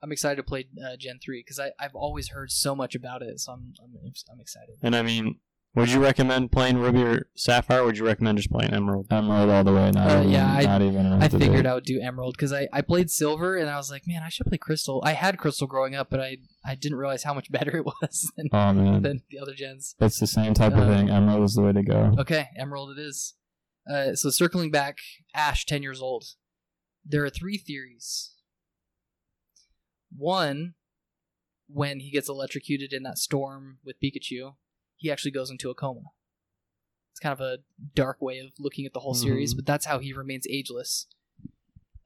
I'm 0.03 0.13
excited 0.13 0.37
to 0.37 0.43
play 0.43 0.67
uh, 0.85 0.97
Gen 0.99 1.19
three 1.23 1.41
because 1.45 1.59
I've 1.59 1.95
always 1.95 2.29
heard 2.29 2.51
so 2.51 2.75
much 2.75 2.95
about 2.95 3.21
it, 3.23 3.41
so 3.41 3.53
I'm 3.53 3.73
I'm, 3.83 4.13
I'm 4.33 4.41
excited. 4.41 4.77
And 4.83 4.95
I 4.95 5.03
mean, 5.03 5.37
Would 5.75 5.91
you 5.91 6.03
recommend 6.03 6.51
playing 6.51 6.79
Ruby 6.79 7.03
or 7.03 7.29
Sapphire? 7.37 7.83
Or 7.83 7.85
would 7.87 7.99
you 7.99 8.05
recommend 8.07 8.39
just 8.39 8.51
playing 8.51 8.73
Emerald? 8.73 9.07
Emerald 9.13 9.49
all 9.51 9.63
the 9.63 9.73
way. 9.73 9.91
Not 9.93 10.11
Uh, 10.11 10.21
even, 10.21 10.31
yeah, 10.33 10.53
I- 10.53 10.63
not 10.65 10.83
even. 10.83 11.07
I 11.07 11.29
figured 11.29 11.67
I 11.67 11.75
would 11.75 11.85
do 11.85 12.01
Emerald 12.01 12.35
because 12.37 12.53
I, 12.53 12.67
I 12.73 12.81
played 12.81 13.11
Silver 13.11 13.57
and 13.57 13.71
I 13.71 13.77
was 13.77 13.91
like, 13.91 14.03
man, 14.07 14.23
I 14.25 14.29
should 14.29 14.47
play 14.47 14.59
Crystal. 14.59 15.01
I 15.05 15.13
had 15.13 15.39
Crystal 15.39 15.67
growing 15.69 15.95
up, 15.95 16.11
but 16.11 16.21
I, 16.21 16.39
I 16.65 16.75
didn't 16.75 16.99
realize 16.99 17.23
how 17.23 17.33
much 17.35 17.51
better 17.53 17.77
it 17.77 17.85
was 17.85 18.33
than, 18.37 18.49
Oh 18.53 18.73
man, 18.73 19.03
than 19.03 19.23
the 19.31 19.39
other 19.39 19.55
gens. 19.55 19.95
it's 20.01 20.19
the 20.19 20.27
same 20.27 20.55
type 20.55 20.73
of 20.73 20.81
Uh, 20.81 20.97
thing. 20.97 21.11
Emerald 21.11 21.45
is 21.45 21.55
the 21.55 21.63
way 21.63 21.73
to 21.73 21.83
go. 21.83 22.15
Okay, 22.19 22.49
Emerald 22.57 22.99
it 22.99 23.01
is. 23.01 23.35
Uh, 23.89 24.15
so 24.15 24.31
circling 24.31 24.71
back, 24.71 24.97
Ash, 25.35 25.65
10 25.65 25.83
years 25.83 26.03
old. 26.03 26.25
There 27.05 27.25
are 27.25 27.31
three 27.31 27.57
theories. 27.57 28.33
One, 30.17 30.75
when 31.69 32.01
he 32.01 32.11
gets 32.11 32.29
electrocuted 32.29 32.93
in 32.93 33.03
that 33.05 33.19
storm 33.19 33.79
with 33.85 33.97
Pikachu, 34.03 34.55
he 34.99 35.11
actually 35.11 35.31
goes 35.31 35.51
into 35.51 35.71
a 35.71 35.75
coma. 35.75 36.03
It's 37.13 37.21
kind 37.21 37.33
of 37.33 37.41
a 37.41 37.59
dark 37.95 38.21
way 38.21 38.39
of 38.39 38.53
looking 38.59 38.85
at 38.87 38.93
the 38.93 39.01
whole 39.01 39.15
series, 39.15 39.55
Mhm. 39.55 39.57
but 39.57 39.67
that's 39.67 39.87
how 39.87 39.99
he 39.99 40.13
remains 40.13 40.47
ageless. 40.49 41.07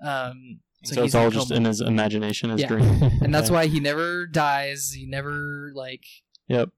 Um, 0.01 0.61
So, 0.85 0.95
he's 1.03 1.07
it's 1.07 1.15
all 1.15 1.31
just 1.31 1.51
in 1.53 1.65
his 1.65 1.81
imagination, 1.81 2.51
his 2.51 2.61
Yeah. 2.63 2.69
dream. 2.69 2.85
and 3.23 3.35
that's 3.35 3.49
Okay. 3.49 3.55
why 3.55 3.67
he 3.67 3.79
never 3.81 4.27
dies. 4.27 4.93
He 4.93 5.07
never 5.07 5.71
like 5.75 6.05
Yep. 6.49 6.71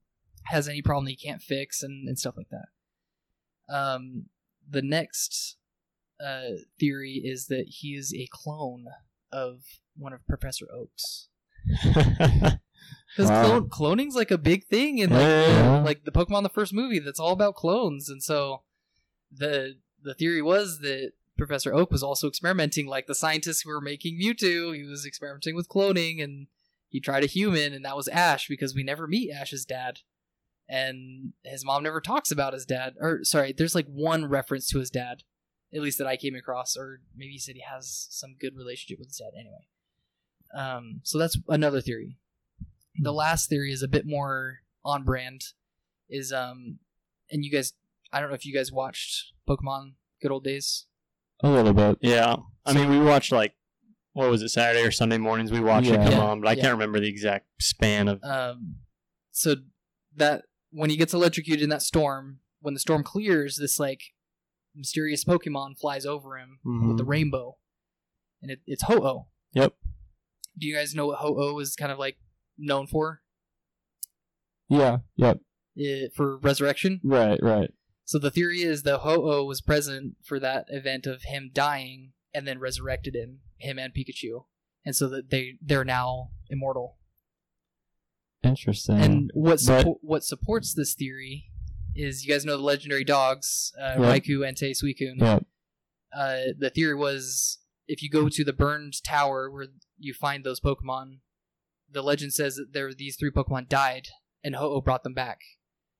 has 0.43 0.67
any 0.67 0.81
problem 0.81 1.07
he 1.07 1.15
can't 1.15 1.41
fix 1.41 1.81
and, 1.83 2.07
and 2.07 2.17
stuff 2.19 2.35
like 2.37 2.49
that. 2.49 2.67
Um, 3.73 4.29
the 4.69 4.81
next 4.81 5.57
uh, 6.19 6.51
theory 6.79 7.21
is 7.23 7.47
that 7.47 7.65
he 7.67 7.95
is 7.95 8.13
a 8.13 8.27
clone 8.31 8.85
of 9.31 9.63
one 9.97 10.13
of 10.13 10.25
Professor 10.27 10.67
Oak's. 10.71 11.29
Because 13.15 13.29
Wow. 13.31 13.45
clone, 13.69 13.69
cloning's 13.69 14.15
like 14.15 14.31
a 14.31 14.37
big 14.37 14.65
thing 14.67 14.97
in 14.97 15.09
like 15.09 15.19
Yeah. 15.21 15.77
the, 15.79 15.85
like 15.85 16.03
the 16.03 16.11
Pokemon 16.11 16.43
the 16.43 16.49
first 16.49 16.73
movie. 16.73 16.99
That's 16.99 17.19
all 17.19 17.31
about 17.31 17.55
clones, 17.55 18.09
and 18.09 18.21
so 18.21 18.63
the 19.31 19.77
the 20.01 20.13
theory 20.13 20.41
was 20.41 20.79
that 20.79 21.13
Professor 21.37 21.73
Oak 21.73 21.91
was 21.91 22.03
also 22.03 22.27
experimenting, 22.27 22.87
like 22.87 23.07
the 23.07 23.15
scientists 23.15 23.61
who 23.61 23.69
were 23.69 23.81
making 23.81 24.19
Mewtwo. 24.19 24.75
He 24.75 24.83
was 24.83 25.05
experimenting 25.05 25.55
with 25.55 25.67
cloning, 25.69 26.21
and 26.23 26.47
he 26.89 26.99
tried 26.99 27.23
a 27.23 27.27
human, 27.27 27.73
and 27.73 27.83
that 27.85 27.95
was 27.97 28.07
Ash 28.09 28.47
because 28.47 28.75
we 28.75 28.83
never 28.83 29.07
meet 29.07 29.31
Ash's 29.31 29.65
dad, 29.65 29.99
and 30.69 31.33
his 31.43 31.65
mom 31.65 31.83
never 31.83 31.99
talks 32.01 32.31
about 32.31 32.53
his 32.53 32.65
dad. 32.65 32.95
Or 32.99 33.23
sorry, 33.23 33.53
there's 33.53 33.75
like 33.75 33.87
one 33.87 34.25
reference 34.25 34.67
to 34.69 34.79
his 34.79 34.89
dad, 34.89 35.23
at 35.73 35.81
least 35.81 35.97
that 35.97 36.07
I 36.07 36.17
came 36.17 36.35
across, 36.35 36.75
or 36.77 36.99
maybe 37.15 37.31
he 37.33 37.39
said 37.39 37.55
he 37.55 37.61
has 37.61 38.07
some 38.11 38.35
good 38.39 38.55
relationship 38.55 38.99
with 38.99 39.07
his 39.09 39.17
dad. 39.17 39.31
Anyway, 39.37 39.67
um, 40.53 40.99
so 41.03 41.17
that's 41.17 41.37
another 41.47 41.81
theory. 41.81 42.17
The 42.99 43.11
last 43.13 43.49
theory 43.49 43.71
is 43.71 43.81
a 43.83 43.87
bit 43.87 44.05
more 44.05 44.59
on 44.83 45.03
brand. 45.03 45.41
Is 46.09 46.31
um, 46.31 46.79
and 47.31 47.43
you 47.43 47.51
guys, 47.51 47.73
I 48.13 48.19
don't 48.19 48.29
know 48.29 48.35
if 48.35 48.45
you 48.45 48.53
guys 48.53 48.71
watched 48.71 49.33
Pokemon 49.49 49.93
Good 50.21 50.31
Old 50.31 50.43
Days. 50.43 50.85
A 51.41 51.49
little 51.49 51.73
bit. 51.73 51.97
yeah. 52.01 52.37
I 52.65 52.73
mean, 52.73 52.89
we 52.89 52.99
watched 52.99 53.31
like, 53.31 53.53
what 54.13 54.29
was 54.29 54.41
it, 54.41 54.49
Saturday 54.49 54.85
or 54.85 54.91
Sunday 54.91 55.17
mornings? 55.17 55.51
We 55.51 55.59
watched 55.59 55.87
it 55.87 55.93
Yeah. 55.93 56.03
come 56.03 56.11
Yeah. 56.13 56.19
on, 56.23 56.41
but 56.41 56.47
I 56.47 56.53
Yeah. 56.53 56.61
can't 56.61 56.73
remember 56.73 56.99
the 56.99 57.09
exact 57.09 57.47
span 57.59 58.07
of. 58.07 58.23
Um, 58.23 58.77
so 59.31 59.55
that 60.15 60.45
when 60.71 60.89
he 60.89 60.95
gets 60.95 61.13
electrocuted 61.13 61.61
in 61.63 61.69
that 61.69 61.81
storm, 61.81 62.39
when 62.61 62.73
the 62.73 62.79
storm 62.79 63.03
clears, 63.03 63.57
this 63.57 63.77
like 63.79 64.01
mysterious 64.73 65.23
Pokemon 65.25 65.77
flies 65.77 66.05
over 66.05 66.37
him 66.37 66.59
with 66.63 66.97
the 66.97 67.03
Mhm. 67.03 67.07
rainbow, 67.07 67.57
and 68.41 68.51
it, 68.51 68.61
it's 68.65 68.83
Ho 68.83 68.95
Oh. 69.05 69.27
Yep. 69.53 69.75
Do 70.57 70.67
you 70.67 70.73
guys 70.75 70.95
know 70.95 71.07
what 71.07 71.19
Ho 71.19 71.35
Oh 71.37 71.59
is 71.59 71.75
kind 71.75 71.91
of 71.91 71.99
like 71.99 72.17
known 72.57 72.87
for? 72.87 73.21
Yeah. 74.69 74.97
Yep. 75.15 75.39
Eh, 75.79 76.07
for 76.15 76.37
resurrection. 76.37 77.01
Right. 77.03 77.39
Right. 77.41 77.71
So 78.05 78.19
the 78.19 78.31
theory 78.31 78.61
is 78.61 78.83
that 78.83 78.99
Ho 78.99 79.29
Oh 79.31 79.45
was 79.45 79.61
present 79.61 80.15
for 80.23 80.39
that 80.39 80.65
event 80.69 81.05
of 81.07 81.23
him 81.23 81.49
dying 81.53 82.13
and 82.33 82.47
then 82.47 82.59
resurrected 82.59 83.15
him, 83.15 83.39
him 83.57 83.79
and 83.79 83.93
Pikachu, 83.93 84.45
and 84.85 84.95
so 84.95 85.07
that 85.09 85.29
they 85.31 85.53
they're 85.61 85.85
now 85.85 86.29
immortal. 86.49 86.97
Interesting. 88.43 88.99
And 88.99 89.31
what 89.33 89.59
But- 89.65 90.03
what 90.03 90.23
supports 90.23 90.73
this 90.73 90.93
theory 90.93 91.45
is 91.95 92.25
you 92.25 92.31
guys 92.33 92.45
know 92.45 92.57
the 92.57 92.63
legendary 92.63 93.03
dogs, 93.03 93.71
uh, 93.79 93.95
Yeah. 93.97 94.13
Raikou, 94.19 94.39
Entei, 94.47 94.71
Suicune. 94.75 95.19
Yep. 95.19 95.45
Uh, 96.13 96.41
the 96.57 96.69
theory 96.69 96.95
was 96.95 97.59
if 97.87 98.01
you 98.03 98.09
go 98.09 98.29
to 98.29 98.43
the 98.43 98.53
burned 98.53 99.01
tower 99.03 99.49
where 99.49 99.67
you 99.97 100.13
find 100.13 100.43
those 100.43 100.59
Pokemon, 100.59 101.19
the 101.91 102.01
legend 102.01 102.33
says 102.33 102.55
that 102.55 102.73
there 102.73 102.93
these 102.93 103.15
three 103.15 103.31
Pokemon 103.31 103.69
died 103.69 104.07
and 104.43 104.55
Ho-Oh 104.55 104.81
brought 104.81 105.03
them 105.03 105.13
back. 105.13 105.39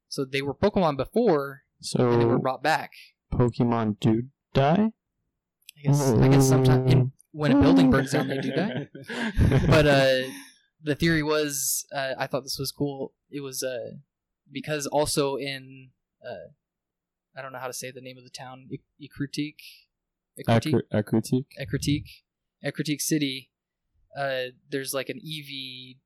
So 0.07 0.26
they 0.26 0.41
were 0.41 0.53
Pokemon 0.53 0.98
before 0.98 1.64
and 1.98 2.22
they 2.22 2.26
were 2.26 2.40
brought 2.40 2.64
back. 2.64 2.91
Pokemon 3.34 3.99
do 3.99 4.24
die. 4.53 4.91
I 5.78 5.82
guess 5.84 6.12
I 6.12 6.28
guess 6.28 6.48
sometimes 6.48 6.91
in, 6.91 7.12
when 7.32 7.52
a 7.52 7.62
building 7.62 7.91
burns 7.91 8.12
down 8.12 8.28
they 8.28 8.38
do 8.38 8.52
that. 8.52 8.88
But 9.68 9.86
uh, 9.86 10.30
the 10.82 10.95
theory 10.95 11.24
was 11.24 11.86
uh, 11.94 12.14
I 12.18 12.28
thought 12.28 12.44
this 12.44 12.57
was 12.60 12.72
cool. 12.72 13.14
It 13.30 13.41
was 13.41 13.64
uh, 13.64 13.98
because 14.52 14.88
also 14.88 15.36
in 15.36 15.90
uh, 16.26 16.52
I 17.38 17.41
don't 17.41 17.52
know 17.52 17.60
how 17.60 17.68
to 17.68 17.74
say 17.74 17.91
the 17.91 18.02
name 18.02 18.18
of 18.18 18.24
the 18.24 18.30
town, 18.30 18.70
Acri- 20.40 20.84
Acritique? 20.94 21.45
Ecruteak, 21.60 22.06
Ecruteak 22.64 23.02
City, 23.02 23.52
uh, 24.18 24.52
there's 24.70 24.94
like 24.94 25.10
an 25.10 25.20
Eevee, 25.20 25.98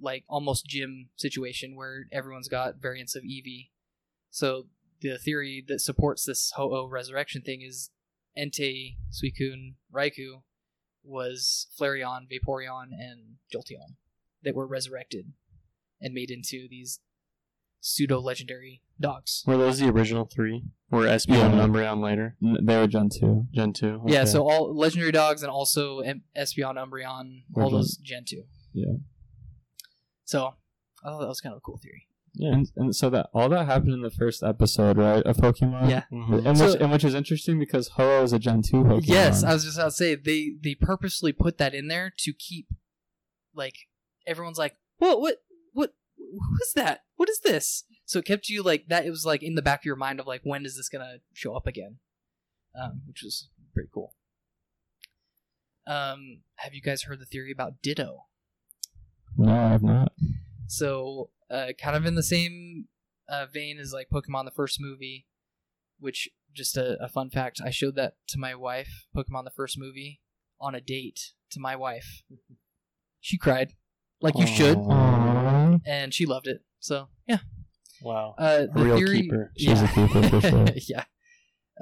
like 0.00 0.24
almost 0.28 0.66
gym 0.66 1.08
situation 1.16 1.76
where 1.76 2.06
everyone's 2.12 2.48
got 2.48 2.80
variants 2.80 3.14
of 3.14 3.22
Eevee. 3.22 3.70
So 4.30 4.66
the 5.00 5.18
theory 5.18 5.64
that 5.68 5.80
supports 5.80 6.24
this 6.24 6.52
Ho-Oh 6.56 6.88
resurrection 6.88 7.42
thing 7.42 7.62
is 7.62 7.90
Entei, 8.36 8.96
Suicune, 9.10 9.74
Raikou 9.92 10.42
was 11.02 11.68
Flareon, 11.80 12.26
Vaporeon, 12.30 12.88
and 12.92 13.36
Jolteon 13.54 13.96
that 14.42 14.54
were 14.54 14.66
resurrected 14.66 15.32
and 16.00 16.14
made 16.14 16.30
into 16.30 16.68
these 16.68 17.00
pseudo 17.88 18.20
legendary 18.20 18.82
dogs. 19.00 19.42
Were 19.46 19.56
those 19.56 19.78
the 19.78 19.88
original 19.88 20.24
three? 20.26 20.64
Were 20.90 21.04
Espeon 21.04 21.28
Yeah. 21.38 21.46
and 21.62 21.72
Umbreon 21.74 22.02
later? 22.02 22.36
N- 22.42 22.58
They 22.62 22.76
were 22.76 22.86
Gen 22.86 23.08
2. 23.10 23.46
Gen 23.52 23.72
two. 23.72 24.02
Yeah, 24.06 24.24
so 24.24 24.48
all 24.48 24.74
legendary 24.76 25.12
dogs 25.12 25.42
and 25.42 25.50
also 25.50 26.00
em- 26.00 26.22
Espeon, 26.36 26.74
Umbreon, 26.76 27.42
all 27.56 27.64
Were 27.70 27.78
those 27.78 27.96
Gen 27.98 28.24
2. 28.26 28.44
Yeah. 28.72 28.84
So, 30.24 30.54
I 31.04 31.08
thought 31.08 31.20
that 31.20 31.28
was 31.28 31.40
kind 31.40 31.52
of 31.54 31.58
a 31.58 31.60
cool 31.60 31.78
theory. 31.78 32.06
yeah. 32.34 32.52
And, 32.52 32.70
and 32.76 32.94
so 32.96 33.08
that 33.10 33.28
all 33.34 33.48
that 33.48 33.66
happened 33.66 33.92
in 33.94 34.02
the 34.02 34.10
first 34.10 34.42
episode, 34.42 34.96
right, 34.98 35.22
of 35.24 35.36
Pokemon? 35.38 35.88
Yeah. 35.90 36.04
Mhm. 36.12 36.46
And, 36.46 36.58
So- 36.58 36.72
which, 36.72 36.80
and 36.80 36.90
which 36.92 37.04
is 37.04 37.14
interesting 37.14 37.58
because 37.58 37.88
Ho-Oh 37.88 38.22
is 38.22 38.32
a 38.32 38.38
Gen 38.38 38.62
2 38.62 38.76
Pokemon. 38.84 39.06
Yes, 39.06 39.42
I 39.42 39.54
was 39.54 39.64
just 39.64 39.76
about 39.78 39.86
to 39.86 39.90
say 39.92 40.14
they 40.14 40.52
they 40.62 40.74
purposely 40.74 41.32
put 41.32 41.58
that 41.58 41.74
in 41.74 41.88
there 41.88 42.12
to 42.18 42.32
keep 42.32 42.68
like 43.54 43.74
everyone's 44.26 44.58
like, 44.58 44.76
"What 44.98 45.20
what 45.20 45.36
what 45.72 45.94
who 46.16 46.56
is 46.62 46.72
that? 46.74 47.00
What 47.18 47.28
is 47.28 47.40
this?" 47.40 47.84
So 48.06 48.20
it 48.20 48.24
kept 48.24 48.48
you 48.48 48.62
like 48.62 48.86
that 48.88 49.04
it 49.04 49.10
was 49.10 49.26
like 49.26 49.42
in 49.42 49.54
the 49.54 49.62
back 49.62 49.80
of 49.80 49.84
your 49.84 49.96
mind 49.96 50.18
of 50.18 50.26
like 50.26 50.40
when 50.44 50.64
is 50.64 50.76
this 50.76 50.88
going 50.88 51.04
to 51.04 51.20
show 51.34 51.54
up 51.54 51.66
again? 51.66 51.98
Um, 52.74 53.02
which 53.06 53.22
was 53.22 53.50
pretty 53.74 53.90
cool. 53.92 54.14
Um, 55.86 56.40
have 56.56 56.74
you 56.74 56.80
guys 56.80 57.02
heard 57.02 57.20
the 57.20 57.26
theory 57.26 57.50
about 57.50 57.82
Ditto? 57.82 58.26
No, 59.36 59.52
I 59.52 59.68
have 59.70 59.82
not. 59.82 60.12
So, 60.66 61.30
uh, 61.50 61.68
kind 61.80 61.96
of 61.96 62.06
in 62.06 62.14
the 62.14 62.22
same 62.22 62.86
uh, 63.28 63.46
vein 63.52 63.78
as 63.78 63.92
like 63.92 64.08
Pokemon 64.12 64.44
the 64.44 64.50
first 64.50 64.78
movie, 64.80 65.26
which 65.98 66.28
just 66.54 66.76
a, 66.76 67.02
a 67.02 67.08
fun 67.08 67.30
fact. 67.30 67.60
I 67.64 67.70
showed 67.70 67.96
that 67.96 68.14
to 68.28 68.38
my 68.38 68.54
wife, 68.54 69.06
Pokemon 69.16 69.44
the 69.44 69.50
first 69.50 69.78
movie, 69.78 70.20
on 70.60 70.74
a 70.74 70.80
date 70.80 71.32
to 71.50 71.60
my 71.60 71.74
wife. 71.76 72.22
She 73.20 73.38
cried, 73.38 73.74
like 74.20 74.38
you 74.38 74.46
should, 74.46 74.76
Aww. 74.78 75.80
and 75.86 76.14
she 76.14 76.26
loved 76.26 76.46
it. 76.46 76.62
So 76.80 77.08
yeah, 77.26 77.38
Wow. 78.02 78.34
uh, 78.38 78.66
the 78.72 78.80
A 78.80 78.84
real 78.84 78.96
theory, 78.96 79.22
keeper. 79.22 79.52
She's 79.56 79.68
yeah. 79.68 79.84
a 79.90 79.94
keeper 79.94 80.28
for 80.28 80.40
sure. 80.48 80.66
yeah. 80.88 81.04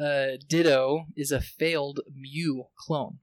Uh, 0.02 0.36
Ditto 0.46 1.06
is 1.16 1.30
a 1.32 1.40
failed 1.40 2.00
Mew 2.14 2.64
clone. 2.78 3.18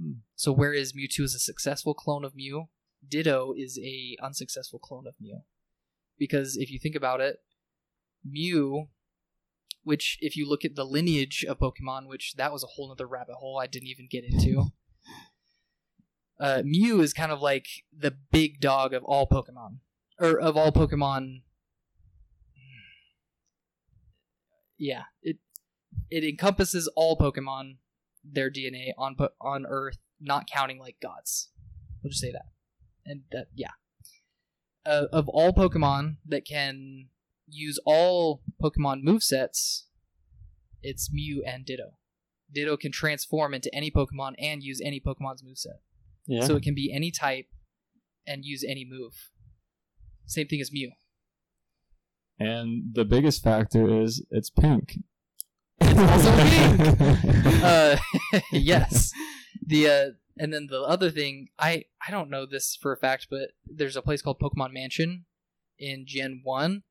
Hmm. 0.00 0.12
So 0.34 0.52
whereas 0.52 0.92
Mewtwo 0.92 1.20
is 1.24 1.34
a 1.34 1.38
successful 1.40 1.94
clone 1.94 2.24
of 2.24 2.34
Mew, 2.36 2.68
Ditto 3.08 3.52
is 3.56 3.78
a 3.82 4.16
unsuccessful 4.22 4.78
clone 4.78 5.06
of 5.06 5.14
Mew. 5.20 5.40
Because 6.18 6.56
if 6.56 6.70
you 6.70 6.78
think 6.78 6.94
about 6.94 7.20
it, 7.20 7.36
Mew, 8.24 8.88
which 9.84 10.18
if 10.20 10.36
you 10.36 10.48
look 10.48 10.64
at 10.64 10.74
the 10.74 10.84
lineage 10.84 11.44
of 11.48 11.58
Pokemon, 11.58 12.08
which 12.08 12.34
that 12.36 12.52
was 12.52 12.62
a 12.64 12.68
whole 12.68 12.90
other 12.90 13.06
rabbit 13.06 13.34
hole 13.36 13.58
I 13.60 13.66
didn't 13.66 13.88
even 13.88 14.08
get 14.10 14.24
into. 14.24 14.66
Uh, 16.38 16.60
Mew 16.66 17.00
is 17.00 17.14
kind 17.14 17.32
of 17.32 17.40
like 17.40 17.66
the 17.96 18.10
big 18.30 18.60
dog 18.60 18.92
of 18.92 19.02
all 19.04 19.26
Pokemon, 19.26 19.78
or 20.18 20.38
of 20.38 20.56
all 20.56 20.72
Pokemon. 20.72 21.42
Yeah, 24.78 25.04
it 25.22 25.38
it 26.10 26.24
encompasses 26.24 26.88
all 26.96 27.16
Pokemon, 27.16 27.76
their 28.24 28.50
DNA 28.50 28.92
on 28.98 29.16
on 29.40 29.66
Earth, 29.66 29.98
not 30.20 30.46
counting 30.52 30.78
like 30.78 30.96
gods. 31.00 31.50
We'll 32.02 32.10
just 32.10 32.20
say 32.20 32.32
that, 32.32 32.46
and 33.04 33.22
that 33.32 33.46
yeah. 33.54 33.70
Uh, 34.84 35.06
of 35.12 35.28
all 35.28 35.52
Pokemon 35.52 36.16
that 36.28 36.44
can 36.44 37.08
use 37.48 37.80
all 37.84 38.42
Pokemon 38.62 39.02
movesets, 39.02 39.84
it's 40.82 41.12
Mew 41.12 41.42
and 41.44 41.64
Ditto. 41.64 41.96
Ditto 42.52 42.76
can 42.76 42.92
transform 42.92 43.54
into 43.54 43.74
any 43.74 43.90
Pokemon 43.90 44.34
and 44.38 44.62
use 44.62 44.80
any 44.84 45.00
Pokemon's 45.00 45.42
moveset. 45.42 45.80
Yeah. 46.26 46.44
So 46.44 46.56
it 46.56 46.62
can 46.62 46.74
be 46.74 46.92
any 46.92 47.10
type 47.10 47.46
and 48.26 48.44
use 48.44 48.64
any 48.66 48.86
move. 48.88 49.30
Same 50.26 50.46
thing 50.46 50.60
as 50.60 50.72
Mew. 50.72 50.92
And 52.38 52.94
the 52.94 53.04
biggest 53.04 53.42
factor 53.42 54.02
is 54.02 54.24
it's 54.30 54.50
pink. 54.50 54.98
also 55.80 56.30
uh, 57.62 57.96
yes. 58.52 59.12
The 59.64 59.88
uh, 59.88 60.06
and 60.38 60.52
then 60.52 60.66
the 60.70 60.82
other 60.82 61.10
thing, 61.10 61.48
I 61.58 61.84
I 62.06 62.10
don't 62.10 62.30
know 62.30 62.46
this 62.46 62.76
for 62.80 62.92
a 62.92 62.96
fact, 62.96 63.28
but 63.30 63.50
there's 63.64 63.96
a 63.96 64.02
place 64.02 64.22
called 64.22 64.38
Pokemon 64.38 64.72
Mansion 64.72 65.24
in 65.78 66.04
Gen 66.06 66.40
One. 66.44 66.82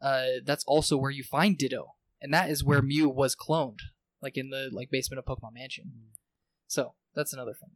Uh, 0.00 0.40
that's 0.44 0.64
also 0.64 0.96
where 0.96 1.10
you 1.10 1.22
find 1.22 1.58
Ditto, 1.58 1.94
and 2.22 2.32
that 2.32 2.50
is 2.50 2.64
where 2.64 2.80
Mew 2.80 3.08
was 3.08 3.36
cloned, 3.36 3.80
like 4.22 4.36
in 4.36 4.50
the 4.50 4.70
like 4.72 4.90
basement 4.90 5.18
of 5.18 5.24
Pokemon 5.26 5.54
Mansion. 5.54 5.92
So 6.66 6.94
that's 7.14 7.32
another 7.32 7.54
thing. 7.54 7.70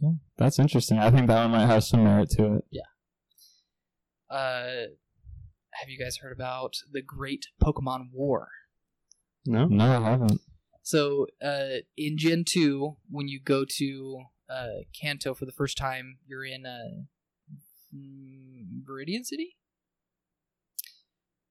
Yeah, 0.00 0.10
That's 0.36 0.58
interesting. 0.58 0.98
I 0.98 1.10
think 1.10 1.26
that 1.26 1.42
one 1.42 1.50
might 1.52 1.66
have 1.66 1.84
some 1.84 2.04
merit 2.04 2.30
to 2.30 2.56
it. 2.56 2.64
Uh, 4.30 4.86
have 5.72 5.88
you 5.88 5.98
guys 5.98 6.18
heard 6.18 6.32
about 6.32 6.74
the 6.90 7.02
Great 7.02 7.46
Pokemon 7.62 8.08
War? 8.12 8.48
no. 9.46 9.66
No, 9.66 9.84
I 9.84 10.10
haven't. 10.10 10.40
So 10.82 11.26
uh, 11.42 11.82
in 11.96 12.16
Gen 12.18 12.44
two, 12.46 12.96
when 13.10 13.28
you 13.28 13.40
go 13.40 13.64
to 13.76 14.22
uh, 14.48 14.68
Kanto 14.98 15.34
for 15.34 15.44
the 15.46 15.52
first 15.52 15.76
time, 15.76 16.18
you're 16.26 16.44
in 16.44 16.66
uh, 16.66 17.04
mm, 17.94 18.82
Viridian 18.88 19.24
City. 19.24 19.56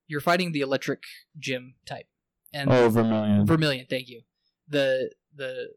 You're 0.06 0.20
fighting 0.20 0.52
the 0.52 0.60
Electric 0.60 1.02
Gym 1.38 1.74
type, 1.86 2.06
and 2.52 2.70
Oh, 2.72 2.88
Vermilion. 2.88 3.46
Vermilion. 3.46 3.86
Thank 3.88 4.08
you. 4.08 4.22
The 4.68 5.12
the 5.34 5.68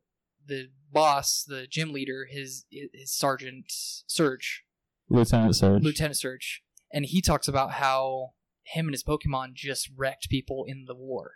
the 0.46 0.70
boss, 0.92 1.44
the 1.44 1.68
gym 1.68 1.94
leader, 1.94 2.26
his 2.30 2.66
his 2.72 3.12
Sergeant 3.16 3.66
Surge, 3.70 4.64
Lieutenant 5.10 5.56
Surge. 5.56 5.84
Lieutenant 5.84 6.18
Surge, 6.18 6.63
and 6.94 7.06
he 7.06 7.22
talks 7.22 7.48
about 7.48 7.72
how 7.74 8.34
him 8.62 8.86
and 8.86 8.94
his 8.94 9.04
Pokemon 9.04 9.56
just 9.56 9.90
wrecked 9.96 10.30
people 10.30 10.64
in 10.66 10.86
the 10.86 10.96
war. 10.96 11.32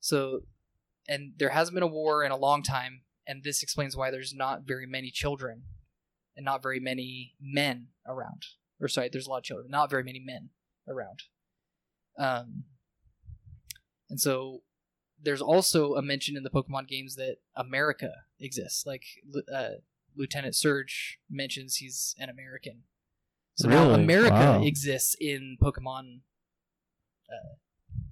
So, 0.00 0.40
and 1.06 1.34
there 1.38 1.50
hasn't 1.50 1.74
been 1.74 1.82
a 1.82 1.86
war 1.86 2.24
in 2.24 2.32
a 2.32 2.36
long 2.36 2.62
time, 2.62 3.02
and 3.26 3.44
this 3.44 3.62
explains 3.62 3.96
why 3.96 4.10
there's 4.10 4.34
not 4.34 4.62
very 4.66 4.86
many 4.86 5.10
children 5.10 5.64
and 6.36 6.44
not 6.44 6.62
very 6.62 6.80
many 6.80 7.34
men 7.40 7.88
around. 8.06 8.46
Or 8.80 8.88
sorry, 8.88 9.10
there's 9.12 9.26
a 9.26 9.30
lot 9.30 9.38
of 9.38 9.44
children, 9.44 9.70
not 9.70 9.90
very 9.90 10.02
many 10.02 10.20
men 10.24 10.48
around. 10.88 11.24
Um, 12.18 12.64
and 14.08 14.18
so 14.18 14.62
there's 15.22 15.42
also 15.42 15.94
a 15.94 16.02
mention 16.02 16.36
in 16.36 16.42
the 16.42 16.50
Pokemon 16.50 16.88
games 16.88 17.16
that 17.16 17.36
America 17.54 18.10
exists. 18.40 18.86
Like 18.86 19.04
uh, 19.54 19.80
Lieutenant 20.16 20.56
Surge 20.56 21.18
mentions 21.30 21.76
he's 21.76 22.14
an 22.18 22.30
American. 22.30 22.84
So 23.60 23.68
now 23.68 23.90
America 23.90 24.34
Wow. 24.34 24.62
exists 24.64 25.14
in 25.20 25.56
Pokemon 25.62 26.20
uh, 27.28 27.56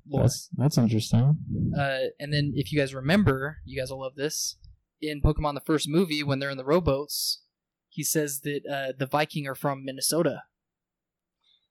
lore. 0.09 0.23
That's 0.23 0.49
that's 0.57 0.79
interesting. 0.79 1.39
Uh, 1.79 1.99
and 2.20 2.33
then 2.33 2.53
if 2.55 2.73
you 2.73 2.79
guys 2.79 2.95
remember, 2.95 3.59
you 3.65 3.79
guys 3.81 3.91
will 3.91 4.01
love 4.01 4.15
this. 4.16 4.57
In 5.01 5.20
Pokemon 5.23 5.55
the 5.55 5.61
first 5.61 5.89
movie, 5.89 6.23
when 6.23 6.39
they're 6.39 6.51
in 6.51 6.59
the 6.59 6.65
rowboats, 6.65 7.43
he 7.89 8.03
says 8.03 8.41
that 8.41 8.61
uh, 8.70 8.93
the 8.99 9.07
Viking 9.07 9.47
are 9.47 9.55
from 9.55 9.85
Minnesota. 9.85 10.43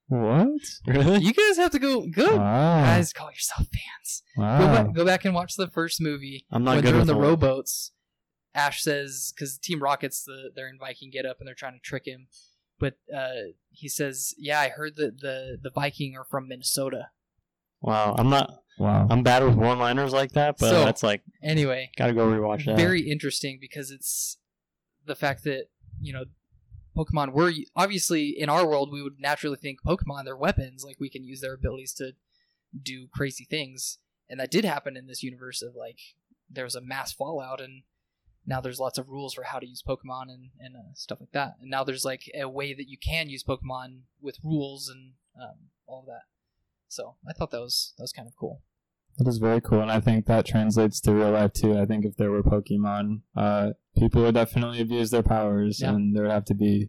What? 0.08 0.48
Really? 0.86 1.18
You 1.18 1.32
guys 1.34 1.56
have 1.58 1.70
to 1.72 1.78
go 1.78 2.06
go 2.08 2.36
Wow. 2.36 2.82
guys 2.84 3.12
call 3.12 3.30
yourself 3.30 3.66
fans. 3.68 4.22
Go, 4.36 4.42
wow. 4.42 4.58
back, 4.84 4.94
go 4.94 5.04
back 5.04 5.24
and 5.24 5.34
watch 5.34 5.54
the 5.56 5.68
first 5.68 6.00
movie. 6.00 6.46
I'm 6.50 6.64
not 6.64 6.76
when 6.76 6.84
good 6.84 6.94
they're 6.94 7.00
in 7.00 7.06
the 7.06 7.12
the 7.14 7.20
rowboats, 7.20 7.92
Ash 8.54 8.82
says 8.82 9.32
because 9.34 9.58
Team 9.58 9.80
Rocket's 9.82 10.24
the 10.24 10.50
they're 10.56 10.68
in 10.68 10.78
Viking 10.78 11.10
get 11.12 11.26
up 11.26 11.36
and 11.40 11.46
they're 11.46 11.54
trying 11.54 11.74
to 11.74 11.80
trick 11.80 12.06
him, 12.06 12.28
but 12.78 12.94
uh, 13.14 13.52
he 13.70 13.88
says, 13.88 14.34
"Yeah, 14.38 14.60
I 14.60 14.68
heard 14.68 14.96
that 14.96 15.20
the 15.20 15.58
the 15.62 15.70
Viking 15.70 16.16
are 16.16 16.24
from 16.24 16.48
Minnesota." 16.48 17.10
Wow. 17.80 18.14
I'm 18.18 18.28
not. 18.30 18.62
Wow. 18.78 19.06
I'm 19.10 19.22
bad 19.24 19.42
with 19.44 19.54
one-liners 19.56 20.12
like 20.12 20.32
that, 20.32 20.56
but 20.58 20.70
So- 20.70 20.84
that's 20.84 21.02
like 21.02 21.22
Anyway, 21.42 21.90
gotta 21.96 22.12
go 22.12 22.26
rewatch 22.26 22.64
that. 22.66 22.76
very 22.76 23.08
interesting 23.10 23.58
because 23.60 23.90
it's 23.90 24.38
the 25.04 25.16
fact 25.16 25.42
that 25.44 25.66
you 26.00 26.12
know 26.12 26.24
Pokemon 26.96 27.32
were 27.32 27.52
obviously 27.76 28.28
in 28.28 28.48
our 28.48 28.66
world 28.66 28.92
we 28.92 29.02
would 29.02 29.18
naturally 29.20 29.56
think 29.56 29.80
Pokemon 29.82 30.24
they're 30.24 30.36
weapons 30.36 30.84
like 30.84 30.98
we 31.00 31.08
can 31.08 31.24
use 31.24 31.40
their 31.40 31.54
abilities 31.54 31.92
to 31.94 32.12
do 32.80 33.08
crazy 33.08 33.44
things 33.44 33.98
and 34.28 34.38
that 34.38 34.50
did 34.50 34.64
happen 34.64 34.96
in 34.96 35.06
this 35.06 35.22
universe 35.22 35.62
of 35.62 35.74
like 35.74 35.98
there 36.50 36.64
was 36.64 36.74
a 36.76 36.80
mass 36.80 37.12
fallout 37.12 37.60
and 37.60 37.82
now 38.48 38.60
there's 38.60 38.80
lots 38.80 38.98
of 38.98 39.08
rules 39.08 39.34
for 39.34 39.44
how 39.44 39.58
to 39.58 39.66
use 39.66 39.82
Pokemon 39.86 40.24
and, 40.34 40.44
and 40.58 40.74
uh, 40.76 40.92
stuff 40.94 41.20
like 41.20 41.32
that 41.32 41.54
and 41.60 41.70
now 41.70 41.84
there's 41.84 42.04
like 42.04 42.22
a 42.34 42.48
way 42.48 42.72
that 42.74 42.88
you 42.88 42.96
can 42.98 43.28
use 43.28 43.44
Pokemon 43.44 44.00
with 44.20 44.38
rules 44.42 44.88
and 44.88 45.12
um, 45.40 45.58
all 45.86 46.00
of 46.00 46.06
that 46.06 46.22
so 46.88 47.16
I 47.28 47.32
thought 47.32 47.50
that 47.52 47.60
was 47.60 47.92
that 47.98 48.02
was 48.04 48.12
kind 48.12 48.26
of 48.28 48.34
cool 48.40 48.62
That 49.18 49.28
is 49.28 49.38
very 49.38 49.60
cool, 49.60 49.82
and 49.82 49.90
I 49.90 50.00
think 50.00 50.26
that 50.26 50.46
translates 50.46 51.00
to 51.02 51.12
real 51.12 51.32
life 51.32 51.52
too. 51.52 51.72
I 51.76 51.86
think 51.86 52.04
if 52.04 52.14
there 52.16 52.30
were 52.30 52.42
Pokemon, 52.54 53.22
uh, 53.36 53.70
people 53.96 54.22
would 54.22 54.34
definitely 54.36 54.80
abuse 54.80 55.10
their 55.10 55.24
powers, 55.24 55.80
Yeah. 55.82 55.90
and 55.94 56.14
there 56.14 56.22
would 56.22 56.30
have 56.38 56.44
to 56.52 56.54
be, 56.54 56.88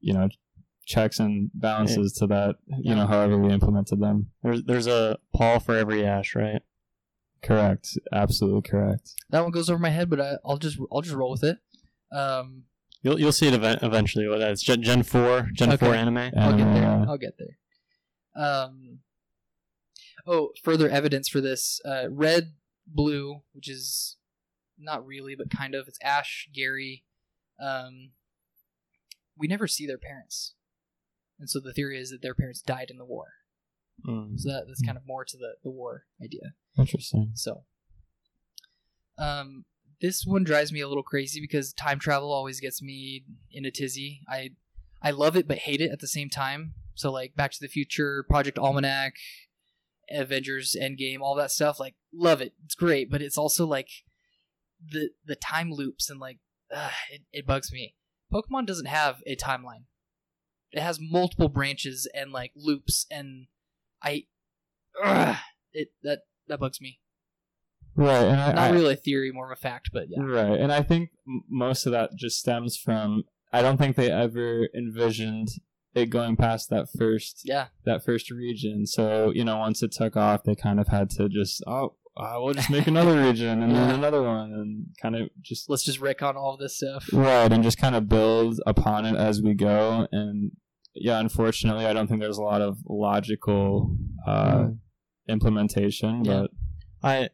you 0.00 0.14
know, 0.14 0.28
checks 0.86 1.20
and 1.20 1.50
balances 1.52 2.14
to 2.14 2.26
that. 2.28 2.56
You 2.66 2.76
Yeah. 2.80 2.94
know, 2.94 3.06
however 3.06 3.36
we 3.38 3.52
implemented 3.52 4.00
them. 4.00 4.30
There's 4.42 4.62
there's 4.64 4.86
a 4.86 5.18
Paul 5.36 5.60
for 5.60 5.74
every 5.76 6.00
Ash, 6.06 6.34
right? 6.34 6.62
Correct. 7.42 7.98
Absolutely 8.12 8.68
correct. 8.68 9.14
that 9.30 9.40
one 9.42 9.50
goes 9.50 9.70
over 9.70 9.78
my 9.78 9.90
head 9.90 10.10
but 10.10 10.20
I, 10.20 10.34
I'll 10.44 10.58
just 10.58 10.78
I'll 10.92 11.00
just 11.00 11.14
roll 11.16 11.30
with 11.30 11.44
it 11.44 11.58
um, 12.12 12.64
You'll 13.02 13.18
you'll 13.18 13.32
see 13.32 13.48
it 13.48 13.54
event- 13.54 13.82
eventually. 13.82 14.28
What 14.28 14.40
that 14.40 14.50
is? 14.50 14.62
Gen, 14.62 14.82
Gen 14.82 15.02
four, 15.04 15.48
Gen 15.54 15.68
Okay. 15.72 15.78
four 15.86 15.94
anime. 15.94 16.18
I'll 16.36 16.54
get 16.56 16.64
there. 16.74 16.82
yeah. 16.82 17.04
I'll 17.08 17.16
get 17.16 17.32
there. 17.38 17.56
Um, 18.36 18.98
oh, 20.26 20.50
further 20.62 20.86
evidence 20.90 21.26
for 21.28 21.40
this: 21.40 21.80
uh, 21.86 22.10
red, 22.10 22.52
blue, 22.86 23.40
which 23.52 23.70
is 23.70 24.18
not 24.78 25.06
really, 25.06 25.34
but 25.34 25.48
kind 25.50 25.74
of. 25.74 25.88
It's 25.88 25.98
Ash, 26.02 26.48
Gary. 26.54 27.04
Um, 27.58 28.10
we 29.38 29.46
never 29.48 29.66
see 29.66 29.86
their 29.86 29.96
parents, 29.96 30.54
and 31.38 31.48
so 31.48 31.58
the 31.58 31.72
theory 31.72 31.98
is 31.98 32.10
that 32.10 32.20
their 32.20 32.34
parents 32.34 32.60
died 32.60 32.90
in 32.90 32.98
the 32.98 33.06
war. 33.06 33.28
Mm. 34.06 34.38
So 34.38 34.50
that, 34.50 34.64
that's 34.66 34.82
kind 34.82 34.98
of 34.98 35.06
more 35.06 35.24
to 35.24 35.36
the 35.38 35.54
the 35.64 35.70
war 35.70 36.04
idea. 36.22 36.52
Interesting. 36.80 37.32
So, 37.34 37.64
um, 39.18 39.64
this 40.00 40.24
one 40.24 40.44
drives 40.44 40.72
me 40.72 40.80
a 40.80 40.88
little 40.88 41.02
crazy 41.02 41.40
because 41.40 41.72
time 41.72 41.98
travel 41.98 42.32
always 42.32 42.60
gets 42.60 42.80
me 42.80 43.24
in 43.52 43.64
a 43.64 43.70
tizzy. 43.70 44.20
I, 44.28 44.50
I 45.02 45.10
love 45.10 45.36
it 45.36 45.46
but 45.46 45.58
hate 45.58 45.80
it 45.80 45.90
at 45.90 46.00
the 46.00 46.08
same 46.08 46.30
time. 46.30 46.74
So 46.94 47.10
like 47.10 47.34
Back 47.36 47.52
to 47.52 47.58
the 47.60 47.68
Future, 47.68 48.24
Project 48.28 48.58
Almanac, 48.58 49.14
Avengers 50.10 50.76
Endgame, 50.80 51.20
all 51.20 51.34
that 51.36 51.50
stuff. 51.50 51.78
Like 51.78 51.94
love 52.12 52.40
it. 52.40 52.54
It's 52.64 52.74
great, 52.74 53.10
but 53.10 53.22
it's 53.22 53.38
also 53.38 53.66
like 53.66 53.88
the 54.84 55.10
the 55.24 55.36
time 55.36 55.70
loops 55.70 56.08
and 56.08 56.18
like 56.18 56.38
it, 57.10 57.22
it 57.32 57.46
bugs 57.46 57.72
me. 57.72 57.94
Pokemon 58.32 58.66
doesn't 58.66 58.86
have 58.86 59.22
a 59.26 59.36
timeline. 59.36 59.84
It 60.72 60.80
has 60.80 60.98
multiple 61.00 61.48
branches 61.48 62.08
and 62.14 62.32
like 62.32 62.52
loops, 62.54 63.06
and 63.10 63.46
I, 64.02 64.26
it 65.72 65.88
that 66.02 66.20
that 66.50 66.60
bugs 66.60 66.80
me. 66.80 67.00
Right, 67.96 68.22
and 68.24 68.40
I, 68.40 68.52
Not 68.52 68.58
I- 68.58 68.70
really 68.70 68.94
a 68.94 68.96
theory, 68.96 69.32
more 69.32 69.50
of 69.50 69.58
a 69.58 69.60
fact, 69.60 69.90
but 69.92 70.04
yeah. 70.08 70.22
Right, 70.22 70.58
and 70.60 70.72
I 70.72 70.82
think 70.82 71.10
most 71.48 71.86
of 71.86 71.92
that 71.92 72.10
just 72.16 72.38
stems 72.38 72.76
from 72.76 73.24
I 73.52 73.62
don't 73.62 73.78
think 73.78 73.96
they 73.96 74.10
ever 74.10 74.68
envisioned 74.76 75.48
it 75.92 76.06
going 76.06 76.36
past 76.36 76.70
that 76.70 76.86
first 76.96 77.42
Yeah, 77.44 77.66
that 77.84 78.04
first 78.04 78.30
region. 78.30 78.86
So 78.86 79.32
you 79.34 79.44
know, 79.44 79.58
once 79.58 79.82
it 79.82 79.90
took 79.92 80.16
off, 80.16 80.44
they 80.44 80.54
kind 80.54 80.78
of 80.78 80.88
had 80.88 81.10
to 81.10 81.28
just 81.28 81.62
oh, 81.66 81.94
uh, 82.16 82.34
we'll 82.38 82.54
just 82.54 82.70
make 82.70 82.86
another 82.86 83.20
region 83.26 83.62
and 83.62 83.74
then 83.74 83.90
another 83.90 84.22
one, 84.22 84.52
and 84.52 84.86
kind 85.02 85.16
of 85.16 85.28
just 85.42 85.68
let's 85.68 85.82
just 85.84 86.00
wreck 86.00 86.22
on 86.22 86.36
all 86.36 86.56
this 86.56 86.76
stuff. 86.76 87.08
right 87.12 87.50
and 87.52 87.64
just 87.64 87.78
kind 87.78 87.96
of 87.96 88.08
build 88.08 88.60
upon 88.66 89.04
it 89.04 89.16
as 89.16 89.42
we 89.42 89.54
go. 89.54 90.06
And 90.12 90.52
yeah, 90.94 91.18
unfortunately, 91.18 91.86
I 91.86 91.92
don't 91.92 92.06
think 92.06 92.20
there's 92.20 92.38
a 92.38 92.42
lot 92.42 92.60
of 92.62 92.78
logical 92.88 93.96
uh, 94.26 94.68
implementation, 95.28 96.24
Yeah. 96.24 96.42
but 96.42 96.50
I, 97.02 97.28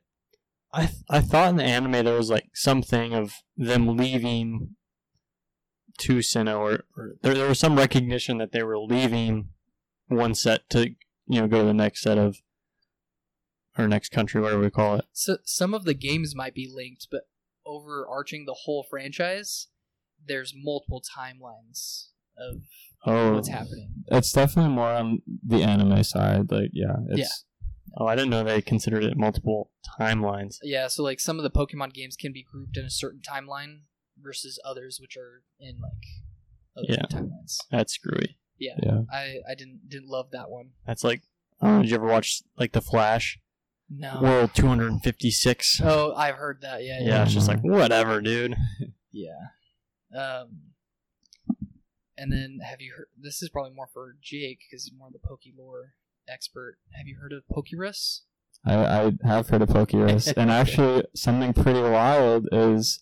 I, 0.72 0.86
th- 0.86 1.00
I 1.08 1.20
thought 1.20 1.50
in 1.50 1.56
the 1.56 1.64
anime 1.64 1.92
there 2.04 2.16
was 2.16 2.30
like 2.30 2.50
something 2.54 3.14
of 3.14 3.32
them 3.56 3.96
leaving 3.96 4.76
to 5.98 6.16
Sinnoh, 6.18 6.58
or, 6.58 6.84
or 6.96 7.12
there, 7.22 7.34
there 7.34 7.48
was 7.48 7.58
some 7.58 7.76
recognition 7.76 8.38
that 8.38 8.52
they 8.52 8.62
were 8.62 8.78
leaving 8.78 9.48
one 10.08 10.34
set 10.34 10.68
to 10.70 10.90
you 11.26 11.40
know 11.40 11.46
go 11.48 11.60
to 11.60 11.66
the 11.66 11.74
next 11.74 12.02
set 12.02 12.18
of 12.18 12.36
or 13.78 13.86
next 13.88 14.10
country, 14.10 14.40
whatever 14.40 14.62
we 14.62 14.70
call 14.70 14.96
it. 14.96 15.04
So 15.12 15.38
some 15.44 15.74
of 15.74 15.84
the 15.84 15.94
games 15.94 16.34
might 16.34 16.54
be 16.54 16.70
linked, 16.72 17.08
but 17.10 17.22
overarching 17.66 18.44
the 18.46 18.56
whole 18.64 18.86
franchise, 18.88 19.68
there's 20.26 20.54
multiple 20.56 21.02
timelines 21.18 22.08
of 22.38 22.62
Oh, 23.04 23.34
what's 23.34 23.48
happening. 23.48 23.90
It's 24.08 24.32
definitely 24.32 24.72
more 24.72 24.88
on 24.88 25.20
the 25.46 25.62
anime 25.62 26.02
side. 26.04 26.50
Like, 26.50 26.70
yeah, 26.72 26.96
it's 27.10 27.44
oh, 27.96 28.06
I 28.06 28.14
didn't 28.14 28.30
know 28.30 28.44
they 28.44 28.62
considered 28.62 29.04
it 29.04 29.16
multiple 29.16 29.70
timelines. 29.98 30.56
Yeah, 30.62 30.88
so 30.88 31.02
like 31.02 31.20
some 31.20 31.38
of 31.38 31.42
the 31.42 31.50
Pokemon 31.50 31.92
games 31.94 32.16
can 32.16 32.32
be 32.32 32.42
grouped 32.42 32.76
in 32.76 32.84
a 32.84 32.90
certain 32.90 33.20
timeline 33.20 33.80
versus 34.20 34.58
others 34.64 34.98
which 35.00 35.16
are 35.16 35.42
in 35.60 35.80
like 35.80 36.06
other 36.76 36.86
Yeah. 36.88 37.06
timelines. 37.10 37.56
That's 37.70 37.92
screwy. 37.94 38.38
Yeah. 38.58 38.74
yeah. 38.82 39.00
I 39.12 39.36
I 39.50 39.54
didn't 39.54 39.88
didn't 39.88 40.08
love 40.08 40.30
that 40.32 40.50
one. 40.50 40.70
That's 40.86 41.04
like, 41.04 41.22
oh, 41.60 41.82
did 41.82 41.90
you 41.90 41.96
ever 41.96 42.06
watch 42.06 42.42
like 42.58 42.72
the 42.72 42.80
Flash 42.80 43.38
No. 43.90 44.18
World 44.22 44.50
256? 44.54 45.80
Oh, 45.84 46.14
I've 46.14 46.36
heard 46.36 46.60
that. 46.62 46.82
Yeah, 46.82 46.98
yeah, 47.00 47.06
yeah. 47.08 47.22
it's 47.24 47.34
just 47.34 47.48
like 47.48 47.60
whatever, 47.60 48.20
dude. 48.20 48.56
Yeah. 49.12 49.48
Um 50.14 50.72
and 52.18 52.32
then 52.32 52.58
have 52.62 52.80
you 52.80 52.92
heard 52.96 53.06
this 53.18 53.42
is 53.42 53.48
probably 53.48 53.72
more 53.74 53.88
for 53.92 54.16
Jake 54.22 54.60
because 54.68 54.84
he's 54.84 54.92
more 54.98 55.08
of 55.08 55.12
the 55.14 55.18
Poke 55.18 55.42
lore 55.56 55.94
expert. 56.28 56.78
Have 56.92 57.06
you 57.06 57.16
heard 57.20 57.32
of 57.32 57.44
Pokérus? 57.50 58.20
I, 58.64 58.74
I 58.74 59.12
have 59.24 59.48
heard 59.48 59.62
of 59.62 59.68
Pokerus, 59.68 60.32
and 60.36 60.50
actually, 60.50 61.04
something 61.14 61.52
pretty 61.52 61.80
wild 61.80 62.48
is 62.52 63.00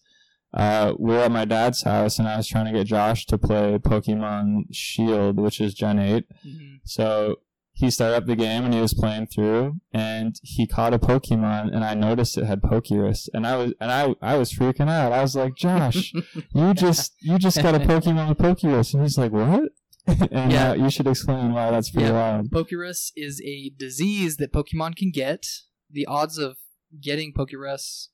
uh, 0.53 0.95
we 0.99 1.13
were 1.13 1.21
at 1.21 1.33
my 1.33 1.45
dad's 1.45 1.83
house, 1.83 2.19
and 2.19 2.29
I 2.29 2.37
was 2.37 2.47
trying 2.47 2.67
to 2.67 2.73
get 2.73 2.87
Josh 2.87 3.27
to 3.27 3.39
play 3.39 3.79
Pokemon 3.79 4.67
Shield, 4.73 5.39
which 5.39 5.61
is 5.61 5.75
Gen 5.75 5.99
Eight. 5.99 6.27
Mm-hmm. 6.47 6.77
So 6.85 7.37
he 7.73 7.91
started 7.91 8.17
up 8.17 8.27
the 8.27 8.37
game, 8.37 8.65
and 8.65 8.73
he 8.73 8.81
was 8.81 8.95
playing 8.95 9.27
through, 9.27 9.81
and 9.93 10.37
he 10.43 10.67
caught 10.67 10.95
a 10.95 10.99
Pokemon, 10.99 11.75
and 11.75 11.85
I 11.85 11.95
noticed 11.95 12.39
it 12.39 12.45
had 12.45 12.63
Pokerus, 12.63 13.29
and 13.35 13.47
I 13.47 13.57
was 13.57 13.73
and 13.81 13.91
I 13.91 14.15
I 14.23 14.37
was 14.37 14.53
freaking 14.53 14.89
out. 14.89 15.13
I 15.13 15.23
was 15.23 15.35
like, 15.35 15.57
Josh, 15.57 16.13
you 16.55 16.75
just 16.75 17.15
you 17.21 17.39
just 17.39 17.61
got 17.61 17.75
a 17.75 17.81
Pokemon 17.81 18.29
with 18.29 18.39
Pokerus, 18.39 18.95
and 18.95 19.03
he's 19.03 19.19
like, 19.19 19.33
what? 19.33 19.73
and 20.31 20.53
Yeah. 20.53 20.71
uh, 20.71 20.75
you 20.75 20.91
should 20.91 21.07
explain 21.07 21.53
why 21.53 21.71
that's 21.71 21.91
pretty 21.91 22.07
Yeah. 22.09 22.13
wild. 22.37 22.51
Pokérus 22.51 23.13
is 23.17 23.41
a 23.43 23.71
disease 23.71 24.37
that 24.37 24.53
Pokemon 24.53 24.97
can 24.97 25.11
get. 25.11 25.47
The 25.91 26.07
odds 26.07 26.39
of 26.39 26.59
getting 27.01 27.33
Pokérus 27.33 28.09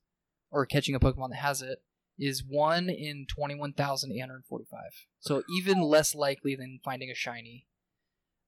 or 0.50 0.66
catching 0.66 0.94
a 0.94 1.00
Pokemon 1.00 1.30
that 1.30 1.36
has 1.36 1.62
it 1.62 1.82
is 2.18 2.44
1 2.46 2.90
in 2.90 3.26
21,845. 3.28 4.80
So 5.20 5.42
even 5.56 5.80
less 5.80 6.14
likely 6.14 6.54
than 6.54 6.80
finding 6.84 7.10
a 7.10 7.14
shiny. 7.14 7.66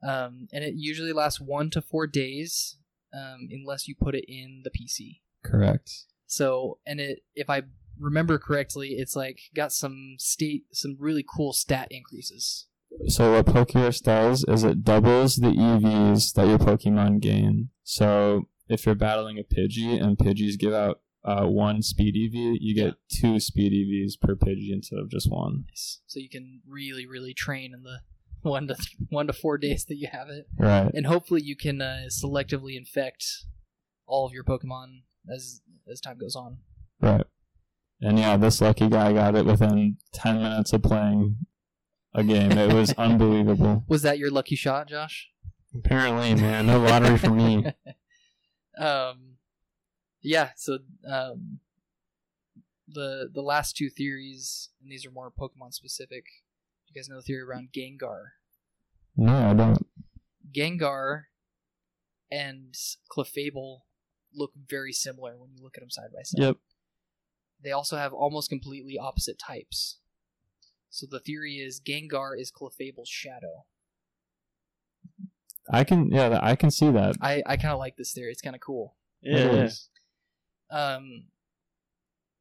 Um, 0.06 0.48
and 0.52 0.64
it 0.64 0.74
usually 0.77 1.12
lasts 1.12 1.40
1 1.40 1.70
to 1.70 1.82
4 1.82 2.06
days 2.06 2.77
um, 3.14 3.48
unless 3.51 3.86
you 3.89 3.94
put 3.94 4.14
it 4.14 4.24
in 4.28 4.62
the 4.64 4.70
PC. 4.70 5.20
Correct. 5.44 5.90
So, 6.27 6.78
and 6.86 7.01
it 7.01 7.20
if 7.35 7.51
I 7.51 7.62
remember 7.98 8.39
correctly, 8.39 8.90
it's 8.90 9.14
like 9.14 9.39
got 9.55 9.73
some 9.73 10.16
state 10.19 10.64
some 10.73 10.97
really 10.98 11.24
cool 11.28 11.52
stat 11.52 11.89
increases. 11.90 12.66
So 13.09 13.32
what 13.32 13.47
Pokerus 13.47 14.02
does 14.02 14.44
is 14.48 14.64
it 14.64 14.85
doubles 14.85 15.36
the 15.36 15.48
EVs 15.48 16.32
that 16.35 16.47
your 16.47 16.59
Pokemon 16.59 17.20
gain. 17.20 17.70
So 17.82 18.48
if 18.69 18.86
you're 18.86 18.94
battling 18.94 19.39
a 19.39 19.43
Pidgey 19.43 20.01
and 20.02 20.16
Pidgeys 20.16 20.59
give 20.59 20.73
out 20.73 21.01
uh, 21.24 21.47
one 21.47 21.82
speed 21.82 22.14
EV, 22.16 22.56
you 22.60 22.74
get 22.74 22.94
two 23.09 23.39
speed 23.40 23.73
EVs 23.73 24.20
per 24.20 24.35
Pidgey 24.35 24.73
instead 24.73 24.98
of 24.98 25.10
just 25.10 25.31
one. 25.31 25.64
Nice. 25.69 26.01
So 26.06 26.20
you 26.20 26.28
can 26.28 26.60
really, 26.69 27.06
really 27.06 27.35
train 27.35 27.73
in 27.74 27.82
the 27.82 27.98
one 28.48 28.66
to 28.69 28.77
one 29.09 29.27
to 29.28 29.32
four 29.32 29.56
days 29.59 29.85
that 29.86 29.97
you 29.97 30.09
have 30.10 30.28
it, 30.28 30.47
Right. 30.59 30.90
and 30.93 31.06
hopefully 31.06 31.43
you 31.43 31.56
can 31.56 31.81
uh, 31.81 32.06
selectively 32.10 32.77
infect 32.77 33.24
all 34.06 34.27
of 34.27 34.32
your 34.32 34.43
Pokemon 34.44 35.02
as 35.32 35.60
as 35.90 36.01
time 36.01 36.19
goes 36.19 36.35
on. 36.35 36.59
Right. 37.01 37.24
And 38.01 38.19
yeah, 38.19 38.36
this 38.36 38.60
lucky 38.60 38.89
guy 38.89 39.12
got 39.12 39.36
it 39.36 39.44
within 39.47 39.97
10 40.12 40.43
minutes 40.43 40.73
of 40.73 40.82
playing 40.82 41.36
a 42.14 42.22
game. 42.22 42.52
It 42.52 42.72
was 42.72 42.93
unbelievable. 42.94 43.84
Was 43.89 44.02
that 44.02 44.18
your 44.18 44.30
lucky 44.30 44.56
shot, 44.56 44.89
Josh? 44.89 45.30
Apparently, 45.74 46.34
man, 46.34 46.66
no 46.66 46.80
lottery 46.80 47.16
for 47.16 47.30
me. 47.30 47.64
um, 48.78 49.36
yeah. 50.20 50.51
So 50.56 50.78
um, 51.09 51.60
the 52.86 53.28
the 53.32 53.40
last 53.40 53.76
two 53.76 53.89
theories, 53.89 54.68
and 54.82 54.90
these 54.90 55.06
are 55.06 55.10
more 55.10 55.30
Pokemon 55.30 55.72
specific. 55.72 56.24
You 56.89 57.01
guys 57.01 57.09
know 57.09 57.16
the 57.16 57.22
theory 57.22 57.43
around 57.43 57.68
Gengar. 57.74 58.32
No, 59.16 59.51
I 59.51 59.55
don't. 59.55 59.86
Gengar 60.55 61.22
and 62.30 62.74
Clefable 63.10 63.80
look 64.34 64.52
very 64.68 64.93
similar 64.93 65.39
when 65.39 65.51
you 65.55 65.62
look 65.62 65.76
at 65.76 65.80
them 65.80 65.90
side 65.90 66.10
by 66.14 66.22
side. 66.22 66.43
Yep. 66.43 66.56
They 67.62 67.72
also 67.72 67.97
have 67.97 68.12
almost 68.12 68.48
completely 68.48 68.98
opposite 68.98 69.39
types. 69.39 69.98
So 70.93 71.06
the 71.10 71.20
theory 71.20 71.55
is 71.55 71.81
Gengar 71.81 72.39
is 72.39 72.52
Clefable's 72.52 73.09
shadow. 73.09 73.64
I 75.70 75.85
can, 75.85 76.10
yeah, 76.10 76.39
I 76.43 76.55
can 76.55 76.70
see 76.70 76.90
that. 76.90 77.16
I, 77.19 77.43
I 77.47 77.56
kind 77.56 77.73
of 77.73 77.78
like 77.78 77.97
this 77.97 78.12
theory. 78.12 78.31
It's 78.31 78.43
kind 78.43 78.55
of 78.55 78.60
cool. 78.60 78.94
Yeah. 79.23 79.70
Um, 80.70 81.28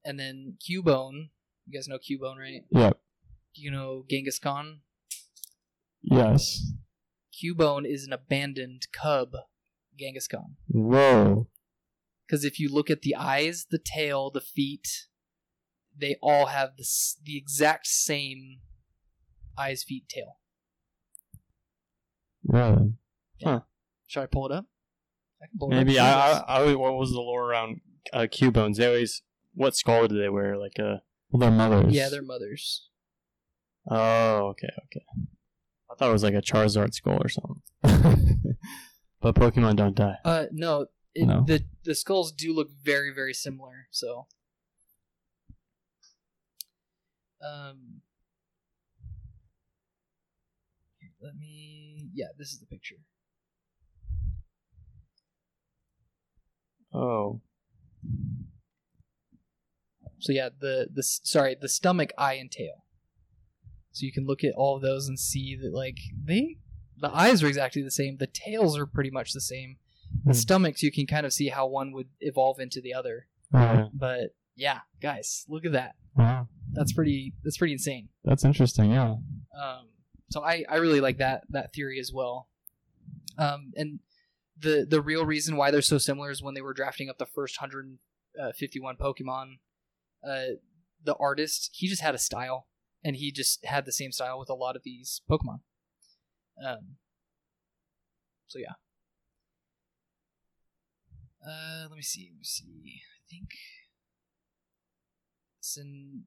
and 0.03 0.19
then 0.19 0.57
Cubone. 0.59 1.29
You 1.65 1.73
guys 1.73 1.87
know 1.87 1.97
Cubone, 1.97 2.37
right? 2.37 2.63
Yep. 2.71 2.99
Do 3.55 3.61
you 3.61 3.71
know 3.71 4.03
Kangaskhan? 4.11 4.79
Yes. 6.01 6.73
Cubone 7.33 7.85
is 7.85 8.05
an 8.05 8.11
abandoned 8.11 8.87
cub 8.91 9.31
Kangaskhan. 9.97 10.55
Whoa. 10.67 11.47
Because 12.27 12.43
if 12.43 12.59
you 12.59 12.67
look 12.67 12.89
at 12.89 13.01
the 13.01 13.15
eyes, 13.15 13.67
the 13.71 13.79
tail, 13.79 14.29
the 14.29 14.41
feet, 14.41 15.07
they 15.97 16.15
all 16.21 16.47
have 16.47 16.77
the, 16.77 16.85
the 17.23 17.37
exact 17.37 17.87
same 17.87 18.59
eyes, 19.57 19.83
feet, 19.83 20.07
tail. 20.09 20.37
Really? 22.43 22.93
Huh. 23.43 23.61
Should 24.07 24.21
I 24.23 24.25
pull 24.25 24.45
it 24.47 24.51
up? 24.51 24.65
I 25.41 25.47
can 25.47 25.57
pull 25.59 25.71
it 25.71 25.75
Maybe 25.75 25.99
up. 25.99 26.05
I, 26.47 26.53
I, 26.55 26.61
I 26.63 26.75
what 26.75 26.93
was 26.95 27.11
the 27.11 27.19
lore 27.19 27.49
around 27.49 27.81
uh, 28.13 28.27
Cubones? 28.31 28.77
They 28.77 28.87
always 28.87 29.21
what 29.53 29.75
skull 29.75 30.07
do 30.07 30.17
they 30.19 30.29
wear? 30.29 30.57
Like 30.57 30.77
a 30.79 31.01
Well, 31.29 31.39
they're 31.39 31.51
mothers. 31.51 31.93
Yeah, 31.93 32.09
they're 32.09 32.21
mothers. 32.21 32.87
oh, 33.89 34.47
okay, 34.49 34.69
okay. 34.85 35.05
I 35.89 35.95
thought 35.95 36.09
it 36.09 36.13
was 36.13 36.23
like 36.23 36.33
a 36.33 36.41
Charizard 36.41 36.93
skull 36.93 37.19
or 37.21 37.29
something. 37.29 37.61
But 39.21 39.35
Pokemon 39.35 39.75
don't 39.75 39.95
die. 39.95 40.15
Uh, 40.25 40.45
no, 40.51 40.87
it, 41.13 41.27
No. 41.27 41.43
the 41.45 41.63
the 41.83 41.93
skulls 41.93 42.31
do 42.31 42.55
look 42.55 42.69
very 42.83 43.13
very 43.13 43.35
similar. 43.35 43.85
So, 43.91 44.25
um, 47.45 48.01
here, 50.99 51.11
let 51.21 51.35
me. 51.35 52.09
Yeah, 52.13 52.27
this 52.37 52.49
is 52.51 52.59
the 52.59 52.65
picture. 52.65 52.97
Oh, 56.93 57.41
So 60.19 60.31
yeah, 60.33 60.49
the 60.59 60.87
the 60.93 61.01
sorry 61.03 61.55
the 61.59 61.69
stomach, 61.69 62.11
eye, 62.17 62.33
and 62.35 62.51
tail. 62.51 62.85
So 63.91 64.05
you 64.05 64.11
can 64.11 64.25
look 64.27 64.43
at 64.43 64.53
all 64.55 64.75
of 64.75 64.81
those 64.81 65.07
and 65.07 65.19
see 65.19 65.57
that 65.61 65.73
like 65.73 65.97
they 66.23 66.57
the 66.97 67.09
eyes 67.13 67.41
are 67.41 67.47
exactly 67.47 67.81
the 67.81 67.89
same. 67.91 68.17
The 68.17 68.27
tails 68.27 68.77
are 68.77 68.85
pretty 68.85 69.09
much 69.09 69.33
the 69.33 69.41
same. 69.41 69.77
The 70.25 70.33
Hmm. 70.33 70.37
stomachs 70.37 70.83
you 70.83 70.91
can 70.91 71.07
kind 71.07 71.25
of 71.25 71.33
see 71.33 71.47
how 71.47 71.65
one 71.67 71.91
would 71.93 72.09
evolve 72.19 72.59
into 72.59 72.81
the 72.81 72.93
other. 72.93 73.27
Wow. 73.51 73.89
But 73.93 74.35
yeah, 74.55 74.79
guys, 75.01 75.45
look 75.49 75.65
at 75.65 75.71
that. 75.71 75.95
Wow. 76.15 76.47
That's 76.73 76.93
pretty. 76.93 77.33
That's 77.43 77.57
pretty 77.57 77.73
insane. 77.73 78.09
That's 78.23 78.45
interesting, 78.45 78.91
yeah. 78.91 79.15
Um, 79.59 79.89
so 80.29 80.43
I, 80.43 80.63
I 80.69 80.77
really 80.77 81.01
like 81.01 81.17
that 81.17 81.43
that 81.49 81.73
theory 81.73 81.99
as 81.99 82.11
well. 82.13 82.47
Um, 83.37 83.73
and 83.75 83.99
the 84.57 84.85
the 84.89 85.01
real 85.01 85.25
reason 85.25 85.55
why 85.55 85.71
they're 85.71 85.81
so 85.81 85.97
similar 85.97 86.31
is 86.31 86.41
when 86.41 86.53
they 86.53 86.61
were 86.61 86.73
drafting 86.73 87.09
up 87.09 87.17
the 87.17 87.25
first 87.25 87.59
151 87.61 88.95
Pokemon. 88.95 89.57
Uh, 90.25 90.55
the 91.03 91.15
artist 91.15 91.71
he 91.73 91.87
just 91.87 92.01
had 92.01 92.15
a 92.15 92.19
style, 92.19 92.67
and 93.03 93.15
he 93.15 93.31
just 93.31 93.65
had 93.65 93.85
the 93.85 93.91
same 93.91 94.11
style 94.11 94.39
with 94.39 94.49
a 94.49 94.53
lot 94.53 94.75
of 94.75 94.83
these 94.83 95.21
Pokemon. 95.29 95.61
Um, 96.65 96.95
so 98.47 98.59
yeah. 98.59 98.73
Uh, 101.45 101.87
let 101.89 101.95
me 101.95 102.03
see. 102.03 102.29
Let 102.31 102.37
me 102.37 102.43
see. 102.43 103.01
I 103.03 103.21
think. 103.29 103.49
It's 105.59 105.77
in 105.77 106.23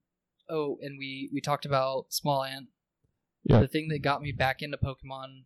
oh, 0.49 0.79
and 0.83 0.99
we 0.99 1.31
we 1.33 1.41
talked 1.41 1.65
about 1.65 2.07
Smallant. 2.11 2.69
Yeah. 3.45 3.61
The 3.61 3.69
thing 3.69 3.89
that 3.89 4.03
got 4.03 4.23
me 4.23 4.33
back 4.33 4.63
into 4.63 4.79
Pokemon 4.79 5.45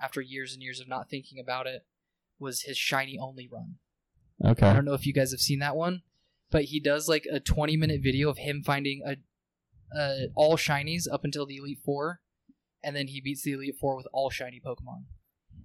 after 0.00 0.20
years 0.20 0.54
and 0.54 0.62
years 0.62 0.80
of 0.80 0.88
not 0.88 1.10
thinking 1.10 1.38
about 1.38 1.66
it 1.66 1.84
was 2.38 2.62
his 2.62 2.78
shiny 2.78 3.18
only 3.18 3.48
run. 3.50 3.76
Okay. 4.44 4.66
I 4.66 4.72
don't 4.72 4.84
know 4.84 4.94
if 4.94 5.06
you 5.06 5.12
guys 5.12 5.32
have 5.32 5.40
seen 5.40 5.58
that 5.58 5.76
one, 5.76 6.02
but 6.50 6.64
he 6.64 6.80
does 6.80 7.08
like 7.08 7.26
a 7.30 7.40
20 7.40 7.76
minute 7.76 8.00
video 8.02 8.30
of 8.30 8.38
him 8.38 8.62
finding 8.64 9.02
a 9.04 9.16
uh, 9.96 10.26
all 10.34 10.56
shinies 10.56 11.04
up 11.10 11.24
until 11.24 11.46
the 11.46 11.56
Elite 11.56 11.80
Four, 11.84 12.20
and 12.82 12.94
then 12.94 13.08
he 13.08 13.20
beats 13.20 13.42
the 13.42 13.52
Elite 13.52 13.76
Four 13.80 13.96
with 13.96 14.06
all 14.12 14.30
shiny 14.30 14.60
Pokemon. 14.64 15.04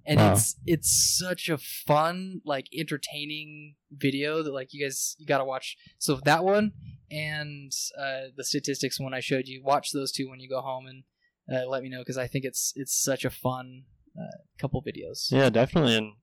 And 0.06 0.20
Wow. 0.20 0.34
it's 0.34 0.56
it's 0.66 1.18
such 1.18 1.48
a 1.50 1.58
fun, 1.58 2.42
like 2.46 2.68
entertaining 2.78 3.76
video 3.92 4.44
that 4.44 4.52
like 4.52 4.74
you 4.74 4.84
guys 4.86 5.16
you 5.18 5.26
gotta 5.26 5.46
watch. 5.46 5.78
So 5.98 6.20
that 6.26 6.44
one 6.44 6.74
and 7.10 7.72
uh, 7.98 8.32
the 8.36 8.44
statistics 8.44 9.00
one 9.00 9.14
I 9.14 9.22
showed 9.22 9.48
you, 9.48 9.64
watch 9.64 9.92
those 9.92 10.12
two 10.12 10.30
when 10.30 10.40
you 10.40 10.50
go 10.50 10.62
home 10.62 10.88
and 10.88 11.04
uh, 11.52 11.70
let 11.70 11.84
me 11.84 11.90
know 11.90 12.00
because 12.00 12.18
I 12.18 12.28
think 12.28 12.44
it's 12.44 12.74
it's 12.76 13.02
such 13.02 13.24
a 13.24 13.30
fun 13.30 13.84
uh, 14.20 14.38
couple 14.60 14.82
videos. 14.84 15.32
Yeah, 15.32 15.50
definitely, 15.50 15.96
and 15.96 16.14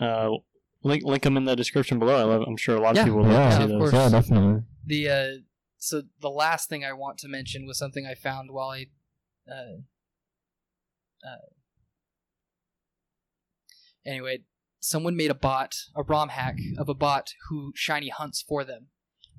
uh, 0.00 0.30
link 0.82 1.04
link 1.04 1.22
them 1.22 1.36
in 1.36 1.44
the 1.44 1.54
description 1.54 1.98
below. 2.00 2.16
I 2.16 2.22
love, 2.24 2.42
I'm 2.48 2.56
sure 2.56 2.76
a 2.76 2.80
lot 2.80 2.96
Yeah. 2.96 3.02
of 3.02 3.06
people 3.06 3.18
would 3.20 3.28
love 3.28 3.36
Yeah, 3.36 3.50
to 3.50 3.56
see 3.56 3.62
of 3.62 3.68
those. 3.70 3.80
course. 3.80 3.92
Yeah, 3.94 4.08
definitely. 4.08 4.62
The 4.86 5.08
uh, 5.08 5.30
so 5.78 6.02
the 6.20 6.30
last 6.30 6.68
thing 6.68 6.84
I 6.84 6.92
want 6.92 7.18
to 7.18 7.28
mention 7.28 7.64
was 7.66 7.78
something 7.78 8.06
I 8.06 8.14
found 8.14 8.50
while 8.50 8.70
I. 8.70 8.86
Uh, 9.48 9.82
uh, 11.24 11.46
anyway, 14.06 14.40
someone 14.80 15.16
made 15.16 15.30
a 15.30 15.34
bot, 15.34 15.74
a 15.96 16.02
ROM 16.02 16.30
hack 16.30 16.56
of 16.78 16.88
a 16.88 16.94
bot 16.94 17.32
who 17.48 17.72
shiny 17.74 18.08
hunts 18.08 18.42
for 18.46 18.64
them, 18.64 18.86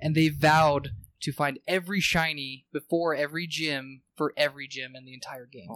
and 0.02 0.16
they 0.16 0.30
vowed 0.30 0.90
to 1.22 1.32
find 1.32 1.60
every 1.68 2.00
shiny 2.00 2.66
before 2.74 3.14
every 3.16 3.46
gym 3.48 4.02
for 4.16 4.34
every 4.36 4.68
gym 4.68 4.96
in 4.96 5.06
the 5.06 5.14
entire 5.14 5.46
game. 5.46 5.70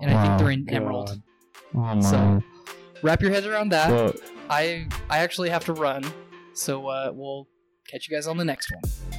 and 0.00 0.10
I 0.10 0.22
think 0.26 0.38
they're 0.38 0.50
in 0.50 0.64
God. 0.64 0.74
Emerald. 0.74 1.22
Oh 1.74 1.78
my. 1.78 2.00
So- 2.00 2.42
Wrap 3.02 3.20
your 3.20 3.32
heads 3.32 3.44
around 3.46 3.68
that. 3.70 3.90
Well, 3.90 4.14
I 4.48 4.86
I 5.10 5.18
actually 5.18 5.50
have 5.50 5.64
to 5.66 5.74
run, 5.74 6.04
so 6.54 6.86
uh, 6.86 7.10
we'll 7.12 7.48
catch 7.90 8.08
you 8.08 8.16
guys 8.16 8.26
on 8.26 8.38
the 8.38 8.44
next 8.46 8.72
one. 8.72 9.13